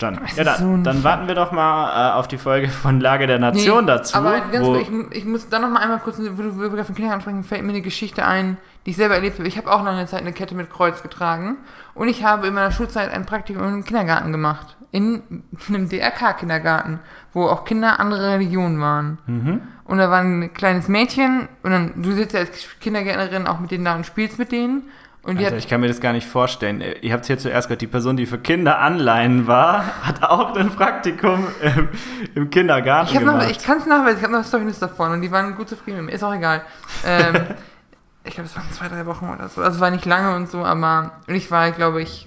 Verstanden. 0.00 0.24
Ja, 0.36 0.44
dann, 0.44 0.58
so 0.58 0.82
dann 0.82 1.04
warten 1.04 1.28
wir 1.28 1.34
doch 1.34 1.52
mal 1.52 2.10
äh, 2.10 2.18
auf 2.18 2.28
die 2.28 2.38
Folge 2.38 2.68
von 2.68 3.00
Lage 3.00 3.26
der 3.26 3.38
Nation 3.38 3.84
nee, 3.84 3.92
dazu. 3.92 4.16
Aber 4.16 4.40
ganz 4.40 4.66
kurz, 4.66 4.82
ich, 4.82 5.16
ich, 5.18 5.24
muss 5.24 5.48
dann 5.48 5.62
noch 5.62 5.70
mal 5.70 5.80
einmal 5.80 5.98
kurz, 6.00 6.18
wo 6.18 6.42
du 6.42 6.48
über 6.48 6.84
von 6.84 6.94
Kindern 6.94 7.14
ansprechen, 7.14 7.44
fällt 7.44 7.62
mir 7.62 7.70
eine 7.70 7.82
Geschichte 7.82 8.24
ein, 8.24 8.56
die 8.84 8.90
ich 8.90 8.96
selber 8.96 9.14
erlebt 9.14 9.38
habe. 9.38 9.48
Ich 9.48 9.56
habe 9.56 9.70
auch 9.70 9.84
lange 9.84 10.06
Zeit 10.06 10.20
eine 10.20 10.32
Kette 10.32 10.54
mit 10.54 10.70
Kreuz 10.70 11.02
getragen 11.02 11.58
und 11.94 12.08
ich 12.08 12.24
habe 12.24 12.48
in 12.48 12.54
meiner 12.54 12.72
Schulzeit 12.72 13.12
ein 13.12 13.26
Praktikum 13.26 13.62
im 13.66 13.84
Kindergarten 13.84 14.32
gemacht. 14.32 14.76
In 14.92 15.22
einem 15.68 15.88
DRK-Kindergarten, 15.88 17.00
wo 17.32 17.46
auch 17.46 17.64
Kinder 17.64 18.00
anderer 18.00 18.34
Religionen 18.34 18.80
waren. 18.80 19.18
Mhm. 19.26 19.60
Und 19.84 19.98
da 19.98 20.10
war 20.10 20.20
ein 20.20 20.52
kleines 20.54 20.88
Mädchen 20.88 21.48
und 21.62 21.70
dann, 21.70 22.02
du 22.02 22.12
sitzt 22.12 22.34
ja 22.34 22.40
als 22.40 22.68
Kindergärtnerin 22.80 23.46
auch 23.46 23.60
mit 23.60 23.70
denen 23.70 23.84
da 23.84 23.94
und 23.96 24.06
spielst 24.06 24.38
mit 24.38 24.52
denen. 24.52 24.84
Und 25.22 25.38
also 25.38 25.56
ich 25.56 25.68
kann 25.68 25.82
mir 25.82 25.88
das 25.88 26.00
gar 26.00 26.14
nicht 26.14 26.26
vorstellen. 26.26 26.82
Ihr 27.02 27.12
habt 27.12 27.26
hier 27.26 27.38
zuerst 27.38 27.68
gehört, 27.68 27.82
die 27.82 27.86
Person, 27.86 28.16
die 28.16 28.24
für 28.24 28.38
Kinder 28.38 28.78
Anleihen 28.78 29.46
war, 29.46 29.84
hat 30.02 30.22
auch 30.22 30.56
ein 30.56 30.70
Praktikum 30.70 31.46
im, 31.60 31.88
im 32.34 32.50
Kindergarten 32.50 33.12
ich 33.12 33.18
gemacht. 33.18 33.42
Noch, 33.42 33.50
ich 33.50 33.58
kann 33.58 33.78
es 33.78 33.86
nachweisen, 33.86 34.18
ich 34.18 34.24
habe 34.24 34.32
noch 34.32 34.44
Storys 34.44 34.78
davon 34.78 35.12
und 35.12 35.20
die 35.20 35.30
waren 35.30 35.54
gut 35.56 35.68
zufrieden 35.68 35.98
mit 35.98 36.06
mir. 36.06 36.12
Ist 36.12 36.24
auch 36.24 36.32
egal. 36.32 36.62
Ähm, 37.04 37.34
ich 38.24 38.34
glaube, 38.34 38.48
es 38.48 38.56
waren 38.56 38.70
zwei, 38.72 38.88
drei 38.88 39.04
Wochen 39.04 39.28
oder 39.28 39.48
so. 39.50 39.60
Also 39.60 39.76
es 39.76 39.80
war 39.80 39.90
nicht 39.90 40.06
lange 40.06 40.34
und 40.34 40.50
so, 40.50 40.64
aber 40.64 41.12
und 41.28 41.34
ich 41.34 41.50
war, 41.50 41.70
glaube 41.72 42.00
ich, 42.00 42.26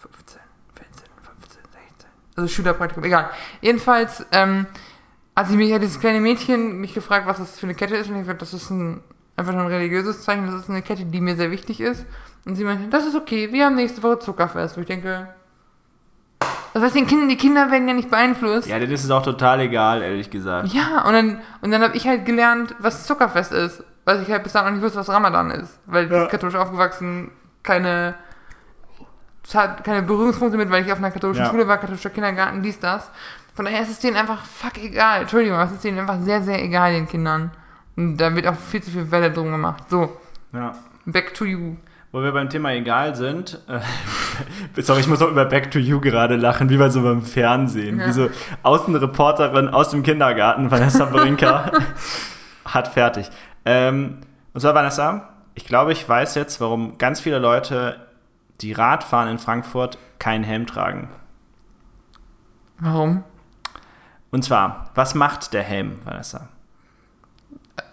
15, 0.00 0.40
14, 0.74 1.06
15, 1.38 1.62
16. 1.70 2.10
Also 2.34 2.48
Schülerpraktikum, 2.48 3.04
egal. 3.04 3.28
Jedenfalls, 3.60 4.24
ähm, 4.32 4.66
als 5.34 5.50
ich 5.50 5.56
mich 5.56 5.70
hat 5.70 5.82
dieses 5.82 6.00
kleine 6.00 6.20
Mädchen 6.20 6.80
mich 6.80 6.94
gefragt, 6.94 7.26
was 7.26 7.36
das 7.36 7.58
für 7.58 7.66
eine 7.66 7.74
Kette 7.74 7.94
ist, 7.94 8.08
und 8.08 8.14
ich 8.14 8.22
gesagt, 8.22 8.40
das 8.40 8.54
ist 8.54 8.70
ein 8.70 9.02
einfach 9.36 9.52
nur 9.52 9.62
ein 9.62 9.68
religiöses 9.68 10.22
Zeichen, 10.22 10.46
das 10.46 10.54
ist 10.54 10.70
eine 10.70 10.82
Kette, 10.82 11.04
die 11.04 11.20
mir 11.20 11.36
sehr 11.36 11.50
wichtig 11.50 11.80
ist. 11.80 12.06
Und 12.44 12.54
sie 12.54 12.64
meinte, 12.64 12.88
das 12.88 13.06
ist 13.06 13.14
okay, 13.14 13.52
wir 13.52 13.66
haben 13.66 13.74
nächste 13.74 14.02
Woche 14.02 14.18
Zuckerfest. 14.20 14.76
Wo 14.76 14.80
ich 14.80 14.86
denke, 14.86 15.28
das 16.76 16.82
heißt, 16.82 16.94
den 16.94 17.06
Kindern, 17.06 17.28
die 17.28 17.36
Kinder 17.36 17.70
werden 17.70 17.88
ja 17.88 17.94
nicht 17.94 18.10
beeinflusst. 18.10 18.68
Ja, 18.68 18.78
das 18.78 19.02
ist 19.02 19.10
auch 19.10 19.22
total 19.22 19.60
egal, 19.60 20.02
ehrlich 20.02 20.28
gesagt. 20.28 20.68
Ja, 20.74 21.06
und 21.06 21.14
dann, 21.14 21.40
und 21.62 21.70
dann 21.70 21.82
habe 21.82 21.96
ich 21.96 22.06
halt 22.06 22.26
gelernt, 22.26 22.74
was 22.78 23.06
Zuckerfest 23.06 23.52
ist. 23.52 23.82
Weil 24.04 24.22
ich 24.22 24.30
halt 24.30 24.44
bis 24.44 24.52
dahin 24.52 24.68
noch 24.68 24.74
nicht 24.74 24.84
wusste, 24.84 24.98
was 24.98 25.08
Ramadan 25.08 25.50
ist. 25.50 25.80
Weil 25.86 26.12
ja. 26.12 26.26
katholisch 26.26 26.54
aufgewachsen, 26.54 27.30
keine, 27.62 28.14
keine 29.82 30.02
Berührungspunkte 30.02 30.56
mit, 30.58 30.70
weil 30.70 30.84
ich 30.84 30.92
auf 30.92 30.98
einer 30.98 31.10
katholischen 31.10 31.44
ja. 31.44 31.50
Schule 31.50 31.66
war, 31.66 31.78
katholischer 31.78 32.10
Kindergarten, 32.10 32.62
dies, 32.62 32.78
das. 32.78 33.10
Von 33.54 33.64
daher 33.64 33.80
ist 33.80 33.90
es 33.90 33.98
denen 33.98 34.16
einfach 34.16 34.44
fuck 34.44 34.76
egal. 34.76 35.22
Entschuldigung, 35.22 35.58
es 35.58 35.72
ist 35.72 35.82
denen 35.82 35.98
einfach 35.98 36.20
sehr, 36.20 36.42
sehr 36.42 36.62
egal, 36.62 36.92
den 36.92 37.08
Kindern. 37.08 37.50
Und 37.96 38.18
da 38.18 38.34
wird 38.34 38.46
auch 38.46 38.56
viel 38.56 38.82
zu 38.82 38.90
viel 38.90 39.10
Welle 39.10 39.30
drum 39.30 39.50
gemacht. 39.50 39.84
So. 39.88 40.16
Ja. 40.52 40.74
Back 41.06 41.34
to 41.34 41.44
you. 41.44 41.76
Wo 42.12 42.22
wir 42.22 42.32
beim 42.32 42.48
Thema 42.48 42.72
egal 42.72 43.14
sind, 43.16 43.60
äh, 43.68 43.80
sorry, 44.82 45.00
ich 45.00 45.08
muss 45.08 45.20
auch 45.20 45.30
über 45.30 45.44
Back 45.44 45.70
to 45.70 45.78
You 45.78 46.00
gerade 46.00 46.36
lachen, 46.36 46.70
wie 46.70 46.76
bei 46.76 46.88
so 46.88 47.02
beim 47.02 47.22
Fernsehen. 47.22 47.98
Ja. 47.98 48.06
Wie 48.06 48.12
so 48.12 48.30
Außenreporterin 48.62 49.68
aus 49.68 49.90
dem 49.90 50.02
Kindergarten, 50.02 50.70
Vanessa 50.70 51.06
Brinker, 51.06 51.72
hat 52.64 52.88
fertig. 52.88 53.30
Ähm, 53.64 54.18
und 54.54 54.60
zwar, 54.60 54.74
Vanessa, 54.74 55.28
ich 55.54 55.66
glaube, 55.66 55.92
ich 55.92 56.08
weiß 56.08 56.36
jetzt, 56.36 56.60
warum 56.60 56.96
ganz 56.98 57.20
viele 57.20 57.38
Leute, 57.38 58.06
die 58.60 58.72
Rad 58.72 59.04
fahren 59.04 59.28
in 59.28 59.38
Frankfurt, 59.38 59.98
keinen 60.18 60.44
Helm 60.44 60.66
tragen. 60.66 61.10
Warum? 62.78 63.24
Und 64.30 64.42
zwar, 64.42 64.90
was 64.94 65.14
macht 65.14 65.52
der 65.52 65.62
Helm, 65.62 65.98
Vanessa? 66.04 66.48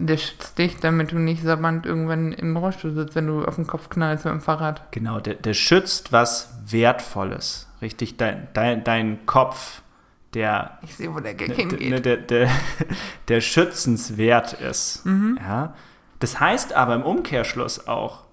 Der 0.07 0.17
schützt 0.17 0.57
dich, 0.57 0.79
damit 0.79 1.11
du 1.11 1.19
nicht 1.19 1.43
sabbernd 1.43 1.85
irgendwann 1.85 2.33
im 2.33 2.57
Rollstuhl 2.57 2.93
sitzt, 2.93 3.15
wenn 3.15 3.27
du 3.27 3.45
auf 3.45 3.55
den 3.55 3.67
Kopf 3.67 3.89
knallst 3.89 4.25
mit 4.25 4.33
dem 4.33 4.41
Fahrrad. 4.41 4.91
Genau, 4.91 5.19
der, 5.19 5.35
der 5.35 5.53
schützt 5.53 6.11
was 6.11 6.53
Wertvolles. 6.65 7.69
Richtig, 7.81 8.17
dein, 8.17 8.47
dein, 8.53 8.83
dein 8.83 9.25
Kopf, 9.25 9.81
der. 10.33 10.77
Ich 10.81 10.95
sehe, 10.95 11.13
wo 11.13 11.19
der 11.19 11.33
Gag 11.33 11.53
hingeht. 11.53 11.89
Ne, 11.89 12.01
der, 12.01 12.17
der, 12.17 12.49
der 13.27 13.41
schützenswert 13.41 14.53
ist. 14.53 15.05
Mhm. 15.05 15.39
Ja? 15.41 15.73
Das 16.19 16.39
heißt 16.39 16.73
aber 16.73 16.95
im 16.95 17.03
Umkehrschluss 17.03 17.87
auch, 17.87 18.23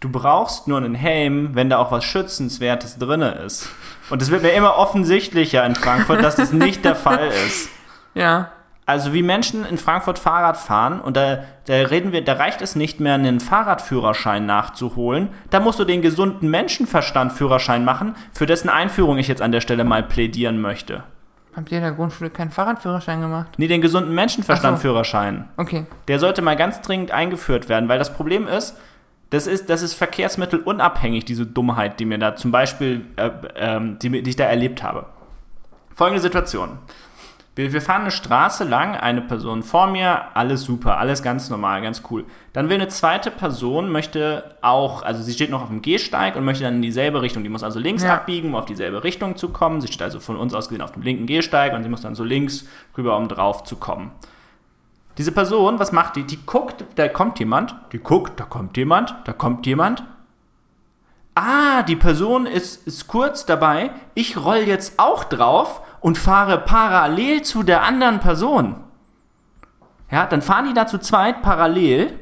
du 0.00 0.08
brauchst 0.10 0.68
nur 0.68 0.78
einen 0.78 0.94
Helm, 0.94 1.54
wenn 1.54 1.70
da 1.70 1.78
auch 1.78 1.90
was 1.90 2.04
Schützenswertes 2.04 2.98
drin 2.98 3.22
ist. 3.22 3.68
Und 4.10 4.22
es 4.22 4.30
wird 4.30 4.42
mir 4.42 4.52
immer 4.52 4.76
offensichtlicher 4.76 5.64
in 5.64 5.74
Frankfurt, 5.74 6.22
dass 6.22 6.36
das 6.36 6.52
nicht 6.52 6.84
der 6.84 6.94
Fall 6.96 7.28
ist. 7.46 7.68
Ja. 8.14 8.52
Also 8.86 9.14
wie 9.14 9.22
Menschen 9.22 9.64
in 9.64 9.78
Frankfurt 9.78 10.18
Fahrrad 10.18 10.58
fahren 10.58 11.00
und 11.00 11.16
da, 11.16 11.44
da 11.64 11.74
reden 11.74 12.12
wir, 12.12 12.22
da 12.22 12.34
reicht 12.34 12.60
es 12.60 12.76
nicht 12.76 13.00
mehr, 13.00 13.14
einen 13.14 13.40
Fahrradführerschein 13.40 14.44
nachzuholen. 14.44 15.30
Da 15.48 15.60
musst 15.60 15.78
du 15.78 15.84
den 15.84 16.02
gesunden 16.02 16.50
Menschenverstand-Führerschein 16.50 17.84
machen, 17.84 18.14
für 18.32 18.44
dessen 18.44 18.68
Einführung 18.68 19.16
ich 19.16 19.26
jetzt 19.26 19.40
an 19.40 19.52
der 19.52 19.62
Stelle 19.62 19.84
mal 19.84 20.02
plädieren 20.02 20.60
möchte. 20.60 21.02
Habt 21.56 21.70
ihr 21.70 21.78
in 21.78 21.84
der 21.84 21.92
Grundschule 21.92 22.28
keinen 22.30 22.50
Fahrradführerschein 22.50 23.22
gemacht? 23.22 23.52
Nee, 23.56 23.68
den 23.68 23.80
gesunden 23.80 24.14
Menschenverstand-Führerschein. 24.14 25.48
So. 25.56 25.62
Okay. 25.62 25.86
Der 26.08 26.18
sollte 26.18 26.42
mal 26.42 26.56
ganz 26.56 26.82
dringend 26.82 27.10
eingeführt 27.10 27.70
werden, 27.70 27.88
weil 27.88 27.98
das 27.98 28.12
Problem 28.12 28.46
ist, 28.46 28.76
das 29.30 29.46
ist, 29.46 29.70
das 29.70 29.80
ist 29.82 29.94
verkehrsmittelunabhängig, 29.94 31.24
diese 31.24 31.46
Dummheit, 31.46 31.98
die 32.00 32.04
mir 32.04 32.18
da 32.18 32.36
zum 32.36 32.50
Beispiel, 32.50 33.06
äh, 33.16 33.30
äh, 33.54 33.80
die, 34.02 34.22
die 34.22 34.30
ich 34.30 34.36
da 34.36 34.44
erlebt 34.44 34.82
habe. 34.82 35.06
Folgende 35.94 36.20
Situation. 36.20 36.78
Wir, 37.56 37.72
wir 37.72 37.80
fahren 37.80 38.02
eine 38.02 38.10
Straße 38.10 38.64
lang, 38.64 38.96
eine 38.96 39.20
Person 39.20 39.62
vor 39.62 39.86
mir, 39.86 40.36
alles 40.36 40.62
super, 40.62 40.98
alles 40.98 41.22
ganz 41.22 41.50
normal, 41.50 41.82
ganz 41.82 42.02
cool. 42.10 42.24
Dann 42.52 42.68
will 42.68 42.76
eine 42.76 42.88
zweite 42.88 43.30
Person, 43.30 43.92
möchte 43.92 44.56
auch, 44.60 45.02
also 45.02 45.22
sie 45.22 45.32
steht 45.32 45.50
noch 45.50 45.62
auf 45.62 45.68
dem 45.68 45.80
Gehsteig 45.80 46.34
und 46.34 46.44
möchte 46.44 46.64
dann 46.64 46.76
in 46.76 46.82
dieselbe 46.82 47.22
Richtung. 47.22 47.44
Die 47.44 47.48
muss 47.48 47.62
also 47.62 47.78
links 47.78 48.02
ja. 48.02 48.14
abbiegen, 48.14 48.48
um 48.48 48.54
auf 48.56 48.64
dieselbe 48.64 49.04
Richtung 49.04 49.36
zu 49.36 49.50
kommen. 49.50 49.80
Sie 49.80 49.86
steht 49.86 50.02
also 50.02 50.18
von 50.18 50.36
uns 50.36 50.52
aus 50.52 50.68
gesehen 50.68 50.82
auf 50.82 50.92
dem 50.92 51.02
linken 51.02 51.26
Gehsteig 51.26 51.74
und 51.74 51.84
sie 51.84 51.88
muss 51.88 52.00
dann 52.00 52.16
so 52.16 52.24
links 52.24 52.66
rüber, 52.98 53.16
um 53.16 53.28
drauf 53.28 53.62
zu 53.62 53.76
kommen. 53.76 54.10
Diese 55.16 55.30
Person, 55.30 55.78
was 55.78 55.92
macht 55.92 56.16
die? 56.16 56.24
Die 56.24 56.44
guckt, 56.44 56.84
da 56.96 57.06
kommt 57.06 57.38
jemand, 57.38 57.76
die 57.92 57.98
guckt, 57.98 58.40
da 58.40 58.44
kommt 58.44 58.76
jemand, 58.76 59.14
da 59.26 59.32
kommt 59.32 59.64
jemand. 59.64 60.02
Ah, 61.36 61.82
die 61.82 61.96
Person 61.96 62.46
ist, 62.46 62.86
ist 62.86 63.06
kurz 63.06 63.46
dabei, 63.46 63.90
ich 64.14 64.36
roll 64.36 64.58
jetzt 64.66 64.98
auch 64.98 65.22
drauf 65.24 65.82
und 66.04 66.18
fahre 66.18 66.58
parallel 66.58 67.40
zu 67.40 67.62
der 67.62 67.82
anderen 67.82 68.20
Person. 68.20 68.76
Ja, 70.10 70.26
dann 70.26 70.42
fahren 70.42 70.66
die 70.68 70.74
da 70.74 70.86
zu 70.86 70.98
zweit 70.98 71.40
parallel. 71.40 72.18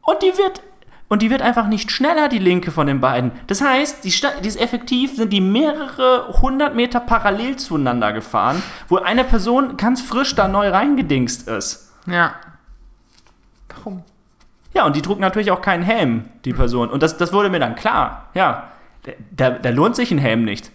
Und 0.00 0.22
die 0.22 0.38
wird 0.38 0.62
Und 1.08 1.20
die 1.20 1.28
wird 1.28 1.42
einfach 1.42 1.66
nicht 1.68 1.90
schneller, 1.90 2.30
die 2.30 2.38
linke 2.38 2.70
von 2.70 2.86
den 2.86 3.02
beiden. 3.02 3.30
Das 3.46 3.60
heißt, 3.60 4.04
die, 4.04 4.14
die 4.42 4.48
ist 4.48 4.58
effektiv, 4.58 5.16
sind 5.16 5.34
die 5.34 5.42
mehrere 5.42 6.40
hundert 6.40 6.74
Meter 6.74 6.98
parallel 6.98 7.56
zueinander 7.56 8.14
gefahren, 8.14 8.62
wo 8.88 8.96
eine 8.96 9.24
Person 9.24 9.76
ganz 9.76 10.00
frisch 10.00 10.34
da 10.34 10.48
neu 10.48 10.70
reingedingst 10.70 11.46
ist. 11.46 11.92
Ja. 12.06 12.36
Warum? 13.68 14.02
Ja, 14.72 14.86
und 14.86 14.96
die 14.96 15.02
trug 15.02 15.20
natürlich 15.20 15.50
auch 15.50 15.60
keinen 15.60 15.82
Helm, 15.82 16.24
die 16.46 16.54
Person. 16.54 16.88
Und 16.88 17.02
das, 17.02 17.18
das 17.18 17.34
wurde 17.34 17.50
mir 17.50 17.60
dann 17.60 17.76
klar. 17.76 18.30
Ja, 18.32 18.70
da, 19.30 19.50
da 19.50 19.68
lohnt 19.68 19.94
sich 19.94 20.10
ein 20.10 20.18
Helm 20.18 20.44
nicht. 20.44 20.72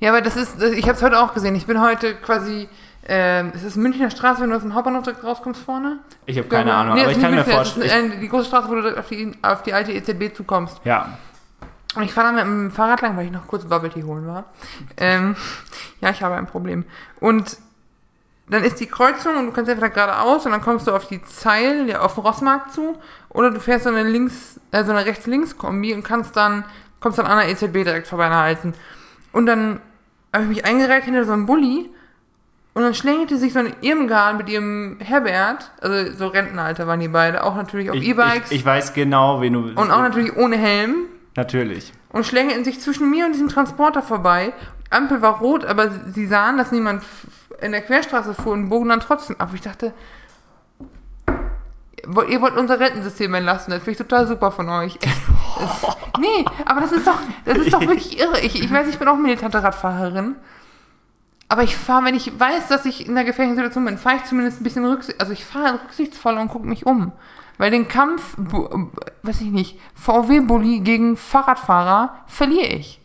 Ja, 0.00 0.10
aber 0.10 0.20
das 0.20 0.36
ist, 0.36 0.60
ich 0.62 0.84
habe 0.84 0.96
es 0.96 1.02
heute 1.02 1.18
auch 1.20 1.34
gesehen. 1.34 1.54
Ich 1.54 1.66
bin 1.66 1.80
heute 1.80 2.14
quasi, 2.14 2.68
ähm, 3.06 3.52
es 3.54 3.62
ist 3.62 3.76
Münchner 3.76 4.10
Straße, 4.10 4.42
wenn 4.42 4.50
du 4.50 4.56
aus 4.56 4.62
dem 4.62 4.74
Hauptbahnhof 4.74 5.04
direkt 5.04 5.24
rauskommst 5.24 5.62
vorne. 5.62 5.98
Ich 6.26 6.36
habe 6.38 6.48
keine 6.48 6.74
Ahnung, 6.74 6.94
nee, 6.94 7.02
aber 7.02 7.12
ich 7.12 7.20
kann 7.20 7.30
mir 7.30 7.38
Münchner, 7.38 7.56
das 7.58 7.70
vorstellen. 7.72 8.12
äh, 8.12 8.18
die 8.20 8.28
große 8.28 8.46
Straße, 8.46 8.68
wo 8.68 8.74
du 8.74 8.80
direkt 8.82 8.98
auf 8.98 9.08
die, 9.08 9.32
auf 9.42 9.62
die 9.62 9.72
alte 9.72 9.92
EZB 9.92 10.34
zukommst. 10.36 10.80
Ja, 10.84 11.18
Und 11.96 12.02
ich 12.02 12.12
fahre 12.12 12.28
dann 12.28 12.34
mit 12.36 12.44
dem 12.44 12.70
Fahrrad 12.70 13.00
lang, 13.02 13.16
weil 13.16 13.26
ich 13.26 13.32
noch 13.32 13.46
kurz 13.46 13.64
Bubble 13.64 13.90
Tea 13.90 14.02
holen 14.02 14.26
war. 14.26 14.44
Ähm, 14.96 15.36
ja, 16.00 16.10
ich 16.10 16.22
habe 16.22 16.34
ein 16.34 16.46
Problem. 16.46 16.84
Und 17.20 17.56
dann 18.48 18.62
ist 18.62 18.78
die 18.80 18.86
Kreuzung 18.86 19.36
und 19.38 19.46
du 19.46 19.52
kannst 19.52 19.70
entweder 19.70 19.88
geradeaus 19.88 20.44
und 20.44 20.52
dann 20.52 20.60
kommst 20.60 20.86
du 20.86 20.92
auf 20.92 21.06
die 21.08 21.22
Zeil, 21.24 21.88
ja, 21.88 22.00
auf 22.00 22.14
den 22.14 22.24
Rossmarkt 22.24 22.74
zu, 22.74 22.98
oder 23.30 23.50
du 23.50 23.58
fährst 23.60 23.84
so 23.84 23.90
eine 23.90 24.02
links, 24.02 24.60
äh, 24.70 24.84
so 24.84 24.90
eine 24.90 25.06
rechts-links-Kombi 25.06 25.94
und 25.94 26.02
kannst 26.02 26.36
dann, 26.36 26.64
kommst 27.00 27.18
dann 27.18 27.24
an 27.26 27.38
der 27.38 27.48
EZB 27.48 27.84
direkt 27.84 28.06
vorbeihalten. 28.06 28.74
Und 29.34 29.46
dann 29.46 29.80
habe 30.32 30.44
ich 30.44 30.48
mich 30.48 30.64
eingereiht 30.64 31.04
hinter 31.04 31.24
so 31.24 31.32
einem 31.32 31.46
Bulli 31.46 31.90
und 32.72 32.82
dann 32.82 32.94
schlängelte 32.94 33.36
sich 33.36 33.52
so 33.52 33.58
ein 33.58 33.74
Irmgard 33.80 34.38
mit 34.38 34.48
ihrem 34.48 34.96
Herbert, 35.00 35.72
also 35.80 36.12
so 36.12 36.28
Rentenalter 36.28 36.86
waren 36.86 37.00
die 37.00 37.08
beide, 37.08 37.42
auch 37.42 37.56
natürlich 37.56 37.90
auf 37.90 37.96
E-Bikes 37.96 38.52
ich, 38.52 38.58
ich 38.60 38.64
weiß 38.64 38.94
genau, 38.94 39.40
wen 39.40 39.52
du. 39.52 39.60
und 39.74 39.90
auch 39.90 40.02
natürlich 40.02 40.36
ohne 40.36 40.56
Helm 40.56 41.06
Natürlich. 41.34 41.92
und 42.10 42.24
schlängelten 42.24 42.64
sich 42.64 42.80
zwischen 42.80 43.10
mir 43.10 43.26
und 43.26 43.32
diesem 43.32 43.48
Transporter 43.48 44.02
vorbei. 44.02 44.52
Die 44.86 44.92
Ampel 44.92 45.20
war 45.20 45.38
rot, 45.38 45.64
aber 45.64 45.90
sie 45.90 46.26
sahen, 46.26 46.56
dass 46.56 46.70
niemand 46.70 47.02
in 47.60 47.72
der 47.72 47.82
Querstraße 47.82 48.34
fuhr 48.34 48.52
und 48.52 48.68
bogen 48.68 48.88
dann 48.88 49.00
trotzdem 49.00 49.40
ab. 49.40 49.50
Ich 49.52 49.62
dachte, 49.62 49.92
ihr 52.28 52.40
wollt 52.40 52.56
unser 52.56 52.78
Rentensystem 52.80 53.32
entlasten, 53.34 53.72
das 53.72 53.80
finde 53.82 53.92
ich 53.92 53.98
total 53.98 54.26
super 54.26 54.50
von 54.50 54.68
euch. 54.68 54.98
Das, 54.98 55.96
nee, 56.20 56.44
aber 56.64 56.80
das 56.80 56.92
ist 56.92 57.06
doch, 57.06 57.18
das 57.44 57.58
ist 57.58 57.72
doch 57.72 57.80
wirklich 57.86 58.18
irre. 58.18 58.40
Ich, 58.40 58.62
ich 58.62 58.70
weiß, 58.72 58.88
ich 58.88 58.98
bin 58.98 59.08
auch 59.08 59.16
militante 59.16 59.62
Radfahrerin. 59.62 60.36
Aber 61.48 61.62
ich 61.62 61.76
fahre, 61.76 62.06
wenn 62.06 62.14
ich 62.14 62.38
weiß, 62.40 62.68
dass 62.68 62.84
ich 62.86 63.06
in 63.06 63.12
einer 63.16 63.24
gefährlichen 63.24 63.56
Situation 63.56 63.84
bin, 63.84 63.98
fahre 63.98 64.16
ich 64.16 64.24
zumindest 64.24 64.60
ein 64.60 64.64
bisschen 64.64 64.84
rücksichts, 64.84 65.20
also 65.20 65.32
ich 65.32 65.44
fahre 65.44 65.74
rücksichtsvoll 65.84 66.38
und 66.38 66.48
gucke 66.48 66.66
mich 66.66 66.86
um. 66.86 67.12
Weil 67.58 67.70
den 67.70 67.86
Kampf, 67.86 68.34
bu- 68.36 68.90
weiß 69.22 69.40
ich 69.42 69.50
nicht, 69.50 69.78
VW-Bully 69.94 70.80
gegen 70.80 71.16
Fahrradfahrer 71.16 72.16
verliere 72.26 72.66
ich. 72.66 73.00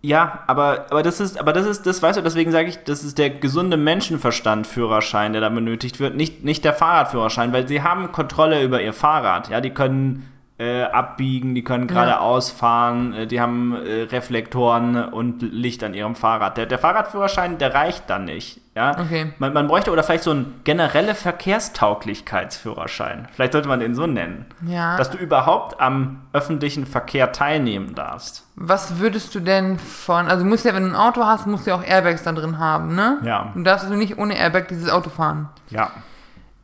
Ja, 0.00 0.44
aber, 0.46 0.86
aber 0.90 1.02
das 1.02 1.18
ist, 1.18 1.40
aber 1.40 1.52
das 1.52 1.66
ist, 1.66 1.84
das 1.84 2.00
weißt 2.00 2.18
du, 2.18 2.22
deswegen 2.22 2.52
sage 2.52 2.68
ich, 2.68 2.78
das 2.84 3.02
ist 3.02 3.18
der 3.18 3.30
gesunde 3.30 3.76
Menschenverstand-Führerschein, 3.76 5.32
der 5.32 5.40
da 5.40 5.48
benötigt 5.48 5.98
wird, 5.98 6.14
nicht, 6.14 6.44
nicht 6.44 6.64
der 6.64 6.72
Fahrradführerschein, 6.72 7.52
weil 7.52 7.66
sie 7.66 7.82
haben 7.82 8.12
Kontrolle 8.12 8.62
über 8.62 8.80
ihr 8.80 8.92
Fahrrad. 8.92 9.48
Ja, 9.48 9.60
die 9.60 9.70
können 9.70 10.28
äh, 10.58 10.82
abbiegen, 10.82 11.56
die 11.56 11.64
können 11.64 11.88
geradeaus 11.88 12.50
fahren, 12.50 13.12
äh, 13.12 13.26
die 13.26 13.40
haben 13.40 13.74
äh, 13.74 14.02
Reflektoren 14.02 15.04
und 15.04 15.42
Licht 15.42 15.82
an 15.82 15.94
ihrem 15.94 16.14
Fahrrad. 16.14 16.56
Der, 16.56 16.66
der 16.66 16.78
Fahrradführerschein, 16.78 17.58
der 17.58 17.74
reicht 17.74 18.08
dann 18.08 18.24
nicht. 18.24 18.60
Ja? 18.78 18.96
Okay. 18.96 19.32
Man, 19.38 19.52
man 19.52 19.66
bräuchte 19.66 19.90
oder 19.90 20.04
vielleicht 20.04 20.22
so 20.22 20.30
einen 20.30 20.60
generelle 20.62 21.16
Verkehrstauglichkeitsführerschein. 21.16 23.26
Vielleicht 23.32 23.54
sollte 23.54 23.66
man 23.66 23.80
den 23.80 23.96
so 23.96 24.06
nennen. 24.06 24.46
Ja. 24.64 24.96
Dass 24.96 25.10
du 25.10 25.18
überhaupt 25.18 25.80
am 25.80 26.20
öffentlichen 26.32 26.86
Verkehr 26.86 27.32
teilnehmen 27.32 27.96
darfst. 27.96 28.46
Was 28.54 29.00
würdest 29.00 29.34
du 29.34 29.40
denn 29.40 29.80
von, 29.80 30.28
also 30.28 30.44
du 30.44 30.48
musst 30.48 30.64
ja, 30.64 30.76
wenn 30.76 30.84
du 30.84 30.90
ein 30.90 30.94
Auto 30.94 31.24
hast, 31.24 31.48
musst 31.48 31.66
du 31.66 31.70
ja 31.70 31.76
auch 31.76 31.82
Airbags 31.82 32.22
da 32.22 32.30
drin 32.30 32.60
haben, 32.60 32.94
ne? 32.94 33.18
Ja. 33.24 33.50
Du 33.52 33.64
darfst 33.64 33.84
also 33.84 33.96
nicht 33.96 34.16
ohne 34.16 34.38
Airbag 34.38 34.68
dieses 34.68 34.88
Auto 34.88 35.10
fahren. 35.10 35.48
Ja. 35.70 35.90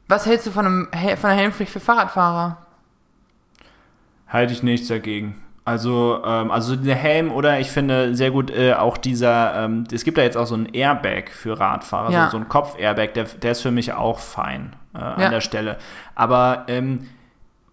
Was 0.06 0.24
hältst 0.24 0.46
du 0.46 0.52
von, 0.52 0.66
einem, 0.66 0.86
von 0.92 1.30
einer 1.30 1.40
Helmpflicht 1.40 1.72
für 1.72 1.80
Fahrradfahrer? 1.80 2.58
Halte 4.28 4.52
ich 4.52 4.62
nichts 4.62 4.86
dagegen. 4.86 5.42
Also, 5.66 6.22
ähm, 6.26 6.50
also 6.50 6.76
der 6.76 6.94
Helm 6.94 7.32
oder 7.32 7.58
ich 7.58 7.70
finde 7.70 8.14
sehr 8.14 8.30
gut 8.30 8.50
äh, 8.50 8.74
auch 8.74 8.98
dieser, 8.98 9.64
ähm, 9.64 9.84
es 9.90 10.04
gibt 10.04 10.18
da 10.18 10.22
jetzt 10.22 10.36
auch 10.36 10.46
so 10.46 10.54
ein 10.56 10.66
Airbag 10.74 11.30
für 11.30 11.58
Radfahrer, 11.58 12.10
Ja. 12.10 12.24
so, 12.26 12.32
so 12.32 12.36
ein 12.36 12.48
Kopf-Airbag, 12.48 13.14
der, 13.14 13.24
der 13.24 13.52
ist 13.52 13.62
für 13.62 13.70
mich 13.70 13.92
auch 13.94 14.18
fein 14.18 14.76
äh, 14.94 14.98
an 14.98 15.20
Ja. 15.22 15.28
der 15.30 15.40
Stelle. 15.40 15.76
Aber 16.14 16.64
ähm, 16.68 17.08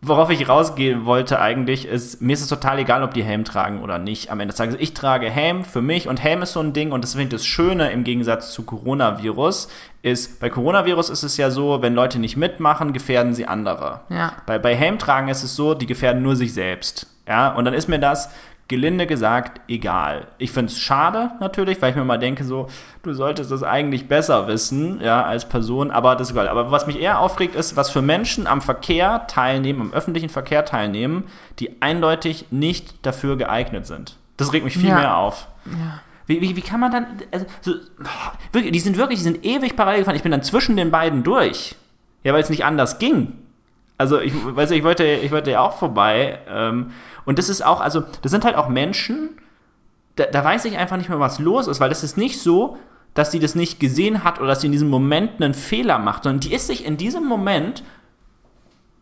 worauf 0.02 0.32
ich 0.32 0.50
rausgehen 0.50 1.06
wollte 1.06 1.40
eigentlich, 1.40 1.86
ist, 1.86 2.22
mir 2.22 2.34
ist 2.34 2.42
es 2.42 2.48
total 2.48 2.80
egal, 2.80 3.04
ob 3.04 3.14
die 3.14 3.24
Helm 3.24 3.46
tragen 3.46 3.82
oder 3.84 4.00
nicht 4.00 4.32
am 4.32 4.40
Ende 4.40 4.52
des 4.52 4.58
Tages. 4.58 4.76
Ich 4.80 4.96
trage 4.96 5.30
Helm 5.30 5.64
für 5.64 5.82
mich 5.82 6.08
und 6.08 6.22
Helm 6.22 6.42
ist 6.42 6.54
so 6.54 6.60
ein 6.60 6.74
Ding 6.74 6.92
und 6.92 7.04
das 7.04 7.12
finde 7.12 7.26
ich 7.26 7.30
das 7.30 7.46
Schöne 7.46 7.92
im 7.92 8.04
Gegensatz 8.04 8.52
zu 8.52 8.64
Coronavirus, 8.64 9.68
ist, 10.02 10.40
bei 10.40 10.50
Coronavirus 10.50 11.12
ist 11.12 11.22
es 11.22 11.38
ja 11.38 11.52
so, 11.52 11.84
wenn 11.84 11.94
Leute 11.94 12.18
nicht 12.18 12.36
mitmachen, 12.36 12.94
gefährden 12.94 13.36
sie 13.36 13.46
andere. 13.46 14.02
Ja. 14.10 14.34
Bei, 14.48 14.58
bei 14.58 14.76
Helmtragen 14.76 15.30
ist 15.30 15.44
es 15.44 15.56
so, 15.56 15.76
die 15.76 15.86
gefährden 15.86 16.24
nur 16.24 16.36
sich 16.36 16.54
selbst. 16.54 17.06
Ja, 17.28 17.54
und 17.54 17.66
dann 17.66 17.76
ist 17.76 17.88
mir 17.88 18.00
das 18.00 18.30
gelinde 18.68 19.06
gesagt 19.06 19.60
egal. 19.68 20.28
Ich 20.38 20.52
finde 20.52 20.72
es 20.72 20.80
schade 20.80 21.32
natürlich, 21.40 21.82
weil 21.82 21.90
ich 21.92 21.96
mir 21.96 22.06
mal 22.06 22.18
denke, 22.20 22.44
so, 22.44 22.68
du 23.04 23.14
solltest 23.14 23.52
das 23.52 23.64
eigentlich 23.64 24.08
besser 24.08 24.48
wissen, 24.48 25.02
ja, 25.02 25.24
als 25.24 25.48
Person, 25.50 25.92
aber 25.92 26.16
das 26.16 26.30
ist 26.30 26.34
egal. 26.34 26.48
Aber 26.48 26.72
was 26.72 26.88
mich 26.88 27.00
eher 27.00 27.20
aufregt, 27.20 27.56
ist, 27.56 27.76
was 27.76 27.90
für 27.90 28.02
Menschen 28.02 28.48
am 28.48 28.62
Verkehr 28.62 29.28
teilnehmen, 29.28 29.82
am 29.82 29.94
öffentlichen 29.94 30.30
Verkehr 30.30 30.64
teilnehmen, 30.64 31.26
die 31.60 31.82
eindeutig 31.82 32.46
nicht 32.52 33.06
dafür 33.06 33.36
geeignet 33.38 33.86
sind. 33.88 34.16
Das 34.38 34.54
regt 34.54 34.64
mich 34.64 34.78
viel 34.78 34.90
Ja. 34.90 34.96
mehr 34.96 35.18
auf. 35.18 35.48
Ja. 35.66 36.00
Wie, 36.28 36.40
wie, 36.42 36.56
wie 36.56 36.62
kann 36.62 36.80
man 36.80 36.92
dann, 36.92 37.08
also, 37.32 37.46
so, 37.60 37.74
wirklich, 38.54 38.72
die 38.72 38.80
sind 38.80 38.96
wirklich, 38.96 39.20
die 39.20 39.24
sind 39.26 39.44
ewig 39.44 39.76
parallel 39.76 40.00
gefahren. 40.00 40.16
Ich 40.16 40.24
bin 40.24 40.32
dann 40.32 40.44
zwischen 40.44 40.78
den 40.78 40.90
beiden 40.92 41.24
durch. 41.24 41.76
Ja, 42.24 42.32
weil 42.34 42.42
es 42.42 42.50
nicht 42.50 42.64
anders 42.64 43.00
ging. 43.00 43.34
Also, 43.98 44.20
ich, 44.20 44.32
weiß, 44.34 44.72
ich 44.72 44.84
wollte, 44.84 45.04
ich 45.04 45.32
wollte 45.32 45.52
ja 45.52 45.60
auch 45.60 45.74
vorbei. 45.78 46.40
Ähm, 46.50 46.92
und 47.26 47.40
das 47.40 47.50
ist 47.50 47.64
auch, 47.64 47.82
also, 47.82 48.04
das 48.22 48.32
sind 48.32 48.46
halt 48.46 48.56
auch 48.56 48.70
Menschen, 48.70 49.38
da, 50.16 50.26
da 50.26 50.44
weiß 50.44 50.66
ich 50.66 50.78
einfach 50.78 50.98
nicht 50.98 51.10
mehr, 51.10 51.20
was 51.20 51.40
los 51.40 51.68
ist, 51.68 51.80
weil 51.80 51.90
das 51.90 52.04
ist 52.04 52.18
nicht 52.18 52.42
so, 52.42 52.78
dass 53.14 53.32
sie 53.32 53.40
das 53.40 53.56
nicht 53.56 53.80
gesehen 53.80 54.24
hat 54.24 54.40
oder 54.40 54.50
dass 54.50 54.62
sie 54.62 54.68
in 54.68 54.72
diesem 54.72 54.90
Moment 54.90 55.42
einen 55.42 55.54
Fehler 55.54 56.00
macht, 56.00 56.24
sondern 56.24 56.40
die 56.40 56.54
ist 56.54 56.68
sich 56.68 56.86
in 56.86 56.98
diesem 56.98 57.26
Moment 57.26 57.84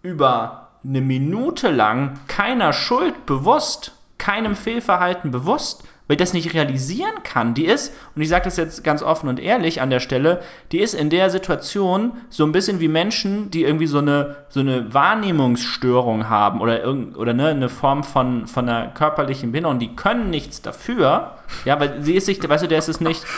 über 0.02 0.70
eine 0.84 1.02
Minute 1.02 1.70
lang 1.70 2.20
keiner 2.28 2.74
Schuld 2.74 3.26
bewusst, 3.26 3.94
keinem 4.18 4.56
Fehlverhalten 4.56 5.32
bewusst, 5.32 5.84
weil 6.10 6.18
die 6.18 6.24
das 6.24 6.34
nicht 6.34 6.56
realisieren 6.56 7.22
kann. 7.24 7.54
Die 7.54 7.66
ist, 7.66 7.94
und 8.16 8.24
ich 8.24 8.30
sage 8.30 8.46
das 8.46 8.58
jetzt 8.58 8.84
ganz 8.84 9.04
offen 9.04 9.30
und 9.30 9.40
ehrlich 9.40 9.80
an 9.80 9.92
der 9.92 10.00
Stelle, 10.00 10.42
die 10.72 10.80
ist 10.80 10.96
in 10.96 11.12
der 11.12 11.30
Situation 11.30 12.14
so 12.30 12.44
ein 12.46 12.52
bisschen 12.52 12.80
wie 12.80 12.88
Menschen, 12.88 13.52
die 13.52 13.64
irgendwie 13.64 13.86
so 13.86 14.00
eine, 14.00 14.38
so 14.50 14.60
eine 14.60 14.92
Wahrnehmungsstörung 14.92 16.28
haben 16.28 16.62
oder, 16.62 16.82
irgend, 16.82 17.16
oder 17.16 17.34
ne, 17.34 17.50
eine 17.50 17.70
Form 17.70 18.04
von, 18.04 18.48
von 18.48 18.68
einer 18.68 18.88
körperlichen 18.88 19.52
Behinderung. 19.52 19.78
Die 19.78 19.96
können 19.96 20.32
nichts 20.32 20.64
dafür, 20.64 21.36
ja, 21.64 21.80
weil 21.80 22.02
sie 22.02 22.16
ist 22.16 22.26
sich, 22.26 22.42
weißt 22.42 22.64
du, 22.64 22.68
der 22.68 22.80
ist 22.80 22.90
es 22.90 23.00
nicht? 23.00 23.24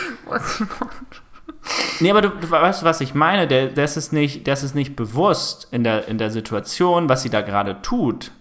Nee, 2.00 2.10
aber 2.10 2.22
du, 2.22 2.30
du 2.30 2.50
weißt, 2.50 2.82
was 2.82 3.00
ich 3.00 3.14
meine. 3.14 3.46
Der, 3.46 3.68
der, 3.68 3.84
ist 3.84 3.96
es 3.96 4.10
nicht, 4.10 4.48
der 4.48 4.54
ist 4.54 4.64
es 4.64 4.74
nicht 4.74 4.96
bewusst 4.96 5.68
in 5.70 5.84
der, 5.84 6.08
in 6.08 6.18
der 6.18 6.32
Situation, 6.32 7.08
was 7.08 7.22
sie 7.22 7.30
da 7.30 7.40
gerade 7.40 7.80
tut. 7.82 8.32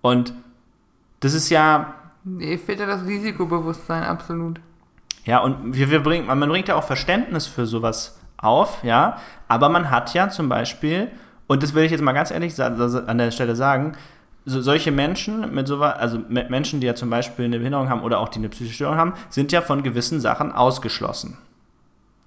Und 0.00 0.34
das 1.20 1.34
ist 1.34 1.50
ja, 1.50 1.94
Nee, 2.24 2.58
fehlt 2.58 2.80
ja 2.80 2.86
das 2.86 3.04
Risikobewusstsein, 3.06 4.02
absolut. 4.02 4.60
ja, 5.24 5.38
und 5.40 5.74
wir, 5.74 5.90
wir 5.90 6.02
bringen, 6.02 6.26
man 6.26 6.40
bringt 6.48 6.68
ja 6.68 6.74
auch 6.74 6.84
Verständnis 6.84 7.46
für 7.46 7.66
sowas 7.66 8.18
auf, 8.38 8.82
ja. 8.82 9.18
Aber 9.48 9.68
man 9.68 9.90
hat 9.90 10.14
ja 10.14 10.28
zum 10.30 10.48
Beispiel, 10.48 11.10
und 11.46 11.62
das 11.62 11.74
will 11.74 11.84
ich 11.84 11.90
jetzt 11.90 12.02
mal 12.02 12.12
ganz 12.12 12.30
ehrlich 12.30 12.60
an 12.60 13.18
der 13.18 13.30
Stelle 13.30 13.56
sagen, 13.56 13.92
so, 14.46 14.60
solche 14.60 14.92
Menschen 14.92 15.54
mit 15.54 15.66
sowas, 15.68 15.94
also 15.98 16.18
mit 16.28 16.50
Menschen, 16.50 16.80
die 16.80 16.86
ja 16.86 16.94
zum 16.94 17.10
Beispiel 17.10 17.46
eine 17.46 17.58
Behinderung 17.58 17.88
haben 17.88 18.02
oder 18.02 18.18
auch 18.18 18.28
die 18.28 18.38
eine 18.38 18.48
psychische 18.48 18.74
Störung 18.74 18.96
haben, 18.96 19.14
sind 19.30 19.52
ja 19.52 19.62
von 19.62 19.82
gewissen 19.82 20.20
Sachen 20.20 20.52
ausgeschlossen. 20.52 21.38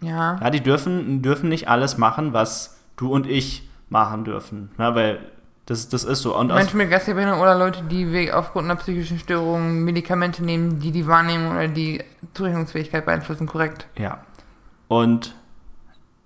Ja. 0.02 0.38
Ja, 0.42 0.50
die 0.50 0.62
dürfen, 0.62 1.22
dürfen 1.22 1.50
nicht 1.50 1.70
alles 1.70 1.98
machen, 1.98 2.34
was 2.34 2.80
du 2.98 3.12
und 3.12 3.28
ich 3.28 3.68
machen 3.90 4.26
dürfen. 4.26 4.72
Ja, 4.78 4.96
weil 4.96 5.20
das, 5.68 5.90
das 5.90 6.06
ist 6.06 6.22
so. 6.22 6.36
Und 6.36 6.48
Menschen 6.48 6.78
mit 6.78 6.90
geistiger 6.90 7.16
Behinderung 7.16 7.42
oder 7.42 7.56
Leute, 7.56 7.84
die 7.84 8.32
aufgrund 8.32 8.66
einer 8.66 8.78
psychischen 8.78 9.20
Störung 9.20 9.84
Medikamente 9.84 10.44
nehmen, 10.44 10.80
die 10.80 10.92
die 10.92 11.06
Wahrnehmung 11.06 11.52
oder 11.52 11.68
die 11.68 12.04
Zurechnungsfähigkeit 12.34 13.06
beeinflussen, 13.06 13.48
korrekt. 13.48 13.86
ja. 13.98 14.20
Und 14.88 15.36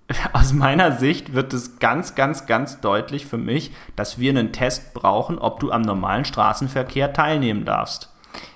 aus 0.32 0.52
meiner 0.52 0.92
Sicht 0.92 1.34
wird 1.34 1.52
es 1.52 1.80
ganz, 1.80 2.14
ganz, 2.14 2.46
ganz 2.46 2.80
deutlich 2.80 3.26
für 3.26 3.38
mich, 3.38 3.72
dass 3.96 4.18
wir 4.18 4.30
einen 4.30 4.52
Test 4.52 4.94
brauchen, 4.94 5.38
ob 5.38 5.58
du 5.58 5.72
am 5.72 5.82
normalen 5.82 6.24
Straßenverkehr 6.24 7.12
teilnehmen 7.12 7.64
darfst. 7.64 8.11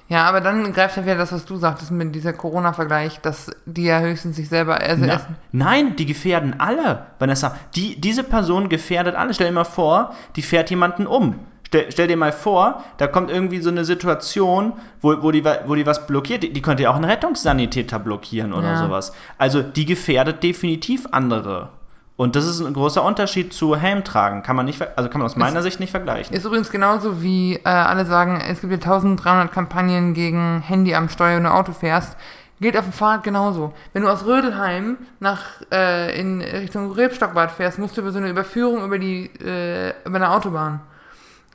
Ja, 0.09 0.25
aber 0.27 0.41
dann 0.41 0.73
greift 0.73 0.97
ja 0.97 1.03
wieder 1.05 1.17
das, 1.17 1.33
was 1.33 1.45
du 1.45 1.57
sagtest 1.57 1.91
mit 1.91 2.15
dieser 2.15 2.33
Corona-Vergleich, 2.33 3.21
dass 3.23 3.51
die 3.67 3.85
ja 3.85 3.99
höchstens 3.99 4.37
sich 4.37 4.49
selber 4.49 4.81
also 4.81 5.05
Na, 5.05 5.15
essen. 5.15 5.37
nein, 5.51 5.97
die 5.97 6.07
gefährden 6.07 6.55
alle, 6.61 7.07
Vanessa. 7.19 7.57
Die, 7.75 8.01
diese 8.01 8.23
Person 8.23 8.69
gefährdet 8.69 9.17
alle. 9.17 9.35
Stell 9.35 9.49
dir 9.49 9.53
mal 9.53 9.65
vor, 9.65 10.15
die 10.37 10.43
fährt 10.43 10.71
jemanden 10.71 11.07
um. 11.09 11.41
Stell, 11.67 11.87
stell 11.91 12.07
dir 12.07 12.17
mal 12.17 12.31
vor, 12.31 12.85
da 12.99 13.09
kommt 13.09 13.29
irgendwie 13.29 13.59
so 13.61 13.71
eine 13.71 13.85
Situation, 13.85 14.75
wo, 15.01 15.21
wo, 15.23 15.33
die, 15.33 15.45
wo 15.45 15.75
die 15.75 15.85
was 15.85 16.07
blockiert. 16.07 16.45
Die, 16.45 16.53
die 16.53 16.63
könnte 16.63 16.85
ja 16.85 16.91
auch 16.91 16.95
einen 16.97 17.05
Rettungssanitäter 17.07 17.99
blockieren 17.99 18.53
oder 18.53 18.69
Ja. 18.75 18.77
sowas. 18.85 19.13
Also 19.39 19.63
die 19.63 19.87
gefährdet 19.87 20.45
definitiv 20.45 21.09
andere. 21.11 21.71
Und 22.17 22.35
das 22.35 22.47
ist 22.47 22.61
ein 22.61 22.73
großer 22.73 23.03
Unterschied 23.03 23.53
zu 23.53 23.77
Helm 23.77 24.03
tragen. 24.03 24.43
Kann 24.43 24.57
man 24.57 24.65
nicht, 24.65 24.79
ver- 24.79 24.93
also 24.97 25.11
kann 25.11 25.21
man 25.21 25.27
aus 25.27 25.37
meiner 25.37 25.61
Sicht 25.63 25.81
nicht 25.81 25.91
vergleichen. 25.91 26.35
Ist 26.35 26.47
übrigens 26.47 26.71
genauso 26.71 27.23
wie 27.23 27.57
äh, 27.57 27.69
alle 27.69 28.07
sagen, 28.07 28.41
es 28.41 28.63
gibt 28.63 28.73
ja 28.73 28.79
1300 28.79 29.53
Kampagnen 29.53 30.15
gegen 30.15 30.61
Handy 30.61 30.95
am 30.95 31.09
Steuer, 31.11 31.37
wenn 31.37 31.45
du 31.45 31.53
Auto 31.53 31.73
fährst. 31.73 32.17
Gilt 32.59 32.75
auf 32.79 32.85
dem 32.85 32.93
Fahrrad 32.95 33.23
genauso. 33.23 33.75
Wenn 33.93 34.03
du 34.03 34.09
aus 34.09 34.25
Rödelheim 34.25 34.97
nach 35.21 35.43
äh, 35.71 36.19
in 36.19 36.41
Richtung 36.41 36.91
Rebstockbad 36.91 37.51
fährst, 37.51 37.79
musst 37.79 37.99
du 37.99 38.01
über 38.01 38.13
so 38.13 38.19
eine 38.19 38.31
Überführung 38.31 38.83
über 38.83 38.99
die 38.99 39.27
äh, 39.45 39.93
über 40.07 40.17
eine 40.17 40.31
Autobahn. 40.31 40.81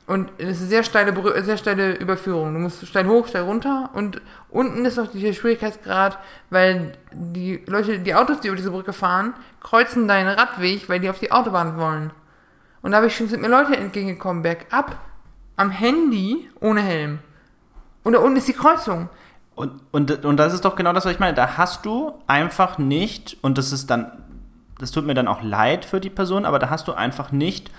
Und 0.06 0.30
es 0.38 0.56
ist 0.56 0.60
eine 0.60 0.68
sehr 0.68 0.82
steile, 0.82 1.42
sehr 1.44 1.56
steile 1.56 1.94
Überführung. 1.94 2.52
Du 2.52 2.60
musst 2.60 2.86
steil 2.86 3.06
hoch, 3.06 3.28
steil 3.28 3.42
runter 3.42 3.90
und 3.94 4.20
unten 4.50 4.84
ist 4.84 4.96
noch 4.96 5.06
der 5.12 5.32
Schwierigkeitsgrad, 5.32 6.18
weil 6.50 6.92
die 7.12 7.62
Leute, 7.66 8.00
die 8.00 8.14
Autos, 8.14 8.40
die 8.40 8.48
über 8.48 8.56
diese 8.56 8.72
Brücke 8.72 8.92
fahren, 8.92 9.34
kreuzen 9.60 10.08
deinen 10.08 10.28
Radweg, 10.28 10.88
weil 10.88 10.98
die 10.98 11.08
auf 11.08 11.20
die 11.20 11.30
Autobahn 11.30 11.76
wollen. 11.76 12.10
Und 12.82 12.90
da 12.90 12.96
habe 12.96 13.06
ich 13.06 13.16
schon, 13.16 13.28
sind 13.28 13.42
mir 13.42 13.48
Leute 13.48 13.76
entgegengekommen, 13.76 14.42
bergab, 14.42 14.96
am 15.56 15.70
Handy, 15.70 16.50
ohne 16.60 16.82
Helm. 16.82 17.20
Und 18.02 18.14
da 18.14 18.18
unten 18.18 18.38
ist 18.38 18.48
die 18.48 18.54
Kreuzung. 18.54 19.08
Und, 19.54 19.80
und, 19.92 20.24
und 20.24 20.36
das 20.36 20.52
ist 20.52 20.64
doch 20.64 20.74
genau 20.74 20.92
das, 20.92 21.04
was 21.04 21.12
ich 21.12 21.20
meine. 21.20 21.34
Da 21.34 21.56
hast 21.56 21.86
du 21.86 22.14
einfach 22.26 22.78
nicht, 22.78 23.36
und 23.42 23.56
das 23.56 23.70
ist 23.70 23.88
dann, 23.90 24.10
das 24.78 24.90
tut 24.90 25.06
mir 25.06 25.14
dann 25.14 25.28
auch 25.28 25.42
leid 25.42 25.84
für 25.84 26.00
die 26.00 26.10
Person, 26.10 26.44
aber 26.44 26.58
da 26.58 26.70
hast 26.70 26.88
du 26.88 26.92
einfach 26.92 27.30
nicht 27.30 27.70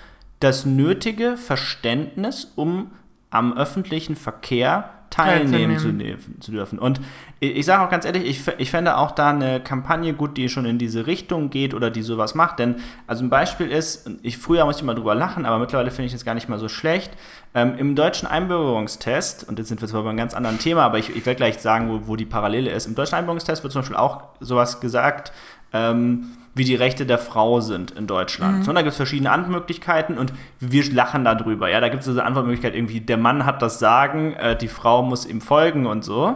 das 0.43 0.65
nötige 0.65 1.37
Verständnis, 1.37 2.51
um 2.55 2.91
am 3.29 3.57
öffentlichen 3.57 4.15
Verkehr 4.15 4.89
teilnehmen 5.09 5.77
zu, 5.77 5.83
Teilzunehmen. 5.85 5.99
dürfen- 6.17 6.41
zu 6.41 6.51
dürfen. 6.51 6.79
Und 6.79 6.99
ich, 7.39 7.65
sage 7.65 7.83
auch 7.85 7.89
ganz 7.89 8.03
ehrlich, 8.03 8.25
ich, 8.25 8.47
ich 8.57 8.71
fände 8.71 8.97
auch 8.97 9.11
da 9.11 9.29
eine 9.29 9.59
Kampagne 9.59 10.13
gut, 10.13 10.37
die 10.37 10.49
schon 10.49 10.65
in 10.65 10.79
diese 10.79 11.05
Richtung 11.05 11.51
geht 11.51 11.75
oder 11.75 11.91
die 11.91 12.01
sowas 12.01 12.33
macht. 12.33 12.57
Denn, 12.57 12.77
also 13.05 13.23
ein 13.23 13.29
Beispiel 13.29 13.67
ist, 13.69 14.09
ich 14.23 14.39
früher 14.39 14.65
musste 14.65 14.81
ich 14.81 14.85
mal 14.87 14.95
drüber 14.95 15.13
lachen, 15.13 15.45
aber 15.45 15.59
mittlerweile 15.59 15.91
finde 15.91 16.07
ich 16.07 16.13
das 16.13 16.25
gar 16.25 16.33
nicht 16.33 16.49
mal 16.49 16.57
so 16.57 16.67
schlecht. 16.67 17.11
Ähm, 17.53 17.75
Im 17.77 17.95
deutschen 17.95 18.27
Einbürgerungstest, 18.27 19.47
und 19.47 19.59
jetzt 19.59 19.67
sind 19.67 19.81
wir 19.81 19.87
zwar 19.87 20.01
bei 20.01 20.09
einem 20.09 20.17
ganz 20.17 20.33
anderen 20.33 20.57
Thema, 20.57 20.81
aber 20.83 20.97
ich, 20.97 21.15
ich 21.15 21.25
werde 21.27 21.37
gleich 21.37 21.59
sagen, 21.59 21.89
wo, 21.89 22.07
wo 22.07 22.15
die 22.15 22.25
Parallele 22.25 22.71
ist. 22.71 22.87
Im 22.87 22.95
deutschen 22.95 23.13
Einbürgerungstest 23.15 23.61
wird 23.61 23.71
zum 23.71 23.81
Beispiel 23.83 23.97
auch 23.97 24.23
sowas 24.39 24.79
gesagt, 24.81 25.31
ähm, 25.73 26.25
wie 26.55 26.63
die 26.63 26.75
Rechte 26.75 27.05
der 27.05 27.17
Frau 27.17 27.61
sind 27.61 27.91
in 27.91 28.05
Deutschland. 28.07 28.63
So, 28.65 28.71
und 28.71 28.75
da 28.75 28.81
gibt 28.81 28.91
es 28.91 28.97
verschiedene 28.97 29.31
Antwortmöglichkeiten 29.31 30.17
und 30.17 30.33
wir 30.59 30.83
lachen 30.93 31.25
darüber. 31.25 31.69
Ja, 31.69 31.79
da 31.81 31.89
gibt 31.89 32.01
es 32.03 32.07
diese 32.09 32.23
Antwortmöglichkeit 32.23 32.75
irgendwie, 32.75 33.01
der 33.01 33.17
Mann 33.17 33.45
hat 33.45 33.61
das 33.61 33.79
Sagen, 33.79 34.33
äh, 34.33 34.55
die 34.55 34.67
Frau 34.67 35.01
muss 35.01 35.25
ihm 35.25 35.41
folgen 35.41 35.85
und 35.87 36.03
so. 36.03 36.35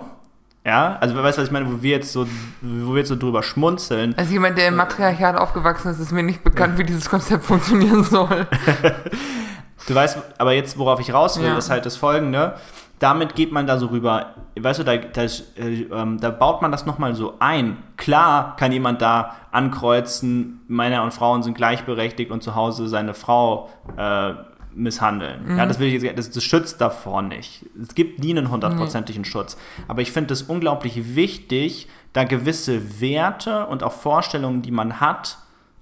Ja, 0.65 0.97
also 0.99 1.15
weißt 1.15 1.37
du, 1.37 1.41
was 1.43 1.47
ich 1.47 1.53
meine, 1.53 1.71
wo 1.71 1.81
wir 1.81 1.91
jetzt 1.91 2.11
so, 2.11 2.27
wo 2.61 2.91
wir 2.93 2.97
jetzt 2.99 3.07
so 3.09 3.15
drüber 3.15 3.41
schmunzeln. 3.41 4.17
Als 4.17 4.31
jemand, 4.31 4.57
der 4.57 4.67
im 4.67 4.75
Matriarchat 4.75 5.37
aufgewachsen 5.37 5.89
ist, 5.91 5.99
ist 5.99 6.11
mir 6.11 6.23
nicht 6.23 6.43
bekannt, 6.43 6.77
wie 6.77 6.83
dieses 6.83 7.09
Konzept 7.09 7.45
funktionieren 7.45 8.03
soll. 8.03 8.47
Du 9.87 9.95
weißt, 9.95 10.17
aber 10.37 10.51
jetzt, 10.51 10.77
worauf 10.77 10.99
ich 10.99 11.13
raus 11.13 11.39
will, 11.39 11.47
Ja. 11.47 11.57
ist 11.57 11.69
halt 11.69 11.85
das 11.85 11.95
folgende. 11.95 12.55
Damit 12.99 13.35
geht 13.35 13.51
man 13.51 13.67
da 13.67 13.77
so 13.77 13.87
rüber, 13.87 14.33
weißt 14.59 14.79
du, 14.79 14.83
da, 14.83 14.97
da, 14.97 15.21
ist, 15.21 15.57
äh, 15.57 15.83
ähm, 15.83 16.19
da 16.19 16.31
baut 16.31 16.61
man 16.61 16.71
das 16.71 16.85
nochmal 16.85 17.13
so 17.13 17.35
ein. 17.39 17.77
Klar 17.95 18.55
kann 18.55 18.71
jemand 18.71 19.01
da 19.01 19.35
ankreuzen, 19.51 20.61
Männer 20.67 21.03
und 21.03 21.13
Frauen 21.13 21.43
sind 21.43 21.55
gleichberechtigt 21.55 22.31
und 22.31 22.41
zu 22.41 22.55
Hause 22.55 22.87
seine 22.87 23.13
Frau 23.13 23.69
äh, 23.97 24.33
misshandeln. 24.73 25.57
Ja, 25.57 25.65
das 25.65 25.79
will 25.79 25.87
ich 25.87 26.01
jetzt, 26.01 26.17
das, 26.17 26.31
das 26.31 26.43
schützt 26.43 26.79
davor 26.81 27.21
nicht. 27.21 27.65
Es 27.81 27.95
gibt 27.95 28.19
nie 28.19 28.31
einen 28.31 28.51
hundertprozentigen 28.51 29.25
Schutz. 29.25 29.57
Aber 29.87 30.01
ich 30.01 30.11
finde 30.11 30.33
es 30.33 30.43
unglaublich 30.43 31.15
wichtig, 31.15 31.87
da 32.13 32.23
gewisse 32.23 33.01
Werte 33.01 33.65
und 33.67 33.83
auch 33.83 33.91
Vorstellungen, 33.91 34.61
die 34.61 34.71
man 34.71 34.99
hat, 34.99 35.37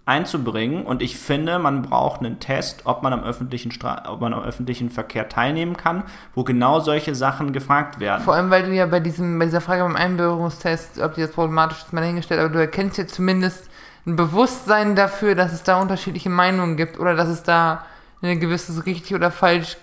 einzubringen. 0.06 0.86
Und 0.86 1.02
ich 1.02 1.18
finde, 1.18 1.58
man 1.60 1.82
braucht 1.82 2.22
einen 2.22 2.40
Test, 2.40 2.82
ob 2.86 3.02
man 3.02 3.12
am 3.12 3.24
öffentlichen, 3.24 3.72
Stra 3.72 4.04
ob 4.08 4.22
man 4.22 4.34
am 4.34 4.44
öffentlichen 4.44 4.90
Verkehr 4.90 5.30
teilnehmen 5.30 5.76
kann, 5.78 6.04
wo 6.36 6.44
genau 6.44 6.80
solche 6.80 7.16
Sachen 7.16 7.54
gefragt 7.54 8.00
werden. 8.00 8.24
Vor 8.24 8.36
allem, 8.36 8.52
weil 8.52 8.64
du 8.64 8.74
ja 8.74 8.86
bei, 8.86 9.00
diesem, 9.00 9.40
bei 9.40 9.46
dieser 9.46 9.62
Frage 9.62 9.84
beim 9.84 9.96
Einbürgerungstest, 9.96 11.00
ob 11.02 11.16
die 11.16 11.22
das 11.22 11.32
problematisch 11.32 11.80
ist, 11.80 11.94
mal 11.94 12.02
dahingestellt, 12.02 12.40
aber 12.40 12.50
du 12.50 12.60
erkennst 12.60 12.98
ja 12.98 13.08
zumindest 13.08 13.70
ein 14.06 14.16
Bewusstsein 14.16 14.96
dafür, 14.96 15.34
dass 15.34 15.52
es 15.52 15.64
da 15.64 15.82
unterschiedliche 15.82 16.30
Meinungen 16.30 16.78
gibt 16.78 17.00
oder 17.00 17.16
dass 17.16 17.28
es 17.28 17.42
da 17.42 17.86
ein 18.22 18.40
gewisses 18.40 18.86
richtig 18.86 19.16
oder 19.16 19.32
falsch 19.32 19.78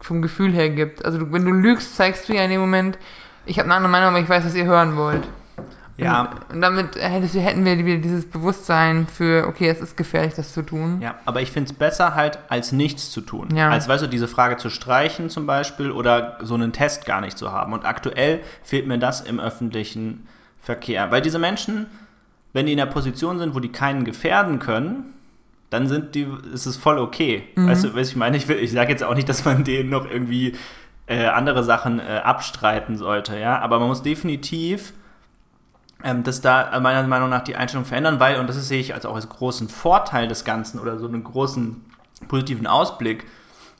vom 0.00 0.20
Gefühl 0.20 0.52
her 0.52 0.68
gibt. 0.68 1.04
Also 1.04 1.32
wenn 1.32 1.44
du 1.44 1.52
lügst, 1.52 1.96
zeigst 1.96 2.28
du 2.28 2.34
ja 2.34 2.44
in 2.44 2.50
dem 2.50 2.60
Moment, 2.60 2.98
ich 3.46 3.58
habe 3.58 3.66
eine 3.66 3.74
andere 3.76 3.90
Meinung, 3.90 4.08
aber 4.10 4.20
ich 4.20 4.28
weiß, 4.28 4.44
was 4.44 4.54
ihr 4.54 4.66
hören 4.66 4.96
wollt. 4.96 5.22
Ja, 5.96 6.30
Und, 6.52 6.60
damit 6.60 6.96
hätten 6.96 7.64
wir 7.64 7.78
wieder 7.84 7.98
dieses 7.98 8.28
Bewusstsein 8.28 9.06
für, 9.06 9.46
okay, 9.46 9.68
es 9.68 9.80
ist 9.80 9.96
gefährlich, 9.96 10.34
das 10.34 10.52
zu 10.52 10.62
tun. 10.62 11.00
ja, 11.00 11.14
aber 11.24 11.40
ich 11.42 11.50
finde 11.52 11.70
es 11.70 11.76
besser 11.76 12.14
halt, 12.14 12.38
als 12.48 12.72
nichts 12.72 13.10
zu 13.10 13.20
tun. 13.20 13.48
Ja. 13.54 13.70
Als, 13.70 13.86
weißt 13.88 14.02
du, 14.04 14.08
diese 14.08 14.26
Frage 14.28 14.56
zu 14.56 14.70
streichen 14.70 15.30
zum 15.30 15.46
Beispiel 15.46 15.90
oder 15.90 16.38
so 16.42 16.54
einen 16.54 16.72
Test 16.72 17.06
gar 17.06 17.20
nicht 17.20 17.38
zu 17.38 17.52
haben. 17.52 17.72
Und 17.72 17.84
aktuell 17.84 18.40
fehlt 18.62 18.86
mir 18.88 18.98
das 18.98 19.20
im 19.20 19.38
öffentlichen 19.40 20.26
Verkehr. 20.60 21.10
Weil 21.10 21.22
diese 21.22 21.38
Menschen, 21.38 21.86
wenn 22.52 22.66
die 22.66 22.72
in 22.72 22.78
der 22.78 22.86
Position 22.86 23.38
sind, 23.38 23.54
wo 23.54 23.60
die 23.60 23.70
keinen 23.70 24.04
gefährden 24.04 24.58
können, 24.58 25.04
dann 25.70 25.88
sind 25.88 26.14
die, 26.14 26.26
ist 26.52 26.66
es 26.66 26.76
voll 26.76 26.98
okay. 26.98 27.44
Weißt 27.56 27.84
du, 27.84 27.94
was 27.94 28.08
ich 28.08 28.16
meine? 28.16 28.36
Ich, 28.36 28.46
will- 28.48 28.58
ich 28.58 28.70
sage 28.72 28.90
jetzt 28.92 29.02
auch 29.02 29.14
nicht, 29.14 29.28
dass 29.28 29.44
man 29.44 29.64
denen 29.64 29.90
noch 29.90 30.08
irgendwie 30.08 30.54
äh, 31.06 31.26
andere 31.26 31.64
Sachen 31.64 31.98
äh, 32.00 32.20
abstreiten 32.22 32.96
sollte, 32.96 33.38
ja. 33.38 33.58
Aber 33.60 33.78
man 33.78 33.88
muss 33.88 34.02
definitiv 34.02 34.92
ähm, 36.04 36.22
das 36.22 36.40
da 36.40 36.72
äh, 36.72 36.80
meiner 36.80 37.06
Meinung 37.08 37.30
nach 37.30 37.42
die 37.42 37.56
Einstellung 37.56 37.84
verändern, 37.84 38.20
weil, 38.20 38.38
und 38.38 38.48
das 38.48 38.56
sehe 38.68 38.80
ich 38.80 38.94
als 38.94 39.06
auch 39.06 39.14
als 39.14 39.28
großen 39.28 39.68
Vorteil 39.68 40.28
des 40.28 40.44
Ganzen 40.44 40.78
oder 40.78 40.98
so 40.98 41.06
einen 41.06 41.24
großen 41.24 41.84
positiven 42.28 42.66
Ausblick, 42.66 43.26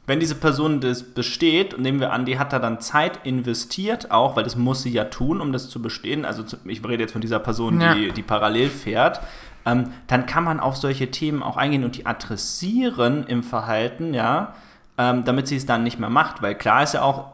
wenn 0.07 0.21
diese 0.21 0.35
Person 0.35 0.81
das 0.81 1.03
besteht, 1.03 1.73
und 1.73 1.83
nehmen 1.83 1.99
wir 1.99 2.13
an, 2.13 2.27
die 2.27 2.39
hat 2.39 2.53
da 2.53 2.59
dann 2.59 2.79
Zeit 2.81 3.21
investiert, 3.25 4.11
auch, 4.11 4.37
weil 4.37 4.45
das 4.45 4.55
muss 4.55 4.83
sie 4.83 4.91
ja 4.93 5.05
tun, 5.05 5.41
um 5.41 5.51
das 5.53 5.71
zu 5.71 5.81
bestehen. 5.81 6.27
Also 6.27 6.45
ich 6.67 6.85
rede 6.87 7.05
jetzt 7.05 7.13
von 7.13 7.23
dieser 7.23 7.39
Person, 7.39 7.81
Ja. 7.81 7.95
die, 7.95 8.13
die 8.13 8.23
parallel 8.23 8.69
fährt. 8.69 9.21
Ähm, 9.65 9.93
dann 10.09 10.27
kann 10.27 10.45
man 10.45 10.61
auf 10.61 10.77
solche 10.77 11.11
Themen 11.11 11.43
auch 11.43 11.57
eingehen 11.57 11.85
und 11.85 11.97
die 11.97 12.05
adressieren 12.05 13.27
im 13.27 13.43
Verhalten, 13.43 14.13
ja, 14.13 14.53
ähm, 14.99 15.25
damit 15.25 15.49
sie 15.49 15.57
es 15.57 15.65
dann 15.65 15.83
nicht 15.85 15.99
mehr 15.99 16.11
macht. 16.11 16.43
Weil 16.43 16.55
klar 16.55 16.83
ist 16.83 16.93
ja 16.93 17.01
auch, 17.01 17.29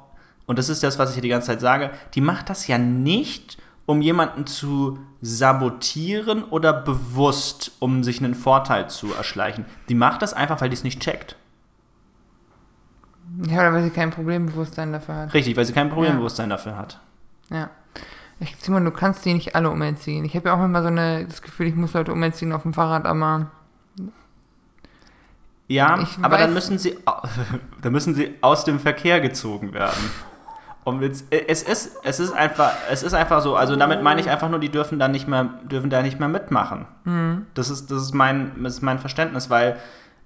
und 0.47 0.57
das 0.59 0.69
ist 0.69 0.85
das, 0.85 0.97
was 0.97 1.11
ich 1.11 1.15
hier 1.15 1.23
die 1.23 1.29
ganze 1.29 1.49
Zeit 1.49 1.61
sage, 1.61 1.91
die 2.15 2.21
macht 2.21 2.49
das 2.51 2.69
ja 2.69 2.79
nicht, 2.79 3.59
um 3.91 4.03
jemanden 4.03 4.47
zu 4.47 5.01
sabotieren 5.21 6.45
oder 6.45 6.73
bewusst, 6.73 7.73
um 7.81 8.05
sich 8.05 8.23
einen 8.23 8.37
Vorteil 8.37 8.89
zu 8.89 9.13
erschleichen. 9.13 9.65
Die 9.89 9.97
macht 9.97 10.23
das 10.23 10.33
einfach, 10.33 10.61
weil 10.61 10.69
die 10.69 10.75
es 10.75 10.85
nicht 10.85 11.01
checkt. 11.01 11.35
Ja, 13.49 13.59
oder 13.59 13.73
weil 13.73 13.83
sie 13.83 13.91
kein 13.91 14.11
Problembewusstsein 14.13 14.93
dafür 14.93 15.17
hat. 15.17 15.35
Richtig, 15.35 15.57
weil 15.57 15.65
sie 15.65 15.73
kein 15.73 15.91
Problembewusstsein 15.91 16.51
dafür 16.51 16.77
hat. 16.77 17.01
Ja. 17.51 17.71
Ich, 18.39 18.55
Simon, 18.61 18.85
du 18.85 18.93
kannst 18.93 19.25
die 19.25 19.35
nicht 19.35 19.57
alle 19.57 19.69
umerziehen. 19.69 20.25
Ich 20.25 20.37
habe 20.37 20.51
ja 20.51 20.55
auch 20.55 20.65
immer 20.65 20.83
so 20.83 20.89
eine, 20.89 21.27
das 21.27 21.43
Gefühl, 21.43 21.67
ich 21.67 21.75
muss 21.75 21.93
Leute 21.93 22.13
umerziehen 22.13 22.53
auf 22.53 22.63
dem 22.63 22.73
Fahrrad, 22.73 23.07
aber 23.07 23.51
Ja, 25.67 25.99
Ich 26.01 26.17
aber 26.23 26.39
dann 26.39 26.55
müssen 26.55 26.79
sie, 26.79 26.97
dann 27.83 27.91
müssen 27.91 28.15
sie 28.15 28.37
aus 28.41 28.65
dem 28.65 28.79
Verkehr 28.79 29.21
gezogen 29.21 29.73
werden. 29.73 29.99
Und 30.85 31.03
jetzt, 31.03 31.33
äh, 31.33 31.45
es 31.47 31.63
ist, 31.63 31.97
es 32.05 32.21
ist 32.21 32.33
einfach, 32.33 32.73
es 32.91 33.03
ist 33.03 33.15
einfach 33.15 33.43
so. 33.43 33.57
Also 33.57 33.77
damit 33.77 34.03
meine 34.03 34.21
ich 34.21 34.31
einfach 34.31 34.49
nur, 34.49 34.59
die 34.59 34.71
dürfen 34.71 34.99
da 34.99 35.09
nicht 35.09 35.29
mehr, 35.29 35.45
dürfen 35.65 35.91
da 35.91 36.03
nicht 36.03 36.19
mehr 36.19 36.29
mitmachen. 36.29 36.87
Das 37.55 37.71
ist, 37.71 37.91
das 37.91 38.03
ist 38.03 38.15
mein, 38.15 38.63
das 38.63 38.75
ist 38.75 38.83
mein 38.83 38.99
Verständnis, 38.99 39.51
weil 39.51 39.77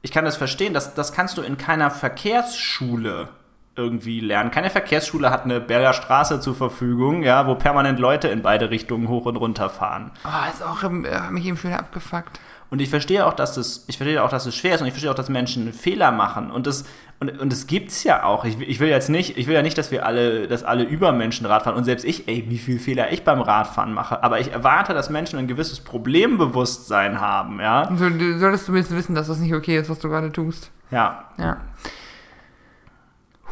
ich 0.03 0.13
kann 0.13 0.25
das 0.25 0.37
verstehen. 0.37 0.75
Das, 0.75 0.95
das 0.95 1.13
kannst 1.13 1.37
du 1.39 1.43
in 1.43 1.59
keiner 1.59 1.91
Verkehrsschule 1.91 3.29
irgendwie 3.77 4.21
lernen. 4.21 4.51
Keine 4.51 4.71
Verkehrsschule 4.71 5.31
hat 5.31 5.45
eine 5.45 5.61
Berger 5.61 5.93
Straße 5.93 6.41
zur 6.41 6.55
Verfügung, 6.55 7.23
ja, 7.23 7.47
wo 7.47 7.55
permanent 7.55 7.99
Leute 7.99 8.29
in 8.29 8.43
beide 8.43 8.71
Richtungen 8.71 9.09
hoch 9.09 9.27
und 9.27 9.37
runter 9.37 9.69
fahren. 9.71 10.11
oh, 10.25 10.51
ist 10.51 10.63
auch 10.63 10.83
ähm, 10.85 11.05
äh, 11.05 11.31
mich 11.31 11.45
eben 11.47 11.57
schon 11.57 11.71
wieder 11.71 11.81
abgefuckt. 11.81 12.41
Und 12.71 12.81
ich 12.81 12.89
verstehe 12.91 13.25
auch, 13.27 13.35
dass 13.35 13.55
das, 13.55 13.85
ich 13.89 13.99
verstehe 13.99 14.23
auch, 14.25 14.31
dass 14.31 14.47
es 14.47 14.57
schwer 14.57 14.75
ist 14.75 14.81
und 14.81 14.87
ich 14.89 14.93
verstehe 14.93 15.11
auch, 15.11 15.15
dass 15.15 15.29
Menschen 15.29 15.73
Fehler 15.73 16.11
machen. 16.11 16.51
Und 16.51 16.67
das, 16.67 16.85
und, 17.21 17.39
und 17.39 17.53
das 17.53 17.67
gibt's 17.69 18.03
ja 18.03 18.25
auch. 18.25 18.45
Ich, 18.45 18.59
will- 18.59 18.69
ich 18.69 18.81
will 18.81 18.89
jetzt 18.89 19.09
nicht, 19.11 19.37
ich 19.39 19.47
will 19.47 19.55
ja 19.55 19.63
nicht, 19.63 19.79
dass 19.79 19.91
wir 19.93 20.05
alle, 20.07 20.49
dass 20.49 20.65
alle 20.65 20.83
Übermenschen 20.83 21.47
Radfahren. 21.47 21.77
Und 21.79 21.85
selbst 21.85 22.05
ich, 22.05 22.27
ey, 22.27 22.47
wie 22.49 22.59
viel 22.59 22.81
Fehler 22.81 23.13
ich 23.13 23.23
beim 23.23 23.41
Radfahren 23.41 23.93
mache. 23.93 24.25
Aber 24.25 24.41
ich 24.41 24.51
erwarte, 24.53 24.93
dass 24.95 25.09
Menschen 25.11 25.39
ein 25.39 25.47
gewisses 25.47 25.81
Problembewusstsein 25.81 27.21
haben, 27.21 27.61
ja. 27.61 27.89
So, 27.97 28.09
du 28.11 28.39
solltest 28.39 28.69
jetzt 28.69 28.91
wissen, 28.95 29.15
dass 29.15 29.29
das 29.29 29.39
nicht 29.39 29.55
okay 29.55 29.79
ist, 29.79 29.89
was 29.91 29.99
du 30.01 30.09
gerade 30.09 30.33
tust. 30.33 30.71
Ja. 30.91 31.25
Ja. 31.39 31.59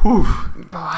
Puh. 0.03 0.25
Boah. 0.69 0.93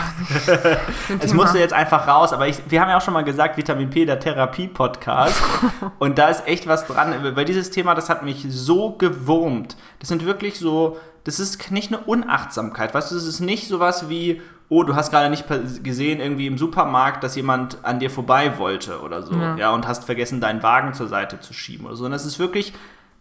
Es 1.19 1.33
musste 1.33 1.59
jetzt 1.59 1.73
einfach 1.73 2.07
raus, 2.07 2.33
aber 2.33 2.47
ich, 2.47 2.57
wir 2.67 2.81
haben 2.81 2.89
ja 2.89 2.97
auch 2.97 3.01
schon 3.01 3.13
mal 3.13 3.23
gesagt, 3.23 3.55
Vitamin 3.55 3.89
P, 3.89 4.05
der 4.05 4.19
Therapie-Podcast. 4.19 5.41
und 5.99 6.17
da 6.17 6.27
ist 6.29 6.47
echt 6.47 6.67
was 6.67 6.85
dran, 6.87 7.13
weil 7.35 7.45
dieses 7.45 7.69
Thema, 7.69 7.93
das 7.93 8.09
hat 8.09 8.23
mich 8.23 8.45
so 8.49 8.93
gewurmt. 8.97 9.77
Das 9.99 10.09
sind 10.09 10.25
wirklich 10.25 10.59
so 10.59 10.97
das 11.25 11.39
ist 11.39 11.71
nicht 11.71 11.91
eine 11.91 12.03
Unachtsamkeit, 12.03 12.93
weißt 12.93 13.11
du, 13.11 13.15
das 13.15 13.25
ist 13.25 13.39
nicht 13.39 13.67
sowas 13.67 14.09
wie, 14.09 14.41
oh, 14.69 14.83
du 14.83 14.95
hast 14.95 15.09
gerade 15.09 15.29
nicht 15.31 15.45
gesehen 15.83 16.19
irgendwie 16.19 16.45
im 16.45 16.57
Supermarkt, 16.59 17.23
dass 17.23 17.35
jemand 17.35 17.83
an 17.83 17.99
dir 17.99 18.11
vorbei 18.11 18.59
wollte 18.59 19.01
oder 19.01 19.23
so, 19.23 19.33
ja, 19.33 19.57
Ja. 19.57 19.71
und 19.73 19.87
hast 19.87 20.05
vergessen, 20.05 20.39
deinen 20.39 20.61
Wagen 20.61 20.93
zur 20.93 21.07
Seite 21.07 21.39
zu 21.39 21.51
schieben 21.53 21.87
oder 21.87 21.95
so, 21.95 22.03
sondern 22.03 22.17
es 22.19 22.25
ist 22.27 22.37
wirklich 22.37 22.73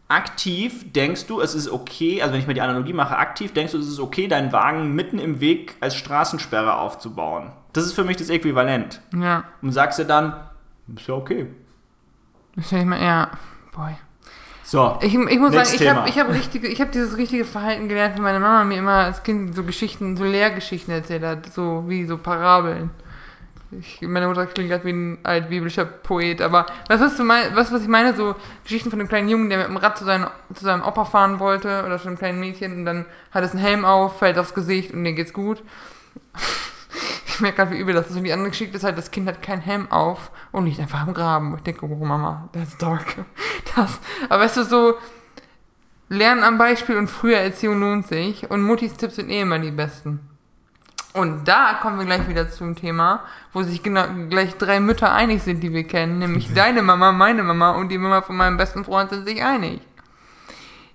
aktiv, 0.09 0.93
denkst 0.93 1.27
du, 1.27 1.41
es 1.41 1.55
ist 1.55 1.71
okay, 1.71 2.21
also 2.23 2.33
wenn 2.33 2.41
ich 2.41 2.47
mir 2.47 2.55
die 2.55 2.61
Analogie 2.61 2.93
mache, 2.93 3.17
aktiv 3.17 3.53
denkst 3.53 3.73
du, 3.73 3.79
es 3.79 3.89
ist 3.89 4.01
okay, 4.01 4.29
deinen 4.29 4.53
Wagen 4.53 4.95
mitten 4.95 5.19
im 5.19 5.41
Weg 5.41 5.77
als 5.81 5.97
Straßensperre 5.97 6.79
aufzubauen. 6.79 7.53
Das 7.73 7.85
ist 7.85 7.95
für 7.95 8.05
mich 8.05 8.17
das 8.17 8.29
Äquivalent. 8.29 9.01
Ja. 9.15 9.45
Und 9.63 9.73
sagst 9.73 9.99
dir 9.99 10.05
dann, 10.05 10.35
ist 10.95 11.07
ja 11.07 11.15
okay. 11.15 11.47
Ich 12.57 12.67
stell 12.67 12.85
mir, 12.85 13.03
ja. 13.03 13.31
Boy. 13.75 13.95
So, 14.63 14.99
Ich, 15.03 15.15
ich 15.15 15.39
muss 15.39 15.53
sagen, 15.53 15.69
ich 15.75 15.89
habe 15.89 16.09
ich 16.09 16.19
hab 16.19 16.31
richtige, 16.31 16.69
ich 16.69 16.81
habe 16.81 16.91
dieses 16.91 17.19
richtige 17.19 17.45
Verhalten 17.45 17.89
gelernt, 17.89 18.17
wie 18.17 18.23
meine 18.23 18.41
Mama 18.41 18.65
mir 18.65 18.79
immer 18.79 19.05
als 19.05 19.23
Kind 19.23 19.55
so 19.55 19.63
Geschichten, 19.63 20.17
so 20.17 20.25
Lehrgeschichten 20.25 20.93
erzählt 20.93 21.23
hat, 21.23 21.53
so 21.53 21.85
wie 21.87 22.07
so 22.07 22.17
Parabeln. 22.17 22.91
Ich, 23.81 24.01
meine 24.03 24.27
Mutter 24.27 24.47
klingt 24.47 24.71
gerade 24.71 24.85
wie 24.85 24.93
ein 24.93 25.19
altbiblischer 25.23 25.85
Poet, 25.85 26.41
aber 26.41 26.67
was, 26.89 27.01
was, 27.01 27.17
du 27.17 27.25
mein, 27.25 27.55
was, 27.55 27.73
was 27.73 27.83
ich 27.83 27.89
meine, 27.89 28.15
so 28.15 28.35
Geschichten 28.63 28.91
von 28.91 29.01
einem 29.01 29.09
kleinen 29.09 29.29
Jungen, 29.29 29.49
der 29.49 29.59
mit 29.59 29.69
dem 29.69 29.77
Rad 29.77 29.99
zu, 29.99 30.05
seinem 30.05 30.29
zu 30.55 30.65
seinem 30.65 30.83
Opa 30.83 31.05
fahren 31.05 31.41
wollte 31.41 31.85
oder 31.85 31.99
zu 31.99 32.09
einem 32.09 32.19
kleinen 32.19 32.41
Mädchen 32.41 32.77
und 32.77 32.85
dann 32.85 33.07
hat 33.31 33.45
es 33.45 33.53
einen 33.53 33.61
Helm 33.61 33.85
auf, 33.85 34.19
fällt 34.19 34.39
aufs 34.39 34.55
Gesicht 34.55 34.93
und 34.93 35.05
denen 35.05 35.17
geht's 35.17 35.33
gut. 35.33 35.63
Ich 37.27 37.41
merke 37.41 37.57
gerade, 37.57 37.73
wie 37.73 37.79
übel 37.79 37.95
das 37.95 38.11
ist. 38.11 38.17
Und 38.17 38.23
die 38.23 38.33
andere 38.33 38.51
Geschichte 38.51 38.77
ist 38.77 38.85
halt, 38.85 38.97
das 38.97 39.11
Kind 39.11 39.27
hat 39.27 39.43
keinen 39.43 39.61
Helm 39.61 39.91
auf 39.91 40.31
und 40.53 40.67
liegt 40.67 40.79
einfach 40.79 41.05
im 41.05 41.15
Graben. 41.15 41.57
Ich 41.57 41.63
denke, 41.65 41.85
oh 41.85 42.05
Mama, 42.05 42.49
that's 42.53 42.79
dark. 42.79 43.17
Das, 43.75 43.99
aber 44.29 44.45
weißt 44.45 44.59
du, 44.59 44.63
so, 44.63 44.95
Lernen 46.09 46.45
am 46.45 46.59
Beispiel 46.59 46.97
und 46.97 47.09
frühe 47.09 47.37
Erziehung 47.37 47.81
lohnt 47.81 48.07
sich. 48.07 48.51
Und 48.51 48.63
Muttis 48.63 48.95
Tipps 48.95 49.17
sind 49.17 49.31
eh 49.31 49.41
immer 49.41 49.59
die 49.59 49.71
besten. 49.71 50.21
Und 51.15 51.47
da 51.47 51.75
kommen 51.81 52.01
wir 52.01 52.07
gleich 52.07 52.29
wieder 52.29 52.51
zum 52.51 52.75
Thema, 52.75 53.21
wo 53.53 53.63
sich 53.63 53.85
genau 53.85 54.03
gleich 54.29 54.57
drei 54.59 54.81
Mütter 54.81 55.13
einig 55.13 55.45
sind, 55.45 55.63
die 55.63 55.73
wir 55.73 55.85
kennen. 55.85 56.19
Nämlich 56.19 56.53
deine 56.55 56.83
Mama, 56.83 57.13
meine 57.13 57.45
Mama 57.45 57.71
und 57.71 57.89
die 57.89 57.99
Mama 57.99 58.21
von 58.21 58.37
meinem 58.37 58.57
besten 58.57 58.85
Freund 58.85 59.11
sind 59.11 59.25
sich 59.25 59.43
einig. 59.43 59.81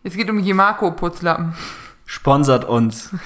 Es 0.04 0.16
geht 0.16 0.30
um 0.30 0.38
Yimako-Putzlappen. 0.38 1.54
sponsert 2.06 2.66
uns. 2.66 3.12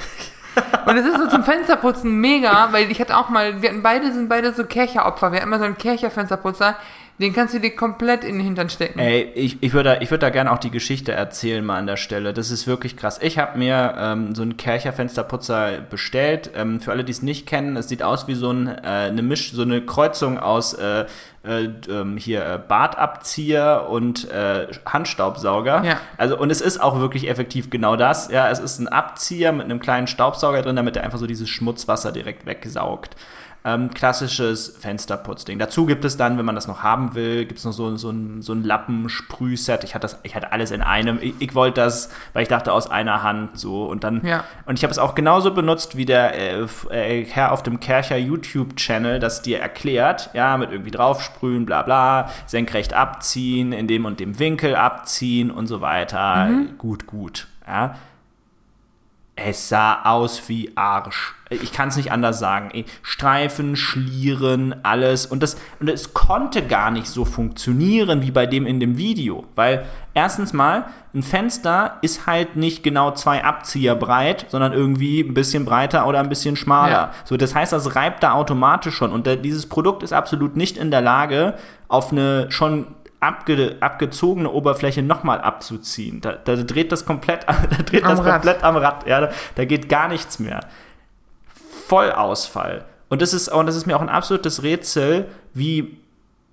Und 0.86 0.98
es 0.98 1.06
ist 1.08 1.18
so 1.18 1.28
zum 1.30 1.44
Fensterputzen 1.44 2.20
mega, 2.20 2.68
weil 2.72 2.92
ich 2.92 3.00
hatte 3.02 3.18
auch 3.18 3.30
mal, 3.30 3.64
wir 3.64 3.70
hatten 3.70 3.82
beide, 3.82 4.14
sind 4.14 4.30
beide 4.30 4.54
so 4.54 4.66
Kercheropfer. 4.66 5.32
Wir 5.32 5.40
hatten 5.40 5.48
immer 5.48 5.58
so 5.58 5.66
einen 5.66 5.78
Kercher-Fensterputzer, 5.78 6.76
den 7.20 7.32
kannst 7.32 7.54
du 7.54 7.60
dir 7.60 7.76
komplett 7.76 8.24
in 8.24 8.38
den 8.38 8.44
Hintern 8.44 8.70
stecken. 8.70 9.00
Ey, 9.00 9.32
ich, 9.36 9.62
ich 9.62 9.74
würde 9.74 10.00
ich 10.02 10.10
würd 10.10 10.24
da 10.24 10.30
gerne 10.30 10.52
auch 10.52 10.58
die 10.58 10.72
Geschichte 10.72 11.12
erzählen 11.12 11.64
mal 11.64 11.78
an 11.78 11.86
der 11.86 11.98
Stelle. 11.98 12.34
Das 12.34 12.50
ist 12.50 12.66
wirklich 12.66 12.98
krass. 12.98 13.20
Ich 13.22 13.38
habe 13.38 13.60
mir 13.60 13.96
ähm, 13.98 14.34
so 14.34 14.42
einen 14.42 14.58
Kercher 14.58 14.94
Fensterputzer 14.94 15.82
bestellt. 15.82 16.52
Ähm, 16.56 16.82
für 16.82 16.92
alle, 16.92 17.04
die 17.04 17.12
es 17.12 17.22
nicht 17.22 17.46
kennen, 17.46 17.78
es 17.78 17.88
sieht 17.88 18.02
aus 18.02 18.28
wie 18.28 18.34
so 18.34 18.52
ein, 18.52 18.68
äh, 18.68 18.82
eine 18.82 19.22
Misch, 19.22 19.52
so 19.52 19.62
eine 19.62 19.86
Kreuzung 19.86 20.40
aus 20.40 20.74
äh, 20.74 21.06
äh, 21.46 21.70
ähm, 21.90 22.18
hier 22.18 22.46
äh, 22.46 22.58
Badabzieher 22.58 23.88
und 23.90 24.30
äh, 24.32 24.68
Handstaubsauger. 24.86 25.84
Ja. 25.84 26.00
Also 26.18 26.40
und 26.40 26.50
es 26.50 26.62
ist 26.62 26.82
auch 26.82 27.00
wirklich 27.00 27.30
effektiv 27.30 27.70
genau 27.70 27.96
das. 27.96 28.32
Ja, 28.32 28.50
es 28.50 28.60
ist 28.60 28.80
ein 28.80 28.88
Abzieher 28.88 29.52
mit 29.52 29.66
einem 29.66 29.80
kleinen 29.80 30.08
Staubsauger 30.08 30.62
drin, 30.62 30.76
damit 30.76 30.96
er 30.96 31.04
einfach 31.04 31.20
so 31.20 31.28
dieses 31.28 31.50
Schmutzwasser 31.50 32.12
direkt 32.12 32.46
wegsaugt. 32.46 33.16
Ähm, 33.66 33.94
klassisches 33.94 34.76
Fensterputzding. 34.78 35.58
Dazu 35.58 35.86
gibt 35.86 36.04
es 36.04 36.18
dann, 36.18 36.38
wenn 36.38 36.44
man 36.46 36.56
das 36.56 36.68
noch 36.68 36.84
haben 36.84 37.16
will, 37.16 37.46
gibt 37.46 37.60
es 37.60 37.66
noch 37.66 37.72
so, 37.72 37.96
so 37.96 38.10
ein, 38.10 38.42
so 38.42 38.52
ein 38.52 38.62
Lappensprühset. 38.64 39.84
Ich 39.86 39.96
hatte 39.96 40.02
das, 40.04 40.20
ich 40.24 40.36
hatte 40.36 40.52
alles 40.52 40.72
in 40.72 40.82
einem. 40.82 41.18
Ich, 41.22 41.34
ich 41.40 41.56
wollte 41.56 41.82
das, 41.82 42.10
weil 42.34 42.44
ich 42.44 42.50
dachte, 42.50 42.74
aus 42.74 42.90
einer 42.92 43.24
Hand 43.24 43.58
so. 43.58 43.86
Und 43.86 44.04
dann, 44.04 44.22
Ja. 44.26 44.44
und 44.66 44.78
ich 44.78 44.84
habe 44.84 44.92
es 44.92 44.98
auch 45.00 45.16
genauso 45.16 45.54
benutzt, 45.54 45.96
wie 45.96 46.06
der 46.06 46.34
äh, 46.36 46.68
äh, 46.90 47.26
Herr 47.26 47.52
auf 47.54 47.64
dem 47.64 47.80
Kercher 47.80 48.18
YouTube-Channel 48.18 49.20
das 49.20 49.42
dir 49.42 49.60
erklärt. 49.60 50.30
Ja, 50.34 50.58
mit 50.58 50.72
irgendwie 50.72 50.92
draufsprühen, 50.92 51.66
bla 51.66 51.84
bla, 51.84 52.30
senkrecht 52.46 52.94
abziehen, 52.94 53.72
in 53.72 53.88
dem 53.88 54.06
und 54.06 54.20
dem 54.20 54.40
Winkel 54.40 54.76
abziehen 54.76 55.52
und 55.52 55.68
so 55.68 55.80
weiter. 55.82 56.50
Gut, 56.78 57.08
gut. 57.08 57.48
Ja. 57.66 57.96
Es 59.36 59.68
sah 59.68 60.04
aus 60.04 60.48
wie 60.48 60.72
Arsch. 60.76 61.34
Ich 61.50 61.74
kann 61.74 61.90
es 61.90 61.98
nicht 61.98 62.12
anders 62.12 62.38
sagen. 62.38 62.86
Streifen, 63.02 63.76
Schlieren, 63.76 64.76
alles. 64.84 65.26
Und, 65.26 65.42
das, 65.42 65.58
und 65.80 65.90
es 65.90 66.14
konnte 66.14 66.62
gar 66.62 66.92
nicht 66.92 67.08
so 67.08 67.26
funktionieren 67.26 68.22
wie 68.22 68.30
bei 68.30 68.46
dem 68.46 68.68
in 68.68 68.80
dem 68.80 68.98
Video. 68.98 69.46
Weil 69.56 69.86
erstens 70.14 70.54
mal, 70.54 70.86
ein 71.16 71.24
Fenster 71.24 71.98
ist 72.02 72.28
halt 72.28 72.56
nicht 72.58 72.84
genau 72.84 73.12
zwei 73.12 73.44
Abzieher 73.44 73.96
breit, 73.96 74.46
sondern 74.50 74.72
irgendwie 74.72 75.22
ein 75.22 75.34
bisschen 75.34 75.66
breiter 75.66 76.06
oder 76.06 76.20
ein 76.20 76.30
bisschen 76.30 76.56
schmaler. 76.56 76.92
Ja. 76.92 77.12
So, 77.26 77.36
das 77.36 77.56
heißt, 77.56 77.74
das 77.74 77.96
reibt 77.96 78.22
da 78.22 78.34
automatisch 78.34 78.96
schon. 78.96 79.12
Und 79.12 79.26
da, 79.26 79.36
dieses 79.36 79.66
Produkt 79.66 80.04
ist 80.04 80.14
absolut 80.14 80.56
nicht 80.56 80.78
in 80.78 80.92
der 80.92 81.02
Lage, 81.02 81.56
auf 81.88 82.12
eine 82.12 82.52
schon 82.52 82.88
abge, 83.24 83.78
abgezogene 83.80 84.52
Oberfläche 84.52 85.02
nochmal 85.02 85.42
abzuziehen. 85.42 86.22
Da, 86.22 86.34
da 86.34 86.56
dreht 86.56 86.92
das 86.92 87.06
komplett, 87.06 87.44
da 87.48 87.54
dreht 87.84 88.04
Am 88.04 88.10
das 88.10 88.26
Rad. 88.26 88.34
komplett 88.34 88.64
am 88.64 88.76
Rad. 88.76 89.08
Ja, 89.08 89.22
da, 89.22 89.32
da 89.56 89.66
geht 89.66 89.90
gar 89.90 90.08
nichts 90.08 90.40
mehr. 90.40 90.60
Vollausfall. 91.88 92.86
Und 93.10 93.22
das 93.22 93.34
ist, 93.34 93.48
und 93.50 93.66
das 93.66 93.76
ist 93.76 93.86
mir 93.86 93.96
auch 93.96 94.02
ein 94.02 94.10
absolutes 94.10 94.64
Rätsel, 94.64 95.28
wie, 95.54 95.98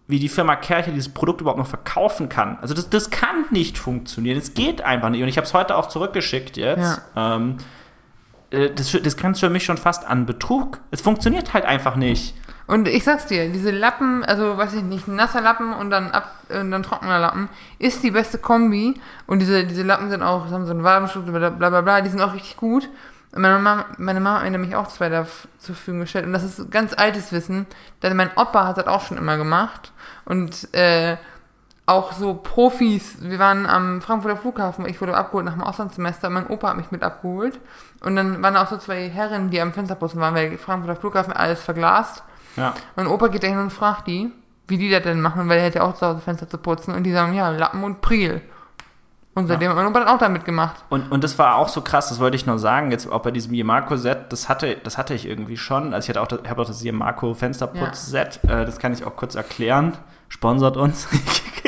wie 0.09 0.19
die 0.19 0.29
Firma 0.29 0.57
Kercher 0.57 0.93
dieses 0.93 1.09
Produkt 1.09 1.41
überhaupt 1.41 1.59
noch 1.59 1.67
verkaufen 1.67 2.29
kann. 2.29 2.59
Also 2.61 2.75
das, 2.75 2.91
das 2.91 3.11
kann 3.11 3.47
nicht 3.51 3.79
funktionieren. 3.79 4.39
Es 4.39 4.55
geht 4.55 4.83
einfach 4.83 5.09
nicht. 5.11 5.23
Und 5.23 5.29
ich 5.29 5.37
habe 5.37 5.47
es 5.47 5.55
heute 5.55 5.77
auch 5.77 5.87
zurückgeschickt 5.87 6.57
jetzt. 6.57 7.01
Ähm, 7.17 7.57
äh, 8.51 8.71
das, 8.71 8.97
das 9.03 9.17
grenzt 9.17 9.41
für 9.41 9.51
mich 9.51 9.65
schon 9.65 9.79
fast 9.79 10.07
an 10.07 10.27
Betrug. 10.27 10.81
Es 10.91 11.01
funktioniert 11.01 11.55
halt 11.55 11.65
einfach 11.65 11.97
nicht. 11.97 12.35
Und 12.71 12.87
ich 12.87 13.03
sag's 13.03 13.27
dir, 13.27 13.49
diese 13.49 13.73
Lappen, 13.73 14.25
also 14.25 14.57
weiß 14.57 14.75
ich 14.75 14.85
nicht, 14.85 15.09
nasser 15.09 15.41
Lappen 15.41 15.73
und 15.73 15.91
dann 15.91 16.13
ab 16.13 16.37
und 16.51 16.71
dann 16.71 16.85
trockener 16.85 17.19
Lappen, 17.19 17.49
ist 17.81 18.05
die 18.05 18.13
beste 18.13 18.39
Kombi. 18.39 18.95
Und 19.27 19.41
diese, 19.41 19.65
diese 19.65 19.83
Lappen 19.83 20.09
sind 20.09 20.23
auch, 20.23 20.49
haben 20.53 20.67
so 20.67 20.71
einen 20.71 20.85
Wabenschutz, 20.85 21.25
bla 21.27 21.51
bla 21.51 21.69
bla, 21.69 21.81
bla 21.81 22.01
die 22.01 22.11
sind 22.11 22.21
auch 22.21 22.33
richtig 22.33 22.57
gut. 22.57 22.89
Und 23.33 23.43
meine 23.43 23.59
Mama, 23.59 23.87
meine 23.99 24.21
Mama 24.21 24.37
hat 24.37 24.45
mir 24.45 24.53
nämlich 24.53 24.77
auch 24.77 24.87
zwei 24.87 25.09
da 25.09 25.27
zur 25.59 25.75
Verfügung 25.75 26.03
gestellt. 26.03 26.27
Und 26.27 26.33
das 26.33 26.45
ist 26.45 26.71
ganz 26.71 26.95
altes 26.97 27.33
Wissen, 27.33 27.67
denn 28.05 28.17
mein 28.17 28.31
Opa 28.37 28.69
hat 28.69 28.79
das 28.79 28.87
auch 28.87 29.05
schon 29.05 29.19
immer 29.19 29.37
gemacht. 29.37 29.91
Und 30.25 30.73
äh, 30.73 31.17
auch 31.87 32.13
so 32.13 32.35
Profis, 32.35 33.17
wir 33.21 33.41
waren 33.41 33.67
am 33.67 34.01
Frankfurter 34.01 34.37
Flughafen, 34.37 34.87
ich 34.87 35.01
wurde 35.01 35.17
abgeholt 35.17 35.45
nach 35.45 35.55
dem 35.55 35.65
Auslandssemester, 35.65 36.31
mein 36.31 36.47
Opa 36.47 36.69
hat 36.69 36.77
mich 36.77 36.93
mit 36.93 37.03
abgeholt. 37.03 37.59
Und 37.99 38.15
dann 38.15 38.41
waren 38.45 38.57
auch 38.57 38.69
so 38.69 38.77
zwei 38.77 39.09
Herren, 39.09 39.51
die 39.51 39.61
am 39.61 39.73
Fensterputzen 39.73 40.21
waren, 40.21 40.37
weil 40.37 40.57
Frankfurter 40.57 41.01
Flughafen 41.01 41.33
alles 41.33 41.61
verglast. 41.61 42.23
Ja. 42.61 42.75
Mein 42.97 43.07
Opa 43.07 43.29
geht 43.29 43.43
da 43.43 43.49
hin 43.49 43.59
und 43.59 43.71
fragt 43.71 44.07
die, 44.07 44.31
wie 44.69 44.79
die 44.79 44.91
das 44.91 45.03
denn 45.03 45.21
machen, 45.21 45.49
weil 45.49 45.59
er 45.59 45.65
hätte 45.65 45.83
auch 45.83 45.95
zu 45.95 46.07
Hause 46.07 46.21
Fenster 46.21 46.49
zu 46.49 46.59
putzen. 46.59 46.95
Und 46.95 47.05
die 47.05 47.13
sagen, 47.13 47.35
ja, 47.35 47.51
Lappen 47.51 47.83
und 47.83 48.01
Priel. 48.01 48.43
Und 49.35 49.47
seitdem 49.47 49.71
hat 49.71 49.77
mein 49.77 49.87
Opa 49.87 50.01
dann 50.01 50.09
auch 50.09 50.19
damit 50.19 50.45
gemacht. 50.45 50.85
Und, 50.89 51.11
und 51.11 51.23
das 51.23 51.39
war 51.39 51.57
auch 51.57 51.69
so 51.69 51.81
krass, 51.81 52.09
das 52.09 52.19
wollte 52.19 52.37
ich 52.37 52.47
noch 52.47 52.59
sagen, 52.59 52.91
jetzt 52.91 53.11
auch 53.11 53.21
bei 53.21 53.31
diesem 53.31 53.55
Yamaco-Set, 53.55 54.33
das 54.33 54.49
hatte, 54.49 54.77
das 54.83 54.99
hatte 54.99 55.15
ich 55.15 55.27
irgendwie 55.27 55.57
schon. 55.57 55.95
Also 55.95 56.07
ich 56.07 56.09
hatte 56.11 56.21
auch 56.21 56.27
das, 56.27 56.49
habe 56.49 56.63
auch 56.63 56.67
das 56.67 56.83
Yamaco 56.83 57.33
Fensterputz-Set, 57.35 58.41
äh, 58.45 58.65
das 58.67 58.79
kann 58.79 58.93
ich 58.93 59.05
auch 59.05 59.17
kurz 59.17 59.37
erklären. 59.37 59.97
Sponsert 60.29 60.77
uns. 60.77 61.09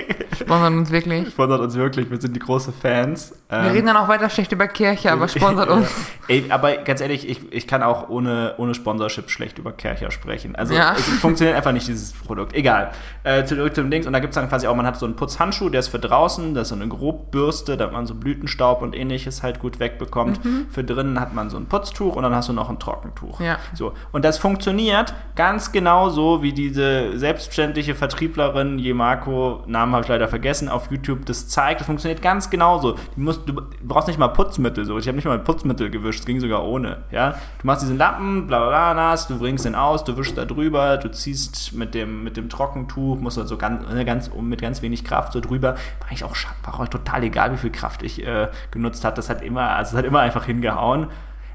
Sponsert 0.46 0.72
uns 0.72 0.90
wirklich. 0.90 1.28
Sponsert 1.28 1.60
uns 1.60 1.74
wirklich, 1.74 2.10
wir 2.10 2.20
sind 2.20 2.34
die 2.36 2.40
große 2.40 2.72
Fans. 2.72 3.34
Wir 3.48 3.58
Ähm, 3.58 3.66
reden 3.72 3.86
dann 3.86 3.96
auch 3.96 4.08
weiter 4.08 4.28
schlecht 4.30 4.52
über 4.52 4.66
Kirche, 4.68 5.12
aber 5.12 5.28
sponsert 5.28 5.68
uns. 5.68 5.88
Ey, 6.28 6.46
aber 6.48 6.76
ganz 6.78 7.00
ehrlich, 7.00 7.28
ich, 7.28 7.52
ich 7.52 7.66
kann 7.66 7.82
auch 7.82 8.08
ohne, 8.08 8.54
ohne 8.58 8.74
Sponsorship 8.74 9.30
schlecht 9.30 9.58
über 9.58 9.72
Kercher 9.72 10.10
sprechen. 10.10 10.54
Also 10.56 10.74
Ja. 10.74 10.94
es 10.96 11.04
funktioniert 11.08 11.56
einfach 11.56 11.72
nicht, 11.72 11.86
dieses 11.88 12.12
Produkt. 12.12 12.54
Egal. 12.54 12.92
Äh, 13.24 13.44
zurück 13.44 13.74
zum 13.74 13.90
Dings. 13.90 14.06
Und 14.06 14.12
da 14.12 14.20
gibt 14.20 14.32
es 14.32 14.36
dann 14.36 14.48
quasi 14.48 14.66
auch, 14.66 14.74
man 14.76 14.86
hat 14.86 14.96
so 14.98 15.06
einen 15.06 15.16
Putzhandschuh, 15.16 15.68
der 15.68 15.80
ist 15.80 15.88
für 15.88 15.98
draußen, 15.98 16.54
das 16.54 16.64
ist 16.64 16.68
so 16.70 16.74
eine 16.76 16.88
Grobbürste, 16.88 17.76
da 17.76 17.84
hat 17.84 17.92
man 17.92 18.06
so 18.06 18.14
Blütenstaub 18.14 18.82
und 18.82 18.94
ähnliches 18.96 19.42
halt 19.42 19.58
gut 19.58 19.80
wegbekommt. 19.80 20.40
Für 20.70 20.84
drinnen 20.84 21.20
hat 21.20 21.34
man 21.34 21.50
so 21.50 21.56
ein 21.56 21.66
Putztuch 21.66 22.16
und 22.16 22.22
dann 22.22 22.34
hast 22.34 22.48
du 22.48 22.52
noch 22.52 22.70
ein 22.70 22.78
Trockentuch. 22.78 23.40
Ja. 23.40 23.58
So. 23.74 23.92
Und 24.12 24.24
das 24.24 24.38
funktioniert 24.38 25.14
ganz 25.36 25.72
genau 25.72 26.08
so, 26.10 26.42
wie 26.42 26.52
diese 26.52 27.18
selbstständige 27.18 27.94
Vertrieblerin 27.94 28.78
Yemako, 28.78 29.64
Namen 29.66 29.92
habe 29.92 30.02
ich 30.02 30.08
leider 30.08 30.28
vergessen, 30.32 30.70
auf 30.70 30.90
YouTube 30.90 31.26
das 31.26 31.46
zeigt. 31.48 31.80
Das 31.80 31.86
funktioniert 31.86 32.22
ganz 32.22 32.48
genauso. 32.48 32.92
Du, 32.92 33.20
musst, 33.20 33.46
du 33.46 33.54
brauchst 33.82 34.08
nicht 34.08 34.18
mal 34.18 34.28
Putzmittel. 34.28 34.86
So. 34.86 34.96
Ich 34.96 35.06
habe 35.06 35.16
nicht 35.16 35.26
mal 35.26 35.36
mit 35.36 35.44
Putzmittel 35.44 35.90
gewischt, 35.90 36.20
es 36.20 36.26
ging 36.26 36.40
sogar 36.40 36.64
ohne. 36.64 37.04
Ja? 37.10 37.32
Du 37.60 37.66
machst 37.66 37.82
diesen 37.82 37.98
Lappen, 37.98 38.46
bla 38.46 38.58
bla 38.58 38.68
bla, 38.68 38.94
nass, 38.94 39.28
du 39.28 39.38
bringst 39.38 39.66
den 39.66 39.74
aus, 39.74 40.04
du 40.04 40.16
wischst 40.16 40.38
da 40.38 40.46
drüber, 40.46 40.96
du 40.96 41.10
ziehst 41.10 41.74
mit 41.74 41.94
dem, 41.94 42.24
mit 42.24 42.38
dem 42.38 42.48
Trockentuch, 42.48 43.20
musst 43.20 43.36
du 43.36 43.44
so 43.44 43.58
ganz, 43.58 43.86
ne, 43.92 44.06
ganz, 44.06 44.30
mit 44.34 44.62
ganz 44.62 44.80
wenig 44.80 45.04
Kraft 45.04 45.34
so 45.34 45.40
drüber. 45.40 45.74
War 46.00 46.08
eigentlich 46.08 46.24
auch, 46.24 46.34
war 46.64 46.80
auch 46.80 46.88
total 46.88 47.24
egal, 47.24 47.52
wie 47.52 47.58
viel 47.58 47.70
Kraft 47.70 48.02
ich 48.02 48.26
äh, 48.26 48.48
genutzt 48.70 49.04
habe. 49.04 49.14
Das 49.14 49.28
hat 49.28 49.42
immer, 49.42 49.68
also 49.76 49.90
es 49.90 49.98
hat 49.98 50.06
immer 50.06 50.20
einfach 50.20 50.46
hingehauen. 50.46 51.08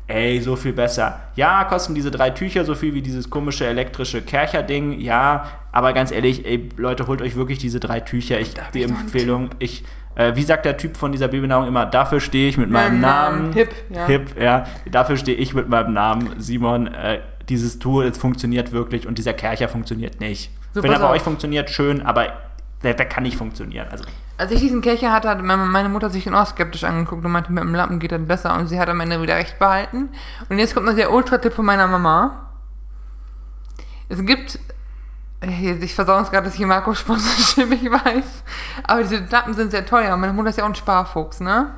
Ey, 0.07 0.39
so 0.39 0.55
viel 0.55 0.71
besser. 0.71 1.19
Ja, 1.35 1.65
kosten 1.65 1.93
diese 1.93 2.11
drei 2.11 2.29
Tücher 2.29 2.63
so 2.63 2.75
viel 2.75 2.93
wie 2.93 3.01
dieses 3.01 3.29
komische 3.29 3.67
elektrische 3.67 4.21
Kercher-Ding, 4.21 5.01
ja, 5.01 5.45
Aber 5.73 5.91
ganz 5.93 6.11
ehrlich, 6.11 6.45
ey, 6.45 6.69
Leute, 6.77 7.07
holt 7.07 7.21
euch 7.21 7.35
wirklich 7.35 7.59
diese 7.59 7.79
drei 7.79 7.99
Tücher. 7.99 8.39
Ich, 8.39 8.53
die 8.73 8.83
ich 8.83 8.85
Empfehlung, 8.85 9.49
ich, 9.59 9.83
äh, 10.15 10.35
wie 10.35 10.43
sagt 10.43 10.65
der 10.65 10.77
Typ 10.77 10.95
von 10.95 11.11
dieser 11.11 11.27
Babynahrung 11.27 11.67
immer, 11.67 11.85
dafür 11.85 12.21
stehe 12.21 12.47
ich 12.47 12.57
mit 12.57 12.69
meinem 12.69 13.01
Meinem 13.01 13.01
Namen. 13.01 13.53
Hip, 13.53 13.69
ja. 13.89 14.05
Hip, 14.07 14.41
ja. 14.41 14.65
Dafür 14.89 15.17
stehe 15.17 15.37
ich 15.37 15.53
mit 15.53 15.67
meinem 15.67 15.93
Namen, 15.93 16.29
Simon. 16.39 16.87
Äh, 16.87 17.19
dieses 17.49 17.79
Tool, 17.79 18.05
es 18.05 18.17
funktioniert 18.17 18.71
wirklich 18.71 19.07
und 19.07 19.17
dieser 19.17 19.33
Kercher 19.33 19.69
funktioniert 19.69 20.19
nicht. 20.19 20.51
So, 20.73 20.83
Wenn 20.83 20.91
er 20.91 20.99
bei 20.99 21.09
euch 21.09 21.21
funktioniert, 21.21 21.69
schön, 21.69 22.01
aber 22.01 22.33
der, 22.83 22.93
der 22.93 23.05
kann 23.07 23.23
nicht 23.23 23.37
funktionieren. 23.37 23.87
Also, 23.89 24.05
Als 24.37 24.51
ich 24.51 24.59
diesen 24.59 24.81
Kelcher 24.81 25.11
hatte, 25.11 25.29
hat 25.29 25.41
meine 25.41 25.89
Mutter 25.89 26.09
sich 26.09 26.25
den 26.25 26.35
auch 26.35 26.45
skeptisch 26.45 26.83
angeguckt 26.83 27.25
und 27.25 27.31
meinte, 27.31 27.51
mit 27.51 27.63
dem 27.63 27.73
Lappen 27.73 27.99
geht 27.99 28.11
das 28.11 28.21
besser. 28.25 28.55
Und 28.55 28.67
sie 28.67 28.79
hat 28.79 28.89
am 28.89 28.99
Ende 28.99 29.21
wieder 29.21 29.35
recht 29.35 29.57
behalten. 29.59 30.09
Und 30.49 30.59
jetzt 30.59 30.73
kommt 30.73 30.85
noch 30.85 30.95
der 30.95 31.11
Ultra-Tipp 31.11 31.53
von 31.53 31.65
meiner 31.65 31.87
Mama. 31.87 32.49
Es 34.09 34.23
gibt, 34.25 34.59
ich 35.41 35.93
versaue 35.93 36.19
uns 36.19 36.31
gerade 36.31 36.45
das 36.45 36.55
hier 36.55 36.67
Marco 36.67 36.93
Sponsorship, 36.93 37.71
ich 37.81 37.91
weiß. 37.91 38.43
Aber 38.83 39.01
diese 39.01 39.25
Lappen 39.29 39.53
sind 39.53 39.71
sehr 39.71 39.85
teuer. 39.85 40.15
Meine 40.17 40.33
Mutter 40.33 40.49
ist 40.49 40.57
ja 40.57 40.63
auch 40.63 40.69
ein 40.69 40.75
Sparfuchs, 40.75 41.39
ne? 41.39 41.71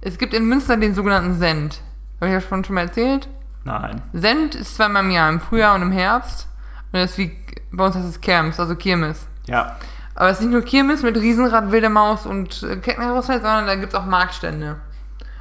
Es 0.00 0.16
gibt 0.16 0.32
in 0.32 0.46
Münster 0.46 0.76
den 0.78 0.94
sogenannten 0.94 1.34
Send. 1.34 1.82
Habe 2.20 2.30
ich 2.30 2.36
das 2.36 2.48
schon, 2.48 2.64
schon 2.64 2.74
mal 2.74 2.82
erzählt? 2.82 3.28
nein. 3.64 4.00
Send 4.14 4.54
ist 4.54 4.76
zweimal 4.76 5.04
im 5.04 5.10
Jahr, 5.10 5.28
im 5.28 5.40
Frühjahr 5.40 5.74
und 5.74 5.82
im 5.82 5.92
Herbst. 5.92 6.48
Und 6.92 7.00
das 7.00 7.12
ist 7.12 7.18
wie, 7.18 7.36
bei 7.70 7.84
uns 7.84 7.94
heißt 7.94 8.08
es 8.08 8.20
Kerms, 8.20 8.58
also 8.58 8.74
Kirmes. 8.74 9.26
Ja. 9.46 9.76
Aber 10.20 10.28
es 10.28 10.36
ist 10.36 10.42
nicht 10.42 10.52
nur 10.52 10.60
Kirmes 10.60 11.02
mit 11.02 11.16
Riesenrad, 11.16 11.72
wilde 11.72 11.88
Maus 11.88 12.26
und 12.26 12.62
äh, 12.62 12.76
Kettenkarussell, 12.76 13.40
sondern 13.40 13.66
da 13.66 13.74
gibt 13.76 13.94
es 13.94 13.98
auch 13.98 14.04
Marktstände. 14.04 14.76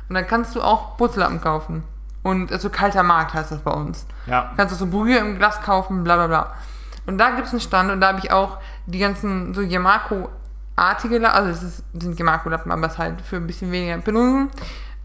Und 0.08 0.16
da 0.16 0.22
kannst 0.22 0.56
du 0.56 0.62
auch 0.62 0.96
Putzlappen 0.96 1.42
kaufen. 1.42 1.84
Und 2.24 2.50
also 2.50 2.70
kalter 2.70 3.04
Markt 3.04 3.34
heißt 3.34 3.52
das 3.52 3.60
bei 3.60 3.72
uns. 3.72 4.06
Ja. 4.26 4.54
Kannst 4.56 4.74
du 4.74 4.80
so 4.80 4.88
Brühe 4.88 5.18
im 5.18 5.38
Glas 5.38 5.60
kaufen, 5.60 6.06
bla 6.06 6.16
bla 6.16 6.28
bla. 6.28 6.54
Und 7.08 7.18
da 7.18 7.32
gibt 7.32 7.48
es 7.48 7.52
einen 7.52 7.60
Stand 7.60 7.92
und 7.92 8.00
da 8.00 8.08
habe 8.08 8.20
ich 8.20 8.32
auch 8.32 8.60
die 8.86 9.00
ganzen 9.00 9.54
so 9.54 9.60
Yamako-artige 9.60 11.18
Lappen, 11.18 11.38
also 11.38 11.50
es 11.50 11.62
ist, 11.62 11.84
sind 12.02 12.18
Yamako-Lappen, 12.18 12.72
aber 12.72 12.88
es 12.88 12.94
ist 12.94 13.00
halt 13.00 13.20
für 13.20 13.36
ein 13.36 13.48
bisschen 13.48 13.74
weniger 13.74 13.98
Benutzung. 13.98 14.50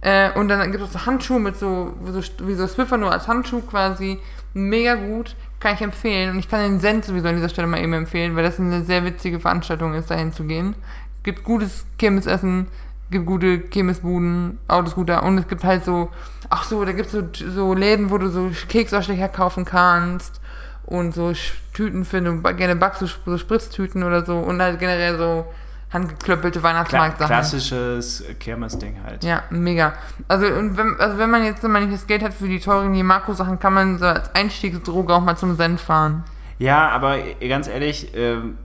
Äh, 0.02 0.30
und 0.38 0.46
dann 0.46 0.70
gibt 0.70 0.84
es 0.84 0.92
so 0.92 1.04
Handschuhe 1.04 1.40
mit 1.40 1.56
so, 1.56 1.94
wie 2.00 2.12
so, 2.12 2.20
wie 2.46 2.54
so 2.54 2.68
Swiffer 2.68 2.96
nur 2.96 3.10
als 3.10 3.26
Handschuh 3.26 3.62
quasi. 3.62 4.20
Mega 4.52 4.94
gut, 4.94 5.34
kann 5.64 5.74
ich 5.74 5.80
empfehlen. 5.80 6.30
Und 6.30 6.38
ich 6.38 6.48
kann 6.48 6.60
den 6.60 6.78
Send 6.78 7.04
sowieso 7.04 7.26
an 7.26 7.34
dieser 7.36 7.48
Stelle 7.48 7.66
mal 7.66 7.80
eben 7.80 7.94
empfehlen, 7.94 8.36
weil 8.36 8.44
das 8.44 8.60
eine 8.60 8.84
sehr 8.84 9.04
witzige 9.04 9.40
Veranstaltung 9.40 9.94
ist, 9.94 10.10
dahin 10.10 10.32
zu 10.32 10.44
gehen. 10.44 10.76
Gibt 11.22 11.42
gutes 11.42 11.86
Kirmesessen, 11.98 12.66
gibt 13.10 13.24
gute 13.24 13.58
Kirmesbuden, 13.58 14.58
Autoscooter 14.68 15.22
und 15.22 15.38
es 15.38 15.48
gibt 15.48 15.64
halt 15.64 15.84
so, 15.84 16.10
ach 16.50 16.64
so, 16.64 16.84
da 16.84 16.92
gibt 16.92 17.12
es 17.12 17.12
so, 17.12 17.50
so 17.50 17.74
Läden, 17.74 18.10
wo 18.10 18.18
du 18.18 18.28
so 18.28 18.50
Keksausstecher 18.68 19.28
kaufen 19.28 19.64
kannst 19.64 20.40
und 20.84 21.14
so 21.14 21.32
Tüten 21.72 22.04
für, 22.04 22.20
ba- 22.20 22.52
gerne 22.52 22.76
backst, 22.76 23.00
so, 23.00 23.06
so 23.24 23.38
Spritztüten 23.38 24.02
oder 24.02 24.24
so 24.26 24.38
und 24.38 24.60
halt 24.60 24.78
generell 24.78 25.16
so 25.16 25.46
handgeklöppelte 25.94 26.62
Weihnachtsmarktsachen. 26.62 27.26
klassisches 27.26 28.24
Kirmes-Ding 28.38 28.96
halt. 29.04 29.24
Ja, 29.24 29.44
mega. 29.50 29.94
Also, 30.28 30.46
und 30.46 30.76
wenn, 30.76 30.96
also 30.98 31.18
wenn 31.18 31.30
man 31.30 31.44
jetzt 31.44 31.62
man 31.62 31.82
nicht 31.84 31.94
das 31.94 32.06
Geld 32.06 32.22
hat 32.22 32.34
für 32.34 32.48
die 32.48 32.60
teuren 32.60 32.94
Yamako-Sachen, 32.94 33.58
kann 33.58 33.72
man 33.72 33.98
so 33.98 34.04
als 34.04 34.34
Einstiegsdroge 34.34 35.14
auch 35.14 35.22
mal 35.22 35.36
zum 35.36 35.56
Zen 35.56 35.78
fahren. 35.78 36.24
Ja, 36.58 36.88
aber 36.90 37.18
ganz 37.40 37.68
ehrlich, 37.68 38.14
ähm, 38.14 38.58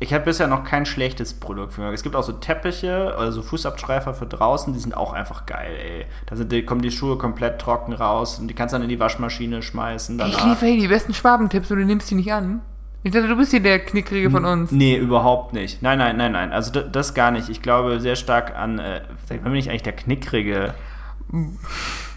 ich 0.00 0.14
habe 0.14 0.24
bisher 0.24 0.46
noch 0.46 0.62
kein 0.62 0.86
schlechtes 0.86 1.34
Produkt 1.34 1.72
für 1.72 1.80
mich. 1.80 1.92
Es 1.92 2.02
gibt 2.02 2.14
auch 2.14 2.22
so 2.22 2.32
Teppiche 2.32 3.14
oder 3.18 3.32
so 3.32 3.42
Fußabstreifer 3.42 4.14
für 4.14 4.26
draußen, 4.26 4.72
die 4.72 4.78
sind 4.78 4.96
auch 4.96 5.12
einfach 5.12 5.46
geil, 5.46 5.72
ey. 5.76 6.06
Da 6.26 6.36
sind, 6.36 6.52
die, 6.52 6.64
kommen 6.64 6.82
die 6.82 6.92
Schuhe 6.92 7.18
komplett 7.18 7.60
trocken 7.60 7.92
raus 7.92 8.38
und 8.38 8.48
die 8.48 8.54
kannst 8.54 8.72
du 8.72 8.76
dann 8.76 8.84
in 8.84 8.88
die 8.88 9.00
Waschmaschine 9.00 9.60
schmeißen. 9.60 10.16
Ich 10.20 10.32
danach. 10.36 10.46
liefere 10.46 10.70
hier 10.70 10.80
die 10.80 10.88
besten 10.88 11.14
Schwabentipps 11.14 11.70
und 11.70 11.78
du 11.78 11.84
nimmst 11.84 12.10
die 12.10 12.14
nicht 12.14 12.32
an. 12.32 12.60
Ich 13.04 13.12
dachte, 13.12 13.28
du 13.28 13.36
bist 13.36 13.52
hier 13.52 13.60
der 13.60 13.78
Knickrige 13.78 14.30
von 14.30 14.44
uns. 14.44 14.72
Nee, 14.72 14.96
überhaupt 14.96 15.52
nicht. 15.52 15.82
Nein, 15.82 15.98
nein, 15.98 16.16
nein, 16.16 16.32
nein. 16.32 16.52
Also 16.52 16.72
das, 16.72 16.84
das 16.90 17.14
gar 17.14 17.30
nicht. 17.30 17.48
Ich 17.48 17.62
glaube 17.62 18.00
sehr 18.00 18.16
stark 18.16 18.56
an, 18.56 18.78
äh, 18.78 19.02
sag 19.28 19.42
mal, 19.42 19.50
bin 19.50 19.58
ich 19.58 19.70
eigentlich 19.70 19.84
der 19.84 19.94
Knickrige? 19.94 20.74
Du 21.30 21.46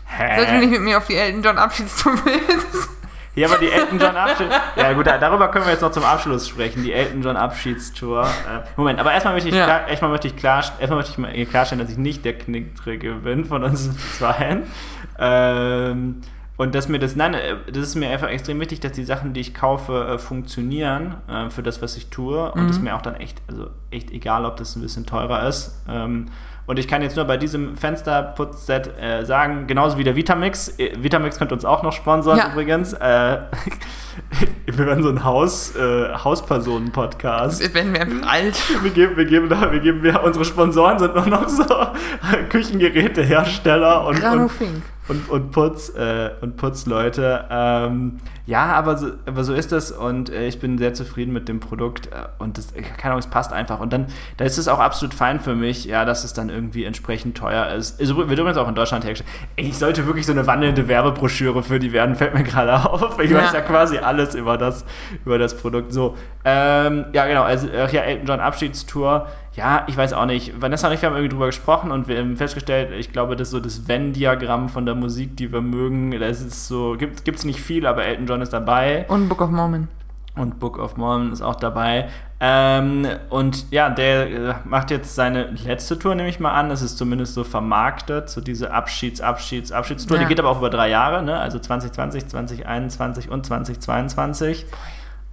Hä? 0.08 0.58
nicht 0.60 0.72
mit 0.72 0.82
mir 0.82 0.98
auf 0.98 1.08
die 1.08 1.16
Elton 1.16 1.44
John 1.44 1.58
Abschiedstour 1.58 2.14
willst? 2.26 2.90
Ja, 3.34 3.48
aber 3.48 3.60
die 3.60 3.72
Elton 3.72 3.98
John 3.98 4.18
Abschied. 4.18 4.49
Ja, 4.76 4.91
gut, 4.91 5.08
darüber 5.08 5.48
können 5.48 5.64
wir 5.64 5.72
jetzt 5.72 5.80
noch 5.80 5.94
zum 5.94 6.03
Abschluss 6.03 6.49
sprechen. 6.49 6.84
Die 6.84 6.91
Elton 6.91 7.22
John 7.24 7.38
Abschiedstour. 7.38 8.24
Äh, 8.26 8.68
Moment, 8.76 8.99
aber 8.99 9.14
erstmal 9.14 9.34
möchte 9.36 9.48
ich, 9.48 9.56
Ja. 9.56 9.64
klar, 9.64 9.88
erstmal 9.88 10.12
möchte 10.12 10.28
ich, 10.28 10.36
klar, 10.36 10.66
erstmal 10.80 10.98
möchte 10.99 11.22
ich 11.32 11.49
klarstellen, 11.49 11.80
dass 11.82 11.90
ich 11.90 11.98
nicht 11.98 12.26
der 12.26 12.38
Knickträger 12.38 13.14
bin 13.14 13.45
von 13.45 13.64
uns 13.64 13.90
zweien. 14.18 14.64
Ähm, 15.18 16.20
und 16.62 16.76
dass 16.76 16.88
mir 16.90 17.00
das, 17.00 17.16
nein, 17.16 17.34
äh, 17.34 17.56
das 17.72 17.82
ist 17.88 17.96
mir 17.96 18.12
einfach 18.12 18.28
extrem 18.30 18.60
wichtig, 18.60 18.80
dass 18.82 18.92
die 18.92 19.04
Sachen, 19.04 19.34
die 19.34 19.40
ich 19.40 19.56
kaufe, 19.56 20.06
äh, 20.14 20.18
funktionieren 20.20 21.16
äh, 21.28 21.50
für 21.50 21.64
das, 21.64 21.82
was 21.82 21.98
ich 21.98 22.12
tue. 22.12 22.52
Und 22.52 22.68
das 22.68 22.78
ist 22.78 22.84
mir 22.84 22.96
auch 22.96 23.02
dann 23.02 23.16
echt, 23.16 23.42
also 23.48 23.72
echt 23.90 24.12
egal, 24.12 24.46
ob 24.46 24.58
das 24.58 24.76
ein 24.76 24.82
bisschen 24.84 25.08
teurer 25.08 25.48
ist. 25.48 25.82
Ähm, 25.90 26.28
und 26.68 26.78
ich 26.78 26.88
kann 26.88 27.02
jetzt 27.02 27.16
nur 27.16 27.26
bei 27.26 27.38
diesem 27.38 27.76
Fensterputzset 27.76 28.92
äh, 29.02 29.26
sagen, 29.26 29.66
genauso 29.66 29.98
wie 29.98 30.04
der 30.04 30.16
Vitamix. 30.16 30.78
Äh, 30.78 30.92
Vitamix 31.02 31.40
könnte 31.40 31.56
uns 31.56 31.66
auch 31.66 31.82
noch 31.82 31.94
sponsern 31.94 32.38
Ja. 32.38 32.52
übrigens. 32.52 32.94
Äh, 34.42 34.46
wir 34.78 34.86
werden 34.86 35.04
so 35.04 35.10
ein 35.10 35.24
Haus, 35.24 35.76
äh, 35.76 36.14
Hauspersonen-Podcast. 36.16 37.74
Werden 37.74 37.94
wir 37.94 38.02
einfach 38.02 38.28
alt. 38.32 38.56
Wir 38.84 38.92
geben, 38.92 39.18
wir 39.18 39.26
geben 39.26 39.50
da, 39.50 39.72
wir 39.72 39.80
geben, 39.80 40.04
wir, 40.04 40.24
unsere 40.24 40.46
Sponsoren 40.46 41.00
sind 41.00 41.16
nur 41.16 41.28
noch 41.28 41.48
so 41.50 41.64
Küchengerätehersteller 42.50 44.06
und, 44.06 44.20
Granu 44.20 44.44
und, 44.44 44.50
Fink. 44.52 44.82
und, 45.08 45.30
und 45.30 45.52
Putz 45.52 45.90
äh, 45.96 46.32
und 46.42 46.58
Putzleute. 46.58 47.46
Ähm, 47.50 48.18
ja, 48.48 48.66
aber 48.74 48.98
so, 48.98 49.08
aber 49.26 49.44
so 49.44 49.54
ist 49.54 49.72
es 49.72 49.92
und 49.92 50.30
äh, 50.30 50.48
ich 50.48 50.60
bin 50.60 50.78
sehr 50.78 50.94
zufrieden 50.94 51.32
mit 51.32 51.48
dem 51.48 51.60
Produkt 51.60 52.08
äh, 52.08 52.28
und 52.40 52.58
das, 52.58 52.70
ich- 52.76 52.86
keine 52.98 53.12
Ahnung, 53.14 53.20
es 53.20 53.28
passt 53.28 53.54
einfach. 53.54 53.80
Und 53.80 53.94
dann, 53.94 54.08
da 54.38 54.46
ist 54.46 54.58
es 54.58 54.68
auch 54.68 54.80
absolut 54.80 55.14
fein 55.14 55.40
für 55.40 55.56
mich, 55.56 55.86
ja, 55.86 56.04
dass 56.06 56.24
es 56.24 56.34
dann 56.34 56.50
irgendwie 56.50 56.84
entsprechend 56.84 57.38
teuer 57.38 57.68
ist. 57.70 58.02
Es 58.02 58.14
wird 58.14 58.30
übrigens 58.32 58.58
auch 58.58 58.68
in 58.68 58.76
Deutschland 58.76 59.06
hergestellt. 59.06 59.30
Ich 59.56 59.78
sollte 59.78 60.06
wirklich 60.08 60.26
so 60.26 60.32
eine 60.34 60.48
wandelnde 60.48 60.88
Werbebroschüre 60.88 61.62
für 61.64 61.80
die 61.80 61.94
werden, 61.94 62.16
fällt 62.16 62.34
mir 62.34 62.44
gerade 62.44 62.74
auf. 62.90 63.20
Ich 63.20 63.30
Ja. 63.32 63.38
weiß 63.44 63.54
ja 63.54 63.62
quasi 63.62 64.00
alles 64.06 64.36
über 64.36 64.57
das, 64.57 64.86
über 65.26 65.38
das 65.38 65.56
Produkt. 65.56 65.94
So, 65.94 66.15
ähm, 66.45 67.06
ja 67.14 67.26
genau, 67.28 67.44
also 67.44 67.68
ach 67.78 67.91
ja, 67.91 68.02
Elton 68.02 68.28
John 68.28 68.40
Abschiedstour. 68.40 69.28
Ja, 69.53 69.84
ich 69.88 69.98
weiß 69.98 70.14
auch 70.14 70.26
nicht. 70.26 70.61
Vanessa 70.61 70.88
und 70.88 70.94
ich 70.94 71.03
haben 71.03 71.14
irgendwie 71.14 71.30
drüber 71.30 71.48
gesprochen 71.48 71.91
und 71.91 72.07
wir 72.07 72.18
haben 72.18 72.38
festgestellt, 72.38 72.91
ich 72.98 73.11
glaube, 73.11 73.36
das 73.36 73.49
ist 73.49 73.52
so 73.52 73.60
das 73.60 73.88
Venn-Diagramm 73.88 74.69
von 74.69 74.86
der 74.86 74.95
Musik, 74.95 75.36
die 75.36 75.52
wir 75.52 75.61
mögen. 75.61 76.18
Das 76.18 76.41
ist 76.41 76.68
so, 76.68 76.95
gibt 76.98 77.28
es 77.28 77.44
nicht 77.44 77.60
viel, 77.60 77.86
aber 77.86 78.06
Elton 78.06 78.28
John 78.28 78.41
ist 78.41 78.53
dabei 78.53 79.06
Und 79.10 79.28
Book 79.28 79.41
of 79.41 79.49
Mormon. 79.49 79.90
Und 80.36 80.60
Book 80.60 80.80
of 80.80 80.98
Mormon 80.98 81.34
ist 81.34 81.41
auch 81.41 81.56
dabei. 81.56 82.10
Ähm, 82.40 83.06
und 83.30 83.70
ja, 83.72 83.90
der 83.90 84.32
äh, 84.32 84.53
macht 84.64 84.90
jetzt 84.90 85.14
seine 85.14 85.52
letzte 85.52 85.99
Tour, 85.99 86.16
nehme 86.16 86.30
ich 86.30 86.40
mal 86.40 86.53
an. 86.53 86.70
Das 86.70 86.82
ist 86.82 86.98
zumindest 86.98 87.34
so 87.34 87.44
vermarktet, 87.44 88.30
so 88.30 88.40
diese 88.40 88.74
Abschieds-, 88.74 89.22
Abschieds-, 89.22 89.72
Abschiedstour. 89.72 90.18
Ja. 90.18 90.24
Die 90.24 90.30
geht 90.30 90.40
aber 90.40 90.49
auch 90.49 90.60
über 90.60 90.70
drei 90.70 90.90
Jahre, 90.90 91.22
ne? 91.22 91.38
also 91.38 91.60
2020, 91.60 92.28
2021 92.28 93.30
und 93.30 93.45
2022. 93.45 94.66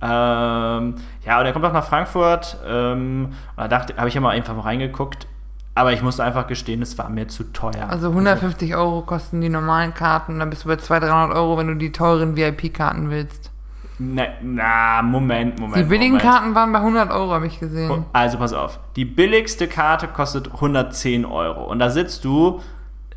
Ähm, 0.00 0.94
ja, 1.24 1.40
und 1.40 1.46
er 1.46 1.52
kommt 1.52 1.64
auch 1.64 1.72
nach 1.72 1.86
Frankfurt. 1.86 2.56
Ähm, 2.66 3.26
und 3.56 3.56
da 3.56 3.68
dachte, 3.68 3.96
habe 3.96 4.08
ich 4.08 4.14
ja 4.14 4.20
mal 4.20 4.30
einfach 4.30 4.54
mal 4.54 4.62
reingeguckt. 4.62 5.28
Aber 5.74 5.92
ich 5.92 6.02
musste 6.02 6.24
einfach 6.24 6.48
gestehen, 6.48 6.82
es 6.82 6.98
war 6.98 7.08
mir 7.08 7.28
zu 7.28 7.44
teuer. 7.52 7.88
Also 7.88 8.08
150 8.08 8.74
Euro 8.74 9.02
kosten 9.02 9.40
die 9.40 9.48
normalen 9.48 9.94
Karten, 9.94 10.40
dann 10.40 10.50
bist 10.50 10.64
du 10.64 10.68
bei 10.68 10.74
200, 10.74 11.08
300 11.08 11.36
Euro, 11.36 11.56
wenn 11.56 11.68
du 11.68 11.76
die 11.76 11.92
teuren 11.92 12.36
VIP-Karten 12.36 13.10
willst. 13.10 13.52
Na, 13.98 14.26
na, 14.42 15.02
Moment, 15.02 15.58
Moment. 15.58 15.76
Die 15.76 15.88
billigen 15.88 16.14
Moment. 16.16 16.30
Karten 16.30 16.54
waren 16.54 16.72
bei 16.72 16.78
100 16.78 17.10
Euro, 17.10 17.32
habe 17.32 17.46
ich 17.46 17.58
gesehen. 17.58 18.06
Also 18.12 18.38
pass 18.38 18.52
auf, 18.52 18.78
die 18.96 19.04
billigste 19.04 19.68
Karte 19.68 20.08
kostet 20.08 20.52
110 20.54 21.24
Euro 21.24 21.64
und 21.64 21.78
da 21.78 21.90
sitzt 21.90 22.24
du, 22.24 22.60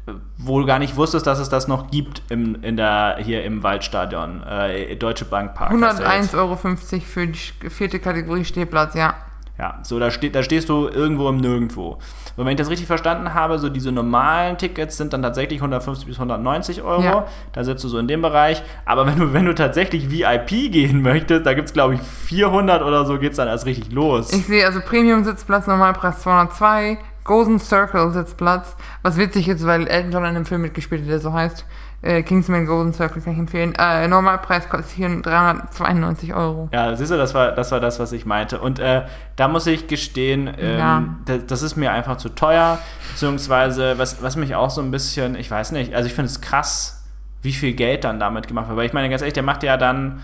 äh, 0.08 0.14
wo 0.38 0.60
du 0.60 0.66
gar 0.66 0.80
nicht 0.80 0.96
wusstest, 0.98 1.28
dass 1.28 1.40
es 1.40 1.50
das 1.50 1.68
noch 1.68 1.92
gibt 1.92 2.24
im, 2.30 2.62
in 2.64 2.78
der, 2.78 3.18
hier 3.20 3.44
im 3.44 3.64
Waldstadion, 3.64 4.44
äh, 4.44 4.96
Deutsche 4.96 5.26
Bank 5.26 5.54
Park. 5.54 5.72
heißt 5.72 6.00
der 6.00 6.16
jetzt. 6.16 6.34
101,50 6.34 6.38
Euro 6.38 6.56
für 6.56 7.28
die 7.28 7.70
vierte 7.70 8.00
Kategorie 8.00 8.46
Stehplatz, 8.46 8.96
ja. 8.96 9.16
Ja, 9.58 9.80
so 9.84 10.00
da, 10.00 10.10
ste 10.10 10.32
da 10.32 10.42
stehst 10.44 10.70
du 10.70 10.88
irgendwo 10.88 11.30
im 11.30 11.38
Nirgendwo. 11.38 12.00
Und 12.36 12.46
wenn 12.46 12.54
ich 12.54 12.58
das 12.58 12.70
richtig 12.70 12.88
verstanden 12.88 13.34
habe, 13.34 13.60
so 13.60 13.70
diese 13.70 13.92
normalen 13.92 14.58
Tickets 14.58 14.98
sind 14.98 15.14
dann 15.14 15.22
tatsächlich 15.22 15.60
150 15.60 16.08
bis 16.08 16.16
190 16.16 16.82
Euro. 16.82 17.04
Ja. 17.04 17.26
Da 17.54 17.64
sitzt 17.64 17.84
du 17.84 17.90
so 17.90 18.00
in 18.00 18.08
dem 18.08 18.22
Bereich. 18.22 18.64
Aber 18.86 19.06
wenn 19.06 19.20
du, 19.20 19.34
wenn 19.34 19.46
du 19.46 19.54
tatsächlich 19.54 20.10
VIP 20.10 20.72
gehen 20.72 21.02
möchtest, 21.02 21.46
da 21.46 21.54
gibt 21.54 21.68
es 21.68 21.74
glaube 21.74 21.96
ich 21.96 22.02
400 22.02 22.82
oder 22.82 23.06
so, 23.06 23.20
geht 23.20 23.32
es 23.32 23.38
dann 23.38 23.48
erst 23.48 23.66
richtig 23.66 23.92
los. 23.92 24.34
Ich 24.34 24.46
sehe 24.46 24.66
also 24.66 24.80
Premium-Sitzplatz, 24.80 25.68
Normalpreis 25.68 26.22
202, 26.22 26.98
Golden 27.24 27.60
Circle 27.60 28.12
Sitzplatz, 28.12 28.76
was 29.04 29.18
witzig 29.18 29.48
ist, 29.48 29.66
weil 29.66 29.88
Elton 29.88 30.12
John 30.12 30.24
in 30.24 30.30
einem 30.30 30.46
Film 30.46 30.62
mitgespielt 30.62 31.02
hat, 31.04 31.10
der 31.10 31.20
so 31.20 31.34
heißt. 31.34 31.66
Äh, 32.04 32.24
Kingsman 32.24 32.66
Golden 32.66 32.94
Circle 32.94 33.22
kann 33.22 33.34
ich 33.34 33.40
empfehlen. 33.40 33.74
Äh, 33.78 34.08
Normalpreis 34.08 34.68
kostet 34.70 34.92
hier 34.96 35.22
392 35.22 36.34
Euro. 36.34 36.68
Ja, 36.74 36.96
siehst 36.96 37.12
du, 37.12 37.18
das 37.18 37.34
war, 37.36 37.52
das 37.52 37.72
war 37.72 37.80
das, 37.80 38.00
was 38.00 38.12
ich 38.12 38.26
meinte. 38.26 38.60
Und 38.60 38.80
äh, 38.80 39.04
da 39.36 39.48
muss 39.48 39.68
ich 39.68 39.88
gestehen, 39.88 40.50
ähm, 40.58 40.78
Ja. 40.80 41.04
das, 41.26 41.46
das 41.46 41.62
ist 41.62 41.76
mir 41.76 41.92
einfach 41.92 42.18
zu 42.18 42.30
teuer. 42.30 42.80
Beziehungsweise, 43.12 43.98
was, 44.00 44.24
was 44.24 44.36
mich 44.36 44.56
auch 44.56 44.70
so 44.72 44.82
ein 44.82 44.90
bisschen, 44.90 45.36
ich 45.36 45.52
weiß 45.52 45.74
nicht, 45.74 45.94
also 45.94 46.08
ich 46.08 46.14
finde 46.14 46.28
es 46.32 46.42
krass, 46.42 47.04
wie 47.44 47.54
viel 47.54 47.74
Geld 47.74 48.04
dann 48.04 48.20
damit 48.20 48.48
gemacht 48.48 48.68
wird. 48.68 48.78
Weil 48.78 48.86
ich 48.88 48.94
meine, 48.94 49.10
ganz 49.10 49.22
ehrlich, 49.22 49.34
der 49.34 49.44
macht 49.44 49.62
ja 49.64 49.78
dann 49.78 50.22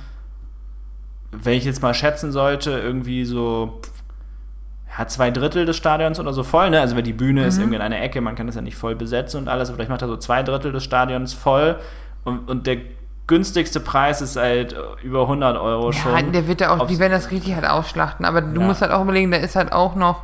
wenn 1.32 1.54
ich 1.56 1.66
jetzt 1.66 1.82
mal 1.82 1.94
schätzen 1.94 2.32
sollte, 2.32 2.72
irgendwie 2.72 3.26
so 3.26 3.82
ja, 4.98 5.08
zwei 5.08 5.32
Drittel 5.32 5.66
des 5.66 5.76
Stadions 5.78 6.20
oder 6.20 6.34
so 6.34 6.44
voll, 6.44 6.70
ne? 6.70 6.80
Also 6.82 6.96
wenn 6.96 7.04
die 7.04 7.14
Bühne 7.14 7.46
ist 7.46 7.58
irgendwie 7.58 7.76
in 7.76 7.82
einer 7.82 8.02
Ecke, 8.02 8.22
man 8.22 8.36
kann 8.36 8.46
das 8.48 8.56
ja 8.56 8.62
nicht 8.62 8.78
voll 8.78 8.96
besetzen 8.96 9.42
und 9.42 9.48
alles, 9.48 9.70
aber 9.70 9.76
vielleicht 9.78 9.90
macht 9.90 10.02
er 10.02 10.08
so 10.08 10.18
zwei 10.18 10.44
Drittel 10.44 10.72
des 10.72 10.84
Stadions 10.84 11.34
voll 11.34 11.78
und, 12.24 12.50
und 12.50 12.68
der 12.68 12.78
günstigste 13.28 13.80
Preis 13.82 14.22
ist 14.22 14.38
halt 14.38 14.74
über 15.04 15.22
100 15.24 15.58
Euro 15.58 15.92
Ja, 15.92 15.98
schon. 15.98 16.32
der 16.32 16.48
wird 16.48 16.62
ja 16.62 16.74
auch, 16.74 16.80
Ob's- 16.82 16.88
die 16.88 17.00
werden 17.00 17.12
das 17.12 17.30
richtig 17.32 17.56
halt 17.56 17.68
ausschlachten, 17.70 18.26
aber 18.26 18.42
du 18.42 18.62
Ja. 18.62 18.68
musst 18.68 18.82
halt 18.82 18.92
auch 18.92 19.02
überlegen, 19.04 19.32
da 19.32 19.38
ist 19.38 19.56
halt 19.58 19.74
auch 19.74 19.96
noch 19.96 20.22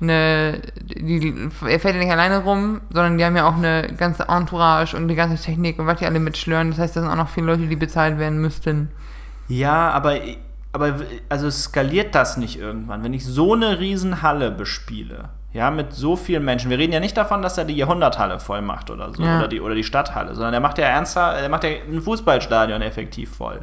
eine, 0.00 0.60
die, 0.82 1.34
er 1.66 1.80
fährt 1.80 1.94
ja 1.94 2.00
nicht 2.00 2.10
alleine 2.12 2.38
rum, 2.44 2.80
sondern 2.92 3.18
die 3.18 3.24
haben 3.24 3.36
ja 3.36 3.48
auch 3.48 3.56
eine 3.56 3.88
ganze 3.96 4.24
Entourage 4.28 4.96
und 4.96 5.08
die 5.08 5.14
ganze 5.14 5.42
Technik 5.42 5.78
und 5.78 5.86
was 5.86 5.98
die 5.98 6.06
alle 6.06 6.20
mitschlören, 6.20 6.70
das 6.70 6.78
heißt, 6.78 6.96
da 6.96 7.00
sind 7.00 7.10
auch 7.10 7.16
noch 7.16 7.28
viele 7.28 7.46
Leute, 7.46 7.66
die 7.66 7.76
bezahlt 7.76 8.18
werden 8.18 8.40
müssten. 8.40 8.90
Ja, 9.48 9.90
aber, 9.90 10.16
aber 10.74 10.94
also 11.28 11.50
skaliert 11.50 12.14
das 12.14 12.36
nicht 12.36 12.58
irgendwann, 12.58 13.04
wenn 13.04 13.14
ich 13.14 13.24
so 13.24 13.54
eine 13.54 13.78
Riesenhalle 13.78 14.50
bespiele, 14.50 15.28
ja, 15.52 15.70
mit 15.70 15.92
so 15.94 16.16
vielen 16.16 16.44
Menschen. 16.44 16.68
Wir 16.68 16.78
reden 16.78 16.92
ja 16.92 16.98
nicht 16.98 17.16
davon, 17.16 17.42
dass 17.42 17.56
er 17.56 17.64
die 17.64 17.76
Jahrhunderthalle 17.76 18.40
voll 18.40 18.60
macht 18.60 18.90
oder 18.90 19.14
so, 19.14 19.22
Ja. 19.22 19.38
oder, 19.38 19.46
die, 19.48 19.60
oder 19.60 19.76
die 19.76 19.84
Stadthalle, 19.84 20.34
sondern 20.34 20.52
er 20.52 20.58
macht 20.60 20.78
ja 20.78 20.86
ernsthaft, 20.86 21.40
er 21.40 21.48
macht 21.48 21.62
ja 21.62 21.70
ein 21.70 22.02
Fußballstadion 22.02 22.82
effektiv 22.82 23.34
voll. 23.36 23.60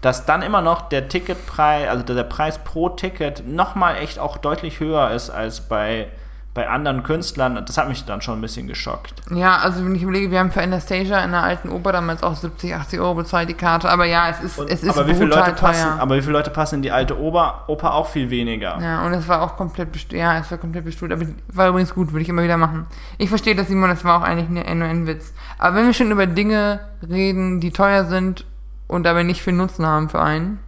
Dass 0.00 0.26
dann 0.26 0.42
immer 0.42 0.62
noch 0.62 0.82
der 0.88 1.08
Ticketpreis, 1.08 1.88
also 1.88 2.04
der 2.04 2.22
Preis 2.22 2.58
pro 2.62 2.90
Ticket 2.90 3.42
nochmal 3.48 3.96
echt 3.96 4.20
auch 4.20 4.36
deutlich 4.36 4.78
höher 4.78 5.10
ist 5.10 5.30
als 5.30 5.62
bei, 5.62 6.06
bei 6.54 6.68
anderen 6.68 7.02
Künstlern, 7.02 7.64
das 7.66 7.76
hat 7.76 7.88
mich 7.88 8.04
dann 8.04 8.22
schon 8.22 8.38
ein 8.38 8.40
bisschen 8.40 8.68
geschockt. 8.68 9.12
Ja, 9.34 9.58
also 9.58 9.84
wenn 9.84 9.96
ich 9.96 10.02
überlege, 10.02 10.30
wir 10.30 10.38
haben 10.38 10.52
für 10.52 10.62
Anastasia 10.62 11.24
in 11.24 11.32
der 11.32 11.42
alten 11.42 11.68
Oper 11.68 11.90
damals 11.90 12.22
auch 12.22 12.36
70, 12.36 12.76
80 12.76 13.00
Euro 13.00 13.14
bezahlt 13.14 13.48
die 13.48 13.54
Karte, 13.54 13.90
aber 13.90 14.04
ja, 14.04 14.28
es 14.28 14.40
ist, 14.40 14.58
es 14.60 14.84
ist 14.84 14.96
aber, 14.96 15.08
wie 15.08 15.14
viele 15.14 15.26
Leute 15.26 15.52
passen, 15.52 15.82
teuer. 15.82 16.00
aber 16.00 16.16
wie 16.16 16.20
viele 16.20 16.32
Leute 16.32 16.50
passen 16.50 16.76
in 16.76 16.82
die 16.82 16.92
alte 16.92 17.18
Oper, 17.18 17.64
Oper 17.66 17.94
auch 17.94 18.08
viel 18.08 18.30
weniger? 18.30 18.78
Ja, 18.80 19.04
und 19.04 19.14
es 19.14 19.26
war 19.26 19.42
auch 19.42 19.56
komplett 19.56 19.90
bestuhlt. 19.90 20.20
Ja, 20.20 20.38
es 20.38 20.48
war 20.48 20.58
komplett 20.58 20.84
bestuhlt. 20.84 21.12
Aber 21.12 21.26
war 21.48 21.68
übrigens 21.68 21.92
gut, 21.92 22.12
würde 22.12 22.22
ich 22.22 22.28
immer 22.28 22.44
wieder 22.44 22.56
machen. 22.56 22.86
Ich 23.18 23.28
verstehe 23.28 23.56
das, 23.56 23.66
Simon, 23.66 23.90
das 23.90 24.04
war 24.04 24.20
auch 24.20 24.24
eigentlich 24.24 24.48
ein 24.64 25.06
Witz. 25.08 25.32
Aber 25.58 25.74
wenn 25.74 25.86
wir 25.86 25.92
schon 25.92 26.12
über 26.12 26.26
Dinge 26.26 26.78
reden, 27.02 27.58
die 27.58 27.72
teuer 27.72 28.04
sind 28.04 28.46
und 28.86 29.08
aber 29.08 29.24
nicht 29.24 29.42
viel 29.42 29.54
Nutzen 29.54 29.84
haben 29.84 30.08
für 30.08 30.22
einen, 30.22 30.60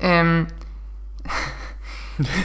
ähm, 0.00 0.46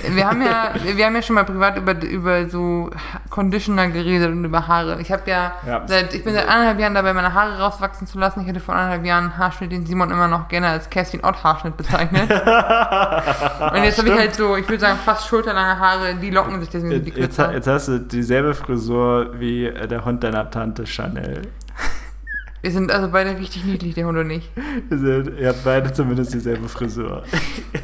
wir 0.09 0.27
haben 0.27 0.41
ja, 0.41 0.73
wir 0.95 1.05
haben 1.05 1.15
ja 1.15 1.21
schon 1.21 1.35
mal 1.35 1.43
privat 1.43 1.77
über, 1.77 2.01
über 2.03 2.49
so 2.49 2.89
Conditioner 3.29 3.89
geredet 3.89 4.31
und 4.31 4.45
über 4.45 4.67
Haare. 4.67 4.99
Ich 5.01 5.11
habe 5.11 5.29
ja, 5.29 5.53
Ja. 5.65 5.83
seit, 5.85 6.13
ich 6.13 6.23
bin 6.23 6.33
seit 6.33 6.47
anderthalb 6.47 6.79
Jahren 6.79 6.93
dabei, 6.93 7.13
meine 7.13 7.33
Haare 7.33 7.59
rauswachsen 7.59 8.07
zu 8.07 8.17
lassen. 8.17 8.41
Ich 8.41 8.47
hatte 8.47 8.59
vor 8.59 8.75
anderthalb 8.75 9.05
Jahren 9.05 9.25
einen 9.25 9.37
Haarschnitt, 9.37 9.71
den 9.71 9.85
Simon 9.85 10.11
immer 10.11 10.27
noch 10.27 10.47
gerne 10.47 10.67
als 10.67 10.89
Kerstin 10.89 11.23
Ott 11.23 11.43
Haarschnitt 11.43 11.75
bezeichnet. 11.75 12.29
und 12.31 13.83
jetzt 13.83 13.97
habe 13.97 14.09
ich 14.09 14.17
halt 14.17 14.35
so, 14.35 14.55
ich 14.55 14.67
würde 14.67 14.79
sagen, 14.79 14.99
fast 15.03 15.27
schulterlange 15.27 15.79
Haare, 15.79 16.15
die 16.15 16.29
locken 16.29 16.59
sich 16.61 16.69
deswegen 16.69 17.03
die 17.03 17.11
Jetzt, 17.11 17.37
jetzt 17.37 17.67
hast 17.67 17.87
du 17.89 17.99
dieselbe 17.99 18.53
Frisur 18.53 19.31
wie 19.39 19.65
äh, 19.65 19.87
der 19.87 20.05
Hund 20.05 20.23
deiner 20.23 20.49
Tante 20.49 20.85
Chanel. 20.85 21.41
Wir 22.61 22.71
sind 22.71 22.91
also 22.91 23.09
beide 23.09 23.37
richtig 23.37 23.65
niedlich, 23.65 23.93
der 23.95 24.05
Hund 24.05 24.17
und 24.17 24.29
ich. 24.29 24.49
Ihr 24.89 25.47
habt 25.47 25.63
beide 25.63 25.93
zumindest 25.93 26.33
dieselbe 26.33 26.67
Frisur. 26.67 27.23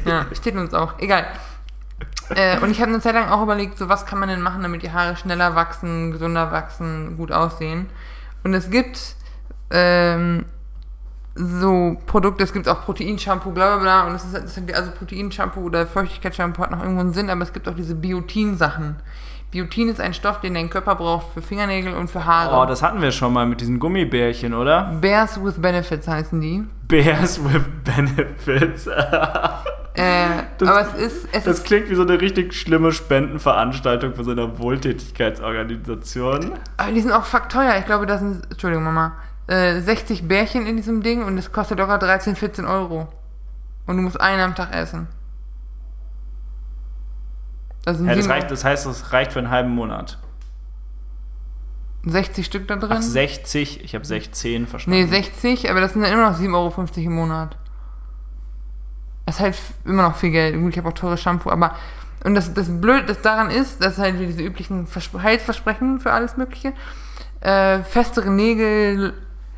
Ja, 0.04 0.26
steht 0.34 0.56
uns 0.56 0.74
auch. 0.74 0.98
Egal. 0.98 1.26
Äh, 2.30 2.58
und 2.60 2.70
ich 2.70 2.80
habe 2.80 2.90
eine 2.90 3.00
Zeit 3.00 3.14
lang 3.14 3.28
auch 3.28 3.42
überlegt, 3.42 3.78
so 3.78 3.88
was 3.88 4.06
kann 4.06 4.18
man 4.18 4.28
denn 4.28 4.40
machen, 4.40 4.62
damit 4.62 4.82
die 4.82 4.92
Haare 4.92 5.16
schneller 5.16 5.54
wachsen, 5.54 6.12
gesunder 6.12 6.52
wachsen, 6.52 7.16
gut 7.16 7.32
aussehen. 7.32 7.86
Und 8.44 8.54
es 8.54 8.70
gibt 8.70 9.16
ähm, 9.70 10.44
so 11.34 11.96
Produkte, 12.06 12.44
es 12.44 12.52
gibt 12.52 12.68
auch 12.68 12.84
Proteinshampoo, 12.84 13.50
bla 13.50 13.76
bla 13.76 13.82
bla. 13.82 14.06
Und 14.06 14.14
es 14.14 14.24
ist, 14.24 14.34
es 14.34 14.56
ist 14.56 14.74
also 14.74 14.90
Proteinshampoo 14.92 15.60
oder 15.62 15.86
Feuchtigkeitsshampoo 15.86 16.62
hat 16.62 16.70
noch 16.70 16.80
irgendwo 16.80 17.00
einen 17.00 17.12
Sinn, 17.12 17.30
aber 17.30 17.42
es 17.42 17.52
gibt 17.52 17.68
auch 17.68 17.74
diese 17.74 17.94
Biotin-Sachen. 17.94 18.96
Biotin 19.50 19.88
ist 19.88 20.00
ein 20.00 20.14
Stoff, 20.14 20.40
den 20.40 20.54
dein 20.54 20.68
Körper 20.68 20.96
braucht 20.96 21.32
für 21.32 21.42
Fingernägel 21.42 21.94
und 21.94 22.10
für 22.10 22.24
Haare. 22.24 22.60
Oh, 22.60 22.66
das 22.66 22.82
hatten 22.82 23.00
wir 23.00 23.12
schon 23.12 23.32
mal 23.32 23.46
mit 23.46 23.60
diesen 23.60 23.78
Gummibärchen, 23.78 24.52
oder? 24.52 24.96
Bears 25.00 25.42
with 25.42 25.60
Benefits 25.60 26.08
heißen 26.08 26.40
die. 26.40 26.64
Bears 26.88 27.42
with 27.44 27.62
Benefits. 27.84 28.88
Äh, 29.94 30.42
Das- 30.58 30.68
aber 30.68 30.80
es 30.80 30.94
ist, 30.94 31.28
es 31.32 31.44
Das 31.44 31.58
ist 31.58 31.64
klingt 31.66 31.88
wie 31.88 31.94
so 31.94 32.02
eine 32.02 32.20
richtig 32.20 32.52
schlimme 32.54 32.90
Spendenveranstaltung 32.92 34.14
für 34.14 34.24
so 34.24 34.32
eine 34.32 34.58
Wohltätigkeitsorganisation. 34.58 36.52
Aber 36.76 36.90
die 36.92 37.00
sind 37.00 37.12
auch 37.12 37.24
fuck 37.24 37.48
teuer. 37.48 37.76
Ich 37.78 37.86
glaube, 37.86 38.04
das 38.06 38.20
sind, 38.20 38.44
Entschuldigung, 38.50 38.82
Mama, 38.84 39.12
äh, 39.46 39.80
60 39.80 40.26
Bärchen 40.26 40.66
in 40.66 40.76
diesem 40.76 41.02
Ding 41.02 41.22
und 41.22 41.38
es 41.38 41.52
kostet 41.52 41.78
locker 41.78 41.98
13, 41.98 42.34
14 42.34 42.64
Euro. 42.64 43.06
Und 43.86 43.96
du 43.96 44.02
musst 44.02 44.20
einen 44.20 44.40
am 44.40 44.54
Tag 44.56 44.74
essen. 44.74 45.06
Das 47.84 48.00
Ja, 48.00 48.14
das, 48.14 48.28
reicht, 48.28 48.50
das 48.50 48.64
heißt, 48.64 48.86
das 48.86 49.12
reicht 49.12 49.32
für 49.32 49.38
einen 49.40 49.50
halben 49.50 49.70
Monat. 49.70 50.18
60 52.06 52.44
Stück 52.46 52.66
da 52.68 52.76
drin? 52.76 52.90
Ach, 52.94 53.02
60? 53.02 53.84
Ich 53.84 53.94
habe 53.94 54.04
16 54.04 54.66
verstanden. 54.66 55.00
nee, 55.00 55.06
60, 55.06 55.70
aber 55.70 55.80
das 55.80 55.92
sind 55.92 56.02
dann 56.02 56.12
immer 56.12 56.30
noch 56.30 56.36
7,50 56.38 56.54
Euro 56.54 57.06
im 57.06 57.14
Monat. 57.14 57.56
Das 59.26 59.36
ist 59.36 59.40
halt 59.40 59.56
immer 59.84 60.02
noch 60.02 60.16
viel 60.16 60.30
Geld. 60.30 60.58
Gut, 60.60 60.72
ich 60.72 60.78
habe 60.78 60.88
auch 60.88 60.94
teures 60.94 61.20
Shampoo, 61.20 61.50
aber. 61.50 61.74
Und 62.24 62.34
das, 62.34 62.54
das 62.54 62.68
Blöd, 62.80 63.08
das 63.08 63.20
daran 63.20 63.50
ist, 63.50 63.82
dass 63.82 63.98
halt 63.98 64.18
diese 64.18 64.42
üblichen 64.42 64.86
Verspr 64.86 65.22
Heilsversprechen 65.22 66.00
für 66.00 66.12
alles 66.12 66.36
Mögliche. 66.36 66.72
Äh, 67.40 67.80
festere 67.82 68.30
Nägel, 68.30 69.12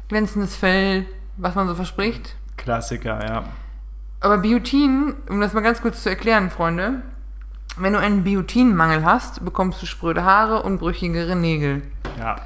glänzendes 0.09 0.56
Fell, 0.56 1.06
was 1.36 1.55
man 1.55 1.68
so 1.68 1.76
verspricht. 1.76 2.34
Klassiker, 2.56 3.24
ja. 3.24 3.44
Aber 4.20 4.38
Biotin, 4.38 5.14
um 5.28 5.40
das 5.40 5.52
mal 5.52 5.60
ganz 5.60 5.80
kurz 5.80 6.02
zu 6.02 6.09
erklären, 6.09 6.51
Freunde, 6.51 7.02
wenn 7.76 7.93
du 7.93 7.98
einen 8.01 8.24
Biotinmangel 8.24 9.05
hast, 9.05 9.44
bekommst 9.44 9.80
du 9.82 9.86
spröde 9.86 10.24
Haare 10.24 10.62
und 10.62 10.78
brüchigere 10.78 11.36
Nägel. 11.36 11.82
Ja. 12.18 12.36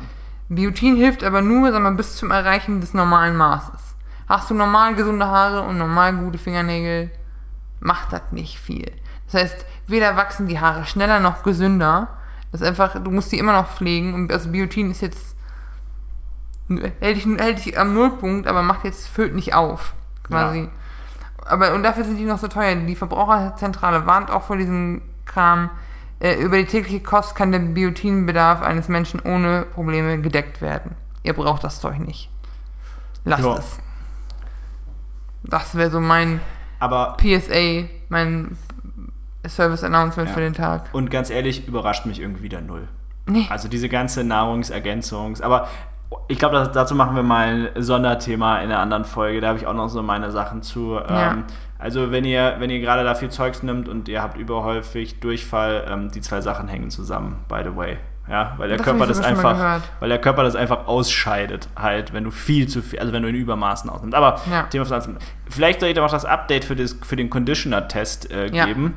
Biotin 0.49 0.97
hilft 0.97 1.23
aber 1.23 1.41
nur, 1.41 1.71
sag 1.71 1.81
mal, 1.81 1.95
bis 1.95 2.17
zum 2.17 2.33
Erreichen 2.33 2.81
des 2.81 2.93
normalen 2.93 3.37
Maßes. 3.37 3.90
Hast 4.31 4.49
du 4.49 4.55
normal 4.55 4.95
gesunde 4.95 5.27
Haare 5.27 5.63
und 5.63 5.77
normal 5.77 6.15
gute 6.15 6.39
Fingernägel, 6.39 7.11
macht 7.81 8.13
das 8.13 8.23
nicht 8.31 8.61
viel. 8.61 8.93
Das 9.27 9.43
heißt, 9.43 9.67
weder 9.89 10.15
wachsen 10.15 10.47
die 10.47 10.61
Haare 10.61 10.87
schneller 10.87 11.19
noch 11.19 11.43
gesünder. 11.43 12.07
Das 12.53 12.61
ist 12.61 12.67
einfach, 12.69 13.03
du 13.03 13.11
musst 13.11 13.33
die 13.33 13.41
immer 13.41 13.55
noch 13.55 13.67
pflegen. 13.67 14.15
Und 14.15 14.33
also 14.33 14.51
Biotin 14.51 14.93
ist 14.93 15.01
jetzt 15.03 15.35
hält 17.01 17.17
dich, 17.17 17.27
hält 17.27 17.65
dich 17.65 17.77
am 17.77 17.93
Nullpunkt, 17.93 18.47
aber 18.47 18.63
macht 18.63 18.85
jetzt 18.85 19.09
füllt 19.09 19.35
nicht 19.35 19.53
auf, 19.55 19.95
quasi. 20.23 20.69
Aber 21.45 21.75
und 21.75 21.83
dafür 21.83 22.05
sind 22.05 22.17
die 22.17 22.25
noch 22.25 22.39
so 22.39 22.47
teuer. 22.47 22.77
Die 22.77 22.95
Verbraucherzentrale 22.95 24.07
warnt 24.07 24.31
auch 24.31 24.45
vor 24.45 24.57
diesem 24.57 25.03
Kram. 25.27 25.71
Äh, 26.21 26.35
über 26.35 26.57
die 26.57 26.67
tägliche 26.67 27.01
Kost 27.01 27.35
kann 27.35 27.51
der 27.51 27.59
Biotinbedarf 27.59 28.63
eines 28.63 28.87
Menschen 28.87 29.19
ohne 29.19 29.63
Probleme 29.75 30.21
gedeckt 30.21 30.63
werden. 30.63 30.95
Ihr 31.25 31.33
braucht 31.33 31.65
das 31.65 31.81
Zeug 31.81 31.99
nicht. 31.99 32.31
Lasst 33.25 33.43
Ja. 33.43 33.57
es. 33.57 33.81
Das 35.45 35.75
wäre 35.75 35.91
so 35.91 36.01
mein 36.01 36.41
Aber, 36.79 37.17
PSA, 37.19 37.85
mein 38.09 38.57
Service 39.47 39.83
Announcement 39.85 40.29
Ja. 40.29 40.35
für 40.35 40.41
den 40.41 40.55
Tag. 40.55 40.91
und 40.93 41.11
ganz 41.11 41.31
ehrlich, 41.31 41.67
überrascht 41.67 42.07
mich 42.07 42.21
irgendwie 42.21 42.43
wieder 42.43 42.61
null. 42.61 42.89
Nee. 43.27 43.47
Also 43.51 43.69
diese 43.69 43.89
ganze 43.89 44.25
Nahrungsergänzungs... 44.25 45.41
Aber 45.41 45.69
ich 46.29 46.39
glaube, 46.39 46.69
dazu 46.75 46.95
machen 46.95 47.15
wir 47.15 47.23
mal 47.23 47.71
ein 47.75 47.83
Sonderthema 47.83 48.59
in 48.59 48.71
einer 48.71 48.81
anderen 48.81 49.05
Folge. 49.05 49.41
Da 49.41 49.49
habe 49.49 49.59
ich 49.59 49.67
auch 49.67 49.75
noch 49.75 49.89
so 49.89 50.03
meine 50.03 50.31
Sachen 50.33 50.63
zu. 50.63 50.95
Ja. 50.95 51.33
Ähm, 51.33 51.45
also 51.79 52.11
wenn 52.11 52.25
ihr, 52.25 52.57
wenn 52.59 52.69
ihr 52.69 52.81
gerade 52.81 53.05
da 53.05 53.15
viel 53.15 53.31
Zeugs 53.31 53.63
nimmt 53.63 53.89
und 53.89 54.09
ihr 54.09 54.21
habt 54.21 54.37
überhäufig 54.37 55.21
Durchfall, 55.21 55.87
ähm, 55.89 56.11
die 56.11 56.21
zwei 56.21 56.41
Sachen 56.41 56.67
hängen 56.69 56.91
zusammen, 56.91 57.45
by 57.49 57.61
the 57.65 57.77
way. 57.77 57.99
Ja, 58.31 58.55
weil 58.59 58.69
der 58.69 58.77
Das 58.79 58.87
Körper 58.87 59.07
das 59.07 59.21
einfach, 59.21 59.81
weil 59.99 60.09
der 60.09 60.21
Körper 60.21 60.45
das 60.45 60.55
einfach 60.55 60.87
ausscheidet, 60.87 61.69
halt, 61.77 62.13
wenn 62.13 62.23
du 62.25 62.31
viel 62.31 62.69
zu 62.69 62.81
viel, 62.81 63.01
also 63.01 63.13
wenn 63.13 63.23
du 63.25 63.29
in 63.29 63.35
Übermaßen 63.35 63.91
ausnimmst. 63.91 64.15
Aber 64.15 64.41
Ja. 64.49 64.63
Thema. 64.65 64.85
Vielleicht 65.49 65.81
soll 65.81 65.89
ich 65.89 65.97
da 65.97 66.05
auch 66.07 66.11
das 66.13 66.25
Update 66.25 66.65
für, 66.65 66.77
das, 66.77 66.97
für 67.03 67.17
den 67.17 67.29
Conditioner-Test 67.29 68.31
äh, 68.31 68.55
Ja. 68.55 68.67
geben. 68.67 68.95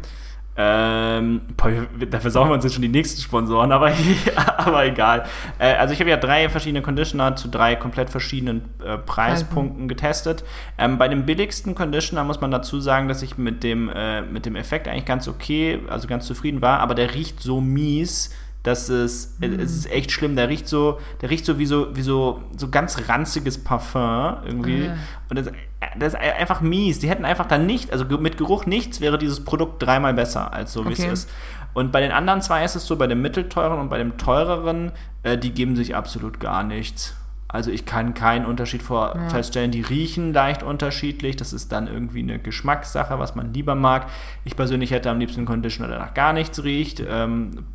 Ähm, 0.56 1.42
boah, 1.58 1.72
wir- 1.98 2.08
dafür 2.08 2.30
saugen 2.30 2.52
wir 2.52 2.54
uns 2.54 2.64
jetzt 2.64 2.74
schon 2.74 2.84
die 2.84 2.88
nächsten 2.88 3.20
Sponsoren, 3.20 3.72
aber, 3.72 3.92
aber 4.58 4.86
egal. 4.86 5.24
Äh, 5.58 5.74
also 5.78 5.96
ich 5.96 6.00
habe 6.00 6.12
ja 6.12 6.18
drei 6.18 6.48
verschiedene 6.48 6.84
Conditioner 6.84 7.36
zu 7.36 7.48
drei 7.48 7.76
komplett 7.76 8.12
verschiedenen 8.12 8.70
äh, 8.86 9.00
Preispunkten 9.00 9.88
getestet. 9.88 10.44
Ähm, 10.78 11.00
bei 11.00 11.08
dem 11.08 11.26
billigsten 11.26 11.74
Conditioner 11.74 12.24
muss 12.24 12.40
man 12.40 12.52
dazu 12.52 12.80
sagen, 12.80 13.08
dass 13.08 13.24
ich 13.24 13.36
mit 13.40 13.64
dem, 13.64 13.90
äh, 13.90 14.22
mit 14.22 14.46
dem 14.46 14.56
Effekt 14.56 14.88
eigentlich 14.88 15.06
ganz 15.06 15.28
okay, 15.28 15.80
also 15.90 16.08
ganz 16.08 16.28
zufrieden 16.28 16.62
war, 16.62 16.82
aber 16.82 16.94
der 16.94 17.16
riecht 17.16 17.42
so 17.42 17.60
mies, 17.60 18.30
dass 18.64 18.90
es, 18.90 19.38
äh, 19.42 19.48
es 19.48 19.76
ist 19.76 19.92
echt 19.92 20.12
schlimm. 20.12 20.36
Der 20.36 20.50
riecht 20.50 20.68
so, 20.68 21.00
der 21.22 21.30
riecht 21.30 21.46
so 21.46 21.60
wie 21.60 21.66
so, 21.66 21.96
wie 21.96 22.02
so, 22.02 22.42
so 22.58 22.70
ganz 22.70 22.98
ranziges 23.10 23.64
Parfum 23.64 24.38
irgendwie. 24.46 24.88
Ah. 24.90 24.96
Und 25.30 25.38
das, 25.38 25.52
das 26.00 26.14
ist 26.14 26.20
einfach 26.20 26.62
mies. 26.62 27.00
Die 27.00 27.10
hätten 27.10 27.26
einfach 27.26 27.46
dann 27.48 27.66
nicht, 27.66 27.92
also 27.92 28.06
mit 28.18 28.38
Geruch 28.38 28.66
nichts 28.66 29.02
wäre 29.02 29.18
dieses 29.18 29.44
Produkt 29.44 29.84
dreimal 29.84 30.14
besser 30.14 30.54
als 30.54 30.74
so 30.74 30.86
wie 30.86 30.94
Okay. 30.94 31.08
es 31.08 31.26
ist. 31.26 31.30
Und 31.74 31.92
bei 31.92 32.02
den 32.02 32.12
anderen 32.12 32.42
zwei 32.42 32.64
ist 32.64 32.76
es 32.76 32.86
so, 32.86 32.96
bei 32.96 33.08
dem 33.08 33.22
mittelteuren 33.22 33.80
und 33.80 33.90
bei 33.90 33.98
dem 33.98 34.18
teureren, 34.18 34.92
äh, 35.24 35.38
die 35.38 35.52
geben 35.52 35.76
sich 35.76 35.96
absolut 35.96 36.40
gar 36.40 36.64
nichts. 36.64 37.16
Also 37.48 37.70
ich 37.70 37.86
kann 37.86 38.14
keinen 38.16 38.46
Unterschied 38.46 38.82
vor 38.82 39.14
Ja. 39.16 39.30
feststellen. 39.30 39.72
Die 39.72 39.82
riechen 39.82 40.34
leicht 40.34 40.64
unterschiedlich. 40.64 41.36
Das 41.36 41.52
ist 41.54 41.72
dann 41.72 41.88
irgendwie 41.88 42.22
eine 42.22 42.40
Geschmackssache, 42.40 43.20
was 43.20 43.36
man 43.36 43.54
lieber 43.54 43.76
mag. 43.76 44.08
Ich 44.46 44.56
persönlich 44.56 44.90
hätte 44.92 45.10
am 45.12 45.20
liebsten 45.20 45.42
einen 45.42 45.48
Conditioner, 45.48 45.90
der 45.90 46.00
nach 46.00 46.14
gar 46.16 46.34
nichts 46.34 46.64
riecht. 46.64 47.04
Ähm, 47.08 47.66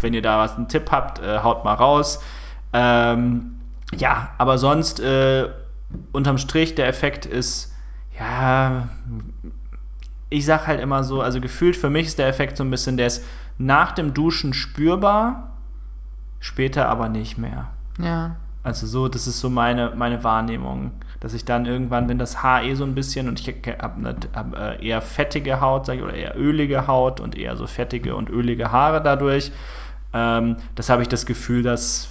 wenn 0.00 0.14
ihr 0.14 0.22
da 0.22 0.38
was 0.38 0.56
einen 0.56 0.68
Tipp 0.68 0.90
habt, 0.90 1.20
äh, 1.20 1.40
haut 1.40 1.64
mal 1.64 1.74
raus. 1.74 2.20
Ähm, 2.72 3.56
ja, 3.96 4.30
aber 4.38 4.58
sonst 4.58 5.00
äh, 5.00 5.48
unterm 6.12 6.38
Strich 6.38 6.74
der 6.74 6.88
Effekt 6.88 7.26
ist 7.26 7.74
ja 8.18 8.88
ich 10.28 10.44
sag 10.44 10.66
halt 10.66 10.80
immer 10.80 11.04
so, 11.04 11.20
also 11.20 11.40
gefühlt 11.40 11.76
für 11.76 11.90
mich 11.90 12.06
ist 12.06 12.18
der 12.18 12.28
Effekt 12.28 12.56
so 12.56 12.64
ein 12.64 12.70
bisschen, 12.70 12.96
der 12.96 13.06
ist 13.06 13.24
nach 13.58 13.92
dem 13.92 14.12
Duschen 14.12 14.52
spürbar, 14.52 15.56
später 16.40 16.88
aber 16.88 17.08
nicht 17.08 17.38
mehr. 17.38 17.68
Ja. 17.98 18.36
Also 18.62 18.86
so, 18.86 19.08
das 19.08 19.26
ist 19.26 19.40
so 19.40 19.48
meine, 19.48 19.92
meine 19.96 20.24
Wahrnehmung, 20.24 20.92
dass 21.26 21.34
ich 21.34 21.44
dann 21.44 21.66
irgendwann, 21.66 22.08
wenn 22.08 22.18
das 22.18 22.44
Haar 22.44 22.62
eh 22.62 22.74
so 22.74 22.84
ein 22.84 22.94
bisschen 22.94 23.26
und 23.26 23.40
ich 23.40 23.48
habe 23.82 24.14
hab, 24.32 24.56
äh, 24.56 24.86
eher 24.86 25.02
fettige 25.02 25.60
Haut, 25.60 25.84
sag 25.84 25.96
ich, 25.96 26.02
oder 26.02 26.14
eher 26.14 26.38
ölige 26.38 26.86
Haut 26.86 27.18
und 27.18 27.36
eher 27.36 27.56
so 27.56 27.66
fettige 27.66 28.14
und 28.14 28.30
ölige 28.30 28.70
Haare 28.70 29.02
dadurch, 29.02 29.50
ähm, 30.12 30.54
das 30.76 30.88
habe 30.88 31.02
ich 31.02 31.08
das 31.08 31.26
Gefühl, 31.26 31.64
dass 31.64 32.10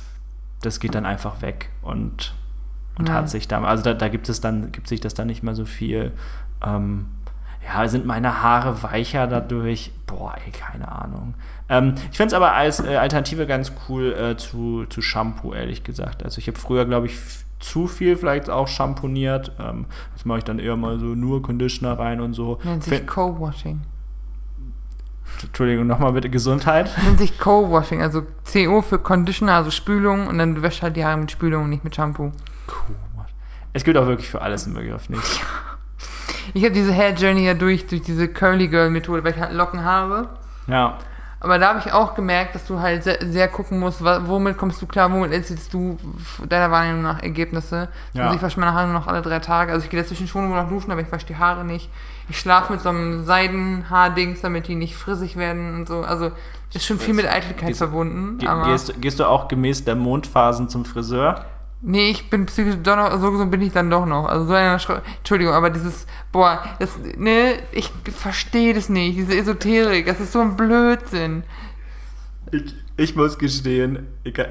das 0.62 0.82
geht 0.82 0.96
dann 0.96 1.06
einfach 1.06 1.42
weg 1.42 1.70
und, 1.82 2.34
und 3.00 3.08
Ja. 3.08 3.16
hat 3.16 3.30
sich 3.30 3.48
dann, 3.48 3.64
also 3.64 3.84
da, 3.84 3.94
da 3.94 4.10
gibt 4.10 4.28
es 4.28 4.42
dann, 4.42 4.74
gibt 4.74 4.90
sich 4.90 5.00
das 5.00 5.14
dann 5.14 5.28
nicht 5.28 5.44
mehr 5.44 5.56
so 5.56 5.64
viel. 5.64 6.12
Ähm, 6.62 7.06
ja, 7.66 7.88
sind 7.88 8.06
meine 8.06 8.42
Haare 8.44 8.84
weicher 8.84 9.28
dadurch? 9.28 9.94
Boah, 10.08 10.36
ey, 10.46 10.52
keine 10.52 10.92
Ahnung. 10.92 11.36
Ähm, 11.70 11.96
ich 12.12 12.18
finde 12.18 12.28
es 12.28 12.34
aber 12.34 12.52
als 12.52 12.82
äh, 12.82 12.98
Alternative 12.98 13.48
ganz 13.48 13.72
cool 13.88 14.12
äh, 14.12 14.36
zu, 14.36 14.86
zu 14.90 15.02
Shampoo, 15.02 15.54
ehrlich 15.54 15.86
gesagt. 15.86 16.22
Also 16.22 16.40
ich 16.40 16.48
habe 16.50 16.60
früher, 16.60 16.84
glaube 16.86 17.06
ich, 17.08 17.18
zu 17.66 17.88
viel 17.88 18.16
vielleicht 18.16 18.50
auch 18.50 18.68
shampooniert. 18.68 19.52
Ähm, 19.60 19.86
das 20.14 20.26
mache 20.26 20.40
ich 20.40 20.44
dann 20.44 20.60
eher 20.60 20.76
mal 20.76 21.00
so 21.00 21.08
nur 21.08 21.42
Conditioner 21.42 21.98
rein 21.98 22.22
und 22.22 22.34
so. 22.34 22.60
Nennt 22.64 22.84
sich 22.84 23.06
Co-Washing. 23.06 23.82
Entschuldigung, 25.44 25.88
nochmal 25.88 26.14
bitte 26.14 26.30
Gesundheit. 26.30 26.90
Nennt 27.04 27.20
sich 27.20 27.38
Co-Washing, 27.38 28.02
also 28.02 28.24
CO 28.52 28.82
für 28.82 29.00
Conditioner, 29.00 29.54
also 29.54 29.72
Spülung 29.72 30.28
und 30.28 30.38
dann 30.38 30.56
du 30.56 30.62
wäschst 30.62 30.82
halt 30.82 30.96
die 30.96 31.04
Haare 31.04 31.18
mit 31.18 31.32
Spülung 31.32 31.66
und 31.66 31.70
nicht 31.72 31.84
mit 31.84 31.96
Shampoo. 31.96 32.32
Es 33.74 33.84
gibt 33.84 33.98
auch 33.98 34.08
wirklich 34.08 34.30
für 34.30 34.42
alles 34.42 34.66
einen 34.66 34.76
Begriff, 34.76 35.10
nicht? 35.10 35.42
Ich 36.54 36.64
habe 36.64 36.74
diese 36.74 36.94
Hair 36.94 37.16
Journey 37.16 37.46
ja 37.46 37.54
durch, 37.54 37.88
durch 37.88 38.04
diese 38.04 38.30
Curly 38.30 38.70
Girl 38.70 38.90
Methode, 38.90 39.24
weil 39.24 39.34
ich 39.34 39.40
halt 39.40 39.52
Locken 39.52 39.84
habe. 39.84 40.30
Ja, 40.68 40.98
Aber 41.40 41.60
da 41.60 41.70
habe 41.70 41.80
ich 41.80 41.92
auch 41.92 42.16
gemerkt, 42.16 42.56
dass 42.56 42.66
du 42.66 42.80
halt 42.80 43.04
sehr, 43.04 43.18
sehr 43.22 43.48
gucken 43.48 43.80
musst, 43.80 44.04
womit 44.04 44.58
kommst 44.58 44.82
du 44.82 44.88
klar, 44.88 45.12
womit 45.12 45.32
erzielst 45.32 45.74
du 45.74 45.98
deiner 46.48 46.72
Wahrnehmung 46.72 47.04
nach 47.04 47.22
Ergebnisse. 47.22 47.90
Ja. 48.14 48.24
Also 48.24 48.38
ich 48.38 48.42
wasche 48.42 48.60
meine 48.60 48.74
Haare 48.74 48.88
nur 48.88 49.00
noch 49.00 49.08
alle 49.08 49.22
drei 49.22 49.40
Tage. 49.40 49.72
Also 49.72 49.84
ich 49.84 49.92
gehe 49.92 50.02
dazwischen 50.02 50.28
schon 50.28 50.48
nur 50.50 50.62
noch 50.62 50.70
duschen, 50.70 50.92
aber 50.92 51.02
ich 51.02 51.12
wasche 51.12 51.26
die 51.28 51.38
Haare 51.38 51.64
nicht. 51.64 51.90
Ich 52.30 52.40
schlafe 52.40 52.74
mit 52.74 52.82
so 52.82 52.90
einem 52.90 53.26
Seidenhaardings, 53.26 54.42
damit 54.42 54.68
die 54.68 54.76
nicht 54.76 54.96
frissig 54.96 55.36
werden 55.36 55.76
und 55.76 55.88
so. 55.88 56.02
Also 56.02 56.32
ist 56.74 56.86
schon 56.86 57.00
viel 57.00 57.14
mit 57.14 57.28
Eitelkeit 57.28 57.70
Gehst- 57.70 57.78
verbunden. 57.78 58.40
Gehst, 58.66 59.00
gehst 59.00 59.20
du 59.20 59.26
auch 59.26 59.48
gemäß 59.48 59.86
der 59.86 59.96
Mondphasen 59.96 60.68
zum 60.68 60.84
Friseur? 60.84 61.46
Nee, 61.86 62.10
ich 62.10 62.30
bin 62.30 62.46
psychisch 62.48 62.76
doch 62.84 62.96
noch, 62.96 63.20
so 63.20 63.32
gesund 63.32 63.52
bin 63.52 63.62
ich 63.62 63.72
dann 63.72 63.90
doch 63.90 64.06
noch. 64.06 64.26
Also 64.26 64.48
so 64.48 64.54
eine 64.54 64.80
Schra 64.80 65.02
Entschuldigung, 65.20 65.54
aber 65.54 65.70
dieses, 65.70 66.08
boah, 66.32 66.64
das, 66.80 66.98
ne, 67.18 67.60
ich 67.72 67.92
verstehe 68.12 68.74
das 68.74 68.90
nicht. 68.90 69.18
Diese 69.18 69.38
Esoterik, 69.38 70.06
das 70.06 70.20
ist 70.20 70.32
so 70.32 70.42
ein 70.42 70.58
Blödsinn. 70.58 71.44
Ich, 72.52 72.76
ich 72.98 73.16
muss 73.16 73.38
gestehen, 73.38 74.08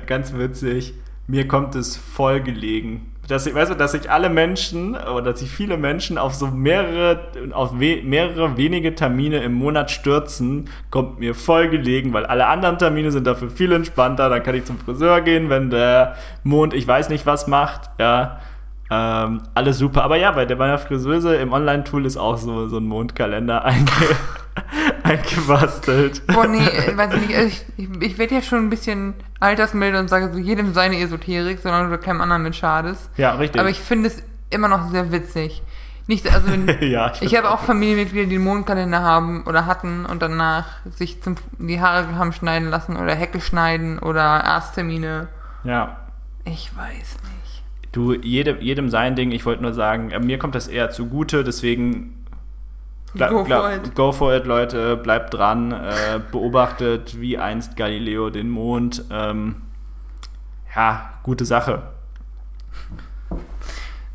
ganz 0.07 0.33
witzig, 0.33 0.95
mir 1.27 1.49
kommt 1.49 1.75
es 1.75 1.97
voll 1.97 2.41
gelegen. 2.41 3.14
Dass 3.29 3.47
ich, 3.47 3.55
weißt 3.55 3.71
du, 3.71 3.75
dass 3.75 3.93
sich 3.93 4.11
alle 4.11 4.29
Menschen 4.29 4.95
oder 4.95 5.23
dass 5.23 5.41
sich 5.41 5.51
viele 5.51 5.77
Menschen 5.77 6.19
auf 6.19 6.35
so 6.35 6.49
mehrere, 6.49 7.21
auf 7.53 7.81
we, 7.81 8.03
mehrere 8.03 8.57
wenige 8.57 8.95
Termine 8.95 9.43
im 9.43 9.55
Monat 9.55 9.91
stürzen, 9.91 10.69
kommt 10.91 11.21
mir 11.21 11.35
voll 11.35 11.69
gelegen, 11.69 12.13
weil 12.13 12.27
alle 12.27 12.47
anderen 12.47 12.79
Termine 12.79 13.11
sind 13.11 13.27
dafür 13.27 13.51
viel 13.51 13.73
entspannter. 13.73 14.29
Dann 14.29 14.43
kann 14.43 14.55
ich 14.55 14.65
zum 14.65 14.79
Friseur 14.79 15.23
gehen, 15.23 15.49
wenn 15.49 15.71
der 15.71 16.17
Mond, 16.43 16.75
ich 16.75 16.87
weiß 16.87 17.09
nicht 17.09 17.25
was 17.27 17.47
macht, 17.47 17.91
ja. 17.99 18.41
Ähm, 18.91 19.43
alles 19.55 19.79
super. 19.79 20.05
Aber 20.05 20.17
ja, 20.17 20.31
bei 20.33 20.45
der 20.45 20.57
meiner 20.57 20.79
Friseuse 20.79 21.37
im 21.37 21.53
Online-Tool 21.53 22.05
ist 22.05 22.17
auch 22.17 22.37
so, 22.37 22.69
so 22.69 22.77
ein 22.77 22.85
Mondkalender 22.85 23.65
einge, 23.65 23.91
eingebastelt. 25.11 26.27
Boah, 26.27 26.47
nee, 26.47 26.59
weiß 26.97 27.15
ich 27.15 27.29
nicht. 27.29 27.37
Also 27.37 27.49
ich, 27.49 27.65
ich, 27.77 28.03
ich 28.03 28.19
werde 28.19 28.35
ja 28.35 28.43
schon 28.43 28.59
ein 28.59 28.71
bisschen 28.71 29.15
altersmilde 29.39 29.99
und 29.99 30.09
sage 30.09 30.33
so 30.33 30.39
jedem 30.39 30.73
seine 30.73 30.99
Esoterik, 30.99 31.59
solange 31.63 31.91
du 31.91 31.99
keinem 31.99 32.23
anderen 32.23 32.43
mit 32.43 32.57
schadest. 32.57 33.11
Ja, 33.17 33.35
richtig. 33.35 33.61
Aber 33.61 33.71
ich 33.71 33.79
finde 33.79 34.09
es 34.09 34.23
immer 34.51 34.69
noch 34.69 34.91
sehr 34.91 35.13
witzig. 35.13 35.63
Nicht, 36.07 36.31
also 36.33 36.51
wenn, 36.51 36.67
ja, 36.91 37.13
ich 37.21 37.37
habe 37.37 37.51
auch 37.51 37.61
Familienmitglieder, 37.61 38.27
die 38.27 38.35
einen 38.37 38.45
Mondkalender 38.45 39.03
haben 39.03 39.45
oder 39.45 39.67
hatten 39.67 40.05
und 40.05 40.21
danach 40.21 40.67
sich 40.97 41.23
zum, 41.23 41.37
die 41.59 41.81
Haare 41.81 42.17
haben 42.17 42.33
schneiden 42.33 42.69
lassen 42.69 42.97
oder 42.97 43.15
Hecke 43.15 43.41
schneiden 43.41 43.99
oder 43.99 44.23
Arzttermine. 44.23 45.29
Ja. 45.65 45.99
Ich 46.45 46.77
weiß 46.77 47.19
nicht. 47.23 47.63
Du, 47.93 48.13
jedem, 48.13 48.61
jedem 48.61 48.91
sein 48.91 49.17
Ding. 49.17 49.33
Ich 49.33 49.47
wollte 49.47 49.63
nur 49.63 49.73
sagen, 49.73 50.11
äh, 50.11 50.19
mir 50.19 50.39
kommt 50.39 50.55
das 50.55 50.69
eher 50.69 50.91
zugute, 50.91 51.43
deswegen 51.43 52.24
ble- 53.15 53.29
Go 53.29 53.45
for 53.45 53.73
it. 53.73 53.95
go 53.95 54.13
for 54.13 54.35
it, 54.35 54.45
Leute. 54.47 54.97
Bleibt 54.97 55.33
dran, 55.35 55.73
äh, 55.73 56.21
beobachtet 56.33 57.21
wie 57.21 57.39
einst 57.39 57.77
Galileo 57.77 58.31
den 58.31 58.51
Mond. 58.51 59.05
Ähm, 59.11 59.63
ja, 60.75 61.11
gute 61.23 61.45
Sache. 61.45 61.83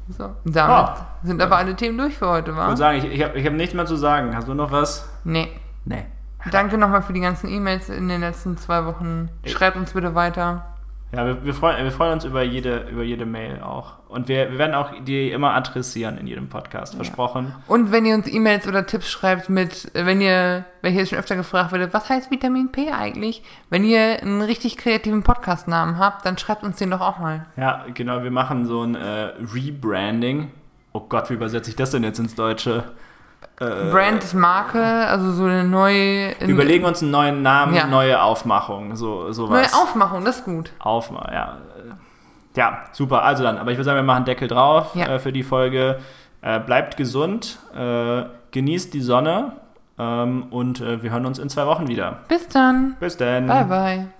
So, 0.09 0.35
damit 0.43 0.57
Ah. 0.57 1.07
sind 1.23 1.41
aber 1.41 1.57
alle 1.57 1.75
Themen 1.75 1.97
durch 1.97 2.17
für 2.17 2.27
heute, 2.27 2.51
Ich 2.51 2.57
wa? 2.57 2.65
würde 2.67 2.77
sagen, 2.77 2.97
ich, 2.97 3.05
ich 3.05 3.23
habe 3.23 3.37
ich 3.37 3.45
hab 3.45 3.53
nichts 3.53 3.75
mehr 3.75 3.85
zu 3.85 3.95
sagen. 3.95 4.35
Hast 4.35 4.47
du 4.47 4.53
noch 4.55 4.71
was? 4.71 5.07
Nee. 5.23 5.49
Nee. 5.85 6.05
Danke 6.51 6.77
nochmal 6.77 7.01
für 7.01 7.13
die 7.13 7.19
ganzen 7.19 7.47
E-Mails 7.49 7.89
in 7.89 8.07
den 8.07 8.21
letzten 8.21 8.57
zwei 8.57 8.85
Wochen. 8.85 9.29
Schreibt 9.45 9.75
uns 9.77 9.91
bitte 9.93 10.15
weiter. 10.15 10.65
Ja, 11.11 11.25
wir, 11.25 11.43
wir, 11.43 11.53
freuen, 11.55 11.83
wir 11.83 11.91
freuen 11.91 12.13
uns 12.13 12.23
über 12.23 12.43
jede, 12.43 12.87
über 12.91 13.01
jede 13.01 13.25
Mail 13.25 13.61
auch. 13.61 13.93
Und 14.09 14.27
wir, 14.27 14.51
wir 14.51 14.59
werden 14.59 14.75
auch 14.75 14.91
die 15.03 15.31
immer 15.31 15.55
adressieren 15.55 16.17
in 16.19 16.27
jedem 16.27 16.49
Podcast, 16.49 16.95
versprochen. 16.95 17.53
Und 17.67 17.91
wenn 17.91 18.05
ihr 18.05 18.13
uns 18.13 18.31
E-Mails 18.31 18.67
oder 18.67 18.85
Tipps 18.85 19.09
schreibt 19.09 19.49
mit, 19.49 19.93
äh, 19.95 20.05
wenn 20.05 20.21
ihr, 20.21 20.65
weil 20.83 20.91
hier 20.91 21.05
schon 21.07 21.17
öfter 21.17 21.35
gefragt 21.35 21.71
wurde, 21.71 21.91
was 21.93 22.09
heißt 22.09 22.29
Vitamin 22.29 22.71
P 22.71 22.91
eigentlich? 22.91 23.43
Wenn 23.71 23.83
ihr 23.83 24.21
einen 24.21 24.41
richtig 24.41 24.77
kreativen 24.77 25.23
Podcast-Namen 25.23 25.97
habt, 25.97 26.25
dann 26.25 26.37
schreibt 26.37 26.63
uns 26.63 26.77
den 26.77 26.91
doch 26.91 27.01
auch 27.01 27.17
mal. 27.17 27.47
Ja, 27.57 27.85
genau, 27.93 28.21
wir 28.21 28.31
machen 28.31 28.67
so 28.67 28.83
ein 28.83 28.93
äh, 28.93 29.31
Rebranding. 29.53 30.51
Oh 30.93 31.01
Gott, 31.01 31.29
wie 31.31 31.35
übersetze 31.35 31.71
ich 31.71 31.75
das 31.75 31.89
denn 31.89 32.03
jetzt 32.03 32.19
ins 32.19 32.35
Deutsche? 32.35 32.83
Äh, 33.59 33.91
Brand 33.91 34.23
ist 34.23 34.33
Marke, 34.33 34.81
also 34.81 35.31
so 35.33 35.43
eine 35.45 35.63
neue, 35.65 36.33
Wir 36.39 36.47
überlegen 36.47 36.85
uns 36.85 37.01
einen 37.01 37.11
neuen 37.11 37.41
Namen, 37.41 37.75
Ja. 37.75 37.87
neue 37.87 38.21
Aufmachung, 38.21 38.95
so 38.95 39.23
neue 39.23 39.33
sowas. 39.33 39.73
Aufmachung, 39.73 40.23
das 40.25 40.37
ist 40.37 40.45
gut. 40.45 40.71
Aufma 40.79 41.29
ja. 41.31 41.57
Äh, 41.77 41.93
Ja, 42.55 42.79
super. 42.93 43.23
Also 43.23 43.43
dann, 43.43 43.57
aber 43.57 43.71
ich 43.71 43.77
würde 43.77 43.85
sagen, 43.85 43.97
wir 43.97 44.03
machen 44.03 44.25
Deckel 44.25 44.47
drauf 44.47 44.95
Ja. 44.95 45.07
äh, 45.07 45.19
für 45.19 45.31
die 45.33 45.43
Folge. 45.43 45.99
Äh, 46.41 46.59
bleibt 46.61 46.95
gesund, 46.97 47.59
äh, 47.75 48.23
genießt 48.51 48.93
die 48.93 49.01
Sonne 49.01 49.53
ähm, 49.97 50.47
und 50.51 50.79
äh, 50.79 51.03
wir 51.03 51.11
hören 51.11 51.25
uns 51.25 51.37
in 51.37 51.49
zwei 51.49 51.65
Wochen 51.65 51.87
wieder. 51.89 52.19
Bis 52.29 52.47
dann. 52.47 52.95
Bis 52.99 53.17
dann. 53.17 53.45
Bye 53.47 53.65
bye. 53.65 54.18